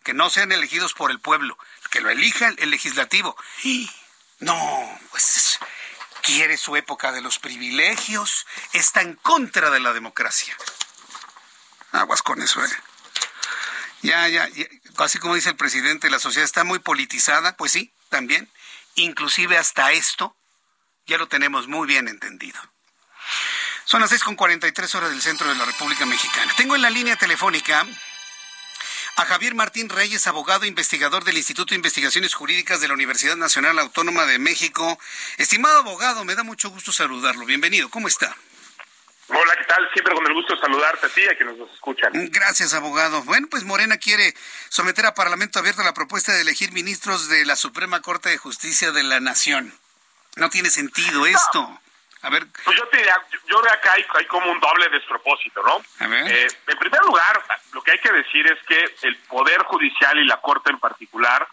que 0.02 0.14
no 0.14 0.30
sean 0.30 0.52
elegidos 0.52 0.94
por 0.94 1.10
el 1.10 1.20
pueblo, 1.20 1.56
que 1.90 2.00
lo 2.00 2.10
elija 2.10 2.48
el 2.48 2.70
legislativo. 2.70 3.36
No, 4.40 4.98
pues 5.10 5.58
quiere 6.22 6.56
su 6.56 6.76
época 6.76 7.12
de 7.12 7.20
los 7.20 7.38
privilegios, 7.38 8.46
está 8.72 9.00
en 9.00 9.14
contra 9.14 9.70
de 9.70 9.80
la 9.80 9.92
democracia. 9.92 10.56
Aguas 11.92 12.22
con 12.22 12.42
eso, 12.42 12.64
¿eh? 12.64 12.70
Ya, 14.02 14.28
ya, 14.28 14.48
ya, 14.48 14.66
así 14.98 15.18
como 15.18 15.34
dice 15.34 15.50
el 15.50 15.56
presidente, 15.56 16.08
la 16.08 16.18
sociedad 16.18 16.44
está 16.44 16.64
muy 16.64 16.78
politizada, 16.78 17.56
pues 17.56 17.72
sí, 17.72 17.92
también. 18.08 18.50
Inclusive 18.94 19.58
hasta 19.58 19.92
esto 19.92 20.36
ya 21.06 21.18
lo 21.18 21.28
tenemos 21.28 21.68
muy 21.68 21.86
bien 21.86 22.08
entendido. 22.08 22.58
Son 23.84 24.00
las 24.00 24.12
6.43 24.12 24.94
horas 24.94 25.10
del 25.10 25.20
centro 25.20 25.48
de 25.48 25.56
la 25.56 25.64
República 25.64 26.06
Mexicana. 26.06 26.52
Tengo 26.56 26.76
en 26.76 26.82
la 26.82 26.90
línea 26.90 27.16
telefónica 27.16 27.86
a 29.16 29.24
Javier 29.24 29.54
Martín 29.54 29.88
Reyes, 29.88 30.26
abogado 30.26 30.64
investigador 30.64 31.24
del 31.24 31.36
Instituto 31.36 31.70
de 31.70 31.76
Investigaciones 31.76 32.34
Jurídicas 32.34 32.80
de 32.80 32.88
la 32.88 32.94
Universidad 32.94 33.36
Nacional 33.36 33.78
Autónoma 33.78 34.26
de 34.26 34.38
México. 34.38 34.98
Estimado 35.38 35.80
abogado, 35.80 36.24
me 36.24 36.34
da 36.34 36.44
mucho 36.44 36.70
gusto 36.70 36.92
saludarlo. 36.92 37.44
Bienvenido, 37.44 37.90
¿cómo 37.90 38.08
está? 38.08 38.36
Hola, 39.28 39.54
¿qué 39.56 39.64
tal? 39.64 39.88
Siempre 39.92 40.14
con 40.14 40.26
el 40.26 40.34
gusto 40.34 40.54
de 40.54 40.60
saludarte 40.60 41.06
a 41.06 41.08
ti 41.08 41.20
y 41.20 41.28
a 41.28 41.36
quienes 41.36 41.56
nos 41.56 41.70
escuchan. 41.72 42.12
Gracias, 42.30 42.74
abogado. 42.74 43.22
Bueno, 43.22 43.46
pues 43.50 43.64
Morena 43.64 43.96
quiere 43.98 44.34
someter 44.68 45.06
a 45.06 45.14
Parlamento 45.14 45.58
Abierto 45.58 45.82
la 45.82 45.94
propuesta 45.94 46.32
de 46.32 46.40
elegir 46.40 46.72
ministros 46.72 47.28
de 47.28 47.44
la 47.44 47.56
Suprema 47.56 48.02
Corte 48.02 48.30
de 48.30 48.38
Justicia 48.38 48.90
de 48.90 49.02
la 49.02 49.20
Nación. 49.20 49.72
No 50.36 50.48
tiene 50.48 50.70
sentido 50.70 51.26
esto. 51.26 51.80
A 52.22 52.28
ver. 52.28 52.46
Pues 52.64 52.76
yo 52.76 52.86
te 52.88 52.98
diría, 52.98 53.16
yo 53.46 53.62
veo 53.62 53.72
acá 53.72 53.92
hay, 53.94 54.04
hay 54.14 54.26
como 54.26 54.50
un 54.50 54.60
doble 54.60 54.88
despropósito, 54.90 55.62
¿no? 55.62 55.80
Eh, 56.06 56.48
en 56.66 56.78
primer 56.78 57.00
lugar, 57.02 57.42
lo 57.72 57.82
que 57.82 57.92
hay 57.92 57.98
que 57.98 58.12
decir 58.12 58.46
es 58.46 58.58
que 58.66 59.06
el 59.06 59.16
Poder 59.28 59.62
Judicial 59.62 60.18
y 60.18 60.26
la 60.26 60.36
Corte 60.38 60.70
en 60.70 60.78
particular, 60.78 61.46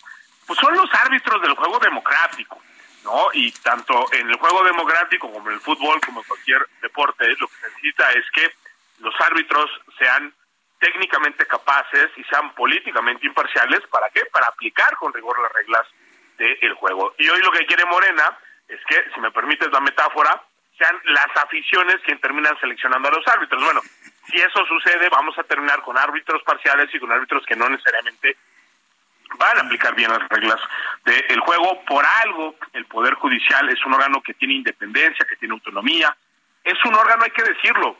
pues 0.45 0.59
son 0.59 0.75
los 0.75 0.93
árbitros 0.93 1.41
del 1.41 1.53
juego 1.53 1.79
democrático, 1.79 2.61
¿no? 3.05 3.29
Y 3.31 3.51
tanto 3.53 4.11
en 4.11 4.29
el 4.29 4.35
juego 4.35 4.63
democrático 4.65 5.31
como 5.31 5.47
en 5.49 5.55
el 5.55 5.61
fútbol, 5.61 6.01
como 6.01 6.19
en 6.19 6.27
cualquier 6.27 6.67
deporte, 6.81 7.27
lo 7.39 7.47
que 7.47 7.55
se 7.55 7.67
necesita 7.69 8.11
es 8.11 8.25
que 8.33 8.53
los 8.99 9.13
árbitros 9.21 9.69
sean 9.97 10.33
técnicamente 10.79 11.45
capaces 11.45 12.09
y 12.17 12.23
sean 12.25 12.53
políticamente 12.55 13.25
imparciales. 13.25 13.81
¿Para 13.89 14.09
qué? 14.09 14.25
Para 14.25 14.47
aplicar 14.47 14.95
con 14.97 15.13
rigor 15.13 15.39
las 15.39 15.51
reglas 15.53 15.87
del 16.37 16.73
juego. 16.73 17.15
Y 17.17 17.27
hoy 17.29 17.41
lo 17.41 17.51
que 17.51 17.65
quiere 17.65 17.83
Morena 17.85 18.37
es 18.67 18.79
que, 18.85 18.95
si 19.13 19.19
me 19.19 19.31
permites 19.31 19.71
la 19.71 19.79
metáfora, 19.79 20.41
sean 20.77 20.99
las 21.05 21.27
aficiones 21.43 21.97
quien 22.05 22.19
terminan 22.19 22.57
seleccionando 22.59 23.09
a 23.09 23.11
los 23.11 23.27
árbitros. 23.27 23.63
Bueno, 23.63 23.81
si 24.29 24.37
eso 24.37 24.65
sucede, 24.65 25.09
vamos 25.09 25.37
a 25.39 25.43
terminar 25.43 25.81
con 25.81 25.97
árbitros 25.97 26.43
parciales 26.43 26.93
y 26.93 26.99
con 26.99 27.11
árbitros 27.11 27.45
que 27.45 27.55
no 27.55 27.69
necesariamente 27.69 28.37
van 29.37 29.57
a 29.57 29.61
aplicar 29.61 29.95
bien 29.95 30.11
las 30.11 30.27
reglas 30.29 30.59
del 31.03 31.39
juego. 31.39 31.83
Por 31.85 32.05
algo, 32.23 32.55
el 32.73 32.85
Poder 32.85 33.15
Judicial 33.15 33.69
es 33.69 33.83
un 33.85 33.93
órgano 33.93 34.21
que 34.21 34.33
tiene 34.33 34.55
independencia, 34.55 35.25
que 35.27 35.35
tiene 35.37 35.53
autonomía. 35.53 36.15
Es 36.63 36.77
un 36.85 36.93
órgano, 36.93 37.23
hay 37.23 37.31
que 37.31 37.43
decirlo, 37.43 37.97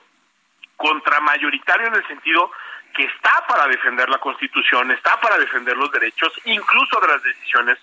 contramayoritario 0.76 1.88
en 1.88 1.95
el 1.95 2.07
sentido 2.07 2.51
que 2.95 3.03
está 3.03 3.45
para 3.47 3.68
defender 3.68 4.09
la 4.09 4.20
Constitución, 4.20 4.91
está 4.91 5.20
para 5.20 5.38
defender 5.38 5.78
los 5.78 5.91
derechos, 5.91 6.34
incluso 6.45 6.99
de 6.99 7.07
las 7.07 7.24
decisiones 7.24 7.78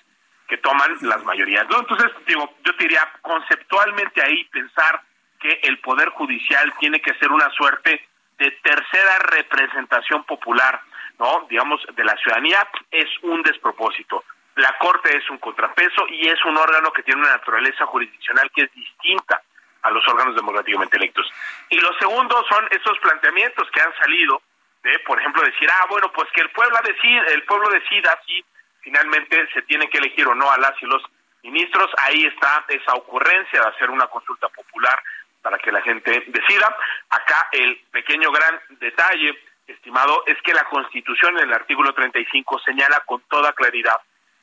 que 0.48 0.58
toman 0.58 0.96
las 1.02 1.24
mayorías. 1.24 1.68
¿no? 1.68 1.80
Entonces, 1.80 2.10
digo, 2.26 2.54
yo 2.64 2.74
te 2.76 2.84
diría 2.84 3.08
conceptualmente 3.22 4.22
ahí 4.22 4.44
pensar 4.44 5.00
que 5.40 5.60
el 5.62 5.78
Poder 5.78 6.08
Judicial 6.10 6.72
tiene 6.78 7.00
que 7.00 7.14
ser 7.14 7.30
una 7.30 7.50
suerte 7.50 8.06
de 8.38 8.50
tercera 8.62 9.18
representación 9.30 10.24
popular, 10.24 10.80
¿no? 11.18 11.46
Digamos, 11.48 11.80
de 11.94 12.04
la 12.04 12.16
ciudadanía, 12.16 12.66
es 12.90 13.08
un 13.22 13.42
despropósito. 13.42 14.24
La 14.56 14.76
Corte 14.78 15.16
es 15.16 15.28
un 15.30 15.38
contrapeso 15.38 16.06
y 16.08 16.28
es 16.28 16.44
un 16.44 16.56
órgano 16.56 16.92
que 16.92 17.02
tiene 17.02 17.20
una 17.20 17.32
naturaleza 17.32 17.86
jurisdiccional 17.86 18.50
que 18.54 18.62
es 18.62 18.72
distinta 18.72 19.42
a 19.82 19.90
los 19.90 20.06
órganos 20.08 20.34
democráticamente 20.34 20.96
electos. 20.96 21.30
Y 21.68 21.78
lo 21.78 21.92
segundo 21.98 22.44
son 22.48 22.66
esos 22.70 22.98
planteamientos 23.00 23.70
que 23.70 23.80
han 23.80 23.94
salido 23.96 24.40
de, 24.82 24.98
por 25.00 25.18
ejemplo, 25.18 25.42
decir, 25.42 25.68
ah, 25.70 25.86
bueno, 25.88 26.10
pues 26.12 26.28
que 26.32 26.42
el 26.42 26.50
pueblo 26.50 26.78
decida, 26.84 27.22
el 27.32 27.42
pueblo 27.44 27.68
decida 27.70 28.18
si 28.26 28.44
finalmente 28.84 29.48
se 29.52 29.62
tiene 29.62 29.88
que 29.88 29.98
elegir 29.98 30.28
o 30.28 30.34
no 30.34 30.50
a 30.50 30.58
las 30.58 30.80
y 30.80 30.86
los 30.86 31.02
ministros. 31.42 31.90
Ahí 31.98 32.24
está 32.26 32.64
esa 32.68 32.94
ocurrencia 32.94 33.60
de 33.60 33.68
hacer 33.68 33.90
una 33.90 34.06
consulta 34.06 34.48
popular 34.50 35.02
para 35.42 35.58
que 35.58 35.72
la 35.72 35.82
gente 35.82 36.24
decida. 36.26 36.76
Acá 37.10 37.48
el 37.52 37.76
pequeño 37.90 38.30
gran 38.30 38.60
detalle, 38.80 39.38
estimado, 39.66 40.22
es 40.26 40.40
que 40.42 40.54
la 40.54 40.64
Constitución 40.64 41.38
en 41.38 41.48
el 41.48 41.54
artículo 41.54 41.92
35 41.92 42.60
señala 42.60 43.00
con 43.00 43.22
toda 43.22 43.52
claridad 43.54 43.96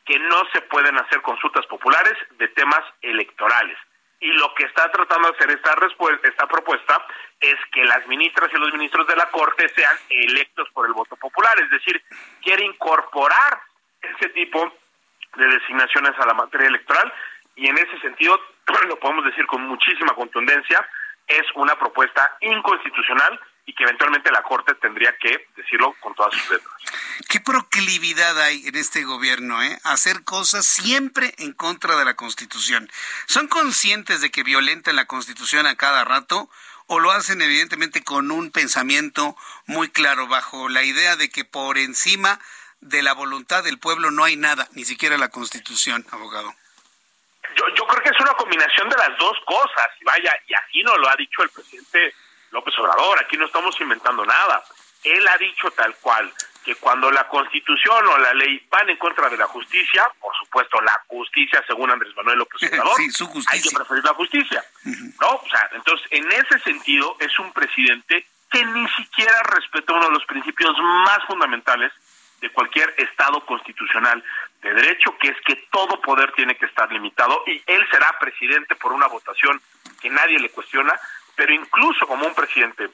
que 0.06 0.18
no 0.20 0.44
se 0.52 0.62
pueden 0.62 0.98
hacer 0.98 1.22
consultas 1.22 1.66
populares 1.68 2.18
de 2.32 2.48
temas 2.50 2.82
electorales. 3.02 3.78
Y 4.20 4.32
lo 4.34 4.54
que 4.54 4.66
está 4.66 4.92
tratando 4.92 5.30
de 5.30 5.38
hacer 5.38 5.52
esta, 5.52 5.76
esta 6.24 6.48
propuesta 6.48 7.06
es 7.40 7.56
que 7.72 7.84
las 7.86 8.06
ministras 8.08 8.50
y 8.54 8.58
los 8.58 8.72
ministros 8.74 9.08
de 9.08 9.16
la 9.16 9.30
Corte 9.32 9.68
sean 9.70 9.96
electos 10.10 10.70
por 10.74 10.86
el 10.86 10.94
voto 10.94 11.16
popular, 11.16 11.60
es 11.60 11.70
decir, 11.72 12.04
quiere 12.44 12.66
incorporar 12.66 13.62
ese 14.02 14.30
tipo 14.30 14.74
de 15.36 15.46
designaciones 15.46 16.12
a 16.20 16.26
la 16.26 16.34
materia 16.34 16.68
electoral 16.68 17.14
y 17.56 17.68
en 17.68 17.78
ese 17.78 18.00
sentido, 18.00 18.40
lo 18.88 19.00
podemos 19.00 19.26
decir 19.26 19.46
con 19.46 19.62
muchísima 19.62 20.14
contundencia, 20.14 20.88
es 21.28 21.44
una 21.56 21.78
propuesta 21.78 22.38
inconstitucional 22.42 23.40
y 23.66 23.74
que 23.74 23.84
eventualmente 23.84 24.32
la 24.32 24.42
Corte 24.42 24.74
tendría 24.76 25.16
que 25.18 25.48
decirlo 25.56 25.94
con 26.00 26.14
todas 26.16 26.34
sus 26.34 26.50
letras. 26.52 26.74
¿Qué 27.30 27.40
proclividad 27.40 28.40
hay 28.42 28.68
en 28.68 28.76
este 28.76 29.04
gobierno, 29.04 29.62
eh? 29.62 29.78
Hacer 29.84 30.24
cosas 30.24 30.66
siempre 30.66 31.34
en 31.38 31.54
contra 31.54 31.96
de 31.96 32.06
la 32.06 32.16
Constitución. 32.16 32.90
¿Son 33.28 33.48
conscientes 33.48 34.22
de 34.22 34.32
que 34.32 34.44
violentan 34.44 34.96
la 34.96 35.06
Constitución 35.06 35.68
a 35.68 35.76
cada 35.76 36.04
rato? 36.04 36.50
¿O 36.88 37.00
lo 37.00 37.12
hacen 37.12 37.42
evidentemente 37.42 38.04
con 38.04 38.32
un 38.32 38.52
pensamiento 38.52 39.38
muy 39.68 39.90
claro, 39.90 40.28
bajo 40.28 40.68
la 40.68 40.84
idea 40.84 41.16
de 41.16 41.30
que 41.30 41.46
por 41.46 41.78
encima 41.78 42.40
de 42.82 43.02
la 43.02 43.14
voluntad 43.14 43.64
del 43.64 43.80
pueblo 43.80 44.12
no 44.12 44.24
hay 44.24 44.36
nada, 44.36 44.68
ni 44.74 44.84
siquiera 44.84 45.18
la 45.18 45.30
Constitución, 45.30 46.06
abogado. 46.12 46.54
Yo, 47.56 47.66
yo 47.76 47.86
creo 47.86 48.04
que 48.04 48.10
es 48.10 48.20
una 48.20 48.34
combinación 48.34 48.90
de 48.90 48.98
las 48.98 49.18
dos 49.18 49.38
cosas. 49.46 49.88
Y 50.00 50.06
vaya, 50.06 50.34
y 50.48 50.54
aquí 50.54 50.84
no 50.84 50.98
lo 50.98 51.10
ha 51.10 51.16
dicho 51.16 51.44
el 51.44 51.50
presidente 51.50 52.14
López 52.52 52.78
Obrador, 52.80 53.20
aquí 53.20 53.38
no 53.38 53.46
estamos 53.46 53.80
inventando 53.80 54.26
nada. 54.26 54.64
Él 55.04 55.28
ha 55.28 55.38
dicho 55.38 55.72
tal 55.72 55.96
cual 55.96 56.32
que 56.64 56.76
cuando 56.76 57.10
la 57.10 57.28
Constitución 57.28 58.08
o 58.08 58.18
la 58.20 58.34
ley 58.34 58.66
van 58.70 58.90
en 58.90 58.98
contra 58.98 59.30
de 59.30 59.38
la 59.38 59.48
justicia, 59.48 60.12
por 60.20 60.36
supuesto 60.38 60.80
la 60.82 61.02
justicia 61.08 61.64
según 61.66 61.90
Andrés 61.90 62.16
Manuel 62.16 62.40
López 62.40 62.62
Obrador, 62.72 63.00
hay 63.48 63.62
que 63.62 63.72
preferir 63.72 64.04
la 64.04 64.14
justicia. 64.14 64.64
¿No? 65.20 65.30
O 65.36 65.50
sea, 65.50 65.70
entonces 65.74 66.08
en 66.12 66.32
ese 66.32 66.60
sentido 66.60 67.18
es 67.20 67.38
un 67.40 67.52
presidente 67.52 68.28
que 68.52 68.66
ni 68.66 68.88
siquiera 68.90 69.42
respeta 69.44 69.94
uno 69.94 70.08
de 70.08 70.14
los 70.14 70.26
principios 70.26 70.78
más 70.78 71.24
fundamentales 71.26 71.92
de 72.42 72.50
cualquier 72.50 72.94
Estado 72.98 73.46
constitucional 73.46 74.24
de 74.62 74.74
derecho, 74.74 75.16
que 75.18 75.30
es 75.30 75.38
que 75.46 75.56
todo 75.72 76.02
poder 76.02 76.32
tiene 76.34 76.56
que 76.56 76.66
estar 76.66 76.92
limitado 76.92 77.44
y 77.46 77.62
él 77.66 77.88
será 77.92 78.18
presidente 78.20 78.76
por 78.76 78.92
una 78.92 79.08
votación 79.08 79.62
que 80.02 80.10
nadie 80.10 80.40
le 80.40 80.50
cuestiona, 80.50 80.94
pero 81.36 81.54
incluso 81.54 82.06
como 82.08 82.26
un 82.26 82.36
presidente 82.36 82.90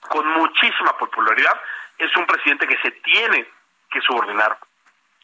con 0.00 0.26
muchísima 0.26 0.96
popularidad, 0.98 1.60
es 1.96 2.14
un 2.16 2.26
presidente 2.26 2.66
que 2.66 2.78
se 2.78 2.90
tiene 2.90 3.46
que 3.88 4.00
subordinar 4.00 4.58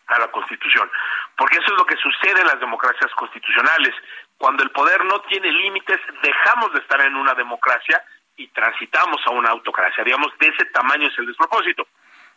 a 0.06 0.18
la 0.18 0.28
Constitución, 0.30 0.90
porque 1.36 1.58
eso 1.58 1.66
es 1.72 1.78
lo 1.78 1.84
que 1.84 1.96
sucede 1.96 2.40
en 2.40 2.46
las 2.46 2.60
democracias 2.60 3.12
constitucionales. 3.14 3.94
Cuando 4.38 4.62
el 4.62 4.70
poder 4.70 5.04
no 5.04 5.20
tiene 5.22 5.50
límites, 5.50 5.98
dejamos 6.22 6.72
de 6.72 6.78
estar 6.78 7.00
en 7.00 7.16
una 7.16 7.34
democracia 7.34 8.02
y 8.36 8.46
transitamos 8.48 9.20
a 9.26 9.30
una 9.30 9.50
autocracia. 9.50 10.04
Digamos, 10.04 10.32
de 10.38 10.46
ese 10.46 10.64
tamaño 10.66 11.08
es 11.08 11.18
el 11.18 11.26
despropósito. 11.26 11.88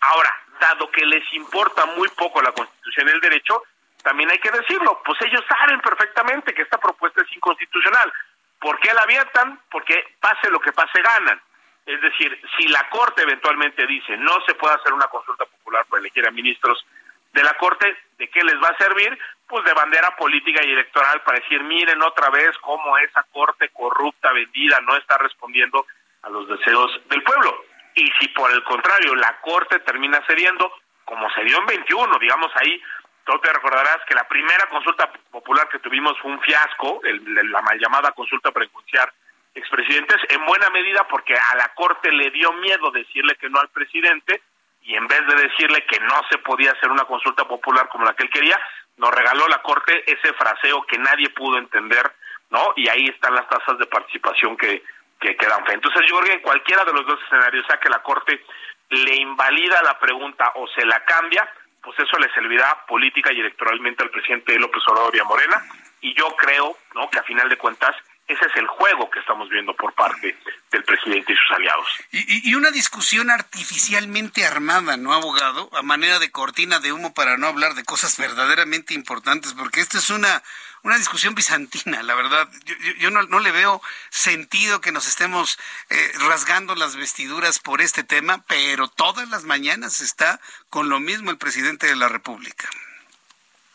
Ahora, 0.01 0.33
dado 0.59 0.89
que 0.91 1.05
les 1.05 1.23
importa 1.33 1.85
muy 1.97 2.09
poco 2.09 2.41
la 2.41 2.51
Constitución 2.51 3.07
y 3.07 3.11
el 3.11 3.21
derecho, 3.21 3.63
también 4.03 4.31
hay 4.31 4.39
que 4.39 4.51
decirlo, 4.51 5.01
pues 5.05 5.21
ellos 5.21 5.43
saben 5.47 5.79
perfectamente 5.79 6.53
que 6.53 6.63
esta 6.63 6.79
propuesta 6.79 7.21
es 7.21 7.35
inconstitucional. 7.35 8.11
¿Por 8.59 8.79
qué 8.79 8.93
la 8.93 9.01
avientan? 9.03 9.59
Porque 9.69 10.15
pase 10.19 10.49
lo 10.49 10.59
que 10.59 10.71
pase, 10.71 11.01
ganan. 11.01 11.41
Es 11.85 12.01
decir, 12.01 12.39
si 12.57 12.67
la 12.67 12.87
Corte 12.89 13.23
eventualmente 13.23 13.87
dice 13.87 14.15
no 14.17 14.39
se 14.45 14.53
puede 14.53 14.75
hacer 14.75 14.93
una 14.93 15.07
consulta 15.07 15.45
popular 15.45 15.85
para 15.85 15.99
elegir 15.99 16.27
a 16.27 16.31
ministros 16.31 16.85
de 17.33 17.43
la 17.43 17.55
Corte, 17.55 17.97
¿de 18.17 18.29
qué 18.29 18.43
les 18.43 18.55
va 18.61 18.69
a 18.69 18.77
servir? 18.77 19.17
Pues 19.47 19.63
de 19.65 19.73
bandera 19.73 20.15
política 20.15 20.63
y 20.63 20.71
electoral 20.71 21.21
para 21.21 21.39
decir, 21.39 21.63
miren 21.63 22.01
otra 22.03 22.29
vez 22.29 22.55
cómo 22.59 22.97
esa 22.99 23.23
Corte 23.31 23.69
corrupta, 23.69 24.31
vendida, 24.31 24.79
no 24.81 24.95
está 24.95 25.17
respondiendo 25.17 25.85
a 26.23 26.29
los 26.29 26.47
deseos 26.47 26.91
del 27.09 27.23
pueblo. 27.23 27.65
Y 27.95 28.07
si 28.19 28.27
por 28.29 28.51
el 28.51 28.63
contrario 28.63 29.15
la 29.15 29.39
Corte 29.41 29.79
termina 29.79 30.23
cediendo, 30.25 30.71
como 31.05 31.29
se 31.31 31.43
dio 31.43 31.59
en 31.59 31.65
21, 31.65 32.19
digamos 32.19 32.51
ahí, 32.55 32.81
tú 33.25 33.37
te 33.39 33.51
recordarás 33.51 33.99
que 34.07 34.15
la 34.15 34.27
primera 34.27 34.67
consulta 34.67 35.11
popular 35.31 35.67
que 35.69 35.79
tuvimos 35.79 36.17
fue 36.19 36.31
un 36.31 36.41
fiasco, 36.41 37.01
la 37.03 37.61
mal 37.61 37.79
llamada 37.79 38.11
consulta 38.11 38.51
para 38.51 38.65
enjuiciar 38.65 39.11
expresidentes, 39.53 40.17
en 40.29 40.45
buena 40.45 40.69
medida 40.69 41.05
porque 41.09 41.35
a 41.35 41.55
la 41.55 41.69
Corte 41.73 42.11
le 42.11 42.31
dio 42.31 42.53
miedo 42.53 42.91
decirle 42.91 43.35
que 43.35 43.49
no 43.49 43.59
al 43.59 43.69
presidente 43.69 44.41
y 44.83 44.95
en 44.95 45.07
vez 45.07 45.25
de 45.27 45.35
decirle 45.35 45.85
que 45.85 45.99
no 45.99 46.21
se 46.29 46.37
podía 46.39 46.71
hacer 46.71 46.89
una 46.89 47.05
consulta 47.05 47.45
popular 47.45 47.89
como 47.89 48.05
la 48.05 48.13
que 48.13 48.23
él 48.23 48.29
quería, 48.29 48.59
nos 48.97 49.11
regaló 49.11 49.47
la 49.47 49.61
Corte 49.61 50.03
ese 50.07 50.33
fraseo 50.33 50.83
que 50.85 50.97
nadie 50.97 51.29
pudo 51.29 51.57
entender, 51.57 52.11
¿no? 52.49 52.73
Y 52.75 52.87
ahí 52.87 53.05
están 53.05 53.35
las 53.35 53.47
tasas 53.49 53.77
de 53.77 53.85
participación 53.85 54.57
que, 54.57 54.83
que 55.21 55.37
quedan 55.37 55.65
fe. 55.65 55.73
Entonces 55.73 56.01
yo 56.09 56.17
creo 56.17 56.27
que 56.27 56.33
en 56.33 56.41
cualquiera 56.41 56.83
de 56.83 56.93
los 56.93 57.05
dos 57.05 57.19
escenarios, 57.23 57.65
sea 57.67 57.79
que 57.79 57.89
la 57.89 58.01
Corte 58.01 58.43
le 58.89 59.15
invalida 59.15 59.81
la 59.83 59.97
pregunta 59.99 60.51
o 60.55 60.67
se 60.67 60.85
la 60.85 61.05
cambia, 61.05 61.47
pues 61.81 61.97
eso 61.99 62.17
le 62.17 62.31
servirá 62.33 62.85
política 62.87 63.31
y 63.31 63.39
electoralmente 63.39 64.03
al 64.03 64.09
presidente 64.09 64.59
López 64.59 64.83
Obrador 64.87 65.15
y 65.15 65.19
a 65.19 65.23
Morena. 65.23 65.63
Y 66.01 66.13
yo 66.15 66.35
creo, 66.35 66.75
¿no? 66.95 67.09
Que 67.09 67.19
a 67.19 67.23
final 67.23 67.47
de 67.47 67.57
cuentas 67.57 67.95
ese 68.27 68.45
es 68.45 68.55
el 68.55 68.67
juego 68.67 69.09
que 69.09 69.19
estamos 69.19 69.49
viendo 69.49 69.75
por 69.75 69.93
parte 69.93 70.37
del 70.71 70.83
presidente 70.83 71.33
y 71.33 71.35
sus 71.35 71.57
aliados. 71.57 71.87
Y, 72.11 72.49
y, 72.49 72.55
una 72.55 72.71
discusión 72.71 73.29
artificialmente 73.29 74.45
armada, 74.45 74.95
¿no, 74.95 75.13
abogado? 75.13 75.69
A 75.73 75.81
manera 75.81 76.17
de 76.19 76.31
cortina 76.31 76.79
de 76.79 76.93
humo 76.93 77.13
para 77.13 77.37
no 77.37 77.47
hablar 77.47 77.73
de 77.73 77.83
cosas 77.83 78.17
verdaderamente 78.17 78.93
importantes, 78.93 79.53
porque 79.53 79.81
esto 79.81 79.97
es 79.97 80.09
una, 80.09 80.41
una 80.83 80.97
discusión 80.97 81.35
bizantina, 81.35 82.01
la 82.03 82.15
verdad. 82.15 82.47
Yo, 82.65 82.75
yo 82.97 83.11
no, 83.11 83.23
no, 83.23 83.39
le 83.39 83.51
veo 83.51 83.81
sentido 84.09 84.81
que 84.81 84.91
nos 84.91 85.07
estemos 85.07 85.59
eh, 85.89 86.11
rasgando 86.27 86.75
las 86.75 86.95
vestiduras 86.95 87.59
por 87.59 87.81
este 87.81 88.03
tema, 88.03 88.43
pero 88.47 88.87
todas 88.87 89.29
las 89.29 89.43
mañanas 89.43 90.01
está 90.01 90.39
con 90.69 90.89
lo 90.89 90.99
mismo 90.99 91.31
el 91.31 91.37
presidente 91.37 91.87
de 91.87 91.95
la 91.95 92.07
República. 92.07 92.69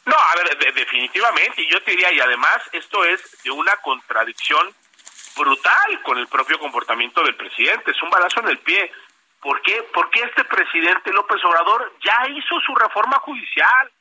No, 0.05 0.15
a 0.17 0.37
ver, 0.37 0.57
de, 0.59 0.73
definitivamente, 0.73 1.63
y 1.63 1.71
yo 1.71 1.83
te 1.83 1.91
diría, 1.91 2.13
y 2.13 2.21
además 2.21 2.59
esto 2.73 3.05
es 3.05 3.21
de 3.43 3.51
una 3.51 3.77
contradicción 3.79 4.75
brutal 5.37 6.03
con 6.03 6.19
el 6.19 6.29
propio 6.29 6.59
comportamiento 6.59 7.23
del 7.23 7.37
presidente, 7.37 7.91
es 7.91 8.03
un 8.03 8.11
balazo 8.11 8.41
en 8.41 8.49
el 8.49 8.59
pie. 8.59 8.91
¿Por 9.41 9.61
qué? 9.63 9.85
Porque 9.93 10.21
este 10.21 10.45
presidente 10.45 11.13
López 11.13 11.45
Obrador 11.45 11.93
ya 12.03 12.29
hizo 12.29 12.61
su 12.61 12.75
reforma 12.75 13.19
judicial. 13.21 13.93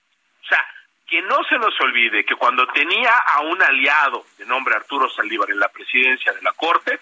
O 0.44 0.48
sea, 0.48 0.75
que 1.08 1.22
no 1.22 1.44
se 1.48 1.58
nos 1.58 1.80
olvide 1.82 2.26
que 2.26 2.36
cuando 2.36 2.66
tenía 2.68 3.16
a 3.16 3.42
un 3.42 3.62
aliado 3.62 4.26
de 4.38 4.46
nombre 4.46 4.76
Arturo 4.76 5.10
Saldívar 5.10 5.50
en 5.52 5.60
la 5.60 5.70
presidencia 5.70 6.34
de 6.34 6.42
la 6.42 6.52
Corte, 6.54 7.00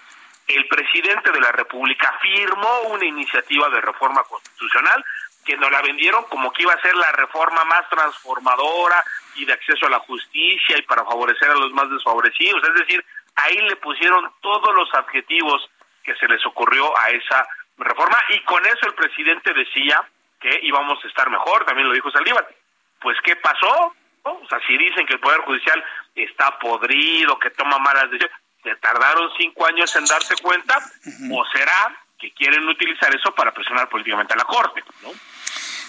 el 0.47 0.67
presidente 0.67 1.31
de 1.31 1.39
la 1.39 1.51
República 1.51 2.13
firmó 2.21 2.81
una 2.89 3.05
iniciativa 3.05 3.69
de 3.69 3.79
reforma 3.79 4.23
constitucional 4.23 5.03
que 5.45 5.57
nos 5.57 5.71
la 5.71 5.81
vendieron 5.81 6.23
como 6.25 6.51
que 6.51 6.63
iba 6.63 6.73
a 6.73 6.81
ser 6.81 6.95
la 6.95 7.11
reforma 7.13 7.63
más 7.65 7.89
transformadora 7.89 9.03
y 9.35 9.45
de 9.45 9.53
acceso 9.53 9.85
a 9.85 9.89
la 9.89 9.99
justicia 9.99 10.77
y 10.77 10.81
para 10.83 11.05
favorecer 11.05 11.49
a 11.49 11.55
los 11.55 11.71
más 11.71 11.89
desfavorecidos. 11.89 12.61
Es 12.63 12.73
decir, 12.75 13.05
ahí 13.35 13.57
le 13.57 13.75
pusieron 13.77 14.31
todos 14.41 14.73
los 14.75 14.93
adjetivos 14.93 15.69
que 16.03 16.15
se 16.15 16.27
les 16.27 16.45
ocurrió 16.45 16.97
a 16.97 17.09
esa 17.09 17.47
reforma 17.77 18.17
y 18.29 18.39
con 18.41 18.65
eso 18.65 18.85
el 18.85 18.93
presidente 18.93 19.53
decía 19.53 20.01
que 20.39 20.59
íbamos 20.63 21.03
a 21.03 21.07
estar 21.07 21.29
mejor, 21.29 21.65
también 21.65 21.87
lo 21.87 21.93
dijo 21.93 22.11
Saldívar. 22.11 22.47
Pues 23.03 23.17
¿qué 23.23 23.35
pasó? 23.35 23.93
O 24.23 24.47
sea, 24.47 24.59
si 24.65 24.77
dicen 24.77 25.05
que 25.05 25.13
el 25.13 25.19
Poder 25.19 25.41
Judicial 25.41 25.83
está 26.15 26.57
podrido, 26.57 27.37
que 27.37 27.49
toma 27.51 27.77
malas 27.77 28.09
decisiones, 28.09 28.37
se 28.63 28.75
tardaron 28.77 29.29
cinco 29.37 29.67
años 29.67 29.93
en 29.97 30.05
darse 30.05 30.35
cuenta, 30.41 30.79
o 31.29 31.45
será 31.53 31.95
que 32.17 32.31
quieren 32.33 32.67
utilizar 32.67 33.13
eso 33.13 33.35
para 33.35 33.53
presionar 33.53 33.89
políticamente 33.89 34.33
a 34.33 34.37
la 34.37 34.45
Corte, 34.45 34.81
¿no? 35.01 35.11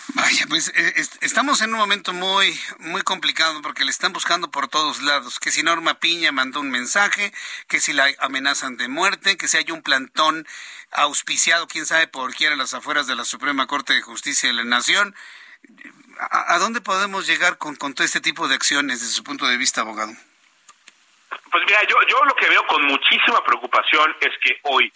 Vaya, 0.09 0.47
pues 0.49 0.73
eh, 0.77 0.95
estamos 1.23 1.61
en 1.63 1.73
un 1.73 1.79
momento 1.79 2.13
muy, 2.13 2.59
muy 2.79 3.03
complicado 3.03 3.63
porque 3.63 3.85
le 3.85 3.91
están 3.91 4.13
buscando 4.13 4.51
por 4.51 4.69
todos 4.69 5.03
lados. 5.03 5.41
Que 5.41 5.51
si 5.51 5.63
Norma 5.63 5.95
Piña 5.95 6.31
mandó 6.31 6.61
un 6.61 6.71
mensaje, 6.71 7.33
que 7.69 7.81
si 7.81 7.93
la 7.93 8.07
amenazan 8.19 8.77
de 8.77 8.89
muerte, 8.89 9.37
que 9.37 9.49
si 9.49 9.57
hay 9.57 9.71
un 9.71 9.83
plantón 9.83 10.47
auspiciado, 10.93 11.67
quién 11.67 11.87
sabe 11.87 12.07
por 12.07 12.35
quién, 12.35 12.53
a 12.53 12.57
las 12.57 12.75
afueras 12.75 13.07
de 13.07 13.17
la 13.17 13.25
Suprema 13.25 13.67
Corte 13.67 13.95
de 13.95 14.03
Justicia 14.03 14.49
de 14.49 14.55
la 14.55 14.65
Nación. 14.65 15.17
¿A, 16.19 16.59
dónde 16.59 16.81
podemos 16.81 17.27
llegar 17.27 17.59
con, 17.59 17.77
con 17.77 17.95
todo 17.95 18.05
este 18.05 18.21
tipo 18.21 18.49
de 18.49 18.55
acciones 18.55 19.01
desde 19.01 19.13
su 19.13 19.25
punto 19.25 19.47
de 19.47 19.57
vista, 19.57 19.81
abogado? 19.81 20.13
Pues 21.51 21.65
mira, 21.67 21.83
yo, 21.85 21.97
yo 22.09 22.25
lo 22.25 22.35
que 22.35 22.49
veo 22.49 22.67
con 22.67 22.85
muchísima 22.85 23.43
preocupación 23.45 24.15
es 24.21 24.33
que 24.43 24.59
hoy 24.63 24.93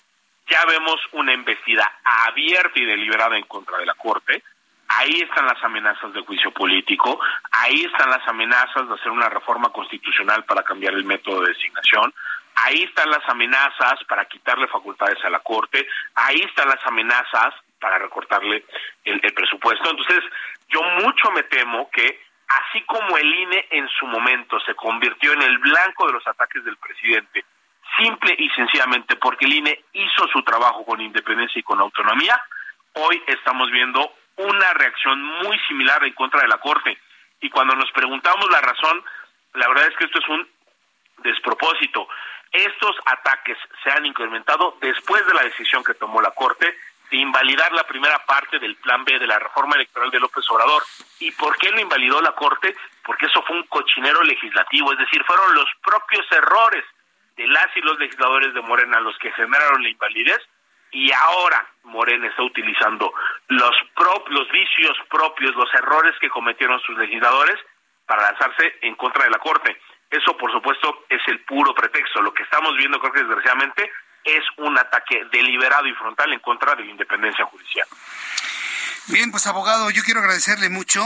ya 0.49 0.65
vemos 0.65 0.97
una 1.13 1.33
embestida 1.33 2.01
abierta 2.05 2.79
y 2.81 2.85
deliberada 2.85 3.37
en 3.37 3.45
contra 3.45 3.79
de 3.79 3.87
la 3.87 3.95
Corte. 3.95 4.43
Ahí 4.89 5.21
están 5.21 5.47
las 5.47 5.63
amenazas 5.63 6.13
de 6.15 6.23
juicio 6.23 6.51
político, 6.51 7.21
ahí 7.51 7.85
están 7.85 8.09
las 8.09 8.27
amenazas 8.27 8.89
de 8.89 8.95
hacer 8.95 9.11
una 9.11 9.29
reforma 9.29 9.69
constitucional 9.71 10.45
para 10.45 10.63
cambiar 10.63 10.95
el 10.95 11.05
método 11.05 11.43
de 11.43 11.53
designación, 11.53 12.15
ahí 12.55 12.85
están 12.85 13.11
las 13.11 13.23
amenazas 13.29 14.03
para 14.09 14.25
quitarle 14.25 14.67
facultades 14.67 15.23
a 15.25 15.31
la 15.31 15.41
Corte, 15.41 15.87
ahí 16.15 16.41
están 16.41 16.69
las 16.69 16.85
amenazas 16.87 17.55
para 17.79 17.99
recortarle 17.99 18.65
el, 19.05 19.21
el 19.23 19.35
presupuesto. 19.35 19.91
Entonces, 19.91 20.25
yo 20.69 20.83
mucho 20.83 21.31
me 21.31 21.43
temo 21.45 21.91
que 21.91 22.21
así 22.49 22.83
como 22.83 23.17
el 23.17 23.35
INE 23.35 23.67
en 23.71 23.89
su 23.89 24.07
momento 24.07 24.59
se 24.61 24.75
convirtió 24.75 25.33
en 25.33 25.43
el 25.43 25.59
blanco 25.59 26.07
de 26.07 26.13
los 26.13 26.27
ataques 26.27 26.65
del 26.65 26.77
presidente, 26.77 27.45
simple 27.99 28.35
y 28.39 28.49
sencillamente 28.51 29.17
porque 29.17 29.45
el 29.47 29.55
INE 29.55 29.85
hizo 29.93 30.27
su 30.29 30.43
trabajo 30.43 30.85
con 30.85 31.01
independencia 31.01 31.59
y 31.59 31.63
con 31.63 31.81
autonomía, 31.81 32.41
hoy 32.95 33.23
estamos 33.27 33.71
viendo 33.71 34.13
una 34.37 34.73
reacción 34.75 35.23
muy 35.23 35.59
similar 35.67 36.03
en 36.05 36.15
contra 36.15 36.41
de 36.41 36.49
la 36.49 36.59
Corte. 36.59 36.97
Y 37.41 37.51
cuando 37.51 37.75
nos 37.75 37.91
preguntamos 37.93 38.49
la 38.51 38.61
razón, 38.61 39.05
la 39.55 39.69
verdad 39.69 39.87
es 39.89 39.97
que 39.97 40.05
esto 40.05 40.19
es 40.19 40.29
un 40.29 40.49
despropósito. 41.19 42.09
Estos 42.53 42.97
ataques 43.05 43.59
se 43.83 43.91
han 43.91 44.07
incrementado 44.07 44.77
después 44.81 45.27
de 45.27 45.35
la 45.35 45.43
decisión 45.43 45.85
que 45.85 45.95
tomó 45.95 46.23
la 46.23 46.31
Corte 46.31 46.77
de 47.11 47.17
invalidar 47.17 47.73
la 47.73 47.85
primera 47.85 48.19
parte 48.27 48.59
del 48.59 48.77
plan 48.77 49.05
B 49.05 49.19
de 49.19 49.27
la 49.27 49.39
reforma 49.39 49.77
electoral 49.77 50.11
de 50.11 50.21
López 50.21 50.45
Obrador. 50.51 50.83
¿Y 51.21 51.31
por 51.33 51.57
qué 51.57 51.71
lo 51.71 51.81
invalidó 51.81 52.21
la 52.21 52.33
Corte? 52.33 52.75
Porque 53.05 53.27
eso 53.27 53.43
fue 53.43 53.57
un 53.57 53.65
cochinero 53.65 54.23
legislativo, 54.23 54.93
es 54.93 54.99
decir, 54.99 55.23
fueron 55.25 55.55
los 55.55 55.69
propios 55.83 56.27
errores 56.33 56.85
de 57.37 57.47
las 57.47 57.69
y 57.77 57.81
los 57.81 57.99
legisladores 57.99 58.53
de 58.53 58.61
Morena 58.61 59.01
los 59.01 59.17
que 59.19 59.33
generaron 59.33 59.83
la 59.83 59.89
invalidez 59.89 60.41
y 60.91 61.13
ahora 61.13 61.67
Morena 61.85 62.27
está 62.27 62.43
utilizando 62.43 63.13
los, 63.49 63.75
los 64.29 64.51
vicios 64.51 64.97
propios, 65.11 65.55
los 65.55 65.73
errores 65.75 66.15
que 66.21 66.31
cometieron 66.31 66.81
sus 66.81 66.97
legisladores 66.99 67.57
para 68.07 68.23
lanzarse 68.23 68.79
en 68.83 68.95
contra 68.95 69.25
de 69.25 69.31
la 69.31 69.39
Corte. 69.39 69.79
Eso, 70.11 70.37
por 70.37 70.51
supuesto, 70.51 71.05
es 71.11 71.21
el 71.27 71.41
puro 71.41 71.75
pretexto. 71.75 72.23
Lo 72.23 72.33
que 72.33 72.43
estamos 72.43 72.75
viendo, 72.77 72.99
creo 72.99 73.13
que 73.13 73.21
desgraciadamente, 73.21 73.93
es 74.37 74.45
un 74.59 74.79
ataque 74.79 75.25
deliberado 75.33 75.87
y 75.87 75.95
frontal 75.95 76.33
en 76.33 76.41
contra 76.41 76.75
de 76.75 76.85
la 76.85 76.91
independencia 76.91 77.45
judicial. 77.47 77.87
Bien, 79.07 79.31
pues 79.31 79.47
abogado, 79.47 79.91
yo 79.91 80.03
quiero 80.03 80.21
agradecerle 80.21 80.69
mucho. 80.69 81.03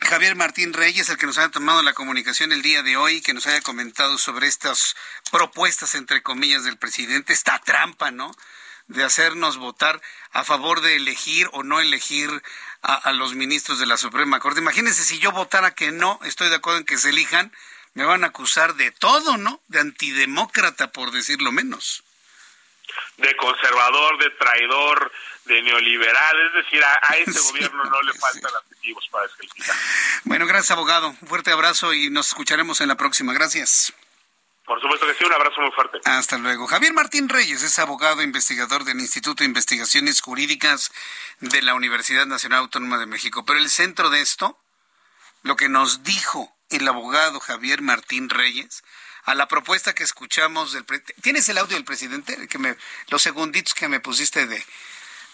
Javier 0.00 0.34
Martín 0.34 0.72
Reyes, 0.72 1.08
el 1.08 1.16
que 1.16 1.26
nos 1.26 1.38
haya 1.38 1.50
tomado 1.50 1.82
la 1.82 1.94
comunicación 1.94 2.50
el 2.50 2.62
día 2.62 2.82
de 2.82 2.96
hoy, 2.96 3.22
que 3.22 3.34
nos 3.34 3.46
haya 3.46 3.60
comentado 3.60 4.18
sobre 4.18 4.48
estas 4.48 4.96
propuestas, 5.30 5.94
entre 5.94 6.22
comillas, 6.22 6.64
del 6.64 6.76
presidente, 6.76 7.32
esta 7.32 7.60
trampa, 7.60 8.10
¿no? 8.10 8.34
De 8.88 9.04
hacernos 9.04 9.58
votar 9.58 10.00
a 10.32 10.42
favor 10.42 10.80
de 10.80 10.96
elegir 10.96 11.48
o 11.52 11.62
no 11.62 11.78
elegir 11.78 12.42
a, 12.82 12.94
a 12.94 13.12
los 13.12 13.34
ministros 13.34 13.78
de 13.78 13.86
la 13.86 13.96
Suprema 13.96 14.40
Corte. 14.40 14.60
Imagínense 14.60 15.04
si 15.04 15.20
yo 15.20 15.30
votara 15.30 15.74
que 15.74 15.92
no, 15.92 16.18
estoy 16.24 16.48
de 16.48 16.56
acuerdo 16.56 16.80
en 16.80 16.86
que 16.86 16.98
se 16.98 17.10
elijan, 17.10 17.52
me 17.94 18.04
van 18.04 18.24
a 18.24 18.28
acusar 18.28 18.74
de 18.74 18.90
todo, 18.90 19.36
¿no? 19.36 19.62
De 19.68 19.78
antidemócrata, 19.78 20.90
por 20.90 21.12
decirlo 21.12 21.52
menos 21.52 22.02
de 23.16 23.36
conservador, 23.36 24.18
de 24.18 24.30
traidor, 24.30 25.12
de 25.44 25.62
neoliberal, 25.62 26.46
es 26.46 26.64
decir, 26.64 26.82
a, 26.84 26.94
este 27.18 27.40
gobierno 27.40 27.84
no 27.84 28.02
le 28.02 28.12
faltan 28.14 28.50
adjetivos 28.54 29.08
para 29.10 29.26
descalificar. 29.26 29.76
Bueno, 30.24 30.46
gracias 30.46 30.70
abogado, 30.72 31.08
un 31.20 31.28
fuerte 31.28 31.50
abrazo 31.50 31.92
y 31.92 32.10
nos 32.10 32.28
escucharemos 32.28 32.80
en 32.80 32.88
la 32.88 32.96
próxima, 32.96 33.32
gracias. 33.32 33.92
Por 34.64 34.80
supuesto 34.80 35.06
que 35.06 35.14
sí, 35.14 35.24
un 35.24 35.32
abrazo 35.32 35.60
muy 35.60 35.72
fuerte. 35.72 35.98
Hasta 36.04 36.38
luego. 36.38 36.66
Javier 36.66 36.92
Martín 36.92 37.28
Reyes 37.28 37.62
es 37.62 37.78
abogado 37.78 38.20
e 38.20 38.24
investigador 38.24 38.84
del 38.84 39.00
Instituto 39.00 39.42
de 39.42 39.48
Investigaciones 39.48 40.20
Jurídicas 40.20 40.92
de 41.40 41.62
la 41.62 41.74
Universidad 41.74 42.26
Nacional 42.26 42.60
Autónoma 42.60 42.98
de 42.98 43.06
México. 43.06 43.44
Pero 43.44 43.58
el 43.58 43.70
centro 43.70 44.08
de 44.08 44.20
esto, 44.20 44.56
lo 45.42 45.56
que 45.56 45.68
nos 45.68 46.04
dijo 46.04 46.54
el 46.70 46.86
abogado 46.86 47.40
Javier 47.40 47.82
Martín 47.82 48.30
Reyes, 48.30 48.84
a 49.24 49.34
la 49.34 49.48
propuesta 49.48 49.94
que 49.94 50.02
escuchamos 50.02 50.72
del 50.72 50.84
¿Tienes 51.20 51.48
el 51.48 51.58
audio 51.58 51.76
del 51.76 51.84
presidente? 51.84 52.48
Que 52.48 52.58
me, 52.58 52.76
los 53.08 53.22
segunditos 53.22 53.74
que 53.74 53.88
me 53.88 54.00
pusiste 54.00 54.46
de, 54.46 54.64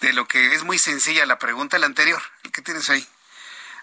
de 0.01 0.12
lo 0.12 0.28
que 0.28 0.55
es 0.55 0.64
muy 0.64 0.78
sencilla 0.78 1.26
la 1.26 1.39
pregunta, 1.39 1.76
el 1.76 1.84
anterior, 1.84 2.22
el 2.45 2.53
que 2.53 2.62
tienes 2.62 2.91
ahí. 2.91 3.07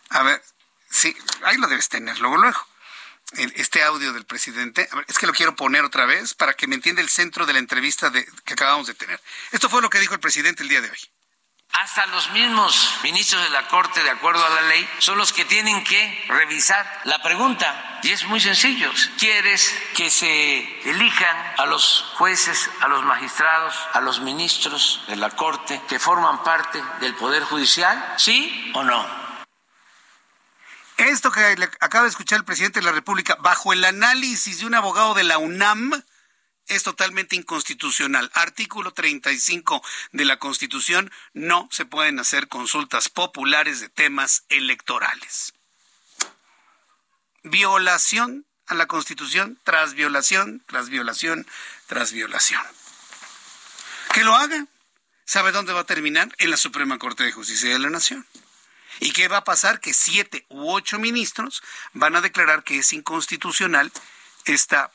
A 0.10 0.24
ver, 0.24 0.44
sí, 0.90 1.16
ahí 1.44 1.58
lo 1.58 1.68
debes 1.68 1.90
tener, 1.90 2.20
luego, 2.20 2.38
luego. 2.38 2.68
Este 3.56 3.84
audio 3.84 4.14
del 4.14 4.26
presidente, 4.26 4.88
a 4.92 4.98
ver, 4.98 5.06
es 5.10 5.18
que 5.18 5.26
lo 5.26 5.34
quiero 5.34 5.56
poner 5.56 5.84
otra 5.84 6.06
vez 6.06 6.36
para 6.36 6.54
que 6.54 6.68
me 6.68 6.76
entienda 6.76 7.02
el 7.02 7.10
centro 7.10 7.46
de 7.48 7.54
la 7.54 7.60
entrevista 7.60 8.12
de, 8.12 8.26
que 8.46 8.54
acabamos 8.54 8.86
de 8.86 8.94
tener. 8.94 9.20
Esto 9.52 9.68
fue 9.68 9.82
lo 9.82 9.90
que 9.90 10.00
dijo 10.00 10.14
el 10.14 10.20
presidente 10.20 10.62
el 10.62 10.70
día 10.70 10.82
de 10.82 10.92
hoy. 10.92 11.15
Hasta 11.82 12.06
los 12.08 12.32
mismos 12.32 13.00
ministros 13.04 13.44
de 13.44 13.50
la 13.50 13.68
Corte, 13.68 14.02
de 14.02 14.10
acuerdo 14.10 14.46
a 14.46 14.50
la 14.50 14.62
ley, 14.62 14.90
son 15.00 15.18
los 15.18 15.34
que 15.34 15.44
tienen 15.44 15.84
que 15.84 16.26
revisar 16.30 17.02
la 17.04 17.22
pregunta. 17.22 18.00
Y 18.02 18.12
es 18.12 18.24
muy 18.26 18.40
sencillo. 18.40 18.90
¿Quieres 19.18 19.74
que 19.94 20.10
se 20.10 20.90
elijan 20.90 21.54
a 21.58 21.66
los 21.66 22.14
jueces, 22.18 22.70
a 22.80 22.88
los 22.88 23.04
magistrados, 23.04 23.76
a 23.92 24.00
los 24.00 24.22
ministros 24.22 25.04
de 25.08 25.18
la 25.18 25.32
Corte 25.32 25.82
que 25.90 26.00
forman 26.00 26.44
parte 26.44 26.82
del 27.02 27.14
Poder 27.16 27.44
Judicial? 27.44 28.14
¿Sí 28.18 28.72
o 28.74 28.84
no? 28.84 29.06
Esto 30.96 31.30
que 31.30 31.58
acaba 31.82 32.04
de 32.04 32.10
escuchar 32.10 32.40
el 32.40 32.46
presidente 32.46 32.80
de 32.80 32.86
la 32.86 32.94
República, 32.94 33.36
bajo 33.42 33.74
el 33.74 33.84
análisis 33.84 34.60
de 34.60 34.66
un 34.66 34.76
abogado 34.76 35.14
de 35.14 35.26
la 35.26 35.40
UNAM, 35.40 35.92
es 36.68 36.84
totalmente 36.84 37.36
inconstitucional. 37.36 38.32
Artículo 38.34 38.92
35 38.92 39.84
de 40.12 40.26
la 40.26 40.38
Constitución, 40.38 41.12
no 41.34 41.68
se 41.72 41.86
pueden 41.86 42.20
hacer 42.20 42.48
consultas 42.48 43.10
populares 43.10 43.80
de 43.80 43.90
temas 43.90 44.44
electorales. 44.50 45.54
Violación 47.44 48.46
a 48.68 48.74
la 48.74 48.88
Constitución 48.88 49.60
tras 49.64 49.94
violación, 49.94 50.64
tras 50.66 50.90
violación, 50.90 51.46
tras 51.88 52.12
violación. 52.12 52.64
Que 54.14 54.24
lo 54.24 54.36
haga. 54.36 54.66
¿Sabe 55.26 55.52
dónde 55.52 55.74
va 55.74 55.82
a 55.82 55.86
terminar? 55.86 56.34
En 56.38 56.52
la 56.52 56.58
Suprema 56.58 56.98
Corte 57.00 57.24
de 57.24 57.32
Justicia 57.32 57.70
de 57.70 57.80
la 57.80 57.90
Nación. 57.90 58.26
¿Y 59.00 59.12
qué 59.12 59.28
va 59.28 59.38
a 59.38 59.44
pasar? 59.44 59.80
Que 59.80 59.94
siete 59.94 60.46
u 60.50 60.72
ocho 60.72 61.00
ministros 61.00 61.62
van 61.94 62.16
a 62.16 62.22
declarar 62.22 62.64
que 62.64 62.78
es 62.80 62.94
inconstitucional 62.94 63.92
esta 64.46 64.92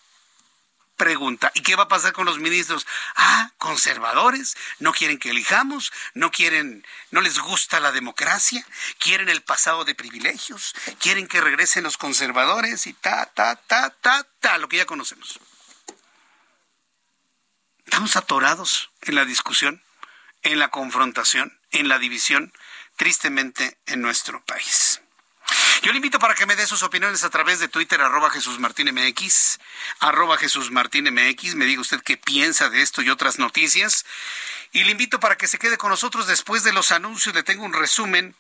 pregunta. 1.01 1.51
¿Y 1.55 1.63
qué 1.63 1.77
va 1.77 1.85
a 1.85 1.89
pasar 1.89 2.13
con 2.13 2.27
los 2.27 2.39
ministros? 2.39 2.87
Ah, 3.17 3.53
conservadores, 3.57 4.55
no 4.81 4.93
quieren 4.93 5.19
que 5.19 5.31
elijamos, 5.31 5.91
no 6.13 6.31
quieren, 6.31 6.87
no 7.11 7.23
les 7.23 7.39
gusta 7.39 7.81
la 7.81 7.91
democracia, 7.91 8.63
quieren 8.99 9.31
el 9.31 9.41
pasado 9.41 9.87
de 9.87 9.95
privilegios, 9.95 10.75
quieren 10.99 11.27
que 11.27 11.41
regresen 11.41 11.85
los 11.85 11.97
conservadores 11.97 12.87
y 12.87 12.93
ta, 12.93 13.25
ta, 13.25 13.57
ta, 13.57 13.89
ta, 14.03 14.27
ta, 14.41 14.59
lo 14.59 14.69
que 14.69 14.77
ya 14.77 14.85
conocemos. 14.85 15.41
Estamos 17.87 18.15
atorados 18.17 18.91
en 19.01 19.15
la 19.15 19.25
discusión, 19.25 19.83
en 20.43 20.59
la 20.59 20.69
confrontación, 20.69 21.59
en 21.71 21.89
la 21.89 21.99
división, 21.99 22.53
tristemente 22.97 23.79
en 23.87 24.03
nuestro 24.03 24.45
país. 24.45 25.01
Yo 25.83 25.93
le 25.93 25.97
invito 25.97 26.19
para 26.19 26.35
que 26.35 26.47
me 26.47 26.57
dé 26.57 26.67
sus 26.67 26.83
opiniones 26.83 27.25
a 27.25 27.31
través 27.31 27.59
de 27.59 27.69
Twitter, 27.69 28.01
arroba 28.01 28.31
Jesús 28.31 28.59
Martín 28.59 28.95
MX, 28.95 29.59
arroba 30.01 30.37
Jesús 30.37 30.71
Martín 30.71 31.13
MX. 31.13 31.55
Me 31.55 31.65
diga 31.65 31.81
usted 31.81 32.03
qué 32.03 32.17
piensa 32.17 32.69
de 32.69 32.83
esto 32.83 33.03
y 33.03 33.11
otras 33.11 33.39
noticias. 33.39 34.05
Y 34.73 34.85
le 34.85 34.93
invito 34.93 35.21
para 35.21 35.37
que 35.37 35.49
se 35.49 35.59
quede 35.59 35.79
con 35.79 35.91
nosotros 35.91 36.27
después 36.27 36.65
de 36.65 36.73
los 36.73 36.93
anuncios. 36.93 37.35
Le 37.35 37.43
tengo 37.43 37.65
un 37.65 37.73
resumen 37.73 38.35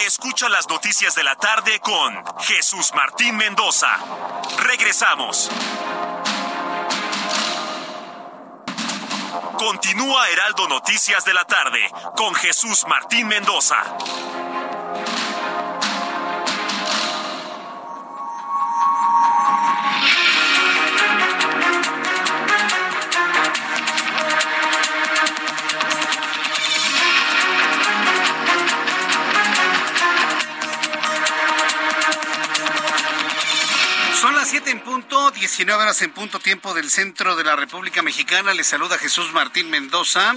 Escucha 0.06 0.50
las 0.50 0.68
noticias 0.70 1.16
de 1.16 1.24
la 1.24 1.36
tarde 1.36 1.80
con 1.80 2.24
Jesús 2.42 2.92
Martín 2.94 3.38
Mendoza. 3.38 3.90
Regresamos. 4.60 5.50
Continúa 9.58 10.30
Heraldo 10.30 10.68
Noticias 10.68 11.26
de 11.26 11.34
la 11.34 11.46
tarde 11.46 11.80
con 12.16 12.34
Jesús 12.36 12.86
Martín 12.88 13.28
Mendoza. 13.28 13.84
19 35.40 35.82
horas 35.82 36.02
en 36.02 36.12
punto 36.12 36.40
tiempo 36.40 36.74
del 36.74 36.90
centro 36.90 37.38
de 37.38 37.46
la 37.46 37.56
República 37.56 38.02
Mexicana. 38.02 38.54
Le 38.54 38.66
saluda 38.66 38.98
Jesús 38.98 39.32
Martín 39.32 39.70
Mendoza 39.70 40.36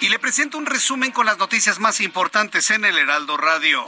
y 0.00 0.10
le 0.10 0.18
presento 0.18 0.58
un 0.58 0.66
resumen 0.66 1.12
con 1.12 1.24
las 1.24 1.38
noticias 1.38 1.78
más 1.78 2.02
importantes 2.02 2.70
en 2.70 2.84
el 2.84 2.98
Heraldo 2.98 3.38
Radio. 3.38 3.86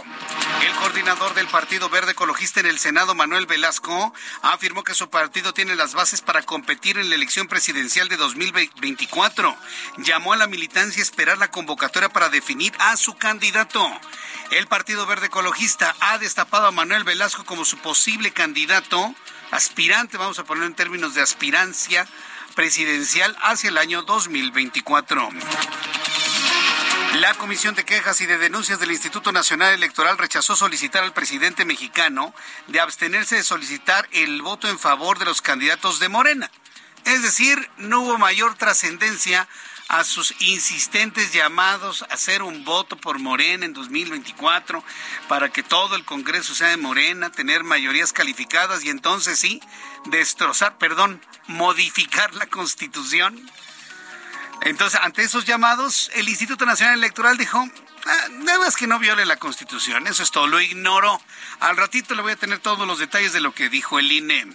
El 0.65 0.73
coordinador 0.77 1.35
del 1.35 1.47
Partido 1.47 1.91
Verde 1.91 2.13
Ecologista 2.13 2.61
en 2.61 2.67
el 2.67 2.79
Senado, 2.79 3.15
Manuel 3.15 3.45
Velasco, 3.45 4.15
afirmó 4.41 4.83
que 4.83 4.95
su 4.95 5.11
partido 5.11 5.53
tiene 5.53 5.77
las 5.77 5.93
bases 5.93 6.23
para 6.23 6.41
competir 6.41 6.97
en 6.97 7.11
la 7.11 7.17
elección 7.17 7.47
presidencial 7.47 8.09
de 8.09 8.17
2024. 8.17 9.55
Llamó 9.99 10.33
a 10.33 10.39
la 10.39 10.47
militancia 10.47 11.03
a 11.03 11.05
esperar 11.05 11.37
la 11.37 11.51
convocatoria 11.51 12.09
para 12.09 12.31
definir 12.31 12.73
a 12.79 12.97
su 12.97 13.15
candidato. 13.15 13.87
El 14.53 14.67
Partido 14.69 15.05
Verde 15.05 15.27
Ecologista 15.27 15.95
ha 16.01 16.17
destapado 16.17 16.67
a 16.67 16.73
Manuel 16.73 17.05
Velasco 17.05 17.45
como 17.45 17.67
su 17.67 17.77
posible 17.77 18.33
candidato, 18.33 19.15
aspirante, 19.51 20.17
vamos 20.17 20.39
a 20.39 20.45
poner 20.45 20.65
en 20.65 20.75
términos 20.75 21.15
de 21.15 21.23
aspirancia 21.23 22.07
presidencial 22.55 23.37
hacia 23.43 23.71
el 23.71 23.79
año 23.79 24.03
2024. 24.03 25.29
La 27.15 27.35
Comisión 27.35 27.75
de 27.75 27.85
Quejas 27.85 28.21
y 28.21 28.27
de 28.27 28.39
Denuncias 28.39 28.79
del 28.79 28.93
Instituto 28.93 29.33
Nacional 29.33 29.75
Electoral 29.75 30.17
rechazó 30.17 30.55
solicitar 30.55 31.03
al 31.03 31.13
presidente 31.13 31.65
mexicano 31.65 32.33
de 32.69 32.81
abstenerse 32.81 33.37
de 33.37 33.43
solicitar 33.43 34.09
el 34.13 34.43
voto 34.43 34.69
en 34.69 34.79
favor 34.79 35.19
de 35.19 35.25
los 35.25 35.43
candidatos 35.43 35.99
de 35.99 36.09
Morena. 36.09 36.51
Es 37.05 37.23
decir, 37.23 37.69
no 37.79 38.03
hubo 38.03 38.19
mayor 38.19 38.55
trascendencia 38.55 39.49
a 39.91 40.05
sus 40.05 40.33
insistentes 40.39 41.33
llamados 41.33 42.03
a 42.03 42.15
hacer 42.15 42.45
un 42.45 42.65
voto 42.65 42.97
por 42.97 43.19
Morena 43.19 43.67
en 43.67 43.73
2024 43.73 44.85
para 45.29 45.49
que 45.49 45.65
todo 45.65 45.97
el 45.97 46.05
Congreso 46.05 46.55
sea 46.55 46.69
de 46.69 46.77
Morena, 46.77 47.33
tener 47.33 47.65
mayorías 47.65 48.13
calificadas 48.13 48.85
y 48.85 48.89
entonces 48.89 49.41
sí, 49.41 49.61
destrozar, 50.05 50.79
perdón, 50.79 51.21
modificar 51.49 52.33
la 52.35 52.47
Constitución. 52.47 53.51
Entonces, 54.63 55.01
ante 55.03 55.25
esos 55.25 55.45
llamados, 55.45 56.09
el 56.15 56.29
Instituto 56.29 56.65
Nacional 56.67 56.97
Electoral 56.97 57.37
dijo, 57.37 57.59
ah, 57.59 58.29
nada 58.45 58.61
más 58.61 58.77
que 58.77 58.87
no 58.87 59.01
viole 59.01 59.27
la 59.27 59.39
Constitución, 59.39 60.07
eso 60.07 60.23
es 60.23 60.31
todo, 60.31 60.47
lo 60.47 60.61
ignoró. 60.61 61.21
Al 61.59 61.77
ratito 61.77 62.15
le 62.15 62.23
voy 62.23 62.33
a 62.33 62.37
tener 62.37 62.61
todos 62.61 62.87
los 62.87 63.01
detalles 63.01 63.33
de 63.33 63.41
lo 63.41 63.53
que 63.53 63.69
dijo 63.69 63.99
el 63.99 64.13
INE. 64.13 64.55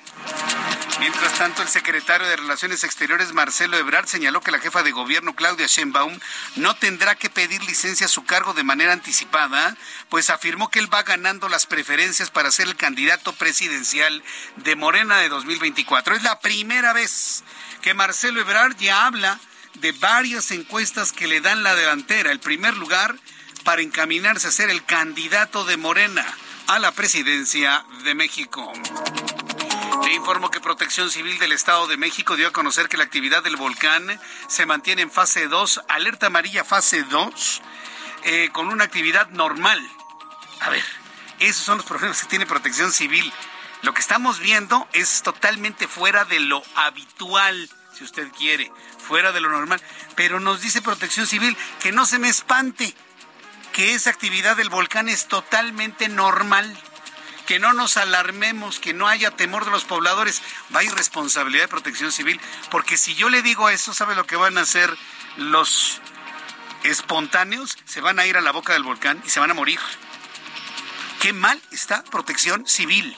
Mientras 0.99 1.33
tanto, 1.37 1.61
el 1.61 1.67
secretario 1.67 2.25
de 2.27 2.37
Relaciones 2.37 2.83
Exteriores, 2.83 3.33
Marcelo 3.33 3.77
Ebrard, 3.77 4.07
señaló 4.07 4.39
que 4.41 4.51
la 4.51 4.59
jefa 4.59 4.81
de 4.81 4.91
gobierno, 4.91 5.35
Claudia 5.35 5.67
Sheinbaum, 5.67 6.19
no 6.55 6.75
tendrá 6.75 7.15
que 7.15 7.29
pedir 7.29 7.61
licencia 7.63 8.05
a 8.05 8.09
su 8.09 8.23
cargo 8.23 8.53
de 8.53 8.63
manera 8.63 8.93
anticipada, 8.93 9.75
pues 10.09 10.29
afirmó 10.29 10.69
que 10.69 10.79
él 10.79 10.93
va 10.93 11.03
ganando 11.03 11.49
las 11.49 11.65
preferencias 11.65 12.31
para 12.31 12.51
ser 12.51 12.67
el 12.67 12.77
candidato 12.77 13.33
presidencial 13.33 14.23
de 14.57 14.75
Morena 14.75 15.17
de 15.17 15.29
2024. 15.29 16.15
Es 16.15 16.23
la 16.23 16.39
primera 16.39 16.93
vez 16.93 17.43
que 17.81 17.93
Marcelo 17.93 18.39
Ebrard 18.39 18.77
ya 18.77 19.05
habla 19.05 19.39
de 19.75 19.91
varias 19.91 20.51
encuestas 20.51 21.11
que 21.11 21.27
le 21.27 21.41
dan 21.41 21.63
la 21.63 21.75
delantera, 21.75 22.31
el 22.31 22.39
primer 22.39 22.77
lugar 22.77 23.15
para 23.65 23.81
encaminarse 23.81 24.47
a 24.47 24.51
ser 24.51 24.69
el 24.69 24.85
candidato 24.85 25.65
de 25.65 25.75
Morena 25.75 26.25
a 26.67 26.79
la 26.79 26.91
presidencia 26.93 27.85
de 28.03 28.15
México. 28.15 28.71
Le 30.03 30.13
informo 30.13 30.51
que 30.51 30.59
Protección 30.59 31.09
Civil 31.09 31.39
del 31.39 31.51
Estado 31.51 31.87
de 31.87 31.97
México 31.97 32.35
dio 32.35 32.47
a 32.47 32.51
conocer 32.51 32.89
que 32.89 32.97
la 32.97 33.03
actividad 33.03 33.43
del 33.43 33.55
volcán 33.55 34.19
se 34.47 34.65
mantiene 34.65 35.03
en 35.03 35.11
fase 35.11 35.47
2, 35.47 35.81
alerta 35.87 36.27
amarilla 36.27 36.63
fase 36.63 37.03
2, 37.03 37.61
eh, 38.23 38.49
con 38.51 38.67
una 38.67 38.83
actividad 38.83 39.29
normal. 39.29 39.79
A 40.61 40.69
ver, 40.69 40.83
esos 41.39 41.63
son 41.63 41.77
los 41.77 41.85
problemas 41.85 42.21
que 42.21 42.27
tiene 42.27 42.45
Protección 42.45 42.91
Civil. 42.91 43.31
Lo 43.81 43.93
que 43.93 44.01
estamos 44.01 44.39
viendo 44.39 44.87
es 44.93 45.21
totalmente 45.21 45.87
fuera 45.87 46.25
de 46.25 46.39
lo 46.39 46.61
habitual, 46.75 47.69
si 47.93 48.03
usted 48.03 48.29
quiere, 48.37 48.71
fuera 48.97 49.31
de 49.31 49.41
lo 49.41 49.49
normal. 49.49 49.81
Pero 50.15 50.39
nos 50.39 50.61
dice 50.61 50.81
Protección 50.81 51.27
Civil 51.27 51.55
que 51.79 51.91
no 51.91 52.05
se 52.05 52.19
me 52.19 52.29
espante, 52.29 52.93
que 53.73 53.93
esa 53.93 54.09
actividad 54.09 54.57
del 54.57 54.69
volcán 54.69 55.09
es 55.09 55.27
totalmente 55.27 56.09
normal 56.09 56.75
que 57.45 57.59
no 57.59 57.73
nos 57.73 57.97
alarmemos, 57.97 58.79
que 58.79 58.93
no 58.93 59.07
haya 59.07 59.31
temor 59.31 59.65
de 59.65 59.71
los 59.71 59.85
pobladores. 59.85 60.41
Va 60.75 60.83
irresponsabilidad 60.83 61.63
de 61.63 61.69
protección 61.69 62.11
civil, 62.11 62.39
porque 62.71 62.97
si 62.97 63.15
yo 63.15 63.29
le 63.29 63.41
digo 63.41 63.69
eso, 63.69 63.93
¿sabe 63.93 64.15
lo 64.15 64.25
que 64.25 64.35
van 64.35 64.57
a 64.57 64.61
hacer 64.61 64.95
los 65.37 66.01
espontáneos? 66.83 67.77
Se 67.85 68.01
van 68.01 68.19
a 68.19 68.25
ir 68.25 68.37
a 68.37 68.41
la 68.41 68.51
boca 68.51 68.73
del 68.73 68.83
volcán 68.83 69.21
y 69.25 69.29
se 69.29 69.39
van 69.39 69.51
a 69.51 69.55
morir. 69.55 69.79
Qué 71.21 71.33
mal 71.33 71.61
está 71.71 72.03
protección 72.03 72.67
civil. 72.67 73.15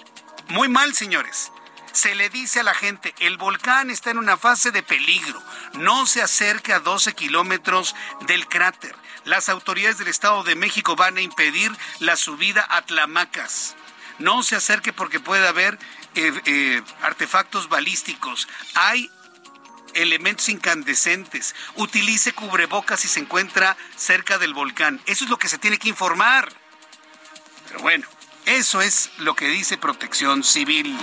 Muy 0.50 0.70
mal, 0.70 0.94
señores. 0.94 1.52
Se 1.92 2.14
le 2.14 2.30
dice 2.30 2.60
a 2.60 2.64
la 2.64 2.76
gente, 2.76 3.16
el 3.20 3.38
volcán 3.38 3.90
está 3.90 4.12
en 4.12 4.20
una 4.20 4.38
fase 4.38 4.72
de 4.72 4.84
peligro. 4.84 5.42
No 5.74 6.06
se 6.06 6.22
acerque 6.22 6.72
a 6.72 6.80
12 6.80 7.14
kilómetros 7.16 7.96
del 8.28 8.48
cráter. 8.48 8.96
Las 9.26 9.50
autoridades 9.50 9.98
del 9.98 10.08
Estado 10.08 10.44
de 10.44 10.56
México 10.56 10.96
van 10.96 11.18
a 11.18 11.22
impedir 11.22 11.76
la 12.00 12.16
subida 12.16 12.66
a 12.70 12.84
Tlamacas 12.84 13.76
no 14.20 14.44
se 14.44 14.56
acerque 14.56 14.94
porque 14.94 15.20
puede 15.20 15.48
haber 15.48 15.78
eh, 16.16 16.32
eh, 16.46 16.82
artefactos 17.02 17.70
balísticos. 17.70 18.48
Hay 18.76 19.10
elementos 19.94 20.50
incandescentes. 20.50 21.56
Utilice 21.76 22.34
cubrebocas 22.34 23.00
si 23.00 23.08
se 23.08 23.20
encuentra 23.20 23.78
cerca 23.96 24.38
del 24.38 24.54
volcán. 24.54 25.02
Eso 25.06 25.24
es 25.24 25.30
lo 25.30 25.38
que 25.38 25.50
se 25.50 25.58
tiene 25.58 25.78
que 25.78 25.90
informar. 25.90 26.52
Pero 27.68 27.82
bueno, 27.82 28.08
eso 28.46 28.82
es 28.82 29.10
lo 29.18 29.36
que 29.36 29.48
dice 29.48 29.78
Protección 29.78 30.44
Civil. 30.44 30.98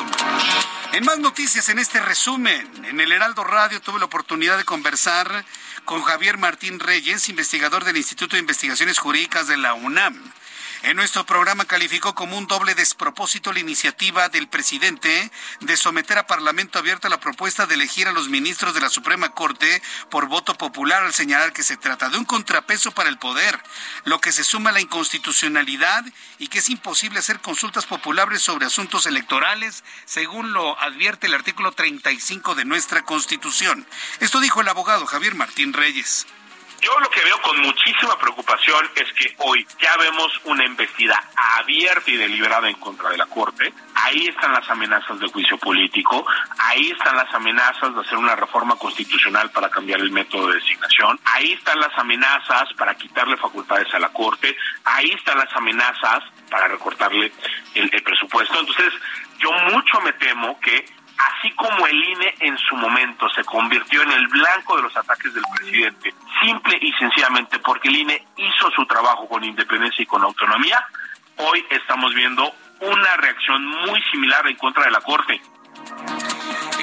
En 0.93 1.05
más 1.05 1.19
noticias 1.19 1.69
en 1.69 1.79
este 1.79 2.01
resumen, 2.01 2.71
en 2.87 3.01
el 3.01 3.13
Heraldo 3.13 3.45
Radio 3.45 3.81
tuve 3.81 3.99
la 3.99 4.05
oportunidad 4.07 4.57
de 4.57 4.65
conversar 4.65 5.45
con 5.85 6.03
Javier 6.03 6.39
Martín 6.39 6.81
Reyes, 6.81 7.29
investigador 7.29 7.85
del 7.85 7.97
Instituto 7.97 8.37
de 8.37 8.41
Investigaciones 8.41 8.99
Jurídicas 8.99 9.47
de 9.47 9.57
la 9.57 9.75
UNAM. 9.75 10.15
En 10.85 10.99
nuestro 10.99 11.25
programa 11.25 11.65
calificó 11.65 12.15
como 12.15 12.37
un 12.37 12.47
doble 12.47 12.75
despropósito 12.75 13.55
la 13.55 13.61
iniciativa 13.61 14.29
del 14.29 14.49
presidente 14.49 15.31
de 15.61 15.77
someter 15.79 16.19
a 16.19 16.27
Parlamento 16.27 16.79
abierto 16.79 17.09
la 17.09 17.21
propuesta 17.21 17.65
de 17.65 17.77
elegir 17.77 18.07
a 18.07 18.13
los 18.13 18.29
ministros 18.29 18.75
de 18.75 18.83
la 18.83 18.91
Suprema 18.91 19.31
Corte 19.31 19.81
por 20.11 20.29
voto 20.29 20.55
popular 20.57 21.03
al 21.03 21.15
señalar 21.15 21.55
que 21.55 21.63
se 21.63 21.79
trata 21.79 22.11
de 22.11 22.19
un 22.19 22.27
contrapeso 22.27 22.93
para 22.93 23.09
el 23.09 23.17
poder, 23.17 23.59
lo 24.05 24.21
que 24.21 24.31
se 24.31 24.45
suma 24.45 24.69
a 24.69 24.73
la 24.75 24.83
inconstitucionalidad 24.83 26.05
y 26.39 26.49
que 26.49 26.59
es 26.59 26.69
imposible 26.69 27.21
hacer 27.21 27.41
consultas 27.41 27.87
populares 27.87 28.43
sobre 28.43 28.67
asuntos 28.67 29.07
electorales, 29.07 29.85
según 30.05 30.53
lo 30.53 30.79
advierte 30.79 31.29
el 31.29 31.35
artículo 31.35 31.73
35 31.73 32.55
de 32.57 32.67
nuestra 32.67 33.07
Constitución. 33.07 33.87
Esto 34.21 34.39
dijo 34.39 34.61
el 34.61 34.69
abogado 34.69 35.07
Javier 35.07 35.35
Martín 35.35 35.73
Reyes 35.73 36.27
Yo 36.81 36.99
lo 37.01 37.09
que 37.11 37.25
veo 37.25 37.41
con 37.41 37.61
muchísima 37.61 38.19
preocupación 38.19 38.89
es 38.95 39.13
que 39.15 39.35
hoy 39.39 39.67
ya 39.81 39.97
vemos 39.97 40.41
una 40.45 40.65
embestida 40.65 41.23
abierta 41.59 42.11
y 42.11 42.17
deliberada 42.17 42.69
en 42.69 42.77
contra 42.77 43.11
de 43.11 43.17
la 43.17 43.27
Corte. 43.27 43.73
Ahí 43.95 44.27
están 44.27 44.53
las 44.53 44.69
amenazas 44.69 45.19
de 45.19 45.29
juicio 45.29 45.57
político, 45.59 46.27
ahí 46.59 46.91
están 46.91 47.17
las 47.17 47.33
amenazas 47.35 47.95
de 47.95 48.01
hacer 48.01 48.19
una 48.19 48.37
reforma 48.37 48.77
constitucional 48.77 49.51
para 49.51 49.71
cambiar 49.71 50.01
el 50.01 50.11
método 50.11 50.49
de 50.49 50.57
designación, 50.57 51.19
ahí 51.25 51.53
están 51.53 51.81
las 51.81 51.97
amenazas 51.97 52.73
para 52.77 52.95
quitarle 52.97 53.37
facultades 53.37 53.93
a 53.95 53.99
la 53.99 54.11
Corte, 54.11 54.55
ahí 54.85 55.11
están 55.11 55.39
las 55.39 55.53
amenazas 55.55 56.23
para 56.51 56.69
recortarle 56.69 57.33
el, 57.75 57.91
el 57.93 58.03
presupuesto. 58.03 58.61
Entonces, 58.61 58.93
yo 59.39 59.51
mucho 59.73 60.01
me 60.01 60.13
temo 60.15 60.59
que 60.61 60.85
así 61.19 61.51
como 61.55 61.87
el 61.87 61.97
INE 61.97 62.35
en 62.41 62.59
su 62.59 62.77
momento 62.77 63.29
se 63.31 63.45
convirtió 63.45 64.03
en 64.03 64.13
el 64.13 64.27
blanco 64.29 64.77
de 64.77 64.83
los 64.83 64.97
ataques 64.97 65.33
del 65.33 65.45
presidente, 65.57 66.15
simple 66.43 66.79
y 66.81 66.93
sencillamente 66.93 67.59
porque 67.61 67.89
el 67.89 67.97
INE 67.97 68.27
hizo 68.37 68.71
su 68.71 68.87
trabajo 68.87 69.29
con 69.29 69.45
independencia 69.45 70.03
y 70.03 70.07
con 70.07 70.23
autonomía, 70.23 70.85
hoy 71.37 71.65
estamos 71.71 72.15
viendo 72.15 72.53
una 72.81 73.17
reacción 73.17 73.65
muy 73.87 74.03
similar 74.11 74.47
en 74.47 74.57
contra 74.57 74.85
de 74.85 74.91
la 74.91 75.01
Corte. 75.01 75.41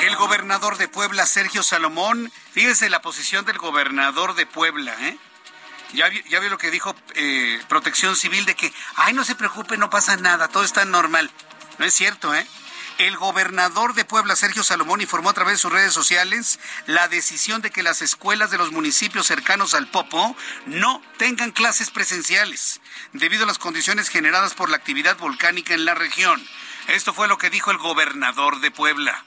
El 0.01 0.15
gobernador 0.15 0.77
de 0.77 0.87
Puebla, 0.87 1.25
Sergio 1.25 1.63
Salomón, 1.63 2.31
fíjese 2.53 2.89
la 2.89 3.01
posición 3.01 3.45
del 3.45 3.57
gobernador 3.57 4.33
de 4.33 4.45
Puebla, 4.45 4.95
¿eh? 5.01 5.17
Ya 5.93 6.07
vi, 6.07 6.23
ya 6.29 6.39
lo 6.39 6.57
que 6.57 6.71
dijo 6.71 6.95
eh, 7.15 7.61
Protección 7.67 8.15
Civil 8.15 8.45
de 8.45 8.55
que, 8.55 8.71
ay, 8.95 9.13
no 9.13 9.25
se 9.25 9.35
preocupe, 9.35 9.77
no 9.77 9.89
pasa 9.89 10.15
nada, 10.15 10.47
todo 10.47 10.63
está 10.63 10.85
normal. 10.85 11.29
No 11.77 11.85
es 11.85 11.93
cierto, 11.93 12.33
¿eh? 12.33 12.47
El 13.01 13.17
gobernador 13.17 13.95
de 13.95 14.05
Puebla, 14.05 14.35
Sergio 14.35 14.63
Salomón, 14.63 15.01
informó 15.01 15.31
a 15.31 15.33
través 15.33 15.53
de 15.53 15.57
sus 15.57 15.71
redes 15.71 15.91
sociales 15.91 16.59
la 16.85 17.07
decisión 17.07 17.59
de 17.63 17.71
que 17.71 17.81
las 17.81 18.03
escuelas 18.03 18.51
de 18.51 18.59
los 18.59 18.71
municipios 18.71 19.25
cercanos 19.25 19.73
al 19.73 19.87
Popo 19.87 20.35
no 20.67 21.01
tengan 21.17 21.49
clases 21.49 21.89
presenciales, 21.89 22.79
debido 23.11 23.45
a 23.45 23.47
las 23.47 23.57
condiciones 23.57 24.09
generadas 24.09 24.53
por 24.53 24.69
la 24.69 24.77
actividad 24.77 25.17
volcánica 25.17 25.73
en 25.73 25.83
la 25.83 25.95
región. 25.95 26.47
Esto 26.89 27.11
fue 27.11 27.27
lo 27.27 27.39
que 27.39 27.49
dijo 27.49 27.71
el 27.71 27.79
gobernador 27.79 28.59
de 28.59 28.69
Puebla. 28.69 29.25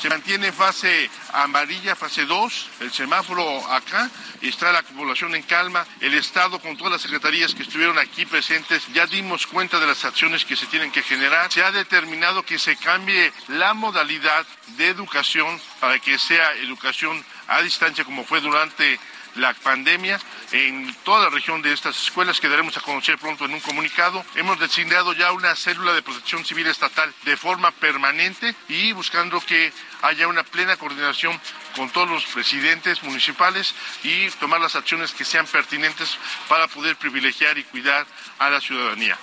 Se 0.00 0.08
mantiene 0.08 0.52
fase 0.52 1.08
amarilla, 1.32 1.94
fase 1.96 2.26
2, 2.26 2.70
el 2.80 2.92
semáforo 2.92 3.72
acá, 3.72 4.10
está 4.42 4.72
la 4.72 4.82
población 4.82 5.34
en 5.34 5.42
calma, 5.42 5.86
el 6.00 6.14
Estado 6.14 6.58
con 6.58 6.76
todas 6.76 6.92
las 6.92 7.02
secretarías 7.02 7.54
que 7.54 7.62
estuvieron 7.62 7.98
aquí 7.98 8.26
presentes, 8.26 8.86
ya 8.92 9.06
dimos 9.06 9.46
cuenta 9.46 9.78
de 9.80 9.86
las 9.86 10.04
acciones 10.04 10.44
que 10.44 10.56
se 10.56 10.66
tienen 10.66 10.90
que 10.90 11.02
generar, 11.02 11.50
se 11.50 11.62
ha 11.62 11.70
determinado 11.70 12.42
que 12.42 12.58
se 12.58 12.76
cambie 12.76 13.32
la 13.48 13.72
modalidad 13.72 14.44
de 14.76 14.88
educación 14.88 15.60
para 15.80 15.98
que 15.98 16.18
sea 16.18 16.52
educación 16.56 17.24
a 17.48 17.62
distancia 17.62 18.04
como 18.04 18.24
fue 18.24 18.40
durante 18.40 18.98
la 19.36 19.54
pandemia 19.54 20.20
en 20.52 20.94
toda 21.04 21.24
la 21.24 21.30
región 21.30 21.62
de 21.62 21.72
estas 21.72 22.00
escuelas 22.00 22.40
que 22.40 22.48
daremos 22.48 22.76
a 22.76 22.80
conocer 22.80 23.18
pronto 23.18 23.44
en 23.44 23.54
un 23.54 23.60
comunicado. 23.60 24.24
Hemos 24.34 24.58
designado 24.58 25.12
ya 25.12 25.32
una 25.32 25.54
célula 25.56 25.92
de 25.92 26.02
protección 26.02 26.44
civil 26.44 26.66
estatal 26.66 27.12
de 27.24 27.36
forma 27.36 27.70
permanente 27.72 28.54
y 28.68 28.92
buscando 28.92 29.40
que 29.40 29.72
haya 30.02 30.28
una 30.28 30.42
plena 30.42 30.76
coordinación 30.76 31.40
con 31.74 31.90
todos 31.90 32.08
los 32.08 32.24
presidentes 32.26 33.02
municipales 33.02 33.74
y 34.02 34.28
tomar 34.30 34.60
las 34.60 34.76
acciones 34.76 35.12
que 35.12 35.24
sean 35.24 35.46
pertinentes 35.46 36.18
para 36.48 36.68
poder 36.68 36.96
privilegiar 36.96 37.58
y 37.58 37.64
cuidar 37.64 38.06
a 38.38 38.50
la 38.50 38.60
ciudadanía. 38.60 39.18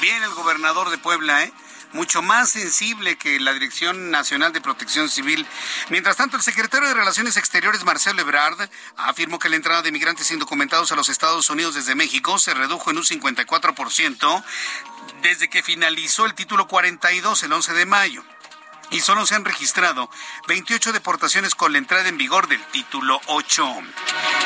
Bien, 0.00 0.22
el 0.22 0.30
gobernador 0.30 0.90
de 0.90 0.98
Puebla, 0.98 1.44
¿eh? 1.44 1.52
Mucho 1.92 2.22
más 2.22 2.50
sensible 2.50 3.16
que 3.16 3.40
la 3.40 3.52
Dirección 3.52 4.10
Nacional 4.10 4.52
de 4.52 4.60
Protección 4.60 5.08
Civil. 5.08 5.46
Mientras 5.88 6.16
tanto, 6.16 6.36
el 6.36 6.42
secretario 6.42 6.88
de 6.88 6.94
Relaciones 6.94 7.36
Exteriores, 7.36 7.84
Marcelo 7.84 8.20
Ebrard, 8.22 8.68
afirmó 8.96 9.38
que 9.38 9.48
la 9.48 9.56
entrada 9.56 9.82
de 9.82 9.92
migrantes 9.92 10.30
indocumentados 10.30 10.92
a 10.92 10.96
los 10.96 11.08
Estados 11.08 11.48
Unidos 11.50 11.74
desde 11.74 11.94
México 11.94 12.38
se 12.38 12.54
redujo 12.54 12.90
en 12.90 12.98
un 12.98 13.04
54% 13.04 14.44
desde 15.22 15.48
que 15.48 15.62
finalizó 15.62 16.26
el 16.26 16.34
título 16.34 16.66
42 16.68 17.42
el 17.42 17.52
11 17.52 17.72
de 17.74 17.86
mayo 17.86 18.24
y 18.90 19.00
solo 19.00 19.24
se 19.26 19.34
han 19.34 19.44
registrado 19.44 20.10
28 20.48 20.92
deportaciones 20.92 21.54
con 21.54 21.72
la 21.72 21.78
entrada 21.78 22.08
en 22.08 22.16
vigor 22.16 22.48
del 22.48 22.62
título 22.66 23.20
8. 23.26 23.82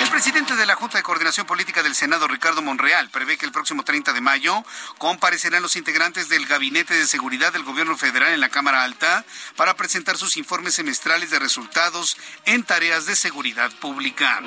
El 0.02 0.10
presidente 0.10 0.54
de 0.56 0.66
la 0.66 0.74
Junta 0.74 0.98
de 0.98 1.02
Coordinación 1.02 1.46
Política 1.46 1.82
del 1.82 1.94
Senado, 1.94 2.28
Ricardo 2.28 2.62
Monreal, 2.62 3.10
prevé 3.10 3.38
que 3.38 3.46
el 3.46 3.52
próximo 3.52 3.84
30 3.84 4.12
de 4.12 4.20
mayo 4.20 4.64
comparecerán 4.98 5.62
los 5.62 5.76
integrantes 5.76 6.28
del 6.28 6.46
Gabinete 6.46 6.94
de 6.94 7.06
Seguridad 7.06 7.52
del 7.52 7.64
Gobierno 7.64 7.96
Federal 7.96 8.32
en 8.32 8.40
la 8.40 8.50
Cámara 8.50 8.82
Alta 8.82 9.24
para 9.56 9.76
presentar 9.76 10.16
sus 10.16 10.36
informes 10.36 10.74
semestrales 10.74 11.30
de 11.30 11.38
resultados 11.38 12.16
en 12.44 12.64
tareas 12.64 13.06
de 13.06 13.16
seguridad 13.16 13.72
pública. 13.80 14.40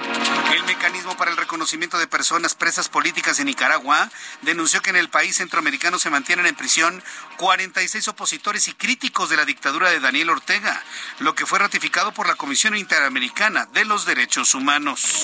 El 0.54 0.64
mecanismo 0.64 1.18
para 1.18 1.32
el 1.32 1.38
reconocimiento 1.38 1.98
de 1.98 2.08
personas 2.08 2.56
presas 2.56 2.90
políticas 2.90 3.40
en 3.40 3.48
Nicaragua 3.48 4.10
denunció 4.42 4.82
que 4.82 4.92
en 4.92 4.96
el 4.96 5.10
país 5.10 5.38
centroamericano 5.38 5.98
se 6.00 6.10
mantienen 6.10 6.46
en 6.46 6.56
prisión 6.56 7.04
46 7.38 8.08
opositores 8.10 8.68
y 8.68 8.74
críticos 8.74 9.30
de 9.30 9.38
la 9.38 9.46
dictadura 9.46 9.87
de 9.90 10.00
Daniel 10.00 10.30
Ortega, 10.30 10.84
lo 11.20 11.36
que 11.36 11.46
fue 11.46 11.60
ratificado 11.60 12.12
por 12.12 12.28
la 12.28 12.36
Comisión 12.36 12.76
Interamericana 12.76 13.66
de 13.74 13.86
los 13.86 14.06
Derechos 14.06 14.54
Humanos. 14.54 15.24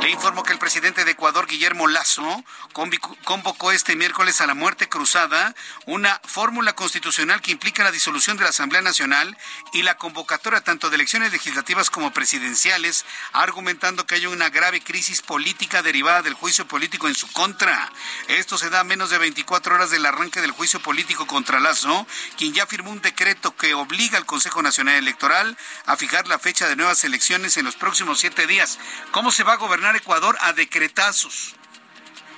Le 0.00 0.10
informó 0.10 0.42
que 0.42 0.52
el 0.52 0.58
presidente 0.58 1.04
de 1.04 1.10
Ecuador, 1.10 1.46
Guillermo 1.46 1.86
Lazo, 1.86 2.42
convocó 2.72 3.70
este 3.70 3.96
miércoles 3.96 4.40
a 4.40 4.46
la 4.46 4.54
muerte 4.54 4.88
cruzada 4.88 5.54
una 5.86 6.20
fórmula 6.24 6.72
constitucional 6.72 7.42
que 7.42 7.52
implica 7.52 7.84
la 7.84 7.92
disolución 7.92 8.38
de 8.38 8.44
la 8.44 8.50
Asamblea 8.50 8.80
Nacional 8.80 9.36
y 9.74 9.82
la 9.82 9.98
convocatoria 9.98 10.62
tanto 10.62 10.88
de 10.88 10.96
elecciones 10.96 11.32
legislativas 11.32 11.90
como 11.90 12.12
presidenciales, 12.12 13.04
argumentando 13.32 14.06
que 14.06 14.14
hay 14.14 14.26
una 14.26 14.48
grave 14.48 14.80
crisis 14.80 15.20
política 15.20 15.82
derivada 15.82 16.22
del 16.22 16.34
juicio 16.34 16.66
político 16.66 17.06
en 17.06 17.14
su 17.14 17.30
contra. 17.32 17.92
Esto 18.28 18.56
se 18.56 18.70
da 18.70 18.80
a 18.80 18.84
menos 18.84 19.10
de 19.10 19.18
24 19.18 19.74
horas 19.74 19.90
del 19.90 20.06
arranque 20.06 20.40
del 20.40 20.52
juicio 20.52 20.80
político 20.80 21.26
contra 21.26 21.60
Lazo, 21.60 22.06
quien 22.38 22.54
ya 22.54 22.66
firmó 22.66 22.90
un 22.90 23.02
decreto 23.02 23.54
que 23.54 23.74
obliga 23.74 23.89
al 23.90 24.24
Consejo 24.24 24.62
Nacional 24.62 24.94
Electoral 24.94 25.58
a 25.84 25.96
fijar 25.96 26.28
la 26.28 26.38
fecha 26.38 26.68
de 26.68 26.76
nuevas 26.76 27.02
elecciones 27.02 27.56
en 27.56 27.64
los 27.64 27.74
próximos 27.74 28.20
siete 28.20 28.46
días. 28.46 28.78
¿Cómo 29.10 29.32
se 29.32 29.42
va 29.42 29.54
a 29.54 29.56
gobernar 29.56 29.96
Ecuador? 29.96 30.36
A 30.40 30.52
decretazos. 30.52 31.56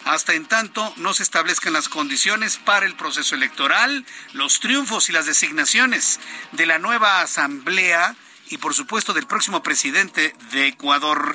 Hasta 0.07 0.33
en 0.33 0.47
tanto 0.47 0.95
no 0.97 1.13
se 1.13 1.23
establezcan 1.23 1.75
las 1.75 1.91
condiciones 1.91 2.57
para 2.57 2.87
el 2.87 2.97
proceso 2.97 3.35
electoral, 3.35 4.07
los 4.33 4.61
triunfos 4.61 5.11
y 5.11 5.13
las 5.13 5.27
designaciones 5.27 6.21
de 6.53 6.65
la 6.65 6.79
nueva 6.79 7.21
asamblea 7.21 8.17
y 8.49 8.57
por 8.57 8.73
supuesto 8.73 9.13
del 9.13 9.27
próximo 9.27 9.63
presidente 9.63 10.35
de 10.53 10.69
Ecuador. 10.69 11.35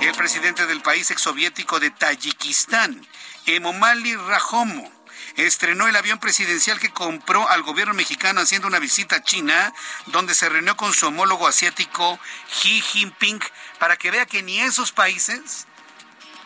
El 0.00 0.12
presidente 0.12 0.64
del 0.64 0.80
país 0.80 1.10
exsoviético 1.10 1.80
de 1.80 1.90
Tayikistán, 1.90 3.06
Emomali 3.44 4.16
Rajomo, 4.16 4.90
estrenó 5.36 5.88
el 5.88 5.96
avión 5.96 6.18
presidencial 6.18 6.78
que 6.78 6.90
compró 6.90 7.48
al 7.48 7.62
gobierno 7.62 7.94
mexicano 7.94 8.40
haciendo 8.40 8.68
una 8.68 8.78
visita 8.78 9.16
a 9.16 9.22
China, 9.22 9.72
donde 10.06 10.34
se 10.34 10.48
reunió 10.48 10.76
con 10.76 10.92
su 10.92 11.06
homólogo 11.06 11.46
asiático 11.46 12.18
Xi 12.50 12.80
Jinping, 12.80 13.40
para 13.78 13.96
que 13.96 14.10
vea 14.10 14.26
que 14.26 14.42
ni 14.42 14.60
esos 14.60 14.92
países 14.92 15.66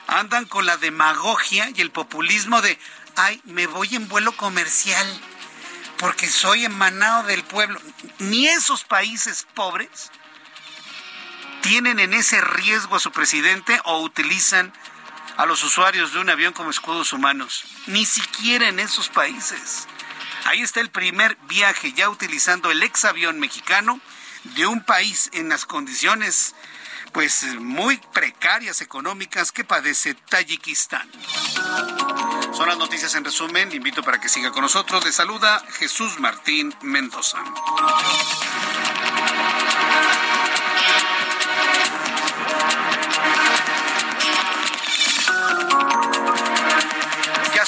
andan 0.07 0.47
con 0.47 0.67
la 0.67 0.77
demagogia 0.77 1.71
y 1.75 1.81
el 1.81 1.91
populismo 1.91 2.63
de, 2.63 2.79
ay, 3.17 3.41
me 3.45 3.67
voy 3.67 3.95
en 3.95 4.09
vuelo 4.09 4.37
comercial 4.37 5.07
porque 5.99 6.29
soy 6.29 6.65
emanado 6.65 7.25
del 7.25 7.45
pueblo. 7.45 7.81
Ni 8.19 8.49
esos 8.49 8.85
países 8.85 9.47
pobres 9.55 10.11
tienen 11.61 11.99
en 11.99 12.15
ese 12.15 12.41
riesgo 12.41 12.97
a 12.97 13.01
su 13.01 13.13
presidente 13.13 13.79
o 13.85 14.01
utilizan 14.01 14.73
a 15.39 15.47
los 15.47 15.63
usuarios 15.63 16.13
de 16.13 16.19
un 16.19 16.29
avión 16.29 16.53
como 16.53 16.69
escudos 16.69 17.13
humanos. 17.13 17.65
Ni 17.87 18.05
siquiera 18.05 18.69
en 18.69 18.81
esos 18.81 19.09
países. 19.09 19.87
Ahí 20.45 20.63
está 20.63 20.81
el 20.81 20.91
primer 20.91 21.37
viaje 21.49 21.93
ya 21.93 22.11
utilizando 22.11 22.73
el 22.73 22.83
ex 22.83 23.05
avión 23.05 23.39
mexicano 23.39 24.01
de 24.57 24.67
un 24.67 24.83
país 24.83 25.31
en 25.33 25.49
las 25.49 25.65
condiciones 25.65 26.57
pues 27.13 27.45
muy 27.55 27.99
precarias 28.13 28.81
económicas 28.81 29.53
que 29.53 29.63
padece 29.63 30.15
Tayikistán. 30.15 31.09
Son 32.53 32.69
las 32.69 32.77
noticias 32.77 33.15
en 33.15 33.25
resumen. 33.25 33.73
Invito 33.73 34.03
para 34.03 34.21
que 34.21 34.29
siga 34.29 34.51
con 34.51 34.63
nosotros. 34.63 35.05
Le 35.05 35.13
saluda 35.13 35.63
Jesús 35.79 36.19
Martín 36.19 36.75
Mendoza. 36.83 37.39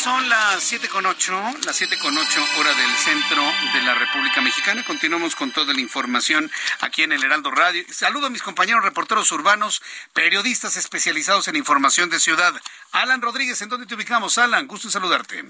Son 0.01 0.31
las 0.31 0.63
siete 0.63 0.89
con 0.89 1.05
ocho, 1.05 1.39
las 1.67 1.77
siete 1.77 1.99
con 1.99 2.17
ocho 2.17 2.41
hora 2.59 2.73
del 2.73 2.97
centro 2.97 3.43
de 3.75 3.83
la 3.83 3.95
República 3.95 4.41
Mexicana. 4.41 4.83
Continuamos 4.87 5.37
con 5.37 5.53
toda 5.53 5.75
la 5.75 5.81
información 5.81 6.51
aquí 6.81 7.03
en 7.03 7.13
el 7.13 7.23
Heraldo 7.23 7.51
Radio. 7.51 7.85
Saludo 7.91 8.29
a 8.29 8.31
mis 8.31 8.41
compañeros 8.41 8.83
reporteros 8.83 9.31
urbanos, 9.31 9.83
periodistas 10.15 10.79
especializados 10.79 11.49
en 11.49 11.57
información 11.57 12.09
de 12.09 12.19
ciudad. 12.19 12.55
Alan 12.93 13.21
Rodríguez, 13.21 13.61
¿en 13.61 13.69
dónde 13.69 13.87
te 13.87 13.95
ubicamos? 13.95 14.39
Alan, 14.39 14.67
gusto 14.67 14.89
en 14.89 14.93
saludarte. 14.93 15.45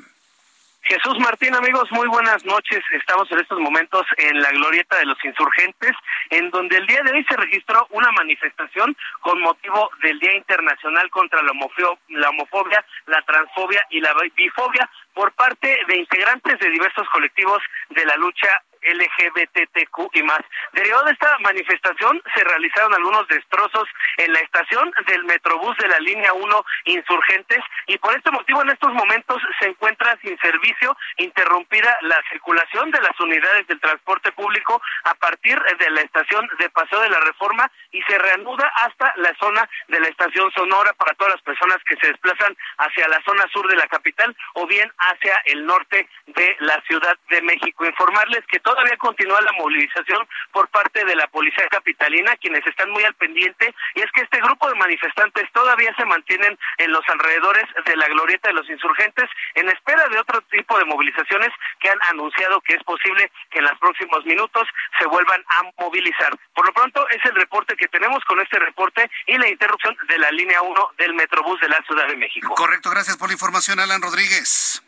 Jesús 0.83 1.19
Martín, 1.21 1.55
amigos, 1.55 1.91
muy 1.93 2.09
buenas 2.09 2.45
noches. 2.45 2.81
Estamos 2.93 3.31
en 3.31 3.39
estos 3.41 3.61
momentos 3.61 4.05
en 4.17 4.41
la 4.41 4.51
glorieta 4.51 4.99
de 4.99 5.07
los 5.07 5.25
insurgentes, 5.25 5.93
en 6.31 6.51
donde 6.51 6.77
el 6.79 6.87
día 6.87 7.03
de 7.03 7.13
hoy 7.13 7.25
se 7.29 7.37
registró 7.37 7.87
una 7.91 8.11
manifestación 8.13 8.97
con 9.21 9.41
motivo 9.41 9.91
del 10.03 10.19
Día 10.19 10.35
Internacional 10.35 11.09
contra 11.11 11.43
la 11.43 11.53
homofobia, 11.53 12.85
la 13.07 13.23
transfobia 13.23 13.87
y 13.91 14.01
la 14.01 14.15
bifobia 14.35 14.91
por 15.15 15.33
parte 15.33 15.79
de 15.87 15.97
integrantes 15.97 16.59
de 16.59 16.71
diversos 16.71 17.09
colectivos 17.11 17.63
de 17.91 18.05
la 18.07 18.17
lucha 18.17 18.49
LGBTQ 18.83 20.11
y 20.15 20.23
más. 20.23 20.41
Derivado 20.73 21.05
de 21.05 21.13
esta 21.13 21.39
manifestación 21.39 22.23
se 22.35 22.45
realizaron 22.45 22.95
algunos 22.95 23.27
destrozos 23.29 23.89
en 24.17 24.33
la 24.33 24.41
estación 24.41 24.93
del 25.07 25.25
Metrobús 25.25 25.77
de 25.79 25.89
la 25.89 25.99
línea 26.01 26.33
1 26.33 26.65
Insurgentes 26.85 27.59
y 27.87 27.99
por 27.99 28.17
este 28.17 28.31
motivo 28.31 28.63
en 28.63 28.71
estos 28.71 28.93
momentos 28.93 29.43
se 29.59 29.69
encuentra 29.69 30.19
sin 30.23 30.39
servicio 30.39 30.97
interrumpida 31.17 31.97
la 32.03 32.19
circulación 32.31 32.91
de 32.91 33.01
las 33.01 33.19
unidades 33.21 33.67
del 33.67 33.81
transporte 33.81 34.33
público 34.33 34.81
a 35.05 35.15
partir 35.15 35.61
de 35.79 35.91
la 35.91 36.01
estación 36.01 36.49
de 36.59 36.71
Paseo 36.71 37.01
de 37.01 37.11
la 37.11 37.21
Reforma 37.21 37.71
y 37.93 38.03
se 38.03 38.19
reanuda 38.19 38.67
hasta 38.77 39.13
la 39.17 39.35
zona 39.39 39.69
de 39.89 40.01
la 40.01 40.09
estación 40.09 40.51
Sonora 40.53 40.93
para 40.95 41.15
todas 41.15 41.35
las 41.35 41.43
personas 41.43 41.79
que 41.87 41.97
se 41.97 42.09
desplazan 42.09 42.57
hacia 42.79 43.09
la 43.09 43.21
zona 43.23 43.47
sur 43.53 43.67
de 43.69 43.77
la 43.77 43.87
capital 43.87 44.37
o 44.55 44.67
bien 44.67 44.91
hacia 44.99 45.35
el 45.47 45.67
norte 45.67 46.09
de 46.27 46.57
la 46.61 46.81
Ciudad 46.87 47.17
de 47.29 47.43
México. 47.43 47.85
Informarles 47.85 48.45
que 48.47 48.61
todavía 48.71 48.97
continúa 48.99 49.41
la 49.41 49.53
movilización 49.59 50.29
por 50.53 50.69
parte 50.69 51.05
de 51.05 51.17
la 51.17 51.27
policía 51.27 51.67
capitalina, 51.69 52.37
quienes 52.37 52.65
están 52.67 52.91
muy 52.91 53.03
al 53.03 53.15
pendiente, 53.15 53.75
y 53.95 54.01
es 54.01 54.11
que 54.13 54.23
este 54.23 54.39
grupo 54.39 54.69
de 54.69 54.77
manifestantes 54.77 55.51
todavía 55.53 55.93
se 55.97 56.05
mantienen 56.05 56.57
en 56.79 56.93
los 56.93 57.03
alrededores 57.09 57.65
de 57.85 57.97
la 57.97 58.07
glorieta 58.07 58.49
de 58.49 58.55
los 58.55 58.69
insurgentes 58.71 59.29
en 59.55 59.69
espera 59.69 60.07
de 60.09 60.19
otro 60.19 60.41
tipo 60.43 60.79
de 60.79 60.85
movilizaciones 60.85 61.51
que 61.81 61.91
han 61.91 61.99
anunciado 62.11 62.61
que 62.61 62.75
es 62.75 62.85
posible 62.85 63.31
que 63.51 63.59
en 63.59 63.65
los 63.65 63.79
próximos 63.79 64.25
minutos 64.25 64.69
se 64.99 65.07
vuelvan 65.07 65.43
a 65.49 65.83
movilizar. 65.83 66.37
Por 66.55 66.67
lo 66.67 66.73
pronto 66.73 67.09
es 67.09 67.25
el 67.25 67.35
reporte 67.35 67.75
que 67.77 67.89
tenemos 67.89 68.25
con 68.25 68.41
este 68.41 68.59
reporte 68.59 69.11
y 69.27 69.37
la 69.37 69.49
interrupción 69.49 69.97
de 70.07 70.19
la 70.19 70.31
línea 70.31 70.63
1 70.63 70.91
del 70.97 71.15
Metrobús 71.15 71.61
de 71.61 71.69
la 71.69 71.83
Ciudad 71.87 72.07
de 72.07 72.17
México. 72.17 72.55
Correcto, 72.55 72.91
gracias 72.91 73.17
por 73.17 73.29
la 73.29 73.35
información, 73.35 73.81
Alan 73.81 74.03
Rodríguez. 74.03 74.83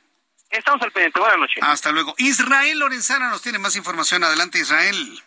Estamos 0.52 0.82
al 0.82 0.92
pendiente. 0.92 1.18
Buenas 1.18 1.38
noches. 1.38 1.62
Hasta 1.62 1.90
luego. 1.90 2.14
Israel 2.18 2.78
Lorenzana 2.78 3.30
nos 3.30 3.40
tiene 3.40 3.58
más 3.58 3.74
información. 3.74 4.22
Adelante, 4.22 4.58
Israel. 4.58 5.22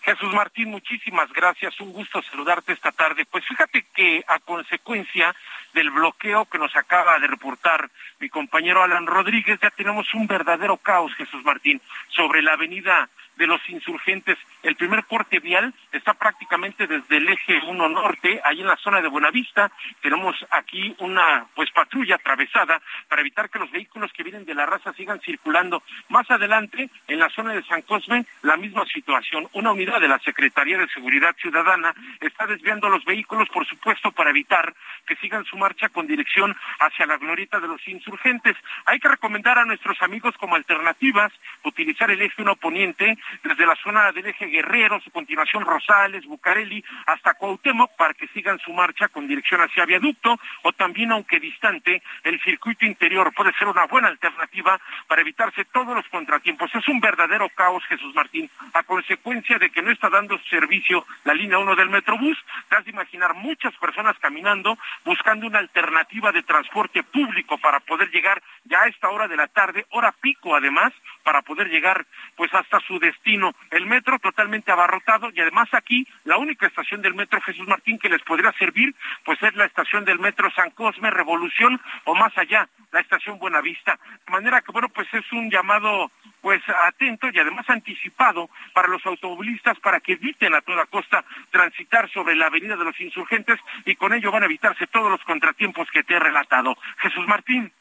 Jesús 0.00 0.32
Martín, 0.34 0.70
muchísimas 0.70 1.30
gracias. 1.32 1.78
Un 1.80 1.92
gusto 1.92 2.22
saludarte 2.22 2.72
esta 2.72 2.90
tarde. 2.90 3.26
Pues 3.26 3.44
fíjate 3.46 3.86
que 3.94 4.24
a 4.26 4.38
consecuencia 4.38 5.34
del 5.74 5.90
bloqueo 5.90 6.46
que 6.46 6.58
nos 6.58 6.74
acaba 6.76 7.18
de 7.18 7.26
reportar 7.26 7.90
mi 8.20 8.30
compañero 8.30 8.82
Alan 8.82 9.06
Rodríguez, 9.06 9.58
ya 9.60 9.70
tenemos 9.70 10.12
un 10.14 10.26
verdadero 10.26 10.78
caos, 10.78 11.14
Jesús 11.14 11.44
Martín, 11.44 11.80
sobre 12.08 12.42
la 12.42 12.54
avenida 12.54 13.08
de 13.36 13.46
los 13.46 13.60
insurgentes. 13.68 14.38
El 14.64 14.76
primer 14.76 15.04
corte 15.04 15.40
vial 15.40 15.74
está 15.92 16.14
prácticamente 16.14 16.86
desde 16.86 17.18
el 17.18 17.28
eje 17.28 17.60
1 17.66 17.88
norte, 17.90 18.40
ahí 18.44 18.62
en 18.62 18.66
la 18.66 18.76
zona 18.76 19.02
de 19.02 19.08
Buenavista. 19.08 19.70
Tenemos 20.00 20.34
aquí 20.50 20.96
una 21.00 21.46
pues 21.54 21.70
patrulla 21.70 22.14
atravesada 22.14 22.80
para 23.06 23.20
evitar 23.20 23.50
que 23.50 23.58
los 23.58 23.70
vehículos 23.70 24.10
que 24.14 24.22
vienen 24.22 24.46
de 24.46 24.54
la 24.54 24.64
raza 24.64 24.94
sigan 24.94 25.20
circulando. 25.20 25.82
Más 26.08 26.30
adelante, 26.30 26.88
en 27.06 27.18
la 27.18 27.28
zona 27.28 27.52
de 27.52 27.62
San 27.64 27.82
Cosme, 27.82 28.24
la 28.40 28.56
misma 28.56 28.86
situación. 28.86 29.46
Una 29.52 29.72
unidad 29.72 30.00
de 30.00 30.08
la 30.08 30.18
Secretaría 30.20 30.78
de 30.78 30.88
Seguridad 30.88 31.36
Ciudadana 31.36 31.94
está 32.20 32.46
desviando 32.46 32.88
los 32.88 33.04
vehículos, 33.04 33.50
por 33.50 33.66
supuesto, 33.66 34.12
para 34.12 34.30
evitar 34.30 34.72
que 35.06 35.16
sigan 35.16 35.44
su 35.44 35.58
marcha 35.58 35.90
con 35.90 36.06
dirección 36.06 36.56
hacia 36.80 37.04
la 37.04 37.18
glorieta 37.18 37.60
de 37.60 37.68
los 37.68 37.86
insurgentes. 37.86 38.56
Hay 38.86 38.98
que 38.98 39.08
recomendar 39.08 39.58
a 39.58 39.66
nuestros 39.66 40.00
amigos 40.00 40.34
como 40.38 40.56
alternativas 40.56 41.32
utilizar 41.64 42.10
el 42.10 42.22
eje 42.22 42.40
1 42.40 42.56
poniente 42.56 43.18
desde 43.42 43.66
la 43.66 43.76
zona 43.76 44.10
del 44.12 44.26
eje 44.26 44.53
Guerrero, 44.54 45.00
su 45.00 45.10
continuación 45.10 45.64
Rosales, 45.64 46.24
Bucareli, 46.26 46.84
hasta 47.06 47.34
Cuauhtémoc 47.34 47.96
para 47.96 48.14
que 48.14 48.28
sigan 48.28 48.60
su 48.60 48.72
marcha 48.72 49.08
con 49.08 49.26
dirección 49.26 49.60
hacia 49.60 49.84
Viaducto 49.84 50.38
o 50.62 50.72
también, 50.72 51.10
aunque 51.10 51.40
distante, 51.40 52.02
el 52.22 52.40
circuito 52.40 52.86
interior 52.86 53.34
puede 53.34 53.52
ser 53.54 53.66
una 53.66 53.86
buena 53.86 54.06
alternativa 54.06 54.80
para 55.08 55.22
evitarse 55.22 55.64
todos 55.64 55.96
los 55.96 56.06
contratiempos. 56.08 56.72
Es 56.72 56.86
un 56.86 57.00
verdadero 57.00 57.48
caos, 57.48 57.82
Jesús 57.88 58.14
Martín, 58.14 58.48
a 58.72 58.84
consecuencia 58.84 59.58
de 59.58 59.70
que 59.70 59.82
no 59.82 59.90
está 59.90 60.08
dando 60.08 60.38
servicio 60.48 61.04
la 61.24 61.34
línea 61.34 61.58
1 61.58 61.74
del 61.74 61.90
Metrobús. 61.90 62.38
Te 62.68 62.76
has 62.76 62.84
de 62.84 62.92
imaginar 62.92 63.34
muchas 63.34 63.74
personas 63.78 64.16
caminando 64.20 64.78
buscando 65.04 65.48
una 65.48 65.58
alternativa 65.58 66.30
de 66.30 66.44
transporte 66.44 67.02
público 67.02 67.58
para 67.58 67.80
poder 67.80 68.08
llegar 68.10 68.40
ya 68.64 68.82
a 68.82 68.88
esta 68.88 69.08
hora 69.08 69.26
de 69.26 69.36
la 69.36 69.48
tarde, 69.48 69.84
hora 69.90 70.12
pico 70.12 70.54
además, 70.54 70.92
para 71.24 71.42
poder 71.42 71.68
llegar 71.68 72.06
pues 72.36 72.52
hasta 72.54 72.78
su 72.80 72.98
destino. 72.98 73.52
El 73.70 73.86
metro 73.86 74.18
totalmente 74.18 74.70
abarrotado 74.70 75.30
y 75.34 75.40
además 75.40 75.68
aquí 75.72 76.06
la 76.24 76.36
única 76.36 76.66
estación 76.66 77.02
del 77.02 77.14
metro 77.14 77.40
Jesús 77.40 77.66
Martín 77.66 77.98
que 77.98 78.08
les 78.08 78.22
podría 78.22 78.52
servir 78.52 78.94
pues 79.24 79.42
es 79.42 79.54
la 79.54 79.64
estación 79.64 80.04
del 80.04 80.18
metro 80.18 80.50
San 80.52 80.70
Cosme, 80.70 81.10
Revolución 81.10 81.80
o 82.04 82.14
más 82.14 82.36
allá, 82.38 82.68
la 82.92 83.00
estación 83.00 83.38
Buenavista. 83.38 83.98
De 84.26 84.32
manera 84.32 84.60
que 84.60 84.70
bueno, 84.70 84.88
pues 84.90 85.08
es 85.12 85.32
un 85.32 85.50
llamado 85.50 86.10
pues 86.40 86.62
atento 86.86 87.28
y 87.32 87.38
además 87.38 87.68
anticipado 87.70 88.50
para 88.74 88.88
los 88.88 89.04
automovilistas 89.06 89.78
para 89.80 90.00
que 90.00 90.12
eviten 90.12 90.54
a 90.54 90.60
toda 90.60 90.86
costa 90.86 91.24
transitar 91.50 92.10
sobre 92.10 92.36
la 92.36 92.46
avenida 92.46 92.76
de 92.76 92.84
los 92.84 93.00
insurgentes 93.00 93.58
y 93.86 93.96
con 93.96 94.12
ello 94.12 94.30
van 94.30 94.42
a 94.42 94.46
evitarse 94.46 94.86
todos 94.86 95.10
los 95.10 95.22
contratiempos 95.24 95.90
que 95.90 96.02
te 96.04 96.14
he 96.14 96.18
relatado. 96.18 96.76
Jesús 96.98 97.26
Martín 97.26 97.72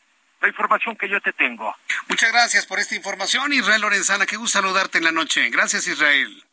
la 0.44 0.50
información 0.50 0.96
que 0.98 1.10
yo 1.10 1.22
te 1.22 1.32
tengo. 1.32 1.74
Muchas 2.10 2.32
gracias 2.32 2.66
por 2.66 2.78
esta 2.78 2.96
información, 2.96 3.54
Israel 3.54 3.82
Lorenzana. 3.82 4.26
Qué 4.26 4.36
gusto 4.36 4.60
saludarte 4.60 4.98
en 4.98 5.06
la 5.06 5.12
noche. 5.14 5.50
Gracias, 5.50 5.88
Israel. 5.88 6.44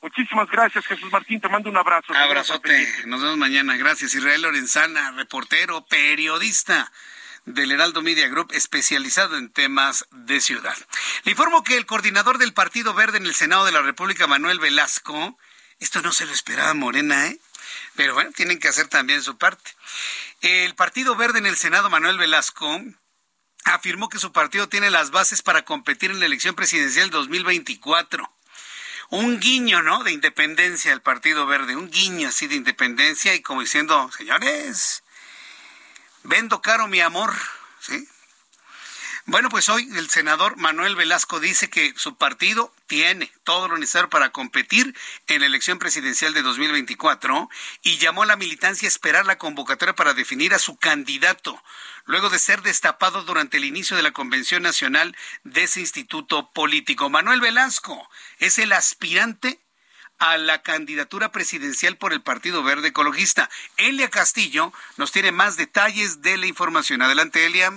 Muchísimas 0.00 0.48
gracias, 0.48 0.86
Jesús 0.86 1.10
Martín. 1.10 1.40
Te 1.40 1.48
mando 1.48 1.68
un 1.68 1.76
abrazo. 1.76 2.14
Abrazote. 2.14 2.88
Nos 3.06 3.20
vemos 3.20 3.36
mañana. 3.36 3.76
Gracias, 3.76 4.14
Israel 4.14 4.42
Lorenzana, 4.42 5.10
reportero, 5.10 5.84
periodista 5.86 6.92
del 7.44 7.72
Heraldo 7.72 8.02
Media 8.02 8.28
Group 8.28 8.52
especializado 8.52 9.36
en 9.36 9.50
temas 9.50 10.06
de 10.12 10.40
ciudad. 10.40 10.76
Le 11.24 11.32
informo 11.32 11.64
que 11.64 11.76
el 11.76 11.86
coordinador 11.86 12.38
del 12.38 12.54
Partido 12.54 12.94
Verde 12.94 13.18
en 13.18 13.26
el 13.26 13.34
Senado 13.34 13.64
de 13.64 13.72
la 13.72 13.82
República, 13.82 14.28
Manuel 14.28 14.60
Velasco, 14.60 15.36
esto 15.80 16.02
no 16.02 16.12
se 16.12 16.24
lo 16.24 16.32
esperaba 16.32 16.72
Morena, 16.74 17.26
¿eh? 17.26 17.40
Pero 17.96 18.14
bueno, 18.14 18.30
tienen 18.30 18.60
que 18.60 18.68
hacer 18.68 18.86
también 18.86 19.22
su 19.22 19.36
parte. 19.38 19.72
El 20.40 20.74
Partido 20.76 21.16
Verde 21.16 21.40
en 21.40 21.46
el 21.46 21.56
Senado, 21.56 21.90
Manuel 21.90 22.16
Velasco, 22.16 22.80
afirmó 23.70 24.08
que 24.08 24.18
su 24.18 24.32
partido 24.32 24.68
tiene 24.68 24.90
las 24.90 25.10
bases 25.10 25.42
para 25.42 25.64
competir 25.64 26.10
en 26.10 26.20
la 26.20 26.26
elección 26.26 26.54
presidencial 26.54 27.10
2024. 27.10 28.30
Un 29.10 29.40
guiño, 29.40 29.82
¿no? 29.82 30.04
De 30.04 30.12
independencia 30.12 30.92
al 30.92 31.02
Partido 31.02 31.46
Verde, 31.46 31.74
un 31.74 31.90
guiño 31.90 32.28
así 32.28 32.46
de 32.46 32.54
independencia 32.54 33.34
y 33.34 33.42
como 33.42 33.60
diciendo, 33.60 34.10
señores, 34.16 35.02
vendo 36.22 36.62
caro 36.62 36.86
mi 36.86 37.00
amor, 37.00 37.34
¿sí? 37.80 38.06
Bueno, 39.26 39.48
pues 39.48 39.68
hoy 39.68 39.88
el 39.96 40.10
senador 40.10 40.56
Manuel 40.56 40.96
Velasco 40.96 41.38
dice 41.38 41.70
que 41.70 41.92
su 41.96 42.16
partido 42.16 42.72
tiene 42.86 43.30
todo 43.44 43.68
lo 43.68 43.78
necesario 43.78 44.10
para 44.10 44.30
competir 44.30 44.96
en 45.28 45.40
la 45.40 45.46
elección 45.46 45.78
presidencial 45.78 46.34
de 46.34 46.42
2024 46.42 47.48
y 47.82 47.98
llamó 47.98 48.24
a 48.24 48.26
la 48.26 48.36
militancia 48.36 48.86
a 48.86 48.90
esperar 48.90 49.26
la 49.26 49.38
convocatoria 49.38 49.94
para 49.94 50.14
definir 50.14 50.54
a 50.54 50.58
su 50.58 50.76
candidato, 50.76 51.62
luego 52.04 52.30
de 52.30 52.38
ser 52.38 52.62
destapado 52.62 53.22
durante 53.22 53.56
el 53.56 53.64
inicio 53.64 53.96
de 53.96 54.02
la 54.02 54.12
convención 54.12 54.62
nacional 54.62 55.16
de 55.44 55.64
ese 55.64 55.80
instituto 55.80 56.50
político. 56.52 57.10
Manuel 57.10 57.40
Velasco 57.40 58.08
es 58.38 58.58
el 58.58 58.72
aspirante 58.72 59.60
a 60.18 60.36
la 60.36 60.62
candidatura 60.62 61.32
presidencial 61.32 61.96
por 61.96 62.12
el 62.12 62.20
Partido 62.20 62.62
Verde 62.62 62.88
Ecologista. 62.88 63.48
Elia 63.78 64.10
Castillo 64.10 64.72
nos 64.98 65.12
tiene 65.12 65.32
más 65.32 65.56
detalles 65.56 66.20
de 66.20 66.36
la 66.36 66.46
información. 66.46 67.00
Adelante, 67.02 67.46
Elia. 67.46 67.72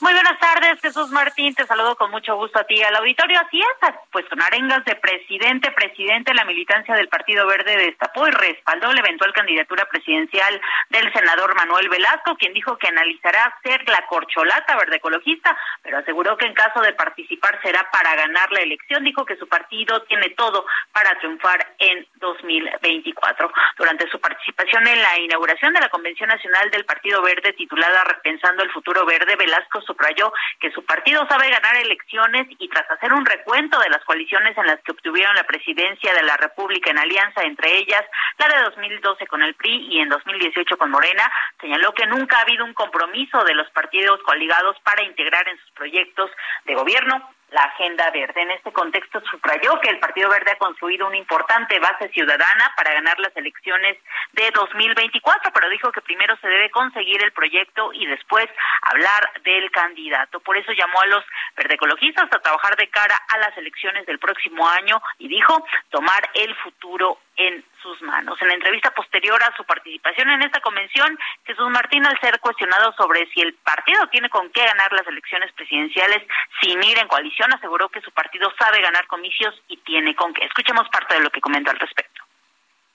Muy 0.00 0.14
buenas 0.14 0.38
tardes, 0.38 0.80
Jesús 0.80 1.10
Martín. 1.10 1.54
Te 1.54 1.66
saludo 1.66 1.94
con 1.94 2.10
mucho 2.10 2.34
gusto 2.34 2.58
a 2.58 2.64
ti 2.64 2.82
al 2.82 2.96
auditorio. 2.96 3.38
Así 3.38 3.60
es, 3.60 3.94
pues 4.10 4.24
con 4.30 4.40
arengas 4.40 4.82
de 4.86 4.96
presidente, 4.96 5.70
presidente, 5.72 6.32
la 6.32 6.46
militancia 6.46 6.94
del 6.94 7.08
Partido 7.08 7.46
Verde 7.46 7.76
destapó 7.76 8.26
y 8.26 8.30
respaldó 8.30 8.90
la 8.94 9.00
eventual 9.00 9.34
candidatura 9.34 9.84
presidencial 9.90 10.58
del 10.88 11.12
senador 11.12 11.54
Manuel 11.54 11.90
Velasco, 11.90 12.34
quien 12.36 12.54
dijo 12.54 12.78
que 12.78 12.88
analizará 12.88 13.54
ser 13.62 13.86
la 13.90 14.06
corcholata 14.06 14.74
verde 14.76 14.96
ecologista, 14.96 15.54
pero 15.82 15.98
aseguró 15.98 16.34
que 16.38 16.46
en 16.46 16.54
caso 16.54 16.80
de 16.80 16.94
participar 16.94 17.60
será 17.60 17.86
para 17.90 18.14
ganar 18.14 18.50
la 18.52 18.60
elección. 18.60 19.04
Dijo 19.04 19.26
que 19.26 19.36
su 19.36 19.48
partido 19.48 20.00
tiene 20.04 20.30
todo 20.30 20.64
para 20.92 21.18
triunfar 21.18 21.74
en 21.78 22.06
2024. 22.14 23.52
Durante 23.76 24.08
su 24.08 24.18
participación 24.18 24.86
en 24.86 25.02
la 25.02 25.18
inauguración 25.18 25.74
de 25.74 25.80
la 25.80 25.90
Convención 25.90 26.30
Nacional 26.30 26.70
del 26.70 26.86
Partido 26.86 27.20
Verde 27.20 27.52
titulada 27.52 28.02
Repensando 28.04 28.62
el 28.62 28.70
Futuro 28.70 29.04
Verde, 29.04 29.36
Velasco 29.36 29.82
subrayó 29.90 30.32
que 30.60 30.70
su 30.70 30.84
partido 30.84 31.26
sabe 31.28 31.50
ganar 31.50 31.76
elecciones 31.76 32.46
y 32.58 32.68
tras 32.68 32.90
hacer 32.90 33.12
un 33.12 33.24
recuento 33.24 33.78
de 33.78 33.90
las 33.90 34.04
coaliciones 34.04 34.56
en 34.56 34.66
las 34.66 34.80
que 34.82 34.92
obtuvieron 34.92 35.34
la 35.34 35.44
presidencia 35.44 36.14
de 36.14 36.22
la 36.22 36.36
República 36.36 36.90
en 36.90 36.98
alianza, 36.98 37.42
entre 37.42 37.78
ellas 37.78 38.04
la 38.38 38.48
de 38.48 38.62
2012 38.64 39.26
con 39.26 39.42
el 39.42 39.54
PRI 39.54 39.88
y 39.90 40.00
en 40.00 40.08
2018 40.08 40.76
con 40.76 40.90
Morena, 40.90 41.30
señaló 41.60 41.92
que 41.92 42.06
nunca 42.06 42.38
ha 42.38 42.42
habido 42.42 42.64
un 42.64 42.74
compromiso 42.74 43.44
de 43.44 43.54
los 43.54 43.68
partidos 43.70 44.20
coligados 44.22 44.76
para 44.82 45.02
integrar 45.02 45.46
en 45.48 45.58
sus 45.58 45.70
proyectos 45.72 46.30
de 46.64 46.74
gobierno 46.74 47.30
la 47.50 47.62
agenda 47.62 48.10
verde. 48.10 48.42
En 48.42 48.50
este 48.50 48.72
contexto 48.72 49.20
subrayó 49.30 49.80
que 49.80 49.90
el 49.90 49.98
Partido 49.98 50.30
Verde 50.30 50.52
ha 50.52 50.58
construido 50.58 51.06
una 51.06 51.16
importante 51.16 51.78
base 51.78 52.08
ciudadana 52.10 52.72
para 52.76 52.92
ganar 52.92 53.18
las 53.18 53.36
elecciones 53.36 53.96
de 54.32 54.50
2024, 54.52 55.52
pero 55.52 55.68
dijo 55.68 55.90
que 55.92 56.00
primero 56.00 56.36
se 56.40 56.48
debe 56.48 56.70
conseguir 56.70 57.22
el 57.22 57.32
proyecto 57.32 57.92
y 57.92 58.06
después 58.06 58.48
hablar 58.82 59.30
del 59.42 59.70
candidato. 59.70 60.40
Por 60.40 60.56
eso 60.56 60.72
llamó 60.72 61.00
a 61.00 61.06
los 61.06 61.24
verdecologistas 61.56 62.32
a 62.32 62.38
trabajar 62.38 62.76
de 62.76 62.88
cara 62.88 63.16
a 63.28 63.38
las 63.38 63.56
elecciones 63.56 64.06
del 64.06 64.18
próximo 64.18 64.68
año 64.68 65.02
y 65.18 65.28
dijo 65.28 65.64
tomar 65.90 66.28
el 66.34 66.54
futuro 66.56 67.18
en 67.36 67.64
sus 67.82 68.00
manos. 68.02 68.40
En 68.42 68.48
la 68.48 68.54
entrevista 68.54 68.90
posterior 68.90 69.42
a 69.42 69.56
su 69.56 69.64
participación 69.64 70.28
en 70.30 70.42
esta 70.42 70.60
convención, 70.60 71.18
Jesús 71.44 71.70
Martín, 71.70 72.04
al 72.06 72.18
ser 72.20 72.38
cuestionado 72.40 72.92
sobre 72.92 73.26
si 73.32 73.40
el 73.40 73.54
partido 73.54 74.06
tiene 74.08 74.28
con 74.28 74.50
qué 74.50 74.64
ganar 74.64 74.92
las 74.92 75.06
elecciones 75.06 75.52
presidenciales 75.52 76.22
sin 76.60 76.82
ir 76.82 76.98
en 76.98 77.08
coalición, 77.08 77.52
aseguró 77.52 77.88
que 77.88 78.02
su 78.02 78.10
partido 78.12 78.52
sabe 78.58 78.82
ganar 78.82 79.06
comicios 79.06 79.54
y 79.68 79.78
tiene 79.78 80.14
con 80.14 80.34
qué. 80.34 80.44
Escuchemos 80.44 80.88
parte 80.90 81.14
de 81.14 81.20
lo 81.20 81.30
que 81.30 81.40
comentó 81.40 81.70
al 81.70 81.78
respecto. 81.78 82.22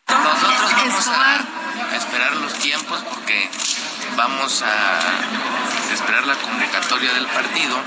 Nosotros 0.08 0.74
vamos 0.74 1.08
a 1.08 1.96
esperar 1.96 2.36
los 2.36 2.60
tiempos 2.60 3.04
porque 3.04 3.50
vamos 4.16 4.62
a 4.62 5.00
esperar 5.92 6.28
la 6.28 6.36
convocatoria 6.36 7.14
del 7.14 7.26
partido 7.26 7.78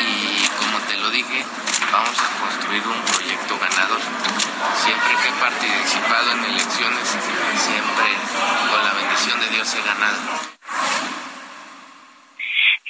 y 0.00 0.48
como 0.58 0.78
te 0.86 0.96
lo 0.96 1.10
dije, 1.10 1.44
vamos 1.92 2.18
a 2.20 2.40
construir 2.40 2.86
un 2.86 3.02
proyecto 3.02 3.58
ganador. 3.58 4.00
Siempre 4.74 5.12
que 5.22 5.28
he 5.28 5.40
participado 5.40 6.32
en 6.32 6.44
elecciones, 6.44 7.08
siempre 7.56 8.06
con 8.70 8.84
la 8.84 8.94
bendición 8.94 9.40
de 9.40 9.48
Dios 9.48 9.74
he 9.74 9.82
ganado. 9.82 10.56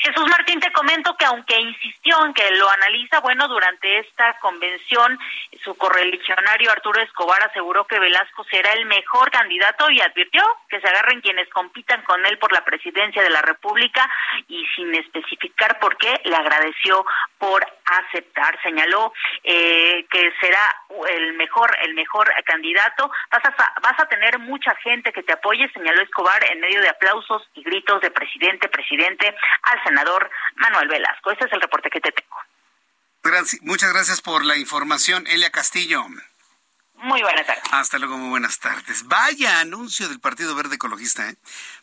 Jesús 0.06 0.28
Martín, 0.28 0.60
te 0.60 0.70
comento 0.70 1.16
que 1.16 1.24
aunque 1.24 1.58
insistió 1.60 2.24
en 2.24 2.32
que 2.32 2.48
lo 2.52 2.70
analiza, 2.70 3.18
bueno, 3.20 3.48
durante 3.48 3.98
esta 3.98 4.38
convención, 4.38 5.18
su 5.64 5.74
correligionario 5.76 6.70
Arturo 6.70 7.02
Escobar 7.02 7.42
aseguró 7.42 7.86
que 7.86 7.98
Velasco 7.98 8.44
será 8.44 8.72
el 8.74 8.86
mejor 8.86 9.32
candidato 9.32 9.90
y 9.90 10.00
advirtió 10.00 10.44
que 10.68 10.80
se 10.80 10.86
agarren 10.86 11.20
quienes 11.20 11.48
compitan 11.48 12.02
con 12.02 12.24
él 12.24 12.38
por 12.38 12.52
la 12.52 12.64
presidencia 12.64 13.20
de 13.20 13.30
la 13.30 13.42
República 13.42 14.08
y 14.46 14.64
sin 14.76 14.94
especificar 14.94 15.80
por 15.80 15.96
qué, 15.96 16.20
le 16.24 16.36
agradeció 16.36 17.04
por 17.38 17.66
aceptar. 17.86 18.60
Señaló 18.62 19.12
eh, 19.42 20.06
que 20.10 20.32
será 20.40 20.74
el 21.08 21.34
mejor, 21.34 21.76
el 21.82 21.94
mejor 21.94 22.32
candidato. 22.44 23.10
Vas 23.30 23.44
a, 23.44 23.80
vas 23.80 23.98
a 23.98 24.08
tener 24.08 24.38
mucha 24.38 24.74
gente 24.76 25.12
que 25.12 25.22
te 25.22 25.32
apoye, 25.32 25.70
señaló 25.72 26.02
Escobar 26.02 26.44
en 26.50 26.60
medio 26.60 26.80
de 26.80 26.88
aplausos 26.88 27.42
y 27.54 27.62
gritos 27.62 28.00
de 28.00 28.10
presidente, 28.10 28.68
presidente 28.68 29.34
al 29.62 29.82
senador 29.84 30.30
Manuel 30.56 30.88
Velasco. 30.88 31.30
Este 31.30 31.46
es 31.46 31.52
el 31.52 31.60
reporte 31.60 31.90
que 31.90 32.00
te 32.00 32.12
tengo. 32.12 32.36
muchas 33.62 33.92
gracias 33.92 34.20
por 34.20 34.44
la 34.44 34.56
información, 34.56 35.26
Elia 35.26 35.50
Castillo. 35.50 36.06
Muy 36.98 37.20
buenas 37.20 37.46
tardes. 37.46 37.62
Hasta 37.72 37.98
luego, 37.98 38.16
muy 38.16 38.30
buenas 38.30 38.58
tardes. 38.58 39.06
Vaya 39.06 39.60
anuncio 39.60 40.08
del 40.08 40.18
Partido 40.18 40.54
Verde 40.54 40.76
Ecologista, 40.76 41.28
¿eh? 41.28 41.36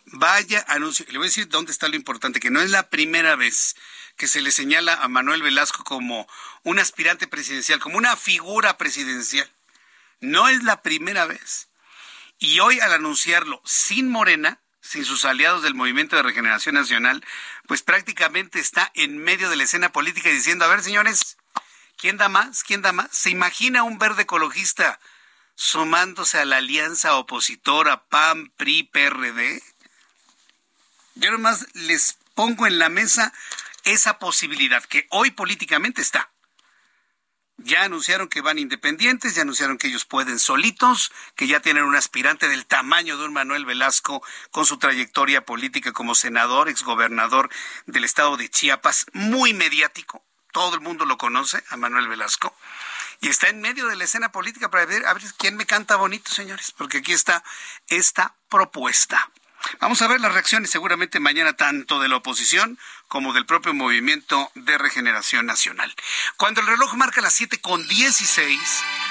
Vaya 0.05 0.65
anuncio. 0.67 1.05
Le 1.09 1.17
voy 1.17 1.27
a 1.27 1.29
decir 1.29 1.47
dónde 1.47 1.71
está 1.71 1.87
lo 1.87 1.95
importante, 1.95 2.39
que 2.39 2.49
no 2.49 2.61
es 2.61 2.71
la 2.71 2.89
primera 2.89 3.35
vez 3.35 3.75
que 4.17 4.27
se 4.27 4.41
le 4.41 4.51
señala 4.51 4.95
a 4.95 5.07
Manuel 5.07 5.41
Velasco 5.41 5.83
como 5.83 6.27
un 6.63 6.79
aspirante 6.79 7.27
presidencial, 7.27 7.79
como 7.79 7.97
una 7.97 8.15
figura 8.15 8.77
presidencial. 8.77 9.49
No 10.19 10.47
es 10.47 10.63
la 10.63 10.81
primera 10.81 11.25
vez. 11.25 11.67
Y 12.39 12.59
hoy 12.59 12.79
al 12.79 12.93
anunciarlo 12.93 13.61
sin 13.65 14.09
Morena, 14.09 14.59
sin 14.81 15.05
sus 15.05 15.25
aliados 15.25 15.63
del 15.63 15.75
Movimiento 15.75 16.15
de 16.15 16.23
Regeneración 16.23 16.75
Nacional, 16.75 17.25
pues 17.67 17.81
prácticamente 17.81 18.59
está 18.59 18.91
en 18.95 19.17
medio 19.17 19.49
de 19.49 19.55
la 19.55 19.63
escena 19.63 19.91
política 19.91 20.29
diciendo, 20.29 20.65
a 20.65 20.67
ver 20.67 20.83
señores, 20.83 21.37
¿quién 21.97 22.17
da 22.17 22.29
más? 22.29 22.63
¿Quién 22.63 22.81
da 22.81 22.91
más? 22.91 23.09
¿Se 23.11 23.29
imagina 23.29 23.83
un 23.83 23.97
verde 23.97 24.23
ecologista 24.23 24.99
sumándose 25.55 26.37
a 26.37 26.45
la 26.45 26.57
alianza 26.57 27.15
opositora 27.15 28.03
PAN, 28.05 28.51
PRI, 28.57 28.83
PRD? 28.83 29.63
Yo 31.15 31.31
nomás 31.31 31.67
les 31.73 32.17
pongo 32.33 32.67
en 32.67 32.79
la 32.79 32.89
mesa 32.89 33.33
esa 33.83 34.19
posibilidad 34.19 34.83
que 34.83 35.07
hoy 35.09 35.31
políticamente 35.31 36.01
está. 36.01 36.31
Ya 37.57 37.83
anunciaron 37.83 38.27
que 38.27 38.41
van 38.41 38.57
independientes, 38.57 39.35
ya 39.35 39.43
anunciaron 39.43 39.77
que 39.77 39.87
ellos 39.87 40.05
pueden 40.05 40.39
solitos, 40.39 41.11
que 41.35 41.47
ya 41.47 41.59
tienen 41.59 41.83
un 41.83 41.95
aspirante 41.95 42.49
del 42.49 42.65
tamaño 42.65 43.17
de 43.17 43.25
un 43.25 43.33
Manuel 43.33 43.65
Velasco 43.65 44.23
con 44.51 44.65
su 44.65 44.79
trayectoria 44.79 45.45
política 45.45 45.93
como 45.93 46.15
senador, 46.15 46.67
exgobernador 46.67 47.49
del 47.85 48.03
estado 48.03 48.37
de 48.37 48.49
Chiapas, 48.49 49.05
muy 49.13 49.53
mediático. 49.53 50.25
Todo 50.51 50.75
el 50.75 50.81
mundo 50.81 51.05
lo 51.05 51.17
conoce, 51.17 51.63
a 51.69 51.77
Manuel 51.77 52.07
Velasco. 52.07 52.55
Y 53.21 53.29
está 53.29 53.47
en 53.47 53.61
medio 53.61 53.87
de 53.87 53.95
la 53.95 54.03
escena 54.03 54.31
política 54.31 54.69
para 54.69 54.85
ver, 54.85 55.05
a 55.05 55.13
ver 55.13 55.23
quién 55.37 55.55
me 55.55 55.65
canta 55.65 55.95
bonito, 55.95 56.31
señores, 56.31 56.71
porque 56.71 56.97
aquí 56.97 57.13
está 57.13 57.43
esta 57.87 58.35
propuesta. 58.49 59.31
Vamos 59.79 60.01
a 60.01 60.07
ver 60.07 60.21
las 60.21 60.33
reacciones 60.33 60.69
seguramente 60.69 61.19
mañana 61.19 61.53
tanto 61.53 61.99
de 61.99 62.07
la 62.07 62.17
oposición 62.17 62.77
como 63.07 63.33
del 63.33 63.45
propio 63.45 63.73
movimiento 63.73 64.51
de 64.55 64.77
regeneración 64.77 65.45
nacional. 65.45 65.93
Cuando 66.37 66.61
el 66.61 66.67
reloj 66.67 66.95
marca 66.95 67.21
las 67.21 67.33
7 67.33 67.59
con 67.61 67.87
16, 67.87 68.59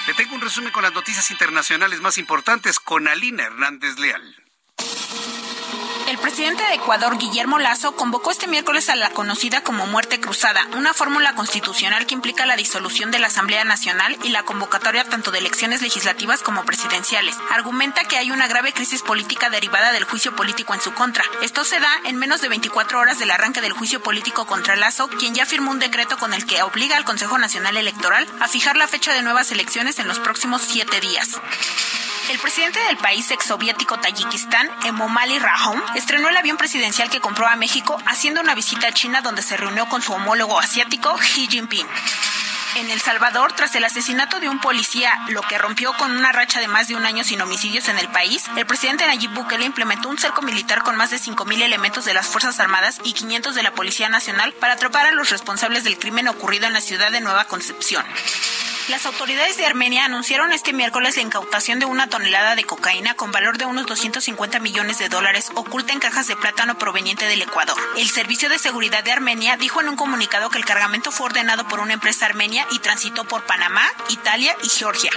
le 0.07 0.15
tengo 0.15 0.35
un 0.35 0.41
resumen 0.41 0.73
con 0.73 0.83
las 0.83 0.93
noticias 0.93 1.31
internacionales 1.31 2.01
más 2.01 2.19
importantes 2.19 2.81
con 2.81 3.09
Alina 3.09 3.45
Hernández 3.45 3.99
Leal. 3.99 4.37
El 6.13 6.19
presidente 6.19 6.63
de 6.63 6.75
Ecuador, 6.75 7.17
Guillermo 7.17 7.59
Lazo, 7.59 7.97
convocó 7.97 8.33
este 8.33 8.47
miércoles 8.47 8.91
a 8.91 8.97
la 8.97 9.09
conocida 9.09 9.63
como 9.63 9.87
muerte 9.87 10.21
cruzada, 10.21 10.61
una 10.77 10.93
fórmula 10.93 11.35
constitucional 11.35 12.05
que 12.05 12.13
implica 12.13 12.45
la 12.45 12.55
disolución 12.55 13.11
de 13.11 13.19
la 13.19 13.29
Asamblea 13.29 13.65
Nacional 13.65 14.19
y 14.23 14.29
la 14.29 14.43
convocatoria 14.43 15.05
tanto 15.05 15.31
de 15.31 15.39
elecciones 15.39 15.81
legislativas 15.81 16.43
como 16.43 16.67
presidenciales. 16.67 17.39
Argumenta 17.51 18.05
que 18.05 18.19
hay 18.19 18.31
una 18.31 18.47
grave 18.47 18.75
crisis 18.75 19.01
política 19.01 19.49
derivada 19.49 19.91
del 19.93 20.05
juicio 20.05 20.37
político 20.37 20.75
en 20.75 20.83
su 20.83 20.93
contra. 20.93 21.25
Esto 21.41 21.65
se 21.65 21.81
da 21.81 21.91
en 22.05 22.19
menos 22.19 22.43
de 22.43 22.51
24 22.51 22.99
horas 23.01 23.19
del 23.19 23.31
arranque 23.31 23.63
del 23.63 23.73
juicio 23.73 24.03
político 24.03 24.47
contra 24.47 24.77
Lazo, 24.77 25.09
quien 25.09 25.35
ya 25.35 25.47
firmó 25.47 25.71
un 25.71 25.79
decreto 25.79 26.19
con 26.19 26.35
el 26.35 26.45
que 26.45 26.63
obliga 26.63 26.99
al 26.99 27.07
Consejo 27.07 27.39
Nacional 27.39 27.79
Electoral 27.79 28.27
a 28.39 28.49
fijar 28.49 28.77
la 28.77 28.87
fecha 28.87 29.15
de 29.15 29.23
nuevas 29.23 29.51
elecciones 29.51 29.99
en 29.99 30.09
los 30.09 30.19
próximos 30.19 30.61
siete 30.61 31.01
días. 31.01 31.41
El 32.31 32.39
presidente 32.39 32.79
del 32.87 32.97
país 32.97 33.31
exsoviético 33.31 33.99
Tayikistán, 33.99 34.71
Emomali 34.85 35.39
Rahom, 35.39 35.81
estrenó 36.03 36.29
el 36.29 36.37
avión 36.37 36.57
presidencial 36.57 37.09
que 37.11 37.21
compró 37.21 37.47
a 37.47 37.55
México 37.55 37.97
haciendo 38.07 38.41
una 38.41 38.57
visita 38.57 38.89
a 38.89 38.93
China 38.93 39.21
donde 39.21 39.41
se 39.41 39.57
reunió 39.57 39.89
con 39.89 40.03
su 40.03 40.13
homólogo 40.13 40.59
asiático 40.59 41.15
Xi 41.17 41.47
Jinping. 41.47 41.87
En 42.75 42.91
El 42.91 43.01
Salvador, 43.03 43.53
tras 43.53 43.75
el 43.75 43.85
asesinato 43.85 44.41
de 44.41 44.49
un 44.49 44.59
policía, 44.59 45.12
lo 45.29 45.43
que 45.43 45.59
rompió 45.59 45.93
con 45.93 46.11
una 46.16 46.33
racha 46.33 46.59
de 46.59 46.68
más 46.68 46.89
de 46.89 46.97
un 46.97 47.05
año 47.05 47.23
sin 47.23 47.43
homicidios 47.43 47.89
en 47.89 47.99
el 47.99 48.09
país, 48.09 48.45
el 48.57 48.64
presidente 48.64 49.07
Nayib 49.07 49.31
Bukele 49.35 49.66
implementó 49.66 50.09
un 50.09 50.16
cerco 50.16 50.41
militar 50.41 50.83
con 50.83 50.97
más 50.97 51.11
de 51.11 51.18
5.000 51.18 51.62
elementos 51.62 52.07
de 52.07 52.14
las 52.14 52.29
Fuerzas 52.29 52.61
Armadas 52.61 52.99
y 53.05 53.12
500 53.12 53.55
de 53.55 53.62
la 53.62 53.75
Policía 53.75 54.09
Nacional 54.09 54.55
para 54.55 54.73
atrapar 54.75 55.05
a 55.05 55.12
los 55.12 55.29
responsables 55.29 55.85
del 55.85 55.99
crimen 55.99 56.29
ocurrido 56.29 56.66
en 56.66 56.73
la 56.73 56.81
ciudad 56.81 57.11
de 57.11 57.20
Nueva 57.20 57.45
Concepción. 57.45 58.07
Las 58.89 59.07
autoridades 59.07 59.57
de 59.57 59.64
Armenia 59.64 60.05
anunciaron 60.05 60.53
este 60.53 60.73
miércoles 60.73 61.16
la 61.16 61.23
incautación 61.23 61.79
de 61.79 61.87
una 61.87 62.09
tonelada 62.09 62.57
de 62.57 62.64
cocaína 62.64 63.14
con 63.14 63.31
valor 63.31 63.57
de 63.57 63.64
unos 63.64 63.87
250 63.87 64.59
millones 64.59 64.99
de 64.99 65.09
dólares 65.09 65.53
oculta 65.55 65.93
en 65.93 66.01
cajas 66.01 66.27
de 66.27 66.37
plátano 66.37 66.77
proveniente 66.77 67.27
del 67.27 67.43
Ecuador. 67.43 67.77
El 67.97 68.09
Servicio 68.09 68.49
de 68.49 68.59
Seguridad 68.59 69.05
de 69.05 69.12
Armenia 69.12 69.57
dijo 69.57 69.81
en 69.81 69.89
un 69.89 69.95
comunicado 69.95 70.51
que 70.51 70.59
el 70.59 70.64
cargamento 70.64 71.12
fue 71.12 71.27
ordenado 71.27 71.68
por 71.68 71.79
una 71.79 71.93
empresa 71.93 72.27
armenia 72.27 72.62
y 72.71 72.79
transitó 72.79 73.25
por 73.25 73.45
Panamá, 73.45 73.83
Italia 74.09 74.57
y 74.63 74.69
Georgia. 74.69 75.11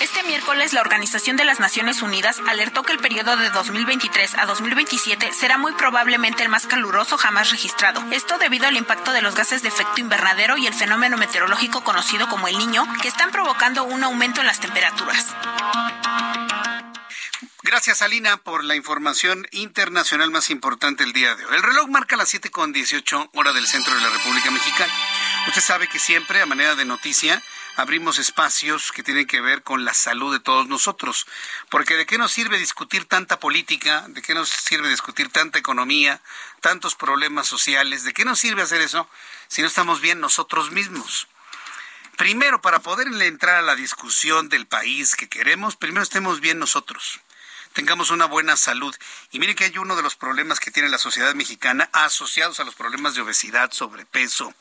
Este 0.00 0.22
miércoles, 0.24 0.72
la 0.72 0.80
Organización 0.80 1.36
de 1.36 1.44
las 1.44 1.60
Naciones 1.60 2.02
Unidas 2.02 2.40
alertó 2.48 2.82
que 2.82 2.92
el 2.92 2.98
periodo 2.98 3.36
de 3.36 3.50
2023 3.50 4.36
a 4.36 4.46
2027 4.46 5.32
será 5.32 5.58
muy 5.58 5.72
probablemente 5.74 6.42
el 6.42 6.48
más 6.48 6.66
caluroso 6.66 7.16
jamás 7.18 7.52
registrado. 7.52 8.02
Esto 8.10 8.36
debido 8.38 8.66
al 8.66 8.76
impacto 8.76 9.12
de 9.12 9.22
los 9.22 9.36
gases 9.36 9.62
de 9.62 9.68
efecto 9.68 10.00
invernadero 10.00 10.56
y 10.56 10.66
el 10.66 10.74
fenómeno 10.74 11.16
meteorológico 11.16 11.84
conocido 11.84 12.28
como 12.28 12.48
el 12.48 12.58
niño, 12.58 12.84
que 13.00 13.08
están 13.08 13.30
provocando 13.30 13.84
un 13.84 14.02
aumento 14.02 14.40
en 14.40 14.48
las 14.48 14.58
temperaturas. 14.58 15.26
Gracias, 17.64 18.02
Alina, 18.02 18.38
por 18.38 18.64
la 18.64 18.74
información 18.74 19.46
internacional 19.52 20.32
más 20.32 20.50
importante 20.50 21.04
el 21.04 21.12
día 21.12 21.36
de 21.36 21.46
hoy. 21.46 21.54
El 21.54 21.62
reloj 21.62 21.86
marca 21.86 22.16
las 22.16 22.28
7 22.30 22.50
con 22.50 22.72
18 22.72 23.30
hora 23.34 23.52
del 23.52 23.68
centro 23.68 23.94
de 23.94 24.00
la 24.00 24.10
República 24.10 24.50
Mexicana. 24.50 24.92
Usted 25.46 25.62
sabe 25.62 25.86
que 25.86 26.00
siempre, 26.00 26.42
a 26.42 26.46
manera 26.46 26.74
de 26.74 26.84
noticia, 26.84 27.40
abrimos 27.76 28.18
espacios 28.18 28.90
que 28.90 29.04
tienen 29.04 29.28
que 29.28 29.40
ver 29.40 29.62
con 29.62 29.84
la 29.84 29.94
salud 29.94 30.32
de 30.32 30.40
todos 30.40 30.66
nosotros. 30.66 31.24
Porque 31.70 31.94
de 31.94 32.04
qué 32.04 32.18
nos 32.18 32.32
sirve 32.32 32.58
discutir 32.58 33.04
tanta 33.04 33.38
política, 33.38 34.06
de 34.08 34.22
qué 34.22 34.34
nos 34.34 34.48
sirve 34.48 34.88
discutir 34.88 35.28
tanta 35.28 35.60
economía, 35.60 36.20
tantos 36.60 36.96
problemas 36.96 37.46
sociales, 37.46 38.02
de 38.02 38.12
qué 38.12 38.24
nos 38.24 38.40
sirve 38.40 38.62
hacer 38.62 38.80
eso 38.80 39.08
si 39.46 39.62
no 39.62 39.68
estamos 39.68 40.00
bien 40.00 40.18
nosotros 40.18 40.72
mismos. 40.72 41.28
Primero, 42.16 42.60
para 42.60 42.80
poder 42.80 43.06
entrar 43.22 43.54
a 43.54 43.62
la 43.62 43.76
discusión 43.76 44.48
del 44.48 44.66
país 44.66 45.14
que 45.14 45.28
queremos, 45.28 45.76
primero 45.76 46.02
estemos 46.02 46.40
bien 46.40 46.58
nosotros 46.58 47.20
tengamos 47.72 48.10
una 48.10 48.26
buena 48.26 48.56
salud. 48.56 48.94
Y 49.30 49.38
mire 49.38 49.54
que 49.54 49.64
hay 49.64 49.78
uno 49.78 49.96
de 49.96 50.02
los 50.02 50.16
problemas 50.16 50.60
que 50.60 50.70
tiene 50.70 50.88
la 50.88 50.98
sociedad 50.98 51.34
mexicana 51.34 51.88
asociados 51.92 52.60
a 52.60 52.64
los 52.64 52.74
problemas 52.74 53.14
de 53.14 53.22
obesidad, 53.22 53.72
sobrepeso, 53.72 54.54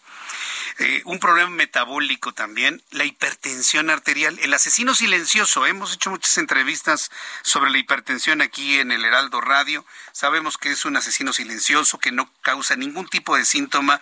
eh, 0.79 1.01
un 1.05 1.19
problema 1.19 1.49
metabólico 1.49 2.33
también, 2.33 2.81
la 2.91 3.05
hipertensión 3.05 3.89
arterial, 3.89 4.39
el 4.41 4.53
asesino 4.53 4.95
silencioso. 4.95 5.65
Hemos 5.65 5.93
hecho 5.93 6.09
muchas 6.09 6.37
entrevistas 6.37 7.11
sobre 7.43 7.69
la 7.69 7.77
hipertensión 7.77 8.41
aquí 8.41 8.79
en 8.79 8.91
el 8.91 9.03
Heraldo 9.03 9.41
Radio. 9.41 9.85
Sabemos 10.11 10.57
que 10.57 10.71
es 10.71 10.85
un 10.85 10.97
asesino 10.97 11.33
silencioso 11.33 11.99
que 11.99 12.11
no 12.11 12.31
causa 12.41 12.75
ningún 12.75 13.07
tipo 13.07 13.35
de 13.35 13.45
síntoma 13.45 14.01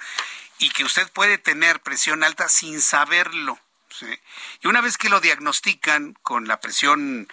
y 0.60 0.70
que 0.70 0.84
usted 0.84 1.10
puede 1.12 1.38
tener 1.38 1.82
presión 1.82 2.24
alta 2.24 2.48
sin 2.50 2.82
saberlo. 2.82 3.60
Y 4.62 4.68
una 4.68 4.82
vez 4.82 4.98
que 4.98 5.08
lo 5.10 5.22
diagnostican 5.22 6.14
con 6.22 6.48
la 6.48 6.60
presión 6.60 7.28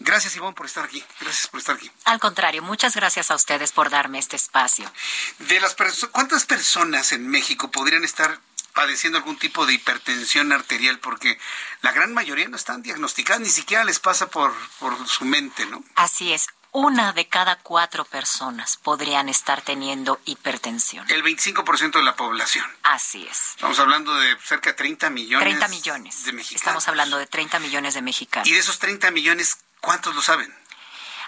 Gracias, 0.00 0.36
Ivonne, 0.36 0.54
por 0.54 0.66
estar 0.66 0.84
aquí. 0.84 1.02
Gracias 1.20 1.46
por 1.48 1.60
estar 1.60 1.76
aquí. 1.76 1.90
Al 2.04 2.20
contrario, 2.20 2.62
muchas 2.62 2.94
gracias 2.94 3.30
a 3.30 3.34
ustedes 3.34 3.72
por 3.72 3.90
darme 3.90 4.18
este 4.18 4.36
espacio. 4.36 4.90
De 5.38 5.60
las 5.60 5.74
¿Cuántas 6.12 6.44
personas 6.44 7.12
en 7.12 7.28
México 7.28 7.70
podrían 7.70 8.04
estar 8.04 8.38
padeciendo 8.74 9.18
algún 9.18 9.38
tipo 9.38 9.66
de 9.66 9.74
hipertensión 9.74 10.52
arterial? 10.52 10.98
Porque 10.98 11.38
la 11.80 11.92
gran 11.92 12.12
mayoría 12.12 12.48
no 12.48 12.56
están 12.56 12.82
diagnosticadas, 12.82 13.40
ni 13.40 13.50
siquiera 13.50 13.84
les 13.84 13.98
pasa 13.98 14.28
por, 14.28 14.54
por 14.78 15.08
su 15.08 15.24
mente, 15.24 15.66
¿no? 15.66 15.82
Así 15.96 16.32
es 16.32 16.46
una 16.72 17.12
de 17.12 17.28
cada 17.28 17.56
cuatro 17.56 18.04
personas 18.06 18.78
podrían 18.78 19.28
estar 19.28 19.60
teniendo 19.60 20.20
hipertensión. 20.24 21.08
El 21.10 21.22
25% 21.22 21.92
de 21.92 22.02
la 22.02 22.16
población. 22.16 22.64
Así 22.82 23.26
es. 23.30 23.50
Estamos 23.50 23.78
hablando 23.78 24.14
de 24.14 24.36
cerca 24.42 24.70
de 24.70 24.74
30 24.74 25.10
millones. 25.10 25.46
30 25.46 25.68
millones. 25.68 26.24
De 26.24 26.32
mexicanos. 26.32 26.62
Estamos 26.62 26.88
hablando 26.88 27.18
de 27.18 27.26
30 27.26 27.58
millones 27.60 27.94
de 27.94 28.02
mexicanos. 28.02 28.48
Y 28.48 28.52
de 28.52 28.58
esos 28.58 28.78
30 28.78 29.10
millones, 29.10 29.58
¿cuántos 29.80 30.14
lo 30.14 30.22
saben? 30.22 30.52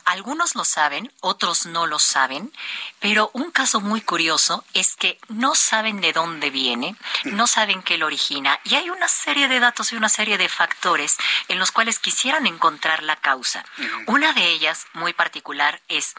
Algunos 0.04 0.54
lo 0.54 0.64
saben, 0.64 1.10
otros 1.20 1.66
no 1.66 1.86
lo 1.86 1.98
saben, 1.98 2.52
pero 3.00 3.30
un 3.32 3.50
caso 3.50 3.80
muy 3.80 4.02
curioso 4.02 4.64
es 4.74 4.96
que 4.96 5.18
no 5.28 5.54
saben 5.54 6.00
de 6.00 6.12
dónde 6.12 6.50
viene, 6.50 6.96
no 7.24 7.46
saben 7.46 7.82
qué 7.82 7.96
lo 7.96 8.06
origina 8.06 8.60
y 8.64 8.74
hay 8.74 8.90
una 8.90 9.08
serie 9.08 9.48
de 9.48 9.60
datos 9.60 9.92
y 9.92 9.96
una 9.96 10.08
serie 10.08 10.36
de 10.36 10.48
factores 10.48 11.16
en 11.48 11.58
los 11.58 11.72
cuales 11.72 11.98
quisieran 11.98 12.46
encontrar 12.46 13.02
la 13.02 13.16
causa. 13.16 13.64
Una 14.06 14.32
de 14.32 14.50
ellas, 14.50 14.86
muy 14.92 15.12
particular, 15.12 15.80
es, 15.88 16.14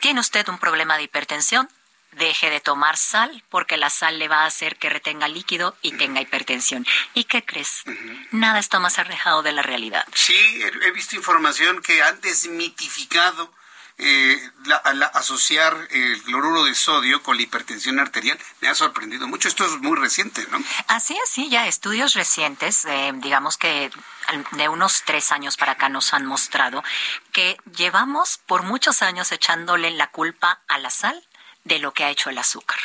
¿tiene 0.00 0.20
usted 0.20 0.48
un 0.48 0.58
problema 0.58 0.96
de 0.96 1.04
hipertensión? 1.04 1.68
Deje 2.12 2.50
de 2.50 2.60
tomar 2.60 2.96
sal 2.96 3.42
porque 3.48 3.76
la 3.76 3.90
sal 3.90 4.18
le 4.18 4.28
va 4.28 4.42
a 4.42 4.46
hacer 4.46 4.76
que 4.76 4.90
retenga 4.90 5.28
líquido 5.28 5.76
y 5.82 5.92
tenga 5.92 6.20
hipertensión. 6.20 6.86
¿Y 7.14 7.24
qué 7.24 7.44
crees? 7.44 7.82
Nada 8.30 8.58
está 8.58 8.78
más 8.78 8.98
alejado 8.98 9.42
de 9.42 9.52
la 9.52 9.62
realidad. 9.62 10.06
Sí, 10.14 10.36
he 10.82 10.90
visto 10.92 11.16
información 11.16 11.82
que 11.82 12.02
han 12.02 12.20
desmitificado 12.20 13.52
eh, 13.98 14.50
asociar 15.12 15.76
el 15.90 16.22
cloruro 16.22 16.64
de 16.64 16.74
sodio 16.74 17.22
con 17.22 17.36
la 17.36 17.42
hipertensión 17.42 18.00
arterial. 18.00 18.38
Me 18.60 18.68
ha 18.68 18.74
sorprendido 18.74 19.28
mucho. 19.28 19.48
Esto 19.48 19.64
es 19.64 19.80
muy 19.80 19.96
reciente, 19.96 20.44
¿no? 20.50 20.58
Así 20.88 21.16
es, 21.22 21.30
sí, 21.30 21.48
ya 21.48 21.66
estudios 21.66 22.14
recientes, 22.14 22.84
eh, 22.86 23.12
digamos 23.16 23.56
que 23.56 23.90
de 24.52 24.68
unos 24.68 25.02
tres 25.04 25.30
años 25.30 25.56
para 25.56 25.72
acá 25.72 25.88
nos 25.88 26.14
han 26.14 26.24
mostrado 26.26 26.82
que 27.32 27.58
llevamos 27.76 28.38
por 28.46 28.62
muchos 28.62 29.02
años 29.02 29.30
echándole 29.30 29.90
la 29.90 30.10
culpa 30.10 30.62
a 30.68 30.78
la 30.78 30.90
sal 30.90 31.22
de 31.64 31.78
lo 31.78 31.92
que 31.92 32.04
ha 32.04 32.10
hecho 32.10 32.30
el 32.30 32.38
azúcar. 32.38 32.78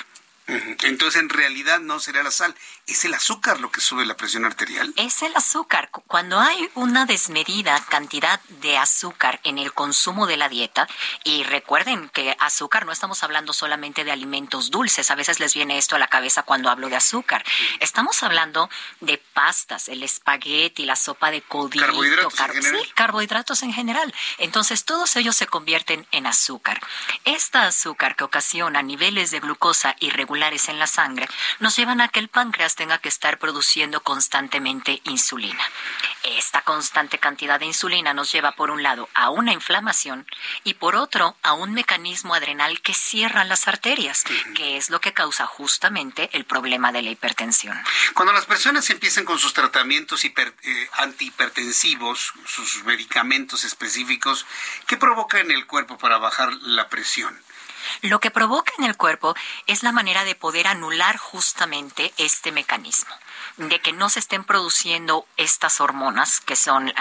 Entonces, 0.83 1.21
en 1.21 1.29
realidad 1.29 1.79
no 1.79 1.99
sería 1.99 2.23
la 2.23 2.31
sal, 2.31 2.55
es 2.87 3.03
el 3.03 3.13
azúcar 3.13 3.59
lo 3.59 3.69
que 3.69 3.81
sube 3.81 4.05
la 4.05 4.15
presión 4.15 4.45
arterial. 4.45 4.93
Es 4.95 5.21
el 5.21 5.35
azúcar. 5.35 5.89
Cuando 6.07 6.39
hay 6.39 6.69
una 6.73 7.05
desmedida 7.05 7.83
cantidad 7.89 8.39
de 8.61 8.77
azúcar 8.77 9.41
en 9.43 9.57
el 9.57 9.73
consumo 9.73 10.25
de 10.25 10.37
la 10.37 10.47
dieta, 10.47 10.87
y 11.25 11.43
recuerden 11.43 12.09
que 12.09 12.35
azúcar 12.39 12.85
no 12.85 12.93
estamos 12.93 13.23
hablando 13.23 13.51
solamente 13.51 14.05
de 14.05 14.11
alimentos 14.11 14.71
dulces, 14.71 15.11
a 15.11 15.15
veces 15.15 15.41
les 15.41 15.53
viene 15.53 15.77
esto 15.77 15.97
a 15.97 15.99
la 15.99 16.07
cabeza 16.07 16.43
cuando 16.43 16.69
hablo 16.69 16.87
de 16.87 16.95
azúcar. 16.95 17.43
Estamos 17.81 18.23
hablando 18.23 18.69
de 19.01 19.17
pastas, 19.17 19.89
el 19.89 20.01
espagueti, 20.01 20.85
la 20.85 20.95
sopa 20.95 21.29
de 21.29 21.41
codito, 21.41 21.85
carbohidratos, 21.85 22.39
en 22.39 22.53
general. 22.53 22.93
carbohidratos 22.95 23.63
en 23.63 23.73
general. 23.73 24.15
Entonces, 24.37 24.85
todos 24.85 25.15
ellos 25.17 25.35
se 25.35 25.47
convierten 25.47 26.07
en 26.11 26.25
azúcar. 26.25 26.79
Esta 27.25 27.65
azúcar 27.65 28.15
que 28.15 28.23
ocasiona 28.23 28.81
niveles 28.81 29.31
de 29.31 29.41
glucosa 29.41 29.95
irregulares 29.99 30.69
en 30.69 30.79
la 30.79 30.87
sangre 30.87 31.27
nos 31.59 31.75
llevan 31.75 31.99
a 31.99 32.07
que 32.07 32.19
el 32.19 32.29
páncreas 32.29 32.76
tenga 32.77 32.99
que 32.99 33.09
estar 33.09 33.39
produciendo 33.39 33.99
constantemente 34.01 35.01
insulina. 35.03 35.63
Esta 36.23 36.61
constante 36.61 37.17
cantidad 37.17 37.59
de 37.59 37.65
insulina 37.65 38.13
nos 38.13 38.31
lleva 38.31 38.53
por 38.53 38.71
un 38.71 38.83
lado 38.83 39.09
a 39.13 39.29
una 39.29 39.51
inflamación 39.51 40.25
y 40.63 40.75
por 40.75 40.95
otro 40.95 41.35
a 41.41 41.53
un 41.53 41.73
mecanismo 41.73 42.33
adrenal 42.33 42.79
que 42.81 42.93
cierra 42.93 43.43
las 43.43 43.67
arterias, 43.67 44.23
que 44.55 44.77
es 44.77 44.89
lo 44.89 45.01
que 45.01 45.13
causa 45.13 45.45
justamente 45.45 46.29
el 46.31 46.45
problema 46.45 46.91
de 46.93 47.01
la 47.01 47.09
hipertensión. 47.09 47.77
Cuando 48.13 48.31
las 48.31 48.45
personas 48.45 48.89
empiezan 48.89 49.25
con 49.25 49.39
sus 49.39 49.53
tratamientos 49.53 50.23
eh, 50.23 50.89
antihipertensivos, 50.93 52.33
sus 52.45 52.83
medicamentos 52.83 53.63
específicos, 53.63 54.45
¿qué 54.85 54.97
provoca 54.97 55.39
en 55.39 55.51
el 55.51 55.65
cuerpo 55.65 55.97
para 55.97 56.17
bajar 56.17 56.53
la 56.61 56.87
presión? 56.89 57.37
Lo 58.01 58.19
que 58.19 58.31
provoca 58.31 58.73
en 58.77 58.83
el 58.83 58.97
cuerpo 58.97 59.35
es 59.65 59.83
la 59.83 59.91
manera 59.91 60.23
de 60.23 60.35
poder 60.35 60.67
anular 60.67 61.17
justamente 61.17 62.13
este 62.17 62.51
mecanismo 62.51 63.13
de 63.57 63.79
que 63.79 63.91
no 63.91 64.09
se 64.09 64.19
estén 64.19 64.43
produciendo 64.43 65.25
estas 65.35 65.81
hormonas, 65.81 66.39
que 66.39 66.55
son 66.55 66.93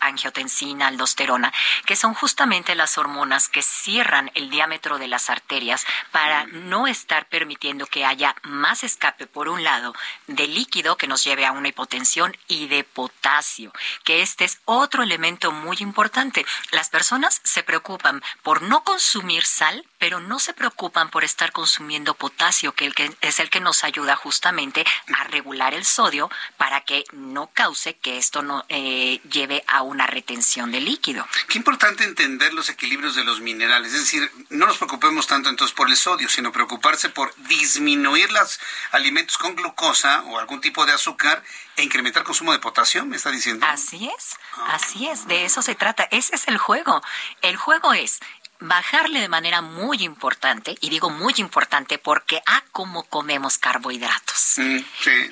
angiotensina, 0.00 0.86
aldosterona, 0.86 1.52
que 1.84 1.96
son 1.96 2.14
justamente 2.14 2.74
las 2.74 2.96
hormonas 2.96 3.48
que 3.48 3.62
cierran 3.62 4.30
el 4.34 4.50
diámetro 4.50 4.98
de 4.98 5.08
las 5.08 5.30
arterias 5.30 5.84
para 6.12 6.46
no 6.46 6.86
estar 6.86 7.26
permitiendo 7.26 7.86
que 7.86 8.04
haya 8.04 8.36
más 8.42 8.84
escape, 8.84 9.26
por 9.26 9.48
un 9.48 9.64
lado, 9.64 9.94
de 10.26 10.46
líquido 10.46 10.96
que 10.96 11.08
nos 11.08 11.24
lleve 11.24 11.46
a 11.46 11.52
una 11.52 11.68
hipotensión 11.68 12.36
y 12.48 12.68
de 12.68 12.84
potasio, 12.84 13.72
que 14.04 14.22
este 14.22 14.44
es 14.44 14.60
otro 14.64 15.02
elemento 15.02 15.52
muy 15.52 15.76
importante. 15.80 16.46
Las 16.70 16.88
personas 16.88 17.40
se 17.44 17.62
preocupan 17.62 18.22
por 18.42 18.62
no 18.62 18.84
consumir 18.84 19.44
sal, 19.44 19.84
pero 19.98 20.20
no 20.20 20.38
se 20.38 20.52
preocupan 20.52 21.10
por 21.10 21.24
estar 21.24 21.52
consumiendo 21.52 22.14
potasio, 22.14 22.72
que 22.72 22.92
es 23.20 23.40
el 23.40 23.50
que 23.50 23.60
nos 23.60 23.84
ayuda 23.84 24.16
justamente 24.16 24.84
a 25.18 25.24
regular 25.24 25.74
el 25.74 25.84
sodio 25.96 26.30
para 26.58 26.82
que 26.82 27.04
no 27.12 27.50
cause 27.52 27.94
que 27.94 28.18
esto 28.18 28.42
no 28.42 28.64
eh, 28.68 29.20
lleve 29.30 29.64
a 29.66 29.82
una 29.82 30.06
retención 30.06 30.70
de 30.70 30.80
líquido. 30.80 31.26
Qué 31.48 31.56
importante 31.58 32.04
entender 32.04 32.52
los 32.52 32.68
equilibrios 32.68 33.14
de 33.14 33.24
los 33.24 33.40
minerales, 33.40 33.94
es 33.94 34.00
decir, 34.00 34.30
no 34.50 34.66
nos 34.66 34.76
preocupemos 34.76 35.26
tanto 35.26 35.48
entonces 35.48 35.74
por 35.74 35.88
el 35.88 35.96
sodio, 35.96 36.28
sino 36.28 36.52
preocuparse 36.52 37.08
por 37.08 37.34
disminuir 37.48 38.30
los 38.30 38.60
alimentos 38.92 39.38
con 39.38 39.56
glucosa 39.56 40.22
o 40.26 40.38
algún 40.38 40.60
tipo 40.60 40.84
de 40.84 40.92
azúcar 40.92 41.42
e 41.76 41.82
incrementar 41.82 42.22
el 42.22 42.26
consumo 42.26 42.52
de 42.52 42.58
potasio, 42.58 43.04
me 43.06 43.16
está 43.16 43.30
diciendo. 43.30 43.66
Así 43.66 44.10
es, 44.16 44.36
así 44.68 45.08
es, 45.08 45.26
de 45.26 45.44
eso 45.44 45.62
se 45.62 45.74
trata, 45.74 46.08
ese 46.10 46.36
es 46.36 46.48
el 46.48 46.58
juego. 46.58 47.02
El 47.42 47.56
juego 47.56 47.92
es 47.94 48.20
bajarle 48.60 49.20
de 49.20 49.28
manera 49.28 49.60
muy 49.60 50.02
importante, 50.02 50.76
y 50.80 50.90
digo 50.90 51.10
muy 51.10 51.34
importante 51.38 51.98
porque 51.98 52.42
a 52.46 52.62
cómo 52.72 53.04
comemos 53.04 53.58
carbohidratos. 53.58 54.54
Mm, 54.56 54.78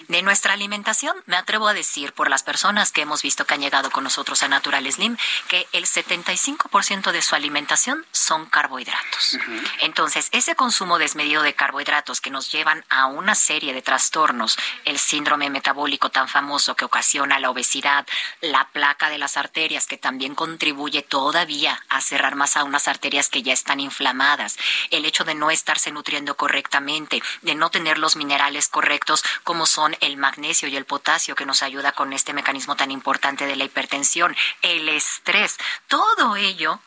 de 0.09 0.23
nuestra 0.23 0.53
alimentación, 0.53 1.17
me 1.27 1.37
atrevo 1.37 1.69
a 1.69 1.75
decir 1.75 2.13
por 2.13 2.29
las 2.29 2.43
personas 2.43 2.93
que 2.93 3.03
hemos 3.03 3.23
visto 3.23 3.47
que 3.47 3.55
han 3.55 3.61
llegado 3.61 3.91
con 3.91 4.05
nosotros 4.05 4.43
a 4.43 4.49
Natural 4.49 4.91
Slim, 4.91 5.17
que 5.49 5.67
el 5.73 5.87
75% 5.87 7.13
de 7.13 7.23
su 7.23 7.35
alimentación 7.35 8.05
son 8.13 8.47
carbohidratos. 8.47 9.39
Entonces, 9.81 10.29
ese 10.33 10.55
consumo 10.55 10.99
desmedido 10.99 11.43
de 11.43 11.55
carbohidratos 11.55 12.21
que 12.21 12.31
nos 12.31 12.53
llevan 12.53 12.85
a 12.89 13.07
una 13.07 13.35
serie 13.35 13.73
de 13.73 13.83
trastornos, 13.83 14.57
el 14.85 14.99
síndrome 14.99 15.51
metabólico 15.51 16.11
tan 16.11 16.29
famoso 16.29 16.77
que 16.77 16.85
ocasiona 16.85 17.39
la 17.39 17.51
obesidad, 17.51 18.07
la 18.41 18.69
placa 18.69 19.09
de 19.09 19.19
las 19.19 19.37
arterias 19.37 19.87
que 19.87 19.97
también 19.97 20.35
contribuye 20.35 21.03
todavía 21.03 21.83
a 21.89 22.01
cerrar 22.01 22.35
más 22.35 22.57
a 22.57 22.65
unas 22.65 22.89
arterias 22.89 23.14
que 23.31 23.43
ya 23.43 23.53
están 23.53 23.81
inflamadas, 23.81 24.57
el 24.91 25.05
hecho 25.05 25.25
de 25.25 25.35
no 25.35 25.51
estarse 25.51 25.93
nutriendo 25.93 26.37
correctamente, 26.37 27.23
de 27.43 27.55
no 27.55 27.71
tener 27.71 27.99
los 27.99 28.17
minerales 28.17 28.69
correctos 28.69 29.23
como 29.45 29.67
son 29.67 29.97
el 30.01 30.17
magnesio 30.17 30.69
y 30.69 30.77
el 30.77 30.85
potasio 30.85 31.37
que 31.37 31.47
nos 31.47 31.63
ayuda 31.63 31.93
con 31.93 32.13
este 32.13 32.33
mecanismo 32.33 32.77
tan 32.77 32.91
importante 32.91 33.47
de 33.47 33.57
la 33.57 33.65
hipertensión, 33.65 34.37
el 34.63 34.89
estrés, 34.89 35.57
todo 35.89 36.37
ello 36.37 36.81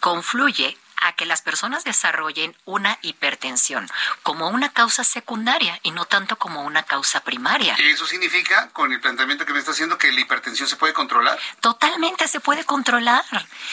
confluye 0.00 0.76
a 1.00 1.12
que 1.14 1.26
las 1.26 1.42
personas 1.42 1.84
desarrollen 1.84 2.56
una 2.64 2.98
hipertensión 3.02 3.88
como 4.22 4.48
una 4.48 4.72
causa 4.72 5.04
secundaria 5.04 5.78
y 5.82 5.90
no 5.90 6.04
tanto 6.04 6.36
como 6.36 6.62
una 6.62 6.82
causa 6.82 7.20
primaria. 7.20 7.74
¿Eso 7.78 8.06
significa, 8.06 8.70
con 8.70 8.92
el 8.92 9.00
planteamiento 9.00 9.46
que 9.46 9.52
me 9.52 9.58
está 9.58 9.72
haciendo, 9.72 9.98
que 9.98 10.12
la 10.12 10.20
hipertensión 10.20 10.68
se 10.68 10.76
puede 10.76 10.92
controlar? 10.92 11.38
Totalmente 11.60 12.28
se 12.28 12.40
puede 12.40 12.64
controlar. 12.64 13.24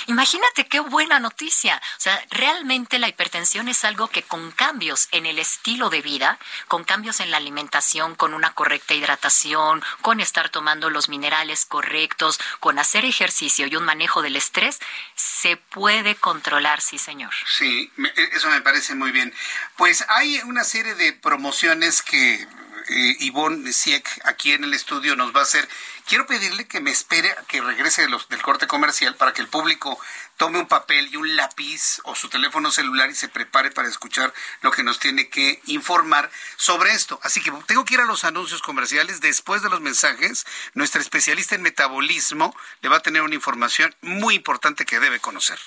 Imagínate 0.08 0.68
qué 0.68 0.80
buena 0.80 1.20
noticia. 1.20 1.82
O 1.98 2.00
sea, 2.00 2.24
realmente 2.30 3.00
la 3.00 3.08
hipertensión 3.08 3.68
es 3.68 3.84
algo 3.84 4.08
que 4.08 4.24
con 4.24 4.52
cambios 4.52 5.08
en 5.12 5.26
el 5.26 5.40
estilo 5.40 5.90
de 5.90 6.02
vida, 6.02 6.40
con 6.68 6.84
cambios 6.84 7.20
en 7.20 7.32
la 7.32 7.38
alimentación, 7.38 8.16
con 8.16 8.34
una 8.34 8.54
correcta 8.54 8.94
hidratación, 8.94 9.84
con 10.02 10.20
estar 10.20 10.50
tomando 10.50 10.90
los 10.90 11.10
minerales 11.10 11.66
correctos, 11.66 12.40
con 12.60 12.80
hacer 12.80 13.06
ejercicio 13.06 13.68
y 13.68 13.76
un 13.76 13.84
manejo 13.84 14.22
del 14.22 14.36
estrés, 14.36 14.80
se 15.16 15.58
puede 15.58 16.16
controlar, 16.16 16.82
sí, 16.82 16.98
señor. 16.98 17.17
Sí, 17.48 17.92
e, 17.98 18.30
eso 18.34 18.50
me 18.50 18.62
parece 18.62 18.96
muy 18.96 19.12
bien. 19.12 19.34
Pues 19.76 20.06
hay 20.10 20.40
una 20.46 20.64
serie 20.64 20.96
de 20.96 21.14
promociones 21.14 22.02
que 22.02 22.48
eh, 22.90 23.18
Ivonne 23.20 23.74
Sieck 23.74 24.08
aquí 24.24 24.54
en 24.54 24.64
el 24.64 24.74
estudio 24.74 25.16
nos 25.16 25.36
va 25.36 25.42
a 25.42 25.44
hacer. 25.44 25.68
Quiero 26.06 26.26
pedirle 26.26 26.68
que 26.68 26.80
me 26.80 26.92
espere 26.92 27.32
a 27.32 27.44
que 27.44 27.60
regrese 27.60 28.04
de 28.04 28.10
los, 28.10 28.30
del 28.30 28.42
corte 28.42 28.66
comercial 28.66 29.16
para 29.16 29.34
que 29.34 29.42
el 29.42 29.50
público 29.50 30.00
tome 30.38 30.60
un 30.60 30.68
papel 30.68 31.10
y 31.12 31.18
un 31.18 31.36
lápiz 31.36 32.00
o 32.06 32.16
su 32.16 32.30
teléfono 32.30 32.72
celular 32.72 33.10
y 33.10 33.16
se 33.16 33.28
prepare 33.28 33.72
para 33.72 33.90
escuchar 33.90 34.34
lo 34.62 34.72
que 34.72 34.84
nos 34.84 35.00
tiene 35.00 35.28
que 35.28 35.62
informar 35.66 36.32
sobre 36.56 36.94
esto. 36.94 37.20
Así 37.24 37.42
que 37.42 37.52
tengo 37.66 37.84
que 37.84 37.96
ir 37.96 38.00
a 38.00 38.06
los 38.06 38.24
anuncios 38.24 38.62
comerciales. 38.62 39.20
Después 39.20 39.62
de 39.62 39.70
los 39.70 39.82
mensajes, 39.82 40.46
nuestra 40.74 41.02
especialista 41.02 41.56
en 41.56 41.64
metabolismo 41.64 42.56
le 42.82 42.90
va 42.90 42.98
a 42.98 43.02
tener 43.02 43.22
una 43.22 43.36
información 43.36 43.94
muy 44.02 44.36
importante 44.36 44.86
que 44.86 45.02
debe 45.02 45.20
conocer. 45.20 45.60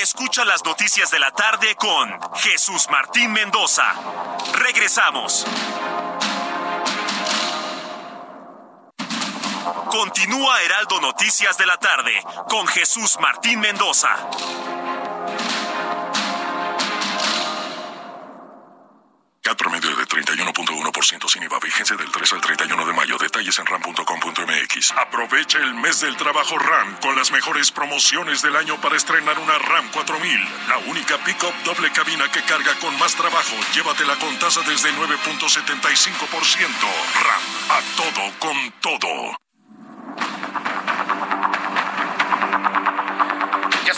Escucha 0.00 0.44
las 0.44 0.64
noticias 0.64 1.10
de 1.10 1.18
la 1.18 1.30
tarde 1.30 1.74
con 1.76 2.10
Jesús 2.36 2.88
Martín 2.90 3.32
Mendoza. 3.32 3.84
Regresamos. 4.54 5.46
Continúa 9.90 10.62
Heraldo 10.62 11.00
Noticias 11.00 11.58
de 11.58 11.66
la 11.66 11.76
tarde 11.76 12.12
con 12.48 12.66
Jesús 12.66 13.18
Martín 13.20 13.60
Mendoza. 13.60 14.08
CAT 19.42 19.58
promedio 19.58 19.96
de 19.96 20.04
31.1% 20.04 21.28
sin 21.28 21.42
IVA. 21.42 21.58
Vigencia 21.58 21.96
del 21.96 22.10
3 22.12 22.32
al 22.32 22.40
31 22.40 22.86
de 22.86 22.92
mayo. 22.92 23.18
Detalles 23.18 23.58
en 23.58 23.66
ram.com.mx. 23.66 24.92
Aprovecha 24.92 25.58
el 25.58 25.74
mes 25.74 26.00
del 26.00 26.16
trabajo 26.16 26.56
RAM 26.58 26.96
con 27.00 27.16
las 27.16 27.32
mejores 27.32 27.72
promociones 27.72 28.40
del 28.42 28.54
año 28.54 28.80
para 28.80 28.96
estrenar 28.96 29.38
una 29.40 29.58
RAM 29.58 29.90
4000. 29.90 30.40
La 30.68 30.78
única 30.78 31.18
pickup 31.24 31.54
doble 31.64 31.90
cabina 31.90 32.30
que 32.30 32.42
carga 32.42 32.72
con 32.80 32.96
más 33.00 33.16
trabajo. 33.16 33.56
Llévatela 33.74 34.16
con 34.20 34.38
tasa 34.38 34.60
desde 34.62 34.92
9.75%. 34.92 36.62
RAM. 37.24 37.42
A 37.70 37.80
todo 37.96 38.38
con 38.38 38.72
todo. 38.80 39.41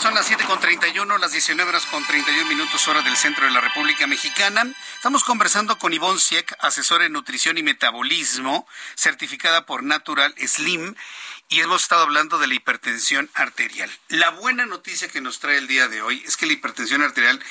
Son 0.05 0.13
las 0.13 0.27
7 0.27 0.43
con 0.45 0.59
31, 0.59 1.17
las 1.17 1.31
19 1.31 1.67
horas 1.67 1.87
con 1.87 2.05
31 2.05 2.47
minutos 2.47 2.87
hora 2.87 3.01
del 3.01 3.17
centro 3.17 3.45
de 3.45 3.51
la 3.51 3.59
República 3.59 4.05
Mexicana. 4.05 4.71
Estamos 4.97 5.23
conversando 5.23 5.79
con 5.79 5.93
Ivonne 5.93 6.19
Sieck, 6.19 6.55
asesora 6.59 7.07
en 7.07 7.13
nutrición 7.13 7.57
y 7.57 7.63
metabolismo, 7.63 8.67
certificada 8.95 9.65
por 9.65 9.81
Natural 9.81 10.35
Slim, 10.37 10.93
y 11.49 11.61
hemos 11.61 11.81
estado 11.81 12.03
hablando 12.03 12.37
de 12.37 12.45
la 12.45 12.53
hipertensión 12.53 13.31
arterial. 13.33 13.89
La 14.09 14.29
buena 14.29 14.67
noticia 14.67 15.07
que 15.07 15.21
nos 15.21 15.39
trae 15.39 15.57
el 15.57 15.65
día 15.65 15.87
de 15.87 16.03
hoy 16.03 16.23
es 16.27 16.37
que 16.37 16.45
la 16.45 16.53
hipertensión 16.53 17.01
arterial 17.01 17.43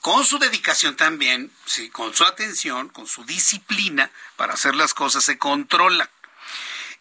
con 0.00 0.24
su 0.24 0.38
dedicación 0.38 0.96
también, 0.96 1.52
sí, 1.66 1.90
con 1.90 2.14
su 2.14 2.24
atención, 2.24 2.88
con 2.88 3.06
su 3.08 3.24
disciplina 3.26 4.10
para 4.36 4.54
hacer 4.54 4.74
las 4.74 4.94
cosas, 4.94 5.22
se 5.22 5.36
controla. 5.36 6.08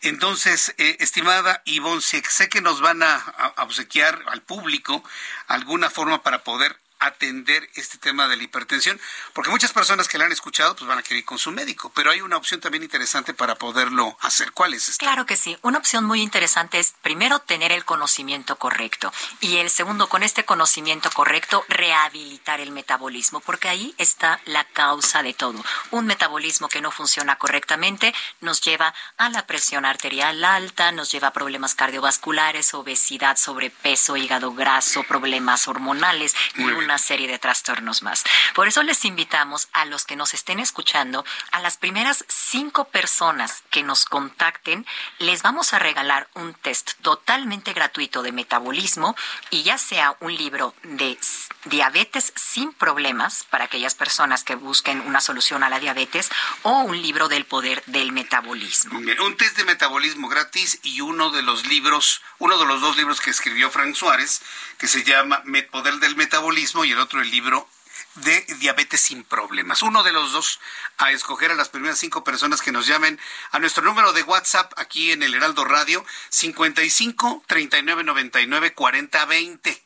Entonces, 0.01 0.73
eh, 0.77 0.97
estimada 0.99 1.61
Ivonne, 1.65 2.01
sé 2.01 2.49
que 2.49 2.61
nos 2.61 2.81
van 2.81 3.03
a 3.03 3.53
obsequiar 3.57 4.23
al 4.27 4.41
público 4.41 5.03
alguna 5.47 5.89
forma 5.89 6.23
para 6.23 6.43
poder 6.43 6.77
atender 6.99 7.69
este 7.75 7.97
tema 7.97 8.27
de 8.27 8.37
la 8.37 8.43
hipertensión, 8.43 8.99
porque 9.33 9.49
muchas 9.49 9.71
personas 9.71 10.07
que 10.07 10.17
la 10.17 10.25
han 10.25 10.31
escuchado 10.31 10.75
pues 10.75 10.87
van 10.87 10.99
a 10.99 11.03
querer 11.03 11.19
ir 11.19 11.25
con 11.25 11.39
su 11.39 11.51
médico, 11.51 11.91
pero 11.95 12.11
hay 12.11 12.21
una 12.21 12.37
opción 12.37 12.59
también 12.59 12.83
interesante 12.83 13.33
para 13.33 13.55
poderlo 13.55 14.17
hacer. 14.21 14.51
¿Cuál 14.51 14.73
es 14.73 14.89
esta? 14.89 15.05
Claro 15.05 15.25
que 15.25 15.37
sí. 15.37 15.57
Una 15.61 15.77
opción 15.77 16.03
muy 16.05 16.21
interesante 16.21 16.79
es 16.79 16.93
primero 17.01 17.39
tener 17.39 17.71
el 17.71 17.85
conocimiento 17.85 18.57
correcto 18.57 19.13
y 19.39 19.57
el 19.57 19.69
segundo 19.69 20.09
con 20.09 20.23
este 20.23 20.45
conocimiento 20.45 21.09
correcto 21.11 21.65
rehabilitar 21.69 22.59
el 22.59 22.71
metabolismo, 22.71 23.39
porque 23.39 23.69
ahí 23.69 23.95
está 23.97 24.39
la 24.45 24.65
causa 24.65 25.23
de 25.23 25.33
todo. 25.33 25.63
Un 25.91 26.05
metabolismo 26.05 26.67
que 26.67 26.81
no 26.81 26.91
funciona 26.91 27.37
correctamente 27.37 28.13
nos 28.41 28.61
lleva 28.61 28.93
a 29.17 29.29
la 29.29 29.47
presión 29.47 29.85
arterial 29.85 30.43
alta, 30.43 30.91
nos 30.91 31.11
lleva 31.11 31.29
a 31.29 31.33
problemas 31.33 31.75
cardiovasculares, 31.75 32.73
obesidad, 32.73 33.37
sobrepeso, 33.37 34.17
hígado 34.17 34.53
graso, 34.53 35.03
problemas 35.03 35.67
hormonales 35.67 36.35
y 36.55 36.63
una 36.89 36.97
serie 36.97 37.27
de 37.27 37.37
trastornos 37.37 38.01
más. 38.01 38.23
Por 38.55 38.67
eso 38.67 38.81
les 38.81 39.05
invitamos 39.05 39.67
a 39.73 39.85
los 39.85 40.05
que 40.05 40.15
nos 40.15 40.33
estén 40.33 40.59
escuchando, 40.59 41.23
a 41.51 41.59
las 41.59 41.77
primeras 41.77 42.25
cinco 42.27 42.85
personas 42.85 43.61
que 43.69 43.83
nos 43.83 44.05
contacten, 44.05 44.87
les 45.19 45.43
vamos 45.43 45.73
a 45.73 45.79
regalar 45.79 46.27
un 46.33 46.55
test 46.55 46.93
totalmente 47.03 47.73
gratuito 47.73 48.23
de 48.23 48.31
metabolismo 48.31 49.15
y 49.51 49.61
ya 49.61 49.77
sea 49.77 50.15
un 50.19 50.35
libro 50.35 50.73
de 50.81 51.19
diabetes 51.65 52.33
sin 52.35 52.73
problemas 52.73 53.43
para 53.51 53.65
aquellas 53.65 53.93
personas 53.93 54.43
que 54.43 54.55
busquen 54.55 55.01
una 55.01 55.21
solución 55.21 55.63
a 55.63 55.69
la 55.69 55.79
diabetes 55.79 56.31
o 56.63 56.71
un 56.79 56.99
libro 56.99 57.27
del 57.27 57.45
poder 57.45 57.83
del 57.85 58.11
metabolismo. 58.13 58.97
Un 58.97 59.37
test 59.37 59.57
de 59.57 59.65
metabolismo 59.65 60.27
gratis 60.27 60.79
y 60.81 61.01
uno 61.01 61.29
de 61.29 61.43
los 61.43 61.67
libros, 61.67 62.23
uno 62.39 62.57
de 62.57 62.65
los 62.65 62.81
dos 62.81 62.97
libros 62.97 63.21
que 63.21 63.29
escribió 63.29 63.69
Frank 63.69 63.93
Suárez, 63.93 64.41
que 64.79 64.87
se 64.87 65.03
llama 65.03 65.43
Poder 65.69 65.95
del 65.95 66.15
Metabolismo 66.15 66.78
y 66.85 66.91
el 66.91 66.99
otro 66.99 67.21
el 67.21 67.29
libro 67.29 67.67
de 68.15 68.45
diabetes 68.59 69.01
sin 69.01 69.23
problemas. 69.23 69.81
Uno 69.81 70.03
de 70.03 70.11
los 70.11 70.31
dos 70.31 70.59
a 70.97 71.11
escoger 71.11 71.51
a 71.51 71.55
las 71.55 71.69
primeras 71.69 71.99
cinco 71.99 72.23
personas 72.23 72.61
que 72.61 72.71
nos 72.71 72.87
llamen 72.87 73.19
a 73.51 73.59
nuestro 73.59 73.83
número 73.83 74.13
de 74.13 74.23
WhatsApp 74.23 74.71
aquí 74.77 75.11
en 75.11 75.23
el 75.23 75.33
Heraldo 75.33 75.65
Radio 75.65 76.05
55 76.29 77.43
39 77.47 78.03
99 78.03 78.73
40 78.73 79.25
20. 79.25 79.83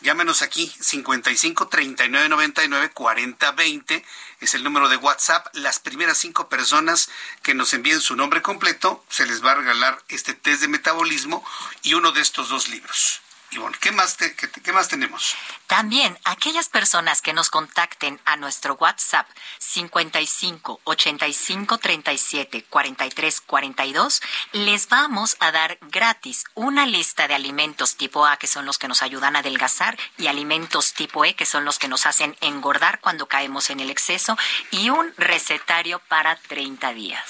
Llámenos 0.00 0.42
aquí 0.42 0.70
55 0.78 1.68
39 1.68 2.28
99 2.28 2.90
40 2.90 3.52
20 3.52 4.04
es 4.40 4.54
el 4.54 4.62
número 4.62 4.88
de 4.88 4.96
WhatsApp. 4.96 5.46
Las 5.54 5.78
primeras 5.78 6.18
cinco 6.18 6.48
personas 6.48 7.08
que 7.42 7.54
nos 7.54 7.72
envíen 7.72 8.00
su 8.00 8.14
nombre 8.14 8.42
completo 8.42 9.04
se 9.08 9.26
les 9.26 9.42
va 9.42 9.52
a 9.52 9.56
regalar 9.56 10.02
este 10.08 10.34
test 10.34 10.60
de 10.60 10.68
metabolismo 10.68 11.44
y 11.82 11.94
uno 11.94 12.12
de 12.12 12.20
estos 12.20 12.50
dos 12.50 12.68
libros. 12.68 13.22
Y 13.56 13.58
bueno, 13.58 13.74
¿qué 13.80 13.90
más, 13.90 14.18
qué, 14.62 14.72
más 14.72 14.88
tenemos? 14.88 15.34
También 15.66 16.18
aquellas 16.24 16.68
personas 16.68 17.22
que 17.22 17.32
nos 17.32 17.48
contacten 17.48 18.20
a 18.26 18.36
nuestro 18.36 18.74
WhatsApp 18.74 19.26
55 19.60 20.82
85 20.84 21.78
37 21.78 22.64
43 22.68 23.40
42, 23.40 24.20
les 24.52 24.88
vamos 24.90 25.38
a 25.40 25.52
dar 25.52 25.78
gratis 25.90 26.44
una 26.52 26.84
lista 26.84 27.28
de 27.28 27.34
alimentos 27.34 27.96
tipo 27.96 28.26
A, 28.26 28.36
que 28.36 28.46
son 28.46 28.66
los 28.66 28.76
que 28.76 28.88
nos 28.88 29.02
ayudan 29.02 29.36
a 29.36 29.38
adelgazar, 29.38 29.98
y 30.18 30.26
alimentos 30.26 30.92
tipo 30.92 31.24
E, 31.24 31.34
que 31.34 31.46
son 31.46 31.64
los 31.64 31.78
que 31.78 31.88
nos 31.88 32.04
hacen 32.04 32.36
engordar 32.42 33.00
cuando 33.00 33.26
caemos 33.26 33.70
en 33.70 33.80
el 33.80 33.88
exceso, 33.88 34.36
y 34.70 34.90
un 34.90 35.14
recetario 35.16 36.02
para 36.08 36.36
30 36.36 36.92
días. 36.92 37.22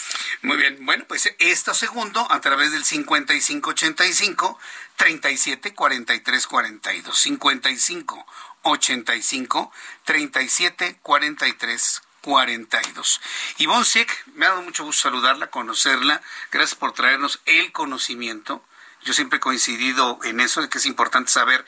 Muy 0.42 0.56
bien, 0.56 0.84
bueno, 0.84 1.04
pues 1.06 1.32
esto 1.38 1.72
segundo 1.72 2.26
a 2.32 2.40
través 2.40 2.72
del 2.72 2.84
5585 2.84 4.58
37 4.96 5.74
43 5.74 6.46
43 6.46 6.46
42 6.46 7.18
55 7.18 8.26
85 8.62 9.72
37 10.04 10.98
43 11.02 12.02
42. 12.22 13.20
Ivonne 13.58 13.84
Siek, 13.84 14.26
me 14.34 14.46
ha 14.46 14.50
dado 14.50 14.62
mucho 14.62 14.84
gusto 14.84 15.02
saludarla, 15.02 15.46
conocerla. 15.46 16.20
Gracias 16.50 16.74
por 16.74 16.92
traernos 16.92 17.40
el 17.46 17.70
conocimiento. 17.70 18.64
Yo 19.04 19.12
siempre 19.12 19.36
he 19.36 19.40
coincidido 19.40 20.18
en 20.24 20.40
eso, 20.40 20.60
de 20.60 20.68
que 20.68 20.78
es 20.78 20.86
importante 20.86 21.30
saber 21.30 21.64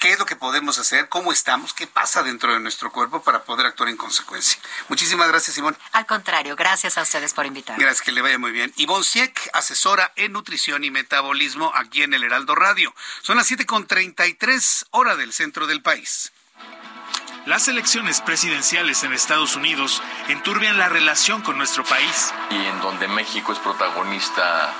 qué 0.00 0.12
es 0.12 0.18
lo 0.18 0.26
que 0.26 0.34
podemos 0.34 0.78
hacer, 0.78 1.08
cómo 1.08 1.30
estamos, 1.30 1.74
qué 1.74 1.86
pasa 1.86 2.22
dentro 2.22 2.52
de 2.52 2.58
nuestro 2.58 2.90
cuerpo 2.90 3.22
para 3.22 3.44
poder 3.44 3.66
actuar 3.66 3.90
en 3.90 3.96
consecuencia. 3.96 4.58
Muchísimas 4.88 5.28
gracias, 5.28 5.56
Ivonne. 5.58 5.76
Al 5.92 6.06
contrario, 6.06 6.56
gracias 6.56 6.98
a 6.98 7.02
ustedes 7.02 7.34
por 7.34 7.46
invitarme. 7.46 7.84
Gracias, 7.84 8.02
que 8.02 8.10
le 8.10 8.22
vaya 8.22 8.38
muy 8.38 8.50
bien. 8.50 8.72
Ivonne 8.76 9.04
Siek, 9.04 9.50
asesora 9.52 10.10
en 10.16 10.32
nutrición 10.32 10.82
y 10.84 10.90
metabolismo 10.90 11.70
aquí 11.74 12.02
en 12.02 12.14
el 12.14 12.24
Heraldo 12.24 12.54
Radio. 12.54 12.94
Son 13.22 13.36
las 13.36 13.50
7.33 13.50 14.86
hora 14.90 15.16
del 15.16 15.32
centro 15.34 15.66
del 15.66 15.82
país. 15.82 16.32
Las 17.44 17.68
elecciones 17.68 18.22
presidenciales 18.22 19.04
en 19.04 19.12
Estados 19.12 19.54
Unidos 19.54 20.02
enturbian 20.28 20.78
la 20.78 20.88
relación 20.88 21.42
con 21.42 21.58
nuestro 21.58 21.84
país. 21.84 22.32
Y 22.50 22.56
en 22.56 22.80
donde 22.80 23.06
México 23.06 23.52
es 23.52 23.58
protagonista 23.58 24.72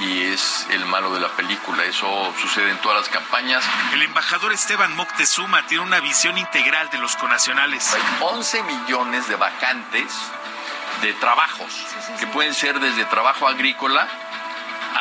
y 0.00 0.22
es 0.22 0.66
el 0.70 0.84
malo 0.86 1.12
de 1.14 1.20
la 1.20 1.28
película. 1.28 1.84
Eso 1.84 2.34
sucede 2.40 2.70
en 2.70 2.78
todas 2.78 2.98
las 2.98 3.08
campañas. 3.08 3.64
El 3.92 4.02
embajador 4.02 4.52
Esteban 4.52 4.94
Moctezuma 4.96 5.66
tiene 5.66 5.84
una 5.84 6.00
visión 6.00 6.38
integral 6.38 6.90
de 6.90 6.98
los 6.98 7.16
conacionales. 7.16 7.94
Hay 7.94 8.02
11 8.20 8.62
millones 8.64 9.28
de 9.28 9.36
vacantes 9.36 10.12
de 11.02 11.12
trabajos, 11.14 11.86
que 12.18 12.26
pueden 12.28 12.54
ser 12.54 12.80
desde 12.80 13.04
trabajo 13.06 13.46
agrícola 13.46 14.08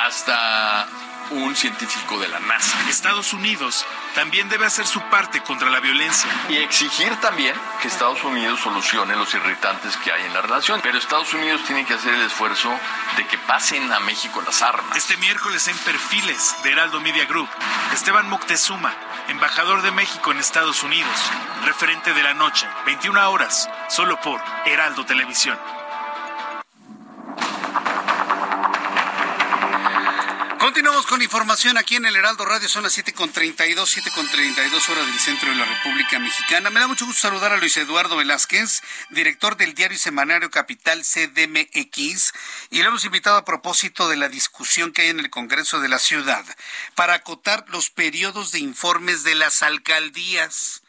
hasta 0.05 0.87
un 1.31 1.55
científico 1.55 2.19
de 2.19 2.27
la 2.27 2.39
NASA. 2.39 2.89
Estados 2.89 3.33
Unidos 3.33 3.85
también 4.15 4.49
debe 4.49 4.65
hacer 4.65 4.85
su 4.85 5.01
parte 5.09 5.41
contra 5.41 5.69
la 5.69 5.79
violencia. 5.79 6.29
Y 6.49 6.57
exigir 6.57 7.15
también 7.17 7.55
que 7.81 7.87
Estados 7.87 8.23
Unidos 8.23 8.59
solucione 8.59 9.15
los 9.15 9.33
irritantes 9.33 9.97
que 9.97 10.11
hay 10.11 10.25
en 10.25 10.33
la 10.33 10.41
relación. 10.41 10.79
Pero 10.81 10.97
Estados 10.97 11.33
Unidos 11.33 11.61
tiene 11.65 11.85
que 11.85 11.93
hacer 11.93 12.13
el 12.13 12.21
esfuerzo 12.21 12.71
de 13.17 13.25
que 13.27 13.37
pasen 13.37 13.91
a 13.91 13.99
México 14.01 14.41
las 14.45 14.61
armas. 14.61 14.97
Este 14.97 15.17
miércoles 15.17 15.67
en 15.67 15.77
Perfiles 15.79 16.55
de 16.63 16.71
Heraldo 16.71 17.01
Media 17.01 17.25
Group, 17.25 17.49
Esteban 17.93 18.29
Moctezuma, 18.29 18.93
embajador 19.29 19.81
de 19.81 19.91
México 19.91 20.31
en 20.31 20.39
Estados 20.39 20.83
Unidos, 20.83 21.31
referente 21.65 22.13
de 22.13 22.23
la 22.23 22.33
noche, 22.33 22.67
21 22.85 23.29
horas, 23.29 23.69
solo 23.89 24.19
por 24.21 24.41
Heraldo 24.65 25.05
Televisión. 25.05 25.57
Continuamos 30.73 31.05
con 31.05 31.21
información 31.21 31.77
aquí 31.77 31.97
en 31.97 32.05
el 32.07 32.15
Heraldo 32.15 32.45
Radio. 32.45 32.67
Son 32.67 32.81
las 32.81 32.97
7.32, 32.97 33.75
7.32 33.75 34.89
horas 34.89 35.05
del 35.05 35.19
centro 35.19 35.51
de 35.51 35.55
la 35.55 35.65
República 35.65 36.17
Mexicana. 36.17 36.71
Me 36.71 36.79
da 36.79 36.87
mucho 36.87 37.05
gusto 37.05 37.21
saludar 37.21 37.53
a 37.53 37.57
Luis 37.57 37.77
Eduardo 37.77 38.17
Velázquez, 38.17 38.81
director 39.11 39.55
del 39.55 39.75
diario 39.75 39.95
y 39.95 39.99
semanario 39.99 40.49
Capital 40.49 41.03
CDMX. 41.03 42.33
Y 42.71 42.81
lo 42.81 42.87
hemos 42.87 43.05
invitado 43.05 43.37
a 43.37 43.45
propósito 43.45 44.09
de 44.09 44.15
la 44.15 44.29
discusión 44.29 44.93
que 44.93 45.03
hay 45.03 45.09
en 45.09 45.19
el 45.19 45.29
Congreso 45.29 45.79
de 45.79 45.89
la 45.89 45.99
Ciudad 45.99 46.43
para 46.95 47.13
acotar 47.13 47.65
los 47.69 47.91
periodos 47.91 48.51
de 48.51 48.57
informes 48.57 49.23
de 49.23 49.35
las 49.35 49.61
alcaldías. 49.61 50.81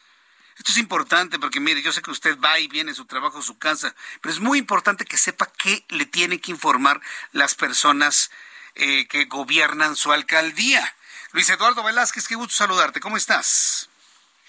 Esto 0.57 0.71
es 0.71 0.79
importante 0.79 1.37
porque, 1.37 1.59
mire, 1.59 1.83
yo 1.83 1.91
sé 1.91 2.01
que 2.01 2.09
usted 2.09 2.39
va 2.39 2.57
y 2.57 2.67
viene 2.67 2.95
su 2.95 3.05
trabajo, 3.05 3.43
su 3.43 3.59
casa, 3.59 3.93
pero 4.21 4.33
es 4.33 4.39
muy 4.39 4.57
importante 4.57 5.05
que 5.05 5.17
sepa 5.17 5.51
qué 5.59 5.85
le 5.89 6.07
tiene 6.07 6.39
que 6.39 6.49
informar 6.49 7.01
las 7.33 7.53
personas 7.53 8.31
eh, 8.75 9.07
que 9.07 9.25
gobiernan 9.25 9.95
su 9.95 10.11
alcaldía. 10.11 10.81
Luis 11.33 11.49
Eduardo 11.49 11.83
Velázquez, 11.83 12.27
qué 12.27 12.35
gusto 12.35 12.53
saludarte. 12.53 12.99
¿Cómo 12.99 13.17
estás? 13.17 13.89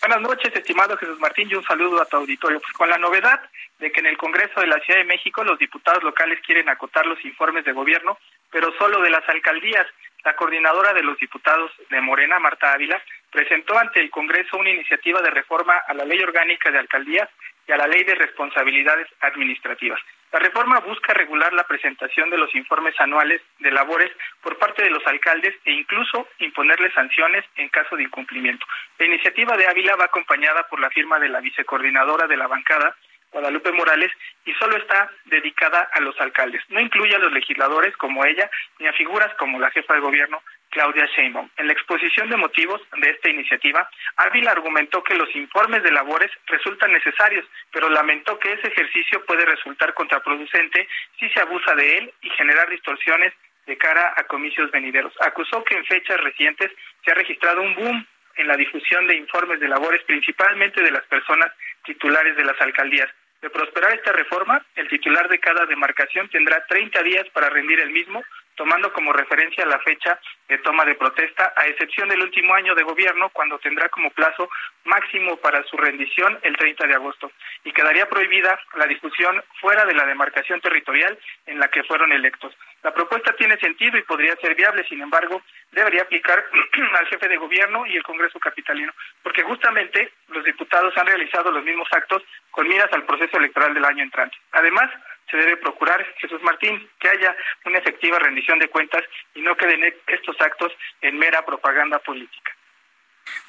Buenas 0.00 0.20
noches, 0.20 0.54
estimado 0.54 0.96
Jesús 0.96 1.18
Martín, 1.18 1.48
y 1.50 1.54
un 1.54 1.64
saludo 1.64 2.00
a 2.00 2.04
tu 2.04 2.16
auditorio. 2.16 2.60
Pues 2.60 2.72
con 2.74 2.88
la 2.88 2.98
novedad 2.98 3.40
de 3.78 3.90
que 3.90 4.00
en 4.00 4.06
el 4.06 4.16
Congreso 4.16 4.60
de 4.60 4.66
la 4.66 4.78
Ciudad 4.80 5.00
de 5.00 5.06
México 5.06 5.42
los 5.42 5.58
diputados 5.58 6.02
locales 6.02 6.38
quieren 6.46 6.68
acotar 6.68 7.06
los 7.06 7.24
informes 7.24 7.64
de 7.64 7.72
gobierno, 7.72 8.18
pero 8.50 8.72
solo 8.78 9.00
de 9.00 9.10
las 9.10 9.28
alcaldías. 9.28 9.86
La 10.24 10.34
coordinadora 10.34 10.92
de 10.92 11.02
los 11.02 11.18
diputados 11.18 11.70
de 11.88 12.00
Morena, 12.00 12.38
Marta 12.40 12.72
Ávila, 12.72 13.00
presentó 13.30 13.78
ante 13.78 14.00
el 14.00 14.10
Congreso 14.10 14.56
una 14.56 14.70
iniciativa 14.70 15.20
de 15.22 15.30
reforma 15.30 15.74
a 15.86 15.94
la 15.94 16.04
Ley 16.04 16.20
Orgánica 16.20 16.70
de 16.70 16.78
Alcaldías 16.78 17.28
y 17.66 17.72
a 17.72 17.76
la 17.76 17.86
Ley 17.86 18.04
de 18.04 18.14
Responsabilidades 18.14 19.08
Administrativas. 19.20 20.00
La 20.36 20.40
reforma 20.40 20.80
busca 20.80 21.14
regular 21.14 21.50
la 21.54 21.66
presentación 21.66 22.28
de 22.28 22.36
los 22.36 22.54
informes 22.54 22.94
anuales 23.00 23.40
de 23.58 23.70
labores 23.70 24.12
por 24.42 24.58
parte 24.58 24.82
de 24.82 24.90
los 24.90 25.02
alcaldes 25.06 25.54
e 25.64 25.72
incluso 25.72 26.28
imponerles 26.40 26.92
sanciones 26.92 27.42
en 27.56 27.70
caso 27.70 27.96
de 27.96 28.02
incumplimiento. 28.02 28.66
La 28.98 29.06
iniciativa 29.06 29.56
de 29.56 29.66
Ávila 29.66 29.96
va 29.96 30.04
acompañada 30.04 30.68
por 30.68 30.78
la 30.78 30.90
firma 30.90 31.18
de 31.18 31.30
la 31.30 31.40
vicecoordinadora 31.40 32.26
de 32.26 32.36
la 32.36 32.48
bancada, 32.48 32.94
Guadalupe 33.32 33.72
Morales, 33.72 34.12
y 34.44 34.52
solo 34.52 34.76
está 34.76 35.10
dedicada 35.24 35.88
a 35.90 36.00
los 36.00 36.20
alcaldes. 36.20 36.62
No 36.68 36.80
incluye 36.80 37.16
a 37.16 37.18
los 37.18 37.32
legisladores 37.32 37.96
como 37.96 38.22
ella, 38.26 38.50
ni 38.78 38.88
a 38.88 38.92
figuras 38.92 39.32
como 39.38 39.58
la 39.58 39.70
jefa 39.70 39.94
de 39.94 40.00
gobierno, 40.00 40.42
Claudia 40.76 41.06
Sheinbaum. 41.06 41.48
En 41.56 41.68
la 41.68 41.72
exposición 41.72 42.28
de 42.28 42.36
motivos 42.36 42.82
de 43.00 43.08
esta 43.08 43.30
iniciativa, 43.30 43.88
Ávila 44.16 44.50
argumentó 44.50 45.02
que 45.02 45.14
los 45.14 45.34
informes 45.34 45.82
de 45.82 45.90
labores 45.90 46.30
resultan 46.48 46.92
necesarios, 46.92 47.46
pero 47.72 47.88
lamentó 47.88 48.38
que 48.38 48.52
ese 48.52 48.68
ejercicio 48.68 49.24
puede 49.24 49.46
resultar 49.46 49.94
contraproducente 49.94 50.86
si 51.18 51.30
se 51.30 51.40
abusa 51.40 51.74
de 51.74 51.96
él 51.96 52.12
y 52.20 52.28
generar 52.28 52.68
distorsiones 52.68 53.32
de 53.66 53.78
cara 53.78 54.12
a 54.18 54.24
comicios 54.24 54.70
venideros. 54.70 55.14
Acusó 55.20 55.64
que 55.64 55.76
en 55.76 55.86
fechas 55.86 56.20
recientes 56.20 56.70
se 57.02 57.10
ha 57.10 57.14
registrado 57.14 57.62
un 57.62 57.74
boom 57.74 58.06
en 58.36 58.46
la 58.46 58.56
difusión 58.58 59.06
de 59.06 59.16
informes 59.16 59.58
de 59.60 59.68
labores, 59.68 60.04
principalmente 60.04 60.82
de 60.82 60.90
las 60.90 61.06
personas 61.06 61.52
titulares 61.86 62.36
de 62.36 62.44
las 62.44 62.60
alcaldías. 62.60 63.08
De 63.40 63.48
prosperar 63.48 63.94
esta 63.94 64.12
reforma, 64.12 64.62
el 64.74 64.88
titular 64.88 65.26
de 65.30 65.38
cada 65.38 65.64
demarcación 65.64 66.28
tendrá 66.28 66.66
30 66.66 67.02
días 67.02 67.26
para 67.32 67.48
rendir 67.48 67.80
el 67.80 67.90
mismo, 67.90 68.22
tomando 68.56 68.92
como 68.92 69.12
referencia 69.12 69.64
la 69.66 69.78
fecha 69.80 70.18
de 70.48 70.58
toma 70.58 70.84
de 70.84 70.94
protesta, 70.94 71.52
a 71.56 71.66
excepción 71.66 72.08
del 72.08 72.22
último 72.22 72.54
año 72.54 72.74
de 72.74 72.82
gobierno, 72.82 73.30
cuando 73.30 73.58
tendrá 73.58 73.88
como 73.88 74.10
plazo 74.10 74.48
máximo 74.84 75.36
para 75.36 75.62
su 75.64 75.76
rendición 75.76 76.38
el 76.42 76.56
30 76.56 76.86
de 76.86 76.94
agosto, 76.94 77.30
y 77.64 77.72
quedaría 77.72 78.08
prohibida 78.08 78.58
la 78.74 78.86
difusión 78.86 79.42
fuera 79.60 79.84
de 79.84 79.94
la 79.94 80.06
demarcación 80.06 80.60
territorial 80.60 81.18
en 81.46 81.58
la 81.58 81.68
que 81.68 81.84
fueron 81.84 82.12
electos. 82.12 82.56
La 82.82 82.94
propuesta 82.94 83.32
tiene 83.34 83.56
sentido 83.58 83.98
y 83.98 84.02
podría 84.02 84.36
ser 84.36 84.54
viable, 84.54 84.84
sin 84.88 85.00
embargo, 85.00 85.42
debería 85.72 86.02
aplicar 86.02 86.44
al 86.98 87.06
jefe 87.06 87.28
de 87.28 87.36
gobierno 87.36 87.86
y 87.86 87.96
el 87.96 88.02
Congreso 88.02 88.38
capitalino, 88.38 88.92
porque 89.22 89.42
justamente 89.42 90.12
los 90.28 90.44
diputados 90.44 90.96
han 90.96 91.06
realizado 91.06 91.50
los 91.50 91.64
mismos 91.64 91.88
actos 91.92 92.22
con 92.50 92.68
miras 92.68 92.92
al 92.92 93.04
proceso 93.04 93.36
electoral 93.38 93.74
del 93.74 93.84
año 93.84 94.02
entrante. 94.02 94.36
Además, 94.52 94.90
se 95.30 95.36
debe 95.36 95.56
procurar, 95.56 96.04
Jesús 96.18 96.42
Martín, 96.42 96.88
que 97.00 97.08
haya 97.08 97.36
una 97.64 97.78
efectiva 97.78 98.18
rendición 98.18 98.58
de 98.58 98.68
cuentas 98.68 99.04
y 99.34 99.40
no 99.40 99.56
queden 99.56 99.82
estos 100.06 100.40
actos 100.40 100.72
en 101.00 101.18
mera 101.18 101.44
propaganda 101.44 101.98
política. 101.98 102.52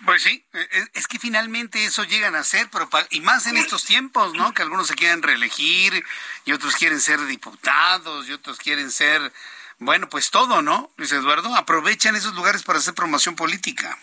Pues 0.05 0.23
sí, 0.23 0.43
es 0.93 1.07
que 1.07 1.19
finalmente 1.19 1.83
eso 1.85 2.03
llegan 2.03 2.35
a 2.35 2.43
ser, 2.43 2.67
y 3.11 3.21
más 3.21 3.45
en 3.47 3.57
estos 3.57 3.85
tiempos, 3.85 4.33
¿no? 4.33 4.53
Que 4.53 4.63
algunos 4.63 4.87
se 4.87 4.95
quieren 4.95 5.21
reelegir 5.21 6.03
y 6.45 6.51
otros 6.51 6.75
quieren 6.75 6.99
ser 6.99 7.19
diputados 7.25 8.27
y 8.27 8.33
otros 8.33 8.57
quieren 8.57 8.89
ser, 8.89 9.31
bueno, 9.77 10.09
pues 10.09 10.31
todo, 10.31 10.61
¿no? 10.63 10.91
Luis 10.97 11.11
Eduardo, 11.11 11.55
aprovechan 11.55 12.15
esos 12.15 12.33
lugares 12.33 12.63
para 12.63 12.79
hacer 12.79 12.95
promoción 12.95 13.35
política. 13.35 13.97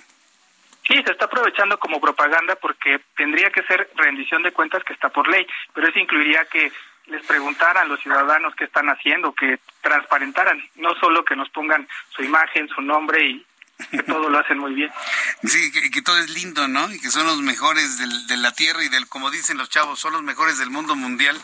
Sí, 0.87 0.95
se 0.95 1.13
está 1.13 1.25
aprovechando 1.25 1.79
como 1.79 2.01
propaganda 2.01 2.57
porque 2.57 3.01
tendría 3.17 3.51
que 3.51 3.63
ser 3.63 3.91
rendición 3.97 4.43
de 4.43 4.53
cuentas 4.53 4.85
que 4.85 4.93
está 4.93 5.09
por 5.09 5.29
ley, 5.29 5.47
pero 5.73 5.89
eso 5.89 5.99
incluiría 5.99 6.45
que 6.45 6.71
les 7.07 7.25
preguntaran 7.27 7.85
a 7.85 7.89
los 7.89 8.01
ciudadanos 8.01 8.55
qué 8.57 8.65
están 8.65 8.89
haciendo, 8.89 9.33
que 9.35 9.59
transparentaran, 9.81 10.63
no 10.77 10.95
solo 10.95 11.25
que 11.25 11.37
nos 11.37 11.49
pongan 11.51 11.87
su 12.11 12.23
imagen, 12.23 12.69
su 12.69 12.81
nombre 12.81 13.23
y 13.23 13.47
que 13.91 14.03
todo 14.03 14.29
lo 14.29 14.39
hacen 14.39 14.59
muy 14.59 14.75
bien. 14.75 14.91
Sí, 15.45 15.73
que, 15.91 16.03
todo 16.03 16.19
es 16.19 16.31
lindo, 16.31 16.69
¿no? 16.69 16.93
Y 16.93 17.01
que 17.01 17.11
son 17.11 17.27
los 17.27 17.41
mejores 17.41 17.99
de 17.99 18.37
la 18.37 18.53
tierra 18.53 18.85
y 18.85 18.89
del, 18.89 19.07
como 19.09 19.31
dicen 19.31 19.59
los 19.59 19.69
chavos, 19.69 19.99
son 19.99 20.13
los 20.13 20.23
mejores 20.23 20.59
del 20.59 20.71
mundo 20.71 20.97
mundial. 20.97 21.41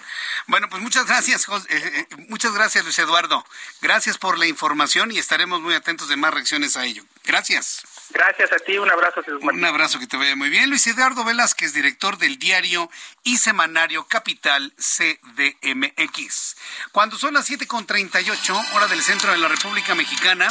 Bueno, 0.47 0.69
pues 0.69 0.83
muchas 0.83 1.07
gracias, 1.07 1.47
eh, 1.49 2.07
eh, 2.11 2.17
muchas 2.29 2.53
gracias, 2.53 2.85
Luis 2.85 2.99
Eduardo. 2.99 3.45
Gracias 3.81 4.19
por 4.19 4.39
la 4.39 4.47
información 4.47 5.11
y 5.13 5.19
estaremos 5.19 5.61
muy 5.61 5.75
atentos 5.75 6.09
de 6.09 6.17
más 6.17 6.35
reacciones 6.35 6.77
a 6.77 6.85
ello. 6.85 7.05
Gracias. 7.25 7.85
Gracias 8.13 8.53
a 8.53 8.57
ti, 8.57 8.77
un 8.77 8.91
abrazo. 8.91 9.23
Un 9.41 9.65
abrazo, 9.65 9.99
que 9.99 10.07
te 10.07 10.17
vaya 10.17 10.35
muy 10.35 10.51
bien. 10.51 10.69
Luis 10.69 10.87
Eduardo 10.87 11.25
Velázquez, 11.25 11.73
director 11.73 12.19
del 12.19 12.39
diario 12.39 12.91
y 13.23 13.39
semanario 13.39 14.07
Capital 14.07 14.73
CDMX. 14.77 16.57
Cuando 16.93 17.17
son 17.17 17.35
las 17.35 17.49
7.38, 17.49 18.75
hora 18.75 18.89
del 18.89 19.03
centro 19.03 19.31
de 19.31 19.39
la 19.39 19.49
República 19.49 19.95
Mexicana, 19.95 20.49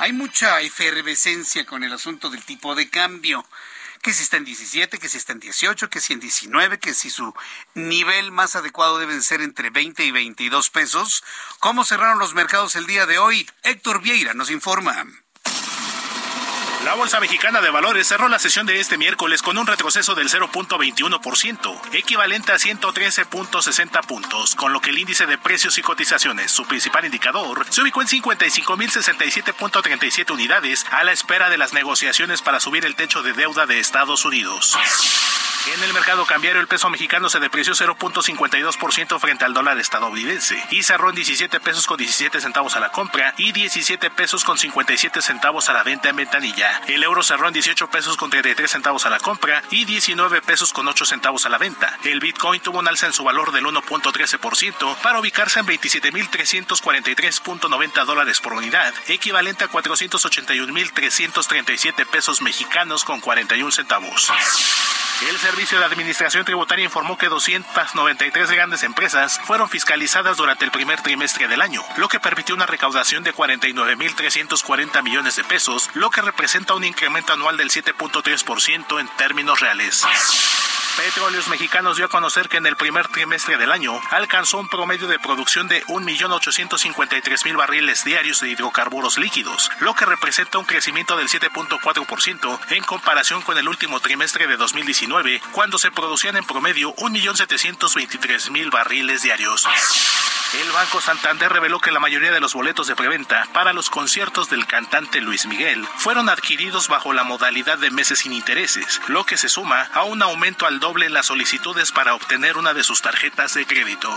hay 0.00 0.14
mucha 0.14 0.62
efervescencia 0.62 1.66
con 1.66 1.84
el 1.84 1.92
asunto 1.92 2.30
del 2.30 2.42
tipo 2.42 2.74
de 2.74 2.88
cambio. 2.88 3.44
Que 4.00 4.14
si 4.14 4.22
está 4.22 4.38
en 4.38 4.46
17, 4.46 4.98
que 4.98 5.10
si 5.10 5.18
está 5.18 5.34
en 5.34 5.40
18, 5.40 5.90
que 5.90 6.00
si 6.00 6.14
en 6.14 6.20
19, 6.20 6.78
que 6.78 6.94
si 6.94 7.10
su 7.10 7.34
nivel 7.74 8.32
más 8.32 8.56
adecuado 8.56 8.98
debe 8.98 9.20
ser 9.20 9.42
entre 9.42 9.68
20 9.68 10.02
y 10.02 10.10
22 10.10 10.70
pesos. 10.70 11.22
¿Cómo 11.58 11.84
cerraron 11.84 12.18
los 12.18 12.32
mercados 12.32 12.76
el 12.76 12.86
día 12.86 13.04
de 13.04 13.18
hoy? 13.18 13.46
Héctor 13.62 14.00
Vieira 14.00 14.32
nos 14.32 14.50
informa. 14.50 15.04
La 16.84 16.94
Bolsa 16.94 17.18
Mexicana 17.20 17.60
de 17.60 17.68
Valores 17.68 18.08
cerró 18.08 18.28
la 18.28 18.38
sesión 18.38 18.64
de 18.64 18.80
este 18.80 18.96
miércoles 18.96 19.42
con 19.42 19.58
un 19.58 19.66
retroceso 19.66 20.14
del 20.14 20.30
0.21%, 20.30 21.78
equivalente 21.92 22.52
a 22.52 22.56
113.60 22.56 24.06
puntos, 24.06 24.54
con 24.54 24.72
lo 24.72 24.80
que 24.80 24.88
el 24.88 24.98
índice 24.98 25.26
de 25.26 25.36
precios 25.36 25.76
y 25.76 25.82
cotizaciones, 25.82 26.50
su 26.50 26.64
principal 26.66 27.04
indicador, 27.04 27.66
se 27.68 27.82
ubicó 27.82 28.00
en 28.00 28.08
55.067.37 28.08 30.32
unidades 30.32 30.86
a 30.90 31.04
la 31.04 31.12
espera 31.12 31.50
de 31.50 31.58
las 31.58 31.74
negociaciones 31.74 32.40
para 32.40 32.60
subir 32.60 32.86
el 32.86 32.96
techo 32.96 33.22
de 33.22 33.34
deuda 33.34 33.66
de 33.66 33.78
Estados 33.78 34.24
Unidos. 34.24 34.78
En 35.66 35.82
el 35.82 35.92
mercado 35.92 36.24
cambiario, 36.24 36.58
el 36.58 36.68
peso 36.68 36.88
mexicano 36.88 37.28
se 37.28 37.38
depreció 37.38 37.74
0.52% 37.74 39.20
frente 39.20 39.44
al 39.44 39.52
dólar 39.52 39.78
estadounidense 39.78 40.58
y 40.70 40.82
cerró 40.82 41.10
en 41.10 41.16
17 41.16 41.60
pesos 41.60 41.86
con 41.86 41.98
17 41.98 42.40
centavos 42.40 42.76
a 42.76 42.80
la 42.80 42.90
compra 42.90 43.34
y 43.36 43.52
17 43.52 44.10
pesos 44.10 44.42
con 44.42 44.56
57 44.56 45.20
centavos 45.20 45.68
a 45.68 45.74
la 45.74 45.82
venta 45.82 46.08
en 46.08 46.16
ventanilla. 46.16 46.80
El 46.86 47.02
euro 47.02 47.22
cerró 47.22 47.48
en 47.48 47.52
18 47.52 47.90
pesos 47.90 48.16
con 48.16 48.30
33 48.30 48.70
centavos 48.70 49.04
a 49.04 49.10
la 49.10 49.20
compra 49.20 49.62
y 49.70 49.84
19 49.84 50.40
pesos 50.40 50.72
con 50.72 50.88
8 50.88 51.04
centavos 51.04 51.44
a 51.44 51.50
la 51.50 51.58
venta. 51.58 51.98
El 52.04 52.20
Bitcoin 52.20 52.62
tuvo 52.62 52.78
un 52.78 52.88
alza 52.88 53.04
en 53.06 53.12
su 53.12 53.22
valor 53.22 53.52
del 53.52 53.66
1.13% 53.66 54.96
para 55.02 55.20
ubicarse 55.20 55.60
en 55.60 55.66
27.343.90 55.66 58.06
dólares 58.06 58.40
por 58.40 58.54
unidad, 58.54 58.94
equivalente 59.08 59.64
a 59.64 59.68
481.337 59.68 62.06
pesos 62.06 62.40
mexicanos 62.40 63.04
con 63.04 63.20
41 63.20 63.70
centavos. 63.72 64.32
El 65.28 65.38
Servicio 65.50 65.80
de 65.80 65.84
Administración 65.84 66.44
Tributaria 66.44 66.84
informó 66.84 67.18
que 67.18 67.28
293 67.28 68.52
grandes 68.52 68.84
empresas 68.84 69.40
fueron 69.42 69.68
fiscalizadas 69.68 70.36
durante 70.36 70.64
el 70.64 70.70
primer 70.70 71.02
trimestre 71.02 71.48
del 71.48 71.60
año, 71.60 71.82
lo 71.96 72.06
que 72.06 72.20
permitió 72.20 72.54
una 72.54 72.66
recaudación 72.66 73.24
de 73.24 73.34
49.340 73.34 75.02
millones 75.02 75.34
de 75.34 75.42
pesos, 75.42 75.90
lo 75.94 76.08
que 76.10 76.22
representa 76.22 76.74
un 76.74 76.84
incremento 76.84 77.32
anual 77.32 77.56
del 77.56 77.68
7.3% 77.68 79.00
en 79.00 79.08
términos 79.16 79.58
reales. 79.58 80.06
Petróleos 81.00 81.48
Mexicanos 81.48 81.96
dio 81.96 82.04
a 82.04 82.10
conocer 82.10 82.50
que 82.50 82.58
en 82.58 82.66
el 82.66 82.76
primer 82.76 83.08
trimestre 83.08 83.56
del 83.56 83.72
año 83.72 83.98
alcanzó 84.10 84.58
un 84.58 84.68
promedio 84.68 85.08
de 85.08 85.18
producción 85.18 85.66
de 85.66 85.82
1.853.000 85.86 87.56
barriles 87.56 88.04
diarios 88.04 88.40
de 88.40 88.50
hidrocarburos 88.50 89.16
líquidos, 89.16 89.70
lo 89.80 89.94
que 89.94 90.04
representa 90.04 90.58
un 90.58 90.66
crecimiento 90.66 91.16
del 91.16 91.28
7.4% 91.28 92.58
en 92.72 92.84
comparación 92.84 93.40
con 93.40 93.56
el 93.56 93.66
último 93.66 94.00
trimestre 94.00 94.46
de 94.46 94.58
2019, 94.58 95.40
cuando 95.52 95.78
se 95.78 95.90
producían 95.90 96.36
en 96.36 96.44
promedio 96.44 96.94
1.723.000 96.96 98.70
barriles 98.70 99.22
diarios. 99.22 99.66
El 100.52 100.72
Banco 100.72 101.00
Santander 101.00 101.52
reveló 101.52 101.78
que 101.78 101.92
la 101.92 102.00
mayoría 102.00 102.32
de 102.32 102.40
los 102.40 102.54
boletos 102.54 102.88
de 102.88 102.96
preventa 102.96 103.46
para 103.52 103.72
los 103.72 103.88
conciertos 103.88 104.50
del 104.50 104.66
cantante 104.66 105.20
Luis 105.20 105.46
Miguel 105.46 105.86
fueron 105.96 106.28
adquiridos 106.28 106.88
bajo 106.88 107.12
la 107.12 107.22
modalidad 107.22 107.78
de 107.78 107.92
meses 107.92 108.18
sin 108.18 108.32
intereses, 108.32 109.00
lo 109.06 109.24
que 109.24 109.36
se 109.36 109.48
suma 109.48 109.88
a 109.94 110.02
un 110.02 110.22
aumento 110.22 110.66
al 110.66 110.80
doble 110.80 110.89
en 110.98 111.14
las 111.14 111.26
solicitudes 111.26 111.92
para 111.92 112.14
obtener 112.14 112.58
una 112.58 112.74
de 112.74 112.82
sus 112.82 113.00
tarjetas 113.00 113.54
de 113.54 113.64
crédito. 113.64 114.10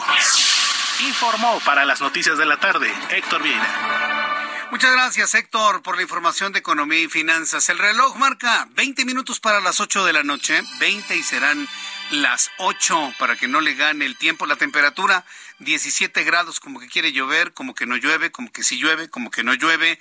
Informó 1.07 1.59
para 1.63 1.85
las 1.85 2.01
noticias 2.01 2.37
de 2.37 2.45
la 2.45 2.57
tarde 2.57 2.91
Héctor 3.11 3.43
Vieira. 3.43 4.69
Muchas 4.71 4.91
gracias, 4.91 5.35
Héctor, 5.35 5.83
por 5.83 5.97
la 5.97 6.01
información 6.01 6.51
de 6.51 6.59
economía 6.59 6.99
y 6.99 7.07
finanzas. 7.07 7.69
El 7.69 7.77
reloj 7.77 8.15
marca 8.15 8.67
20 8.71 9.05
minutos 9.05 9.39
para 9.39 9.61
las 9.61 9.79
8 9.79 10.03
de 10.03 10.13
la 10.13 10.23
noche, 10.23 10.63
20 10.79 11.15
y 11.15 11.21
serán 11.21 11.67
las 12.09 12.49
8 12.57 13.13
para 13.19 13.35
que 13.35 13.47
no 13.47 13.61
le 13.61 13.75
gane 13.75 14.05
el 14.05 14.17
tiempo. 14.17 14.47
La 14.47 14.55
temperatura 14.55 15.25
17 15.59 16.23
grados, 16.23 16.59
como 16.59 16.79
que 16.79 16.87
quiere 16.87 17.11
llover, 17.11 17.53
como 17.53 17.75
que 17.75 17.85
no 17.85 17.97
llueve, 17.97 18.31
como 18.31 18.51
que 18.51 18.63
sí 18.63 18.79
llueve, 18.79 19.09
como 19.09 19.29
que 19.29 19.43
no 19.43 19.53
llueve. 19.53 19.99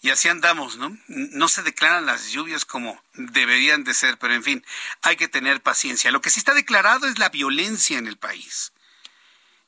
Y 0.00 0.10
así 0.10 0.28
andamos, 0.28 0.76
¿no? 0.76 0.96
No 1.08 1.48
se 1.48 1.62
declaran 1.62 2.06
las 2.06 2.30
lluvias 2.30 2.64
como 2.64 3.02
deberían 3.14 3.84
de 3.84 3.94
ser, 3.94 4.18
pero 4.18 4.34
en 4.34 4.42
fin, 4.42 4.64
hay 5.02 5.16
que 5.16 5.28
tener 5.28 5.62
paciencia. 5.62 6.10
Lo 6.10 6.20
que 6.20 6.30
sí 6.30 6.38
está 6.38 6.54
declarado 6.54 7.06
es 7.06 7.18
la 7.18 7.30
violencia 7.30 7.98
en 7.98 8.06
el 8.06 8.18
país. 8.18 8.72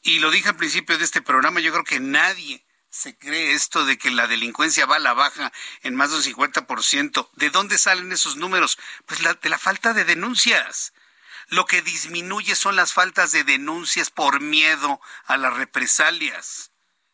Y 0.02 0.20
lo 0.20 0.30
dije 0.30 0.50
al 0.50 0.56
principio 0.56 0.98
de 0.98 1.04
este 1.04 1.22
programa, 1.22 1.60
yo 1.60 1.72
creo 1.72 1.84
que 1.84 2.00
nadie 2.00 2.64
se 2.90 3.16
cree 3.16 3.52
esto 3.52 3.84
de 3.84 3.98
que 3.98 4.10
la 4.10 4.26
delincuencia 4.26 4.86
va 4.86 4.96
a 4.96 5.00
la 5.00 5.12
baja 5.12 5.52
en 5.82 5.94
más 5.94 6.10
del 6.10 6.22
50%. 6.22 7.30
¿De 7.34 7.50
dónde 7.50 7.78
salen 7.78 8.12
esos 8.12 8.36
números? 8.36 8.78
Pues 9.06 9.20
de 9.22 9.48
la 9.48 9.58
falta 9.58 9.92
de 9.92 10.04
denuncias. 10.04 10.92
Lo 11.48 11.64
que 11.64 11.82
disminuye 11.82 12.54
son 12.54 12.76
las 12.76 12.92
faltas 12.92 13.32
de 13.32 13.44
denuncias 13.44 14.10
por 14.10 14.40
miedo 14.40 15.00
a 15.26 15.36
las 15.36 15.54
represalias. 15.54 16.72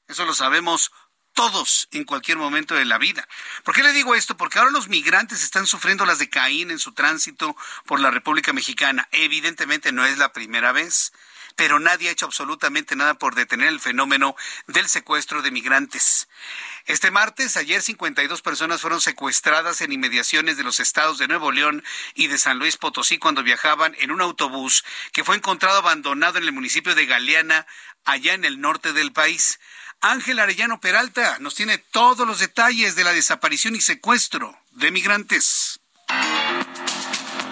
Eso 0.09 0.27
lo 0.27 0.35
sabemos 0.35 0.93
todos 1.35 1.89
en 1.93 2.05
cualquier 2.05 2.39
momento 2.39 2.75
de 2.75 2.85
la 2.85 2.99
vida. 2.99 3.29
¿Por 3.65 3.75
qué 3.75 3.83
le 3.83 3.93
digo 3.93 4.15
esto? 4.15 4.37
Porque 4.37 4.59
ahora 4.59 4.71
los 4.71 4.89
migrantes 4.89 5.43
están 5.43 5.67
sufriendo 5.67 6.07
las 6.07 6.19
de 6.19 6.31
Caín 6.31 6.71
en 6.71 6.79
su 6.79 6.93
tránsito 6.93 7.57
por 7.87 8.01
la 8.01 8.11
República 8.11 8.53
Mexicana. 8.53 9.09
Evidentemente 9.13 9.93
no 9.93 10.07
es 10.07 10.17
la 10.17 10.33
primera 10.33 10.73
vez, 10.73 11.13
pero 11.57 11.79
nadie 11.79 12.09
ha 12.09 12.13
hecho 12.13 12.27
absolutamente 12.27 12.97
nada 12.97 13.15
por 13.15 13.35
detener 13.35 13.69
el 13.69 13.81
fenómeno 13.81 14.37
del 14.67 14.89
secuestro 14.89 15.43
de 15.43 15.51
migrantes. 15.51 16.29
Este 16.87 17.11
martes, 17.11 17.57
ayer 17.57 17.83
52 17.83 18.43
personas 18.43 18.81
fueron 18.81 19.01
secuestradas 19.01 19.81
en 19.81 19.93
inmediaciones 19.93 20.57
de 20.57 20.65
los 20.65 20.81
estados 20.81 21.19
de 21.19 21.29
Nuevo 21.29 21.53
León 21.53 21.85
y 22.15 22.27
de 22.29 22.39
San 22.39 22.59
Luis 22.59 22.77
Potosí 22.77 23.19
cuando 23.19 23.43
viajaban 23.43 23.95
en 23.99 24.11
un 24.11 24.21
autobús 24.21 24.85
que 25.13 25.25
fue 25.25 25.37
encontrado 25.37 25.79
abandonado 25.79 26.39
en 26.39 26.45
el 26.45 26.53
municipio 26.53 26.95
de 26.95 27.07
Galeana, 27.07 27.67
allá 28.05 28.35
en 28.35 28.45
el 28.45 28.61
norte 28.61 28.93
del 28.93 29.13
país. 29.13 29.59
Ángel 30.05 30.39
Arellano 30.39 30.81
Peralta 30.81 31.39
nos 31.39 31.55
tiene 31.55 31.79
todos 31.79 32.27
los 32.27 32.39
detalles 32.39 32.95
de 32.95 33.05
la 33.05 33.15
desaparición 33.15 33.75
y 33.75 33.81
secuestro 33.81 34.55
de 34.73 34.91
migrantes. 34.91 35.81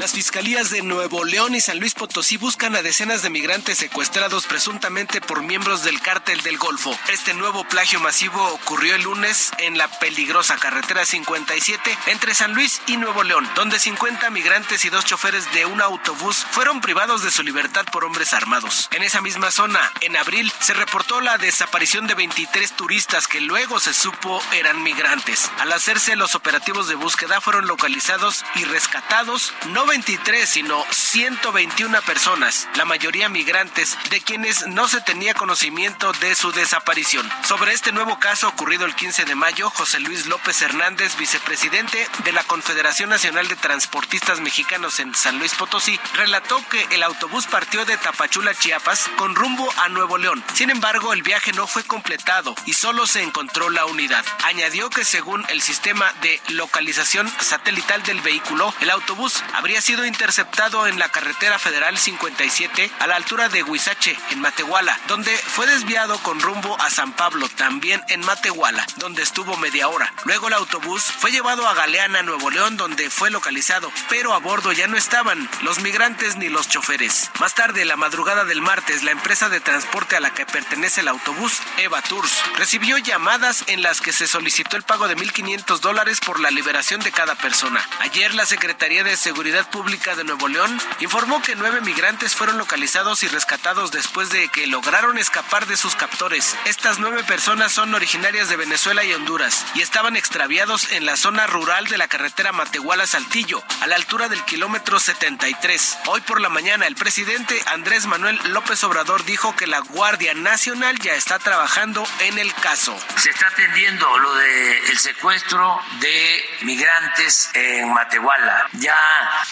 Las 0.03 0.15
fiscalías 0.15 0.71
de 0.71 0.83
Nuevo 0.83 1.23
León 1.23 1.55
y 1.55 1.61
San 1.61 1.79
Luis 1.79 1.95
Potosí 1.95 2.37
buscan 2.37 2.75
a 2.75 2.83
decenas 2.83 3.23
de 3.23 3.31
migrantes 3.31 3.79
secuestrados 3.79 4.49
presuntamente 4.49 5.21
por 5.21 5.45
miembros 5.45 5.85
del 5.85 6.01
cártel 6.01 6.43
del 6.43 6.59
Golfo. 6.59 6.99
Este 7.13 7.35
nuevo 7.35 7.63
plagio 7.63 8.01
masivo 8.01 8.43
ocurrió 8.49 8.97
el 8.97 9.03
lunes 9.03 9.53
en 9.59 9.79
la 9.79 9.87
peligrosa 10.01 10.57
carretera 10.57 11.07
57 11.07 11.97
entre 12.07 12.35
San 12.35 12.53
Luis 12.53 12.83
y 12.89 12.97
Nuevo 12.97 13.23
León, 13.23 13.49
donde 13.55 13.79
50 13.79 14.29
migrantes 14.31 14.85
y 14.85 14.89
dos 14.89 15.05
choferes 15.05 15.45
de 15.53 15.67
un 15.67 15.81
autobús 15.81 16.47
fueron 16.51 16.81
privados 16.81 17.23
de 17.23 17.31
su 17.31 17.45
libertad 17.45 17.87
por 17.93 18.05
hombres 18.05 18.35
armados. 18.35 18.89
En 18.91 19.05
esa 19.05 19.21
misma 19.21 19.53
zona, 19.53 19.93
en 20.01 20.17
abril, 20.17 20.53
se 20.59 20.75
reportó 20.75 21.21
la 21.21 21.39
desaparición 21.39 22.09
de 22.09 22.15
23 22.15 22.73
turistas 22.73 23.29
que 23.29 23.41
luego 23.41 23.79
se 23.79 23.95
supo 23.95 24.43
eran 24.53 24.83
migrantes. 24.83 25.49
Al 25.61 25.71
hacerse 25.71 26.17
los 26.17 26.35
operativos 26.35 26.89
de 26.89 26.97
búsqueda 26.97 27.41
fueron 27.41 27.69
localizados 27.69 28.45
y 28.57 28.65
rescatados 28.65 29.55
23, 29.93 30.49
sino 30.49 30.87
121 30.91 32.01
personas, 32.01 32.67
la 32.77 32.87
mayoría 32.87 33.29
migrantes, 33.29 33.99
de 34.09 34.23
quienes 34.23 34.67
no 34.69 34.89
se 34.89 35.03
tenía 35.03 35.35
conocimiento 35.35 36.15
de 36.15 36.35
su 36.35 36.51
desaparición. 36.51 37.29
Sobre 37.47 37.75
este 37.75 37.93
nuevo 37.93 38.19
caso 38.19 38.49
ocurrido 38.49 38.87
el 38.87 38.95
15 38.95 39.27
de 39.27 39.35
mayo, 39.35 39.69
José 39.69 40.01
Luis 40.01 40.25
López 40.29 40.63
Hernández, 40.63 41.19
vicepresidente 41.19 42.09
de 42.25 42.33
la 42.33 42.43
Confederación 42.45 43.11
Nacional 43.11 43.49
de 43.49 43.57
Transportistas 43.57 44.41
Mexicanos 44.41 44.99
en 44.99 45.15
San 45.15 45.39
Luis 45.39 45.53
Potosí, 45.53 46.01
relató 46.15 46.67
que 46.71 46.87
el 46.93 47.03
autobús 47.03 47.47
partió 47.47 47.85
de 47.85 47.99
Tapachula, 47.99 48.55
Chiapas, 48.55 49.11
con 49.19 49.35
rumbo 49.35 49.71
a 49.77 49.91
Nuevo 49.91 50.17
León. 50.17 50.43
Sin 50.55 50.71
embargo, 50.71 51.13
el 51.13 51.23
viaje 51.23 51.53
no 51.53 51.67
fue 51.67 51.85
completado 51.85 52.55
y 52.65 52.73
solo 52.73 53.07
se 53.07 53.23
encontró 53.23 53.69
la 53.69 53.85
unidad. 53.85 54.25
Añadió 54.45 54.89
que 54.89 55.05
según 55.05 55.45
el 55.51 55.61
sistema 55.61 56.11
de 56.23 56.41
localización 56.49 57.31
satelital 57.41 58.03
del 58.05 58.23
vehículo, 58.23 58.73
el 58.81 58.89
autobús 58.89 59.45
habría 59.53 59.82
sido 59.83 60.07
interceptado 60.07 60.87
en 60.87 60.99
la 60.99 61.11
carretera 61.11 61.59
federal 61.59 61.99
57 61.99 62.91
a 63.01 63.07
la 63.09 63.17
altura 63.17 63.49
de 63.49 63.65
Huizache, 63.65 64.17
en 64.31 64.41
Matehuala, 64.41 64.99
donde 65.09 65.37
fue 65.37 65.67
desviado 65.67 66.19
con 66.19 66.41
rumbo 66.41 66.81
a 66.81 66.89
San 66.89 67.13
Pablo, 67.13 67.49
también 67.49 68.01
en 68.09 68.25
Matehuala, 68.25 68.87
donde 68.97 69.23
estuvo 69.23 69.57
media 69.57 69.89
hora. 69.89 70.13
Luego 70.25 70.47
el 70.49 70.55
autobús 70.55 71.03
fue 71.03 71.33
llevado 71.33 71.69
a 71.69 71.75
Galeana, 71.75 72.23
Nuevo 72.23 72.51
León, 72.51 72.77
donde 72.77 73.11
fue 73.11 73.31
localizado, 73.31 73.93
pero 74.09 74.33
a 74.35 74.39
bordo 74.39 74.73
ya 74.73 74.87
no 74.87 74.97
estaban 74.97 75.51
los 75.63 75.81
migrantes 75.81 76.37
ni 76.37 76.49
los 76.49 76.69
choferes. 76.69 77.31
Más 77.41 77.55
tarde, 77.55 77.85
la 77.85 77.97
madrugada 77.97 78.45
del 78.45 78.63
martes, 78.63 79.03
la 79.03 79.11
empresa 79.11 79.49
de 79.49 79.61
transporte 79.61 80.15
a 80.15 80.21
la 80.21 80.33
que 80.33 80.47
pertenece 80.47 81.01
el 81.01 81.09
autobús, 81.09 81.59
Eva 81.79 82.01
Tours, 82.03 82.33
recibió 82.57 82.99
llamadas 82.99 83.65
en 83.67 83.83
las 83.83 84.01
que 84.01 84.13
se 84.13 84.29
solicitó 84.29 84.77
el 84.77 84.85
pago 84.85 85.09
de 85.09 85.17
1.500 85.17 85.81
dólares 85.81 86.21
por 86.21 86.39
la 86.39 86.53
liberación 86.53 87.01
de 87.01 87.11
cada 87.11 87.35
persona. 87.35 87.85
Ayer 87.99 88.33
la 88.35 88.47
Secretaría 88.47 89.03
de 89.03 89.17
Seguridad 89.17 89.62
Pública 89.65 90.15
de 90.15 90.25
Nuevo 90.25 90.49
León 90.49 90.81
informó 91.01 91.43
que 91.43 91.55
nueve 91.57 91.81
migrantes 91.81 92.35
fueron 92.35 92.59
localizados 92.59 93.23
y 93.23 93.29
rescatados 93.29 93.91
después 93.91 94.31
de 94.31 94.49
que 94.49 94.67
lograron 94.67 95.19
escapar 95.19 95.67
de 95.67 95.77
sus 95.77 95.97
captores. 95.97 96.57
Estas 96.65 96.99
nueve 96.99 97.25
personas 97.25 97.73
son 97.73 97.95
originarias 97.95 98.49
de 98.49 98.57
Venezuela 98.57 99.05
y 99.05 99.13
Honduras 99.13 99.65
y 99.75 99.81
estaban 99.81 100.17
extraviados 100.17 100.91
en 100.93 101.07
la 101.07 101.17
zona 101.17 101.47
rural 101.47 101.87
de 101.89 101.99
la 101.99 102.09
carretera 102.09 102.53
Matehuala-Saltillo, 102.53 103.63
a 103.81 103.87
la 103.87 103.97
altura 103.97 104.29
del 104.29 104.45
kilómetro 104.45 105.01
73. 105.01 105.99
Hoy 106.07 106.21
por 106.23 106.41
la 106.41 106.49
mañana, 106.49 106.87
el 106.87 106.95
presidente 106.95 107.61
Andrés 107.67 108.07
Manuel 108.07 108.39
López 108.47 108.83
Obrador 108.85 109.25
dijo 109.25 109.55
que 109.57 109.67
la 109.67 109.81
Guardia 109.81 110.35
Nacional 110.35 110.99
ya 110.99 111.15
está 111.15 111.39
trabajando 111.39 112.05
en 112.21 112.39
el 112.39 112.53
caso. 112.55 112.99
Se 113.17 113.31
está 113.31 113.49
atendiendo 113.49 114.19
lo 114.19 114.35
del 114.35 114.99
secuestro 114.99 115.81
de 116.01 116.45
migrantes 116.63 117.51
en 117.55 117.93
Matehuala. 117.93 118.69
Ya 118.73 118.97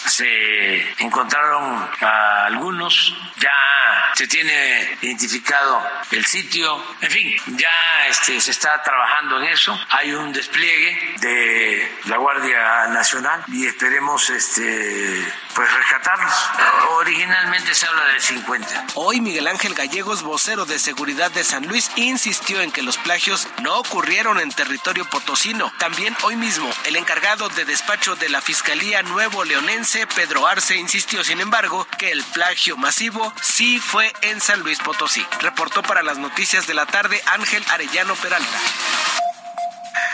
se 0.05 1.03
encontraron 1.03 1.89
algunos, 2.45 3.15
ya 3.37 3.80
se 4.13 4.27
tiene 4.27 4.97
identificado 5.01 5.81
el 6.11 6.25
sitio, 6.25 6.83
en 7.01 7.11
fin, 7.11 7.35
ya 7.57 8.07
este, 8.09 8.39
se 8.39 8.51
está 8.51 8.81
trabajando 8.83 9.39
en 9.39 9.45
eso. 9.45 9.77
Hay 9.89 10.13
un 10.13 10.33
despliegue 10.33 11.15
de 11.21 11.99
la 12.05 12.17
Guardia 12.17 12.87
Nacional 12.87 13.43
y 13.47 13.65
esperemos 13.65 14.29
este, 14.29 15.33
pues 15.55 15.73
rescatarlos. 15.73 16.33
Originalmente 16.97 17.73
se 17.73 17.87
habla 17.87 18.05
de 18.07 18.19
50. 18.19 18.85
Hoy 18.95 19.21
Miguel 19.21 19.47
Ángel 19.47 19.73
Gallegos, 19.73 20.23
vocero 20.23 20.65
de 20.65 20.79
seguridad 20.79 21.31
de 21.31 21.43
San 21.43 21.67
Luis, 21.67 21.91
insistió 21.95 22.61
en 22.61 22.71
que 22.71 22.81
los 22.81 22.97
plagios 22.97 23.47
no 23.61 23.77
ocurrieron 23.79 24.39
en 24.39 24.51
territorio 24.51 25.05
potosino. 25.05 25.71
También 25.77 26.15
hoy 26.23 26.35
mismo, 26.35 26.69
el 26.85 26.95
encargado 26.95 27.49
de 27.49 27.65
despacho 27.65 28.15
de 28.15 28.29
la 28.29 28.41
Fiscalía 28.41 29.01
Nuevo 29.03 29.43
Leonense, 29.43 30.07
Pedro 30.07 30.47
Arce, 30.47 30.75
insistió, 30.75 31.23
sin 31.23 31.39
embargo, 31.41 31.87
que 31.97 32.11
el 32.11 32.23
plagio 32.23 32.77
masivo 32.77 33.33
sí 33.41 33.80
fue 33.81 34.13
en 34.21 34.39
San 34.39 34.61
Luis 34.61 34.79
Potosí. 34.79 35.25
Reportó 35.41 35.81
para 35.81 36.03
las 36.03 36.17
noticias 36.17 36.67
de 36.67 36.73
la 36.73 36.85
tarde 36.85 37.21
Ángel 37.25 37.63
Arellano 37.69 38.15
Peralta. 38.15 38.57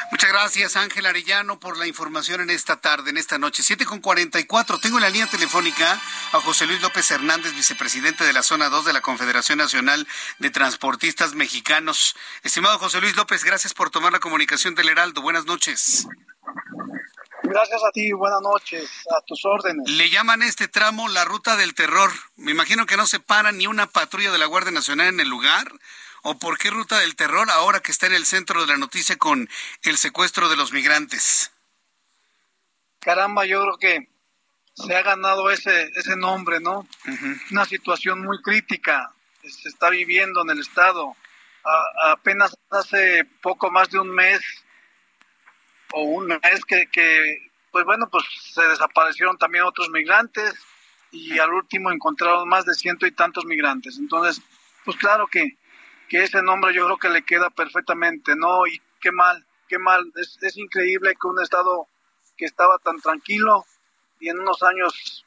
Muchas 0.10 0.32
gracias, 0.32 0.76
Ángel 0.78 1.06
Arellano, 1.06 1.60
por 1.60 1.78
la 1.78 1.86
información 1.86 2.40
en 2.40 2.50
esta 2.50 2.78
tarde, 2.78 3.10
en 3.10 3.18
esta 3.18 3.38
noche. 3.38 3.62
7 3.62 3.86
con 3.86 4.00
44. 4.00 4.80
Tengo 4.80 4.98
en 4.98 5.04
la 5.04 5.10
línea 5.10 5.28
telefónica 5.28 6.02
a 6.32 6.40
José 6.40 6.66
Luis 6.66 6.82
López 6.82 7.12
Hernández, 7.12 7.54
vicepresidente 7.54 8.24
de 8.24 8.32
la 8.32 8.42
zona 8.42 8.70
2 8.70 8.86
de 8.86 8.94
la 8.94 9.02
Confederación 9.02 9.58
Nacional 9.58 10.08
de 10.40 10.50
Transportistas 10.50 11.36
Mexicanos. 11.36 12.16
Estimado 12.44 12.80
José 12.80 13.02
Luis 13.02 13.18
López, 13.18 13.44
gracias 13.44 13.74
por 13.74 13.90
tomar 13.90 14.14
la 14.14 14.20
comunicación 14.20 14.76
del 14.76 14.90
Heraldo. 14.90 15.22
Buenas 15.22 15.46
noches. 15.46 16.08
Gracias 17.58 17.84
a 17.84 17.92
ti, 17.92 18.12
buenas 18.12 18.42
noches, 18.44 18.88
a 19.10 19.20
tus 19.22 19.44
órdenes. 19.44 19.90
Le 19.90 20.12
llaman 20.12 20.44
este 20.44 20.68
tramo 20.68 21.08
la 21.08 21.26
ruta 21.26 21.56
del 21.56 21.74
terror. 21.74 22.12
Me 22.36 22.52
imagino 22.52 22.86
que 22.86 22.98
no 22.98 23.08
se 23.08 23.20
para 23.20 23.52
ni 23.52 23.66
una 23.66 23.88
patrulla 23.88 24.32
de 24.32 24.38
la 24.38 24.46
Guardia 24.46 24.72
Nacional 24.72 25.08
en 25.08 25.20
el 25.20 25.28
lugar. 25.28 25.68
¿O 26.22 26.38
por 26.38 26.60
qué 26.60 26.70
ruta 26.70 27.00
del 27.00 27.16
terror 27.16 27.50
ahora 27.50 27.80
que 27.80 27.92
está 27.92 28.06
en 28.06 28.14
el 28.14 28.28
centro 28.28 28.62
de 28.62 28.68
la 28.68 28.78
noticia 28.78 29.16
con 29.16 29.50
el 29.82 29.98
secuestro 29.98 30.50
de 30.50 30.56
los 30.56 30.72
migrantes? 30.72 31.52
Caramba, 33.00 33.44
yo 33.46 33.64
creo 33.64 33.78
que 33.80 34.10
se 34.76 34.96
ha 34.96 35.02
ganado 35.02 35.50
ese, 35.50 35.90
ese 35.96 36.16
nombre, 36.16 36.60
¿no? 36.60 36.88
Una 37.50 37.66
situación 37.66 38.22
muy 38.22 38.40
crítica 38.44 39.12
se 39.42 39.70
está 39.70 39.90
viviendo 39.90 40.44
en 40.44 40.52
el 40.52 40.60
Estado. 40.60 41.16
apenas 42.04 42.56
hace 42.70 43.26
poco 43.42 43.72
más 43.72 43.90
de 43.90 43.98
un 43.98 44.12
mes 44.12 44.42
o 45.94 46.04
un 46.04 46.28
mes 46.28 46.66
que, 46.68 46.88
que, 46.92 47.47
pues 47.78 47.86
bueno, 47.86 48.10
pues 48.10 48.26
se 48.42 48.64
desaparecieron 48.64 49.38
también 49.38 49.64
otros 49.64 49.92
migrantes 49.92 50.56
y 51.12 51.38
al 51.38 51.54
último 51.54 51.92
encontraron 51.92 52.50
más 52.50 52.66
de 52.66 52.74
ciento 52.74 53.06
y 53.06 53.12
tantos 53.12 53.46
migrantes. 53.46 54.00
Entonces, 54.00 54.42
pues 54.84 54.98
claro 54.98 55.28
que, 55.28 55.60
que 56.10 56.24
ese 56.24 56.42
nombre 56.42 56.74
yo 56.74 56.86
creo 56.86 56.98
que 56.98 57.10
le 57.10 57.24
queda 57.24 57.52
perfectamente, 57.52 58.36
¿no? 58.36 58.66
Y 58.66 58.82
qué 59.00 59.12
mal, 59.12 59.46
qué 59.68 59.78
mal. 59.78 60.12
Es, 60.16 60.40
es 60.42 60.58
increíble 60.58 61.14
que 61.22 61.28
un 61.28 61.40
Estado 61.40 61.88
que 62.36 62.46
estaba 62.46 62.80
tan 62.80 63.00
tranquilo 63.00 63.64
y 64.20 64.30
en 64.30 64.40
unos 64.40 64.64
años, 64.64 65.24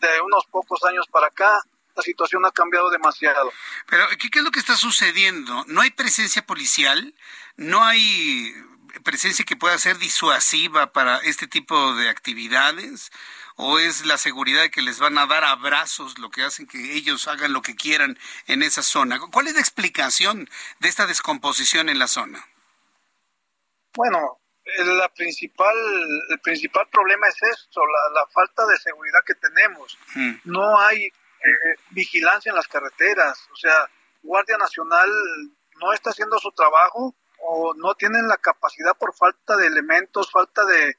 de 0.00 0.20
unos 0.22 0.46
pocos 0.46 0.82
años 0.84 1.06
para 1.08 1.26
acá, 1.26 1.60
la 1.94 2.02
situación 2.02 2.46
ha 2.46 2.52
cambiado 2.52 2.88
demasiado. 2.88 3.52
Pero, 3.86 4.06
¿qué, 4.18 4.30
qué 4.30 4.38
es 4.38 4.44
lo 4.46 4.50
que 4.50 4.60
está 4.60 4.76
sucediendo? 4.76 5.62
¿No 5.66 5.82
hay 5.82 5.90
presencia 5.90 6.46
policial? 6.46 7.14
¿No 7.58 7.84
hay 7.84 8.54
presencia 9.00 9.44
que 9.44 9.56
pueda 9.56 9.78
ser 9.78 9.98
disuasiva 9.98 10.92
para 10.92 11.18
este 11.18 11.46
tipo 11.46 11.94
de 11.94 12.08
actividades? 12.08 13.10
¿O 13.56 13.78
es 13.78 14.04
la 14.04 14.18
seguridad 14.18 14.62
de 14.62 14.70
que 14.70 14.82
les 14.82 14.98
van 14.98 15.16
a 15.18 15.26
dar 15.26 15.44
abrazos 15.44 16.18
lo 16.18 16.30
que 16.30 16.42
hacen 16.42 16.66
que 16.66 16.94
ellos 16.94 17.26
hagan 17.26 17.52
lo 17.52 17.62
que 17.62 17.74
quieran 17.74 18.18
en 18.46 18.62
esa 18.62 18.82
zona? 18.82 19.18
¿Cuál 19.32 19.46
es 19.46 19.54
la 19.54 19.60
explicación 19.60 20.48
de 20.80 20.88
esta 20.88 21.06
descomposición 21.06 21.88
en 21.88 21.98
la 21.98 22.06
zona? 22.06 22.46
Bueno, 23.94 24.40
la 24.84 25.08
principal, 25.08 25.76
el 26.28 26.40
principal 26.40 26.86
problema 26.90 27.28
es 27.28 27.42
esto, 27.42 27.80
la, 27.80 28.20
la 28.20 28.26
falta 28.28 28.66
de 28.66 28.76
seguridad 28.78 29.20
que 29.26 29.34
tenemos. 29.36 29.98
Mm. 30.14 30.32
No 30.44 30.78
hay 30.80 31.06
eh, 31.06 31.10
vigilancia 31.90 32.50
en 32.50 32.56
las 32.56 32.68
carreteras, 32.68 33.38
o 33.52 33.56
sea, 33.56 33.88
Guardia 34.22 34.58
Nacional 34.58 35.10
no 35.80 35.92
está 35.92 36.10
haciendo 36.10 36.38
su 36.38 36.50
trabajo 36.52 37.14
o 37.42 37.74
no 37.74 37.94
tienen 37.94 38.28
la 38.28 38.36
capacidad 38.36 38.96
por 38.96 39.14
falta 39.14 39.56
de 39.56 39.66
elementos, 39.66 40.30
falta 40.30 40.64
de, 40.64 40.96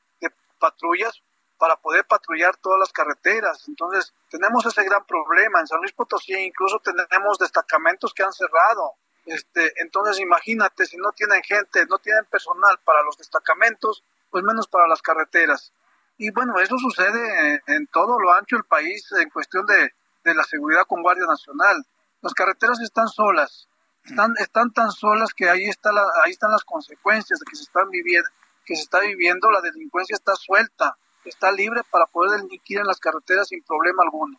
patrullas 0.60 1.22
para 1.60 1.76
poder 1.76 2.06
patrullar 2.06 2.58
todas 2.58 2.80
las 2.80 2.92
carreteras. 2.92 3.68
Entonces, 3.68 4.12
tenemos 4.30 4.66
ese 4.66 4.84
gran 4.84 5.06
problema. 5.06 5.60
En 5.60 5.68
San 5.68 5.80
Luis 5.80 5.92
Potosí 5.92 6.34
incluso 6.34 6.80
tenemos 6.80 7.38
destacamentos 7.38 8.12
que 8.14 8.24
han 8.24 8.34
cerrado. 8.34 8.96
Este, 9.26 9.74
entonces, 9.82 10.20
imagínate, 10.20 10.86
si 10.88 10.98
no 10.98 11.12
tienen 11.12 11.44
gente, 11.44 11.86
no 11.86 12.00
tienen 12.00 12.26
personal 12.26 12.80
para 12.84 13.04
los 13.04 13.18
destacamentos, 13.18 14.04
pues 14.32 14.44
menos 14.44 14.68
para 14.68 14.88
las 14.88 15.02
carreteras. 15.02 15.74
Y 16.18 16.32
bueno, 16.32 16.60
eso 16.60 16.78
sucede 16.80 17.62
en 17.68 17.86
todo 17.88 18.20
lo 18.20 18.34
ancho 18.34 18.56
del 18.56 18.66
país 18.66 19.12
en 19.12 19.30
cuestión 19.30 19.66
de, 19.68 19.94
de 20.24 20.36
la 20.36 20.44
seguridad 20.44 20.86
con 20.88 21.02
Guardia 21.02 21.26
Nacional. 21.28 21.86
Las 22.22 22.34
carreteras 22.34 22.80
están 22.82 23.08
solas, 23.08 23.68
están, 24.08 24.34
están 24.40 24.72
tan 24.72 24.92
solas 24.92 25.34
que 25.34 25.50
ahí, 25.50 25.66
está 25.66 25.92
la, 25.92 26.04
ahí 26.24 26.32
están 26.32 26.52
las 26.52 26.64
consecuencias 26.64 27.40
de 27.40 27.46
que 27.50 27.56
se 27.56 27.64
están 27.64 27.90
viviendo, 27.90 28.30
que 28.66 28.76
se 28.76 28.84
está 28.84 29.00
viviendo, 29.00 29.52
la 29.52 29.62
delincuencia 29.62 30.16
está 30.16 30.36
suelta, 30.36 30.98
está 31.26 31.52
libre 31.52 31.82
para 31.92 32.06
poder 32.06 32.42
delinquir 32.42 32.80
en 32.80 32.88
las 32.88 33.00
carreteras 33.00 33.50
sin 33.50 33.64
problema 33.64 34.04
alguno. 34.04 34.38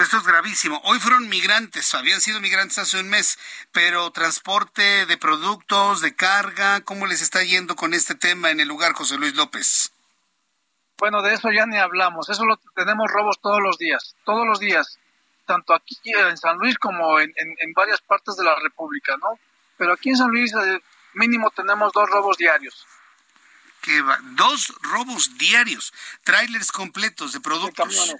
Esto 0.00 0.16
es 0.18 0.24
gravísimo. 0.24 0.80
Hoy 0.84 0.98
fueron 1.00 1.28
migrantes, 1.28 1.94
habían 1.94 2.20
sido 2.20 2.40
migrantes 2.40 2.78
hace 2.78 2.98
un 3.00 3.08
mes, 3.08 3.38
pero 3.72 4.10
transporte 4.10 5.06
de 5.06 5.16
productos, 5.18 6.00
de 6.00 6.14
carga, 6.14 6.80
¿cómo 6.80 7.06
les 7.06 7.20
está 7.20 7.42
yendo 7.42 7.76
con 7.76 7.92
este 7.92 8.14
tema 8.14 8.50
en 8.50 8.60
el 8.60 8.68
lugar, 8.68 8.94
José 8.94 9.18
Luis 9.18 9.34
López? 9.34 9.92
Bueno, 10.98 11.20
de 11.20 11.34
eso 11.34 11.50
ya 11.52 11.66
ni 11.66 11.76
hablamos. 11.76 12.30
Eso 12.30 12.44
lo 12.46 12.56
tenemos 12.74 13.10
robos 13.10 13.38
todos 13.42 13.60
los 13.60 13.76
días, 13.76 14.16
todos 14.24 14.46
los 14.46 14.60
días, 14.60 14.98
tanto 15.46 15.74
aquí 15.74 15.96
en 16.04 16.36
San 16.36 16.58
Luis 16.58 16.76
como 16.78 17.18
en, 17.20 17.32
en, 17.36 17.54
en 17.58 17.72
varias 17.72 18.00
partes 18.02 18.36
de 18.36 18.44
la 18.44 18.54
República, 18.60 19.16
¿no? 19.16 19.38
Pero 19.78 19.92
aquí 19.92 20.10
en 20.10 20.16
San 20.16 20.30
Luis 20.30 20.52
eh, 20.52 20.82
mínimo 21.14 21.50
tenemos 21.50 21.92
dos 21.92 22.08
robos 22.10 22.36
diarios. 22.36 22.86
Que 23.80 24.02
va, 24.02 24.18
dos 24.34 24.74
robos 24.82 25.38
diarios, 25.38 25.92
trailers 26.24 26.72
completos 26.72 27.32
de 27.32 27.40
productos. 27.40 28.08
De 28.08 28.14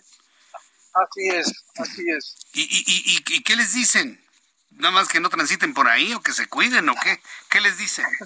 así 0.95 1.29
es, 1.29 1.65
así 1.77 2.05
es. 2.09 2.37
¿Y, 2.53 2.63
y, 2.63 2.85
y, 2.87 3.37
¿Y 3.37 3.43
qué 3.43 3.57
les 3.57 3.73
dicen? 3.75 4.23
¿Nada 4.71 4.93
más 4.93 5.09
que 5.09 5.21
no 5.21 5.29
transiten 5.29 5.75
por 5.75 5.89
ahí 5.89 6.13
o 6.15 6.21
que 6.21 6.33
se 6.33 6.49
cuiden 6.49 6.89
o 6.89 6.95
qué? 7.03 7.21
¿Qué 7.51 7.61
les 7.61 7.79
dicen? 7.79 8.07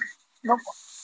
No, 0.43 0.57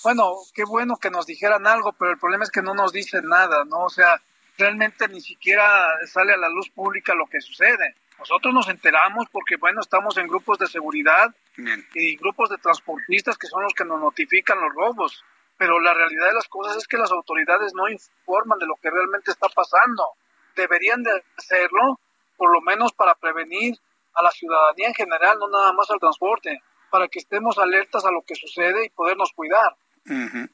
bueno, 0.03 0.33
qué 0.55 0.65
bueno 0.65 0.97
que 0.97 1.11
nos 1.11 1.27
dijeran 1.27 1.67
algo, 1.67 1.93
pero 1.93 2.13
el 2.13 2.19
problema 2.19 2.45
es 2.45 2.51
que 2.51 2.63
no 2.63 2.73
nos 2.73 2.91
dicen 2.91 3.29
nada, 3.29 3.65
¿no? 3.67 3.81
O 3.81 3.91
sea, 3.91 4.23
realmente 4.59 5.09
ni 5.09 5.21
siquiera 5.21 5.89
sale 6.07 6.33
a 6.33 6.37
la 6.37 6.49
luz 6.49 6.71
pública 6.71 7.15
lo 7.15 7.27
que 7.27 7.41
sucede. 7.41 7.95
Nosotros 8.19 8.55
nos 8.55 8.69
enteramos 8.69 9.27
porque, 9.31 9.57
bueno, 9.57 9.81
estamos 9.81 10.17
en 10.17 10.27
grupos 10.27 10.59
de 10.59 10.67
seguridad 10.67 11.35
Bien. 11.57 11.87
y 11.95 12.17
grupos 12.17 12.49
de 12.49 12.59
transportistas 12.59 13.37
que 13.37 13.47
son 13.47 13.63
los 13.63 13.75
que 13.75 13.85
nos 13.85 14.01
notifican 14.01 14.61
los 14.61 14.73
robos, 14.75 15.23
pero 15.59 15.79
la 15.81 15.93
realidad 15.93 16.29
de 16.29 16.35
las 16.35 16.49
cosas 16.49 16.77
es 16.77 16.87
que 16.89 16.97
las 16.97 17.13
autoridades 17.13 17.73
no 17.75 17.89
informan 17.89 18.59
de 18.59 18.67
lo 18.67 18.75
que 18.77 18.91
realmente 18.91 19.31
está 19.31 19.49
pasando. 19.49 20.05
Deberían 20.55 21.03
de 21.03 21.23
hacerlo, 21.37 22.01
por 22.37 22.53
lo 22.53 22.61
menos 22.63 22.93
para 22.93 23.15
prevenir 23.15 23.75
a 24.15 24.23
la 24.23 24.31
ciudadanía 24.31 24.89
en 24.89 24.95
general, 24.95 25.39
no 25.39 25.49
nada 25.49 25.73
más 25.75 25.91
al 25.91 26.01
transporte, 26.01 26.63
para 26.91 27.09
que 27.09 27.19
estemos 27.19 27.59
alertas 27.59 28.05
a 28.07 28.11
lo 28.11 28.23
que 28.23 28.35
sucede 28.35 28.87
y 28.87 28.91
podernos 28.91 29.33
cuidar. 29.35 29.77
Uh 30.07 30.13
-huh. 30.13 30.51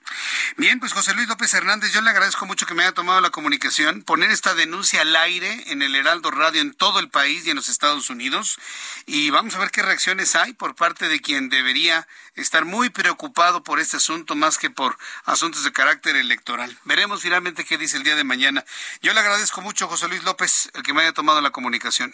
Bien, 0.59 0.79
pues 0.81 0.93
José 0.93 1.15
Luis 1.15 1.29
López 1.29 1.55
Hernández, 1.55 1.93
yo 1.93 2.03
le 2.03 2.11
agradezco 2.11 2.45
mucho 2.45 2.67
que 2.67 2.75
me 2.75 2.83
haya 2.83 2.93
tomado 2.93 3.23
la 3.23 3.31
comunicación, 3.31 4.03
poner 4.03 4.31
esta 4.31 4.55
denuncia 4.55 5.01
al 5.01 5.17
aire 5.17 5.73
en 5.73 5.81
el 5.81 5.95
Heraldo 5.95 6.31
Radio 6.31 6.61
en 6.61 6.75
todo 6.75 6.99
el 6.99 7.09
país 7.09 7.47
y 7.47 7.51
en 7.51 7.57
los 7.57 7.71
Estados 7.71 8.11
Unidos. 8.11 8.59
Y 9.07 9.31
vamos 9.31 9.55
a 9.55 9.61
ver 9.61 9.71
qué 9.71 9.81
reacciones 9.81 10.37
hay 10.37 10.53
por 10.53 10.75
parte 10.75 11.09
de 11.09 11.21
quien 11.21 11.49
debería 11.49 12.07
estar 12.35 12.67
muy 12.67 12.91
preocupado 12.91 13.63
por 13.63 13.81
este 13.81 13.97
asunto 13.97 14.35
más 14.35 14.59
que 14.59 14.69
por 14.69 14.99
asuntos 15.25 15.65
de 15.65 15.73
carácter 15.73 16.17
electoral. 16.17 16.79
Veremos 16.85 17.23
finalmente 17.23 17.65
qué 17.65 17.79
dice 17.79 17.97
el 17.97 18.05
día 18.05 18.15
de 18.15 18.25
mañana. 18.25 18.63
Yo 19.01 19.15
le 19.15 19.21
agradezco 19.21 19.63
mucho, 19.63 19.89
José 19.89 20.07
Luis 20.09 20.23
López, 20.23 20.71
el 20.75 20.83
que 20.83 20.93
me 20.93 21.01
haya 21.01 21.15
tomado 21.15 21.41
la 21.41 21.51
comunicación. 21.51 22.13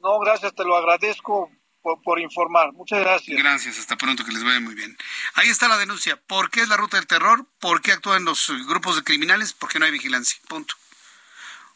No, 0.00 0.18
gracias, 0.18 0.54
te 0.54 0.64
lo 0.64 0.76
agradezco 0.76 1.50
por, 2.02 2.20
informar. 2.20 2.72
Muchas 2.72 3.00
gracias. 3.00 3.36
Gracias, 3.38 3.78
hasta 3.78 3.96
pronto, 3.96 4.24
que 4.24 4.32
les 4.32 4.44
vaya 4.44 4.60
muy 4.60 4.74
bien. 4.74 4.96
Ahí 5.34 5.48
está 5.48 5.68
la 5.68 5.78
denuncia. 5.78 6.20
¿Por 6.20 6.50
qué 6.50 6.62
es 6.62 6.68
la 6.68 6.76
ruta 6.76 6.96
del 6.96 7.06
terror? 7.06 7.46
¿Por 7.60 7.82
qué 7.82 7.92
actúan 7.92 8.24
los 8.24 8.50
grupos 8.66 8.96
de 8.96 9.02
criminales? 9.02 9.52
Porque 9.52 9.78
no 9.78 9.84
hay 9.84 9.92
vigilancia. 9.92 10.38
Punto. 10.48 10.74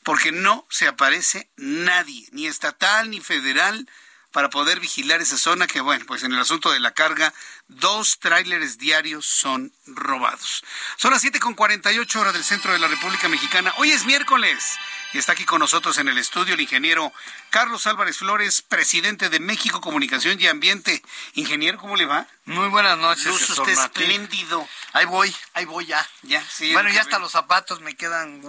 Porque 0.02 0.32
no 0.32 0.66
se 0.68 0.88
aparece 0.88 1.48
nadie, 1.56 2.26
ni 2.32 2.46
estatal 2.46 3.10
ni 3.10 3.20
federal, 3.20 3.88
para 4.32 4.50
poder 4.50 4.80
vigilar 4.80 5.20
esa 5.20 5.38
zona 5.38 5.66
que, 5.66 5.80
bueno, 5.80 6.04
pues 6.06 6.22
en 6.24 6.32
el 6.32 6.40
asunto 6.40 6.70
de 6.72 6.80
la 6.80 6.92
carga, 6.92 7.32
dos 7.76 8.18
tráileres 8.18 8.78
diarios 8.78 9.26
son 9.26 9.72
robados. 9.86 10.64
Son 10.96 11.10
las 11.10 11.20
7 11.22 11.40
con 11.40 11.54
48 11.54 12.20
horas 12.20 12.32
del 12.32 12.44
centro 12.44 12.72
de 12.72 12.78
la 12.78 12.88
República 12.88 13.28
Mexicana. 13.28 13.72
Hoy 13.78 13.90
es 13.90 14.04
miércoles 14.04 14.78
y 15.12 15.18
está 15.18 15.32
aquí 15.32 15.44
con 15.44 15.58
nosotros 15.58 15.98
en 15.98 16.08
el 16.08 16.18
estudio 16.18 16.54
el 16.54 16.60
ingeniero 16.60 17.12
Carlos 17.50 17.86
Álvarez 17.86 18.16
Flores, 18.16 18.62
presidente 18.62 19.28
de 19.28 19.38
México 19.38 19.82
Comunicación 19.82 20.40
y 20.40 20.46
Ambiente. 20.46 21.02
Ingeniero, 21.34 21.76
¿cómo 21.76 21.96
le 21.96 22.06
va? 22.06 22.26
Muy 22.46 22.68
buenas 22.68 22.96
noches. 22.96 23.26
Luz, 23.26 23.50
usted 23.50 23.72
espléndido. 23.72 24.66
Ahí 24.94 25.04
voy, 25.04 25.34
ahí 25.52 25.66
voy 25.66 25.84
ya. 25.84 26.08
Ya, 26.22 26.42
sí. 26.50 26.72
Bueno, 26.72 26.88
ya 26.88 27.02
hasta 27.02 27.18
los 27.18 27.32
zapatos 27.32 27.80
me 27.80 27.94
quedan 27.94 28.42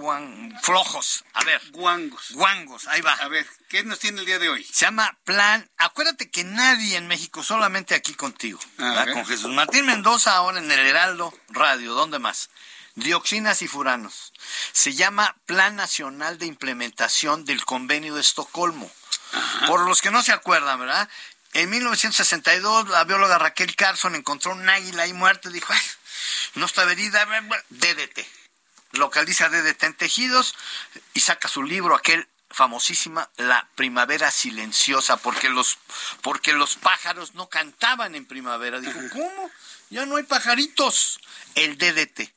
flojos. 0.62 1.24
A 1.34 1.44
ver. 1.44 1.60
Guangos. 1.72 2.32
Guangos, 2.32 2.86
ahí 2.88 3.02
va. 3.02 3.12
A 3.12 3.28
ver, 3.28 3.46
¿qué 3.68 3.84
nos 3.84 3.98
tiene 3.98 4.20
el 4.20 4.26
día 4.26 4.38
de 4.38 4.48
hoy? 4.48 4.64
Se 4.64 4.86
llama 4.86 5.18
Plan. 5.24 5.68
Acuérdate 5.76 6.30
que 6.30 6.44
nadie 6.44 6.96
en 6.96 7.06
México, 7.06 7.42
solamente 7.42 7.94
aquí 7.94 8.14
contigo, 8.14 8.58
con 9.14 9.24
Jesús 9.24 9.50
Martín 9.52 9.86
Mendoza, 9.86 10.34
ahora 10.34 10.58
en 10.58 10.68
el 10.68 10.80
Heraldo 10.80 11.32
Radio. 11.50 11.94
¿Dónde 11.94 12.18
más? 12.18 12.50
dioxinas 12.96 13.62
y 13.62 13.68
furanos. 13.68 14.32
Se 14.72 14.92
llama 14.92 15.36
Plan 15.46 15.76
Nacional 15.76 16.36
de 16.38 16.46
Implementación 16.46 17.44
del 17.44 17.64
Convenio 17.64 18.16
de 18.16 18.20
Estocolmo. 18.20 18.90
Por 19.68 19.86
los 19.86 20.02
que 20.02 20.10
no 20.10 20.22
se 20.22 20.32
acuerdan, 20.32 20.80
¿verdad? 20.80 21.08
En 21.52 21.70
1962 21.70 22.88
la 22.88 23.04
bióloga 23.04 23.38
Raquel 23.38 23.76
Carson 23.76 24.16
encontró 24.16 24.50
un 24.50 24.68
águila 24.68 25.04
ahí 25.04 25.12
muerta 25.12 25.48
y 25.48 25.52
dijo, 25.52 25.72
Ay, 25.72 25.80
no 26.54 26.66
está 26.66 26.82
herida, 26.90 27.24
DDT. 27.70 28.26
Localiza 28.92 29.48
DDT 29.48 29.82
en 29.84 29.94
tejidos 29.94 30.56
y 31.14 31.20
saca 31.20 31.46
su 31.46 31.62
libro, 31.62 31.94
aquel 31.94 32.28
famosísima 32.54 33.28
La 33.36 33.68
Primavera 33.74 34.30
Silenciosa, 34.30 35.16
porque 35.16 35.50
los, 35.50 35.78
porque 36.22 36.52
los 36.52 36.76
pájaros 36.76 37.34
no 37.34 37.48
cantaban 37.48 38.14
en 38.14 38.26
primavera. 38.26 38.80
Dijo, 38.80 39.00
¿cómo? 39.12 39.50
Ya 39.90 40.06
no 40.06 40.16
hay 40.16 40.22
pajaritos. 40.22 41.20
El 41.54 41.76
DDT. 41.78 42.32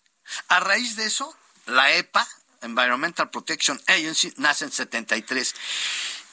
A 0.50 0.60
raíz 0.60 0.96
de 0.96 1.06
eso, 1.06 1.36
la 1.66 1.92
EPA, 1.94 2.28
Environmental 2.62 3.30
Protection 3.30 3.82
Agency, 3.88 4.34
nace 4.38 4.66
en 4.66 4.72
73. 4.72 5.56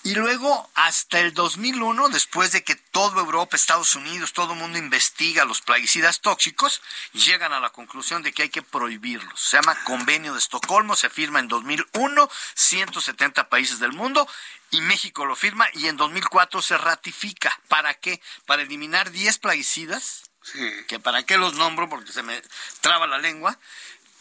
Y 0.07 0.15
luego, 0.17 0.71
hasta 0.75 1.19
el 1.21 1.33
2001, 1.33 2.11
después 2.11 2.53
de 2.53 2.63
que 2.63 2.75
toda 2.75 3.23
Europa, 3.23 3.57
Estados 3.57 3.97
Unidos, 3.97 4.35
todo 4.35 4.53
el 4.53 4.59
mundo 4.59 4.77
investiga 4.77 5.47
los 5.47 5.63
plaguicidas 5.63 6.21
tóxicos, 6.21 6.83
llegan 7.15 7.55
a 7.55 7.61
la 7.61 7.71
conclusión 7.71 8.23
de 8.23 8.35
que 8.35 8.43
hay 8.43 8.51
que 8.51 8.61
prohibirlos. 8.61 9.41
Se 9.41 9.57
llama 9.57 9.83
Convenio 9.85 10.35
de 10.35 10.41
Estocolmo, 10.41 10.95
se 10.95 11.09
firma 11.09 11.41
en 11.41 11.49
2001, 11.49 12.29
170 12.55 13.49
países 13.49 13.79
del 13.79 13.93
mundo, 13.93 14.29
y 14.71 14.83
México 14.83 15.25
lo 15.25 15.37
firma, 15.37 15.67
y 15.73 15.87
en 15.87 15.97
2004 15.97 16.61
se 16.61 16.77
ratifica. 16.77 17.59
¿Para 17.69 17.95
qué? 17.95 18.21
Para 18.45 18.61
eliminar 18.61 19.11
10 19.11 19.39
plaguicidas, 19.39 20.25
que 20.87 21.01
para 21.01 21.23
qué 21.23 21.39
los 21.39 21.55
nombro, 21.55 21.89
porque 21.89 22.13
se 22.13 22.23
me 22.23 22.43
traba 22.83 23.07
la 23.07 23.17
lengua, 23.17 23.59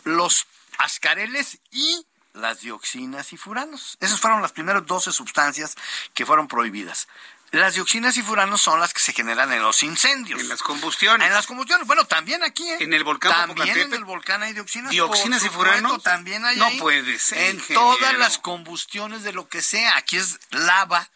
los 0.06 0.48
ascareles 0.78 1.60
y 1.72 2.06
las 2.34 2.62
dioxinas 2.62 3.34
y 3.34 3.38
furanos. 3.38 3.98
Esas 4.00 4.20
fueron 4.20 4.42
las 4.42 4.52
primeras 4.52 4.86
12 4.86 5.12
sustancias 5.12 5.76
que 6.14 6.26
fueron 6.26 6.48
prohibidas. 6.48 7.08
Las 7.52 7.76
dioxinas 7.76 8.18
y 8.18 8.24
furanos 8.24 8.62
son 8.62 8.80
las 8.80 8.96
que 8.96 9.00
se 9.00 9.14
generan 9.14 9.52
en 9.54 9.62
los 9.62 9.84
incendios. 9.84 10.42
En 10.42 10.50
las 10.50 10.64
combustiones. 10.64 11.28
En 11.28 11.34
las 11.34 11.46
combustiones. 11.46 11.86
Bueno, 11.86 12.06
también 12.06 12.42
aquí. 12.44 12.68
¿eh? 12.68 12.78
En 12.80 12.94
el 12.94 13.04
volcán 13.04 13.32
También 13.32 13.78
en 13.78 13.94
el 13.94 14.06
volcán 14.06 14.42
hay 14.42 14.54
dioxinas. 14.54 14.90
Dioxinas 14.90 15.46
y 15.46 15.50
furanos. 15.50 16.02
También 16.02 16.44
hay 16.46 16.58
No 16.58 16.68
puede 16.80 17.20
ser. 17.20 17.52
En 17.52 17.62
todas 17.68 18.18
las 18.18 18.40
combustiones 18.40 19.22
de 19.22 19.34
lo 19.34 19.48
que 19.48 19.62
sea. 19.62 19.98
Aquí 19.98 20.18
es 20.18 20.40
lava 20.50 21.08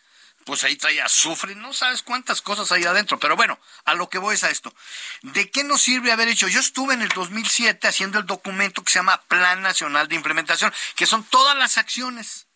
pues 0.47 0.63
ahí 0.63 0.77
trae 0.77 1.01
azufre, 1.01 1.55
no 1.55 1.73
sabes 1.73 2.01
cuántas 2.01 2.41
cosas 2.41 2.71
hay 2.71 2.85
adentro. 2.85 3.19
Pero 3.19 3.35
bueno, 3.35 3.59
a 3.83 3.93
lo 3.95 4.09
que 4.09 4.17
voy 4.17 4.35
es 4.35 4.45
a 4.45 4.49
esto. 4.49 4.73
¿De 5.21 5.51
qué 5.51 5.65
nos 5.65 5.81
sirve 5.81 6.13
haber 6.13 6.29
hecho? 6.29 6.47
Yo 6.47 6.61
estuve 6.61 6.93
en 6.93 7.01
el 7.01 7.09
2007 7.09 7.85
haciendo 7.85 8.17
el 8.17 8.25
documento 8.25 8.81
que 8.81 8.89
se 8.89 8.99
llama 8.99 9.21
Plan 9.27 9.61
Nacional 9.61 10.07
de 10.07 10.15
Implementación, 10.15 10.73
que 10.95 11.05
son 11.05 11.25
todas 11.25 11.57
las 11.57 11.77
acciones. 11.77 12.47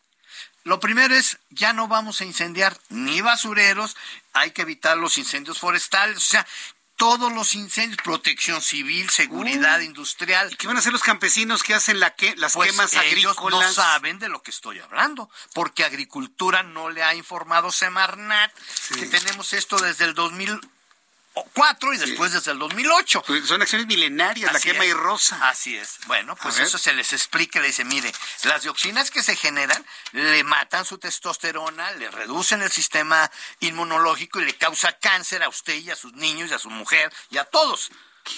Lo 0.63 0.79
primero 0.79 1.13
es, 1.13 1.39
ya 1.49 1.73
no 1.73 1.89
vamos 1.89 2.21
a 2.21 2.25
incendiar 2.25 2.79
ni 2.87 3.19
basureros, 3.19 3.97
hay 4.31 4.51
que 4.51 4.61
evitar 4.61 4.95
los 4.95 5.17
incendios 5.17 5.59
forestales, 5.59 6.15
o 6.15 6.21
sea, 6.21 6.47
todos 7.01 7.33
los 7.33 7.55
incendios, 7.55 7.97
protección 8.03 8.61
civil, 8.61 9.09
seguridad 9.09 9.79
industrial. 9.79 10.55
¿Qué 10.55 10.67
van 10.67 10.75
a 10.75 10.81
hacer 10.81 10.93
los 10.93 11.01
campesinos 11.01 11.63
que 11.63 11.73
hacen 11.73 11.99
la 11.99 12.13
que, 12.13 12.35
las 12.35 12.53
pues 12.53 12.69
quemas 12.69 12.93
ellos 12.93 13.03
agrícolas? 13.03 13.69
no 13.69 13.73
saben 13.73 14.19
de 14.19 14.29
lo 14.29 14.43
que 14.43 14.51
estoy 14.51 14.77
hablando, 14.77 15.27
porque 15.55 15.83
Agricultura 15.83 16.61
no 16.61 16.91
le 16.91 17.01
ha 17.01 17.15
informado 17.15 17.71
Semarnat 17.71 18.53
que 18.93 19.07
tenemos 19.07 19.53
esto 19.53 19.79
desde 19.79 20.05
el 20.05 20.13
2004 21.35 21.93
y 21.93 21.97
después 21.97 22.33
desde 22.33 22.51
el 22.51 22.59
2008. 22.59 23.23
Pues 23.25 23.47
son 23.47 23.61
acciones 23.61 23.87
milenarias, 23.87 24.51
la 24.51 24.59
quema 24.59 24.85
y 24.85 24.93
rosa. 24.93 25.49
Así 25.49 25.77
es. 25.77 25.99
Bueno, 26.07 26.35
pues 26.35 26.59
eso 26.59 26.77
se 26.77 26.93
les 26.93 27.13
explica, 27.13 27.59
le 27.59 27.67
dice, 27.67 27.85
mire, 27.85 28.11
las 28.43 28.63
dioxinas 28.63 29.11
que 29.11 29.23
se 29.23 29.35
generan 29.35 29.85
le 30.11 30.43
matan 30.43 30.85
su 30.85 30.97
testosterona, 30.97 31.91
le 31.91 32.09
reducen 32.11 32.61
el 32.61 32.71
sistema 32.71 33.29
inmunológico 33.59 34.39
y 34.41 34.45
le 34.45 34.55
causa 34.57 34.93
cáncer 34.97 35.43
a 35.43 35.49
usted 35.49 35.75
y 35.75 35.89
a 35.91 35.95
sus 35.95 36.13
niños 36.13 36.51
y 36.51 36.53
a 36.53 36.59
su 36.59 36.69
mujer 36.69 37.11
y 37.29 37.37
a 37.37 37.45
todos. 37.45 37.91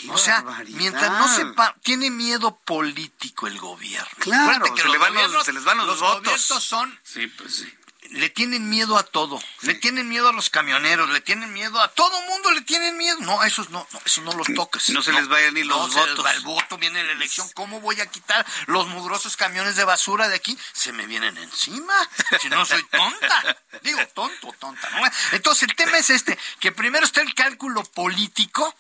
O 0.10 0.18
sea, 0.18 0.42
barbaridad! 0.42 0.78
mientras 0.78 1.12
no 1.12 1.28
sepa, 1.36 1.76
tiene 1.84 2.10
miedo 2.10 2.58
político 2.64 3.48
el 3.48 3.60
gobierno. 3.60 4.08
Claro, 4.20 4.74
que 4.74 4.82
se 4.82 4.88
los 4.88 4.94
le 4.94 4.98
van 4.98 5.14
los- 5.14 5.46
se 5.46 5.52
les 5.52 5.64
van 5.64 5.78
los 5.78 6.00
votos. 6.00 6.42
son 6.42 7.00
Sí, 7.04 7.28
pues 7.28 7.56
sí. 7.56 7.74
Le 8.12 8.30
tienen 8.30 8.70
miedo 8.70 8.98
a 8.98 9.04
todo. 9.04 9.42
Le 9.62 9.76
tienen 9.76 10.08
miedo 10.08 10.30
a 10.30 10.34
los 10.34 10.50
camioneros, 10.50 11.10
le 11.10 11.22
tienen 11.22 11.52
miedo 11.54 11.80
a 11.80 11.88
todo 11.90 12.22
mundo, 12.24 12.52
le 12.52 12.62
tienen 12.62 12.98
miedo. 12.98 13.18
No, 13.22 13.44
esos 13.44 13.70
no, 13.70 13.88
no, 13.92 14.02
esos 14.06 14.24
no 14.24 14.34
los 14.34 14.48
toques. 14.54 14.90
No 14.90 15.02
se 15.02 15.12
les 15.14 15.28
vayan 15.28 15.54
ni 15.54 15.64
los 15.64 15.78
no 15.78 15.88
se 15.88 16.00
les 16.00 16.10
votos. 16.10 16.26
va 16.26 16.32
el 16.32 16.42
voto, 16.42 16.78
viene 16.78 17.04
la 17.04 17.12
elección. 17.14 17.50
¿Cómo 17.54 17.82
voy 17.82 18.00
a 18.02 18.06
quitar 18.08 18.46
los 18.68 18.88
mugrosos 18.88 19.38
camiones 19.38 19.76
de 19.76 19.84
basura 19.84 20.28
de 20.28 20.36
aquí? 20.36 20.58
Se 20.74 20.94
me 20.94 21.06
vienen 21.06 21.38
encima. 21.38 21.94
Si 22.42 22.50
no 22.50 22.66
soy 22.66 22.84
tonta. 22.90 23.58
Digo, 23.82 24.00
tonto, 24.14 24.54
tonta. 24.60 24.90
¿no? 24.92 25.04
Entonces 25.32 25.64
el 25.64 25.76
tema 25.76 25.98
es 25.98 26.10
este, 26.10 26.38
que 26.60 26.72
primero 26.72 27.06
está 27.06 27.22
el 27.22 27.34
cálculo 27.34 27.84
político 27.84 28.76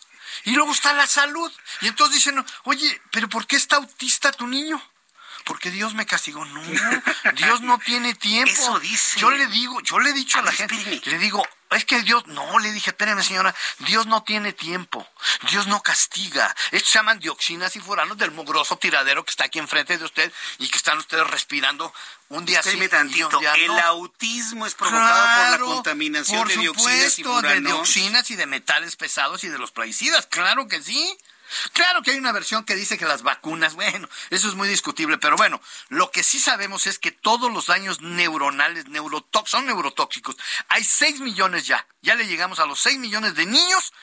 y 0.45 0.51
luego 0.51 0.71
está 0.71 0.93
la 0.93 1.07
salud. 1.07 1.51
Y 1.81 1.87
entonces 1.87 2.15
dicen, 2.15 2.43
oye, 2.63 3.01
pero 3.11 3.29
¿por 3.29 3.47
qué 3.47 3.55
está 3.55 3.77
autista 3.77 4.31
tu 4.31 4.47
niño? 4.47 4.81
Porque 5.45 5.72
Dios 5.72 5.94
me 5.94 6.06
castigó. 6.06 6.45
No, 6.45 6.61
Dios 7.36 7.61
no 7.61 7.78
tiene 7.80 8.14
tiempo. 8.15 8.52
Eso 8.52 8.80
dice. 8.80 9.20
Yo 9.20 9.32
le 9.32 9.48
digo, 9.48 9.82
yo 9.82 9.99
le 9.99 10.11
he 10.11 10.14
dicho 10.14 10.40
a, 10.40 10.41
la 10.41 10.52
gente, 10.52 10.76
le 11.06 11.18
digo, 11.18 11.44
es 11.76 11.86
que 11.86 12.02
Dios, 12.02 12.26
no, 12.28 12.60
le 12.60 12.72
dije, 12.72 12.91
espérame 12.91 13.24
señora, 13.24 13.53
Dios 13.80 14.06
no 14.06 14.24
tiene 14.24 14.53
tiempo, 14.53 15.07
Dios 15.49 15.68
no 15.68 15.82
castiga. 15.82 16.56
Estos 16.72 16.91
se 16.91 16.99
llaman 16.99 17.20
dioxinas 17.20 17.76
y 17.76 17.80
furanos 17.80 18.18
del 18.18 18.32
mugroso 18.32 18.78
tiradero 18.78 19.24
que 19.24 19.32
está 19.32 19.45
aquí 19.45 19.60
enfrente 19.60 19.98
de 19.98 20.06
usted 20.06 20.32
y 20.60 20.70
que 20.70 20.78
están 20.78 20.98
ustedes 20.99 21.28
respirando 21.28 21.94
un 22.30 22.45
día 22.45 22.60
Espéreme 22.60 22.86
sí 22.86 22.91
tantito. 22.91 23.30
y 23.32 23.36
un 23.36 23.41
día 23.41 23.53
El 23.53 23.80
autismo 23.80 24.65
es 24.65 24.76
provocado 24.76 25.57
por 25.57 25.60
la 25.60 25.74
contaminación 25.76 26.40
por 26.40 26.48
de 26.48 26.57
dioxinas 26.57 27.18
y 27.18 27.24
supuesto, 27.24 27.41
de 27.41 27.49
furanos. 27.49 27.74
dioxinas 27.74 28.32
y 28.32 28.36
de 28.36 28.45
metales 28.45 28.95
pesados 28.95 29.44
y 29.44 29.49
de 29.49 29.57
los 29.57 29.72
plaguicidas, 29.72 30.28
claro 30.28 30.68
que 30.68 30.82
sí. 30.82 31.18
Claro 31.73 32.01
que 32.01 32.11
hay 32.11 32.17
una 32.17 32.31
versión 32.31 32.63
que 32.63 32.75
dice 32.75 32.97
que 32.97 33.05
las 33.05 33.21
vacunas, 33.23 33.75
bueno, 33.75 34.07
eso 34.30 34.47
es 34.47 34.55
muy 34.55 34.67
discutible, 34.67 35.17
pero 35.17 35.35
bueno, 35.35 35.61
lo 35.89 36.11
que 36.11 36.23
sí 36.23 36.39
sabemos 36.39 36.88
es 36.88 36.99
que 36.99 37.11
todos 37.11 37.51
los 37.51 37.67
daños 37.67 38.01
neuronales 38.01 38.88
neurotóxicos 38.88 39.49
son 39.49 39.65
neurotóxicos. 39.65 40.35
Hay 40.69 40.84
6 40.84 41.21
millones 41.21 41.65
ya, 41.65 41.85
ya 42.01 42.15
le 42.15 42.27
llegamos 42.27 42.59
a 42.59 42.65
los 42.65 42.80
6 42.80 42.99
millones 42.99 43.35
de 43.35 43.45
niños, 43.45 43.93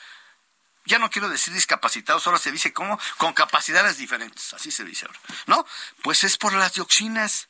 ya 0.85 0.99
no 0.99 1.09
quiero 1.09 1.29
decir 1.29 1.53
discapacitados, 1.53 2.25
ahora 2.25 2.39
se 2.39 2.51
dice 2.51 2.73
como 2.73 2.99
con 3.17 3.33
capacidades 3.33 3.97
diferentes, 3.97 4.53
así 4.53 4.71
se 4.71 4.83
dice 4.83 5.05
ahora, 5.05 5.19
¿no? 5.45 5.65
Pues 6.01 6.23
es 6.23 6.37
por 6.37 6.53
las 6.53 6.73
dioxinas. 6.73 7.47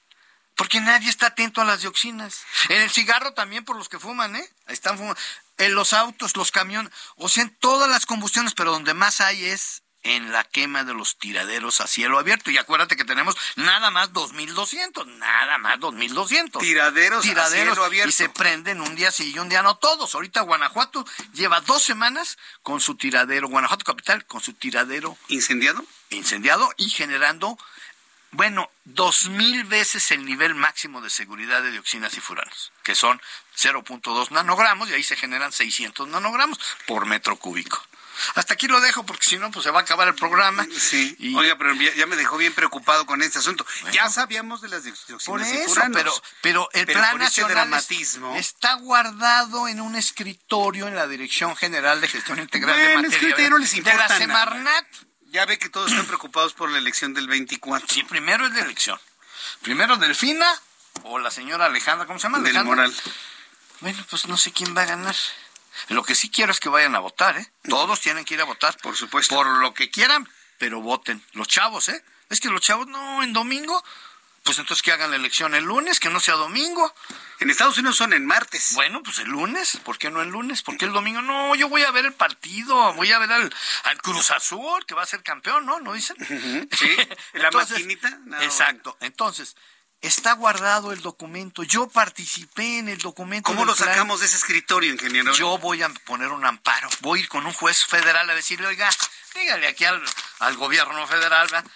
Porque 0.55 0.81
nadie 0.81 1.09
está 1.09 1.27
atento 1.27 1.61
a 1.61 1.65
las 1.65 1.81
dioxinas. 1.81 2.43
En 2.69 2.81
el 2.81 2.91
cigarro 2.91 3.33
también 3.33 3.63
por 3.63 3.77
los 3.77 3.89
que 3.89 3.99
fuman, 3.99 4.35
¿eh? 4.35 4.49
Están 4.67 4.97
fumando. 4.97 5.19
En 5.57 5.73
los 5.73 5.93
autos, 5.93 6.35
los 6.35 6.51
camiones, 6.51 6.91
o 7.15 7.29
sea, 7.29 7.43
en 7.43 7.55
todas 7.55 7.89
las 7.89 8.05
combustiones, 8.05 8.53
pero 8.53 8.71
donde 8.71 8.93
más 8.93 9.21
hay 9.21 9.45
es 9.45 9.81
en 10.03 10.31
la 10.31 10.43
quema 10.43 10.83
de 10.83 10.93
los 10.93 11.17
tiraderos 11.17 11.81
a 11.81 11.87
cielo 11.87 12.17
abierto. 12.19 12.51
Y 12.51 12.57
acuérdate 12.57 12.95
que 12.95 13.05
tenemos 13.05 13.35
nada 13.55 13.91
más 13.91 14.11
2.200, 14.11 15.05
nada 15.17 15.57
más 15.57 15.79
2.200. 15.79 16.59
Tiraderos, 16.59 17.21
tiraderos 17.23 17.53
a 17.53 17.71
cielo 17.71 17.83
abierto. 17.83 18.09
Y 18.09 18.11
se 18.11 18.29
prenden 18.29 18.81
un 18.81 18.95
día 18.95 19.11
sí 19.11 19.31
y 19.33 19.39
un 19.39 19.49
día 19.49 19.61
no 19.61 19.77
todos. 19.77 20.15
Ahorita 20.15 20.41
Guanajuato 20.41 21.05
lleva 21.33 21.61
dos 21.61 21.83
semanas 21.83 22.37
con 22.63 22.81
su 22.81 22.95
tiradero, 22.95 23.47
Guanajuato 23.47 23.85
Capital, 23.85 24.25
con 24.25 24.41
su 24.41 24.53
tiradero. 24.53 25.17
¿Incendiado? 25.27 25.83
Incendiado 26.09 26.69
y 26.77 26.89
generando, 26.89 27.57
bueno, 28.31 28.69
dos 28.85 29.29
mil 29.29 29.63
veces 29.65 30.11
el 30.11 30.25
nivel 30.25 30.55
máximo 30.55 31.01
de 31.01 31.09
seguridad 31.09 31.61
de 31.61 31.71
dioxinas 31.71 32.15
y 32.17 32.21
furanos, 32.21 32.71
que 32.83 32.95
son 32.95 33.21
0.2 33.57 34.31
nanogramos 34.31 34.89
y 34.89 34.93
ahí 34.93 35.03
se 35.03 35.15
generan 35.15 35.51
600 35.51 36.07
nanogramos 36.07 36.59
por 36.87 37.05
metro 37.05 37.35
cúbico. 37.37 37.81
Hasta 38.35 38.53
aquí 38.53 38.67
lo 38.67 38.79
dejo 38.81 39.05
porque 39.05 39.25
si 39.25 39.37
no, 39.37 39.51
pues 39.51 39.63
se 39.63 39.71
va 39.71 39.79
a 39.79 39.81
acabar 39.83 40.07
el 40.07 40.15
programa. 40.15 40.65
Sí. 40.77 41.15
Oiga, 41.35 41.57
pero 41.57 41.73
ya, 41.73 42.05
me 42.07 42.15
dejó 42.15 42.37
bien 42.37 42.53
preocupado 42.53 43.05
con 43.05 43.21
este 43.21 43.39
asunto. 43.39 43.65
ya 43.91 44.09
sabíamos 44.09 44.61
de 44.61 44.69
las 44.69 44.83
dioxinas 44.83 45.23
por 45.23 45.41
eso, 45.41 45.81
y. 45.87 45.91
Pero, 45.93 46.13
pero 46.41 46.69
el 46.73 46.85
plan 46.85 47.17
nacional 47.17 47.51
dramatismo. 47.51 48.35
está 48.35 48.73
guardado 48.75 49.67
en 49.67 49.81
un 49.81 49.95
escritorio 49.95 50.87
en 50.87 50.95
la 50.95 51.07
Dirección 51.07 51.55
General 51.55 52.01
de 52.01 52.07
Gestión 52.07 52.39
Integral 52.39 52.75
de 52.75 52.83
Bueno, 52.83 52.99
es 52.99 53.05
Materia 53.05 53.19
que 53.19 53.25
ahorita 53.25 53.41
ya 53.43 53.49
no 53.49 53.57
les 53.57 53.71
de 53.71 53.77
importa 53.77 53.97
la 53.97 54.07
nada. 54.07 54.19
Semarnat. 54.19 54.85
Ya 55.27 55.45
ve 55.45 55.57
que 55.57 55.69
todos 55.69 55.91
están 55.91 56.07
preocupados 56.07 56.53
por 56.53 56.69
la 56.69 56.77
elección 56.77 57.13
del 57.13 57.27
24. 57.27 57.87
Sí, 57.89 58.03
primero 58.03 58.45
es 58.47 58.53
la 58.53 58.61
elección. 58.61 58.99
Primero 59.61 59.95
Delfina 59.97 60.47
o 61.03 61.19
la 61.19 61.31
señora 61.31 61.65
Alejandra, 61.67 62.05
¿cómo 62.05 62.19
se 62.19 62.23
llama? 62.23 62.39
Del 62.39 62.57
Alejandra. 62.57 62.87
Moral. 62.87 62.93
Bueno, 63.79 64.05
pues 64.09 64.27
no 64.27 64.37
sé 64.37 64.51
quién 64.51 64.75
va 64.75 64.83
a 64.83 64.85
ganar. 64.85 65.15
Lo 65.89 66.03
que 66.03 66.15
sí 66.15 66.29
quiero 66.29 66.51
es 66.51 66.59
que 66.59 66.69
vayan 66.69 66.95
a 66.95 66.99
votar, 66.99 67.37
¿eh? 67.37 67.51
Todos 67.67 67.99
tienen 68.01 68.25
que 68.25 68.35
ir 68.35 68.41
a 68.41 68.45
votar. 68.45 68.77
Por 68.77 68.95
supuesto. 68.95 69.35
Por 69.35 69.47
lo 69.47 69.73
que 69.73 69.89
quieran, 69.89 70.27
pero 70.57 70.81
voten. 70.81 71.23
Los 71.33 71.47
chavos, 71.47 71.89
¿eh? 71.89 72.03
Es 72.29 72.39
que 72.39 72.49
los 72.49 72.61
chavos 72.61 72.87
no, 72.87 73.23
en 73.23 73.33
domingo. 73.33 73.83
Pues 74.43 74.57
entonces 74.57 74.81
que 74.81 74.91
hagan 74.91 75.11
la 75.11 75.17
elección 75.17 75.53
el 75.53 75.65
lunes, 75.65 75.99
que 75.99 76.09
no 76.09 76.19
sea 76.19 76.33
domingo. 76.33 76.95
En 77.39 77.51
Estados 77.51 77.77
Unidos 77.77 77.97
son 77.97 78.11
en 78.13 78.25
martes. 78.25 78.71
Bueno, 78.73 79.03
pues 79.03 79.19
el 79.19 79.27
lunes. 79.27 79.77
¿Por 79.83 79.99
qué 79.99 80.09
no 80.09 80.21
el 80.23 80.29
lunes? 80.29 80.63
¿Por 80.63 80.77
qué 80.77 80.85
el 80.85 80.93
domingo? 80.93 81.21
No, 81.21 81.53
yo 81.53 81.69
voy 81.69 81.83
a 81.83 81.91
ver 81.91 82.05
el 82.05 82.13
partido. 82.13 82.93
Voy 82.95 83.11
a 83.11 83.19
ver 83.19 83.31
al, 83.31 83.53
al 83.83 84.01
Cruz 84.01 84.31
Azul, 84.31 84.83
que 84.87 84.95
va 84.95 85.03
a 85.03 85.05
ser 85.05 85.21
campeón, 85.21 85.67
¿no? 85.67 85.79
¿No 85.79 85.93
dicen? 85.93 86.17
Sí, 86.71 86.95
la 87.33 87.45
Entonces, 87.45 87.71
maquinita. 87.73 88.09
No, 88.25 88.41
Exacto. 88.41 88.97
Entonces, 88.99 89.55
está 90.01 90.33
guardado 90.33 90.91
el 90.91 91.01
documento. 91.01 91.63
Yo 91.63 91.87
participé 91.87 92.79
en 92.79 92.89
el 92.89 92.97
documento. 92.97 93.47
¿Cómo 93.51 93.65
lo 93.65 93.75
plan. 93.75 93.89
sacamos 93.89 94.19
de 94.19 94.25
ese 94.25 94.35
escritorio, 94.35 94.91
ingeniero? 94.91 95.31
Yo 95.33 95.57
voy 95.59 95.81
a 95.83 95.89
poner 96.05 96.29
un 96.29 96.45
amparo. 96.45 96.89
Voy 97.01 97.19
a 97.19 97.23
ir 97.23 97.29
con 97.29 97.45
un 97.45 97.53
juez 97.53 97.85
federal 97.85 98.29
a 98.29 98.35
decirle, 98.35 98.67
oiga, 98.67 98.89
dígale 99.35 99.67
aquí 99.67 99.85
al, 99.85 100.01
al 100.39 100.57
gobierno 100.57 101.05
federal 101.07 101.47
¿verdad? 101.51 101.69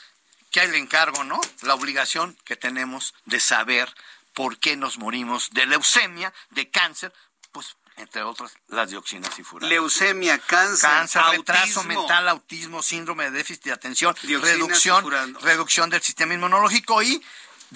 que 0.51 0.61
hay 0.61 0.69
el 0.69 0.75
encargo, 0.75 1.23
¿no? 1.23 1.39
La 1.61 1.73
obligación 1.75 2.37
que 2.45 2.55
tenemos 2.55 3.13
de 3.25 3.39
saber 3.39 3.93
por 4.33 4.57
qué 4.57 4.75
nos 4.75 4.97
morimos 4.97 5.49
de 5.51 5.65
leucemia, 5.65 6.33
de 6.49 6.69
cáncer, 6.69 7.13
pues 7.51 7.77
entre 7.97 8.23
otras 8.23 8.53
las 8.67 8.89
dioxinas 8.89 9.37
y 9.39 9.43
furanos. 9.43 9.69
Leucemia, 9.69 10.37
cáncer, 10.39 10.89
Cáncer, 10.89 11.21
retraso 11.31 11.79
autismo. 11.79 11.83
mental, 12.01 12.27
autismo, 12.27 12.83
síndrome 12.83 13.25
de 13.25 13.31
déficit 13.31 13.65
de 13.65 13.71
atención, 13.71 14.15
reducción, 14.23 15.35
reducción 15.41 15.89
del 15.89 16.01
sistema 16.01 16.33
inmunológico 16.33 17.01
y 17.01 17.23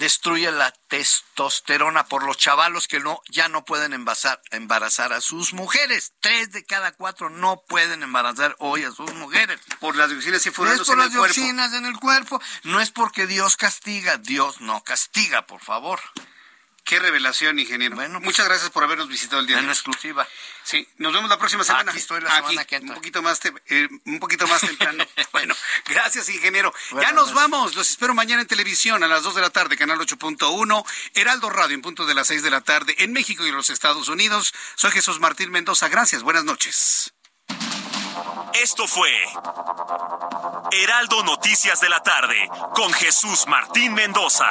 destruye 0.00 0.50
la 0.50 0.72
testosterona 0.88 2.06
por 2.06 2.24
los 2.24 2.38
chavalos 2.38 2.88
que 2.88 3.00
no 3.00 3.20
ya 3.28 3.48
no 3.48 3.64
pueden 3.66 3.92
embarazar, 3.92 4.40
embarazar 4.50 5.12
a 5.12 5.20
sus 5.20 5.52
mujeres. 5.52 6.14
Tres 6.20 6.50
de 6.52 6.64
cada 6.64 6.92
cuatro 6.92 7.28
no 7.28 7.62
pueden 7.68 8.02
embarazar 8.02 8.56
hoy 8.58 8.82
a 8.84 8.90
sus 8.92 9.12
mujeres. 9.14 9.60
Por 9.78 9.96
las 9.96 10.08
dioxinas 10.08 10.44
y 10.46 10.48
No 10.48 10.72
es 10.72 10.80
por 10.80 10.94
en 10.94 10.98
las 10.98 11.12
el 11.12 11.18
cuerpo. 11.18 11.34
dioxinas 11.34 11.72
en 11.74 11.84
el 11.84 11.96
cuerpo, 11.98 12.40
no 12.64 12.80
es 12.80 12.90
porque 12.90 13.26
Dios 13.26 13.56
castiga, 13.56 14.16
Dios 14.16 14.62
no 14.62 14.82
castiga, 14.82 15.46
por 15.46 15.60
favor. 15.60 16.00
Qué 16.90 16.98
revelación, 16.98 17.56
ingeniero. 17.60 17.94
Bueno, 17.94 18.14
pues, 18.14 18.24
Muchas 18.24 18.46
gracias 18.48 18.68
por 18.70 18.82
habernos 18.82 19.06
visitado 19.06 19.40
el 19.40 19.46
día 19.46 19.54
de 19.58 19.62
En 19.62 19.68
hoy. 19.68 19.72
exclusiva. 19.74 20.26
Sí, 20.64 20.88
nos 20.96 21.12
vemos 21.12 21.30
la 21.30 21.38
próxima 21.38 21.62
semana. 21.62 21.92
Aquí 21.92 22.00
estoy 22.00 22.20
la 22.20 22.34
semana 22.34 22.64
que 22.64 22.74
entra. 22.74 22.90
Un 22.90 22.94
poquito 22.96 23.22
más, 23.22 23.38
te- 23.38 23.54
eh, 23.68 23.88
un 24.06 24.18
poquito 24.18 24.44
más 24.48 24.60
temprano. 24.60 25.04
bueno, 25.32 25.54
gracias, 25.86 26.28
ingeniero. 26.30 26.74
ya 27.00 27.12
nos 27.12 27.32
vamos. 27.32 27.76
Los 27.76 27.90
espero 27.90 28.12
mañana 28.12 28.42
en 28.42 28.48
televisión 28.48 29.04
a 29.04 29.06
las 29.06 29.22
2 29.22 29.36
de 29.36 29.40
la 29.40 29.50
tarde, 29.50 29.76
canal 29.76 30.00
8.1, 30.00 30.84
Heraldo 31.14 31.48
Radio 31.48 31.76
en 31.76 31.82
punto 31.82 32.06
de 32.06 32.14
las 32.14 32.26
6 32.26 32.42
de 32.42 32.50
la 32.50 32.60
tarde 32.60 32.96
en 32.98 33.12
México 33.12 33.46
y 33.46 33.50
en 33.50 33.54
los 33.54 33.70
Estados 33.70 34.08
Unidos. 34.08 34.52
Soy 34.74 34.90
Jesús 34.90 35.20
Martín 35.20 35.52
Mendoza. 35.52 35.86
Gracias. 35.86 36.24
Buenas 36.24 36.42
noches. 36.42 37.12
Esto 38.54 38.88
fue 38.88 39.12
Heraldo 40.72 41.22
Noticias 41.22 41.80
de 41.80 41.88
la 41.88 42.02
tarde 42.02 42.48
con 42.74 42.92
Jesús 42.94 43.46
Martín 43.46 43.94
Mendoza. 43.94 44.50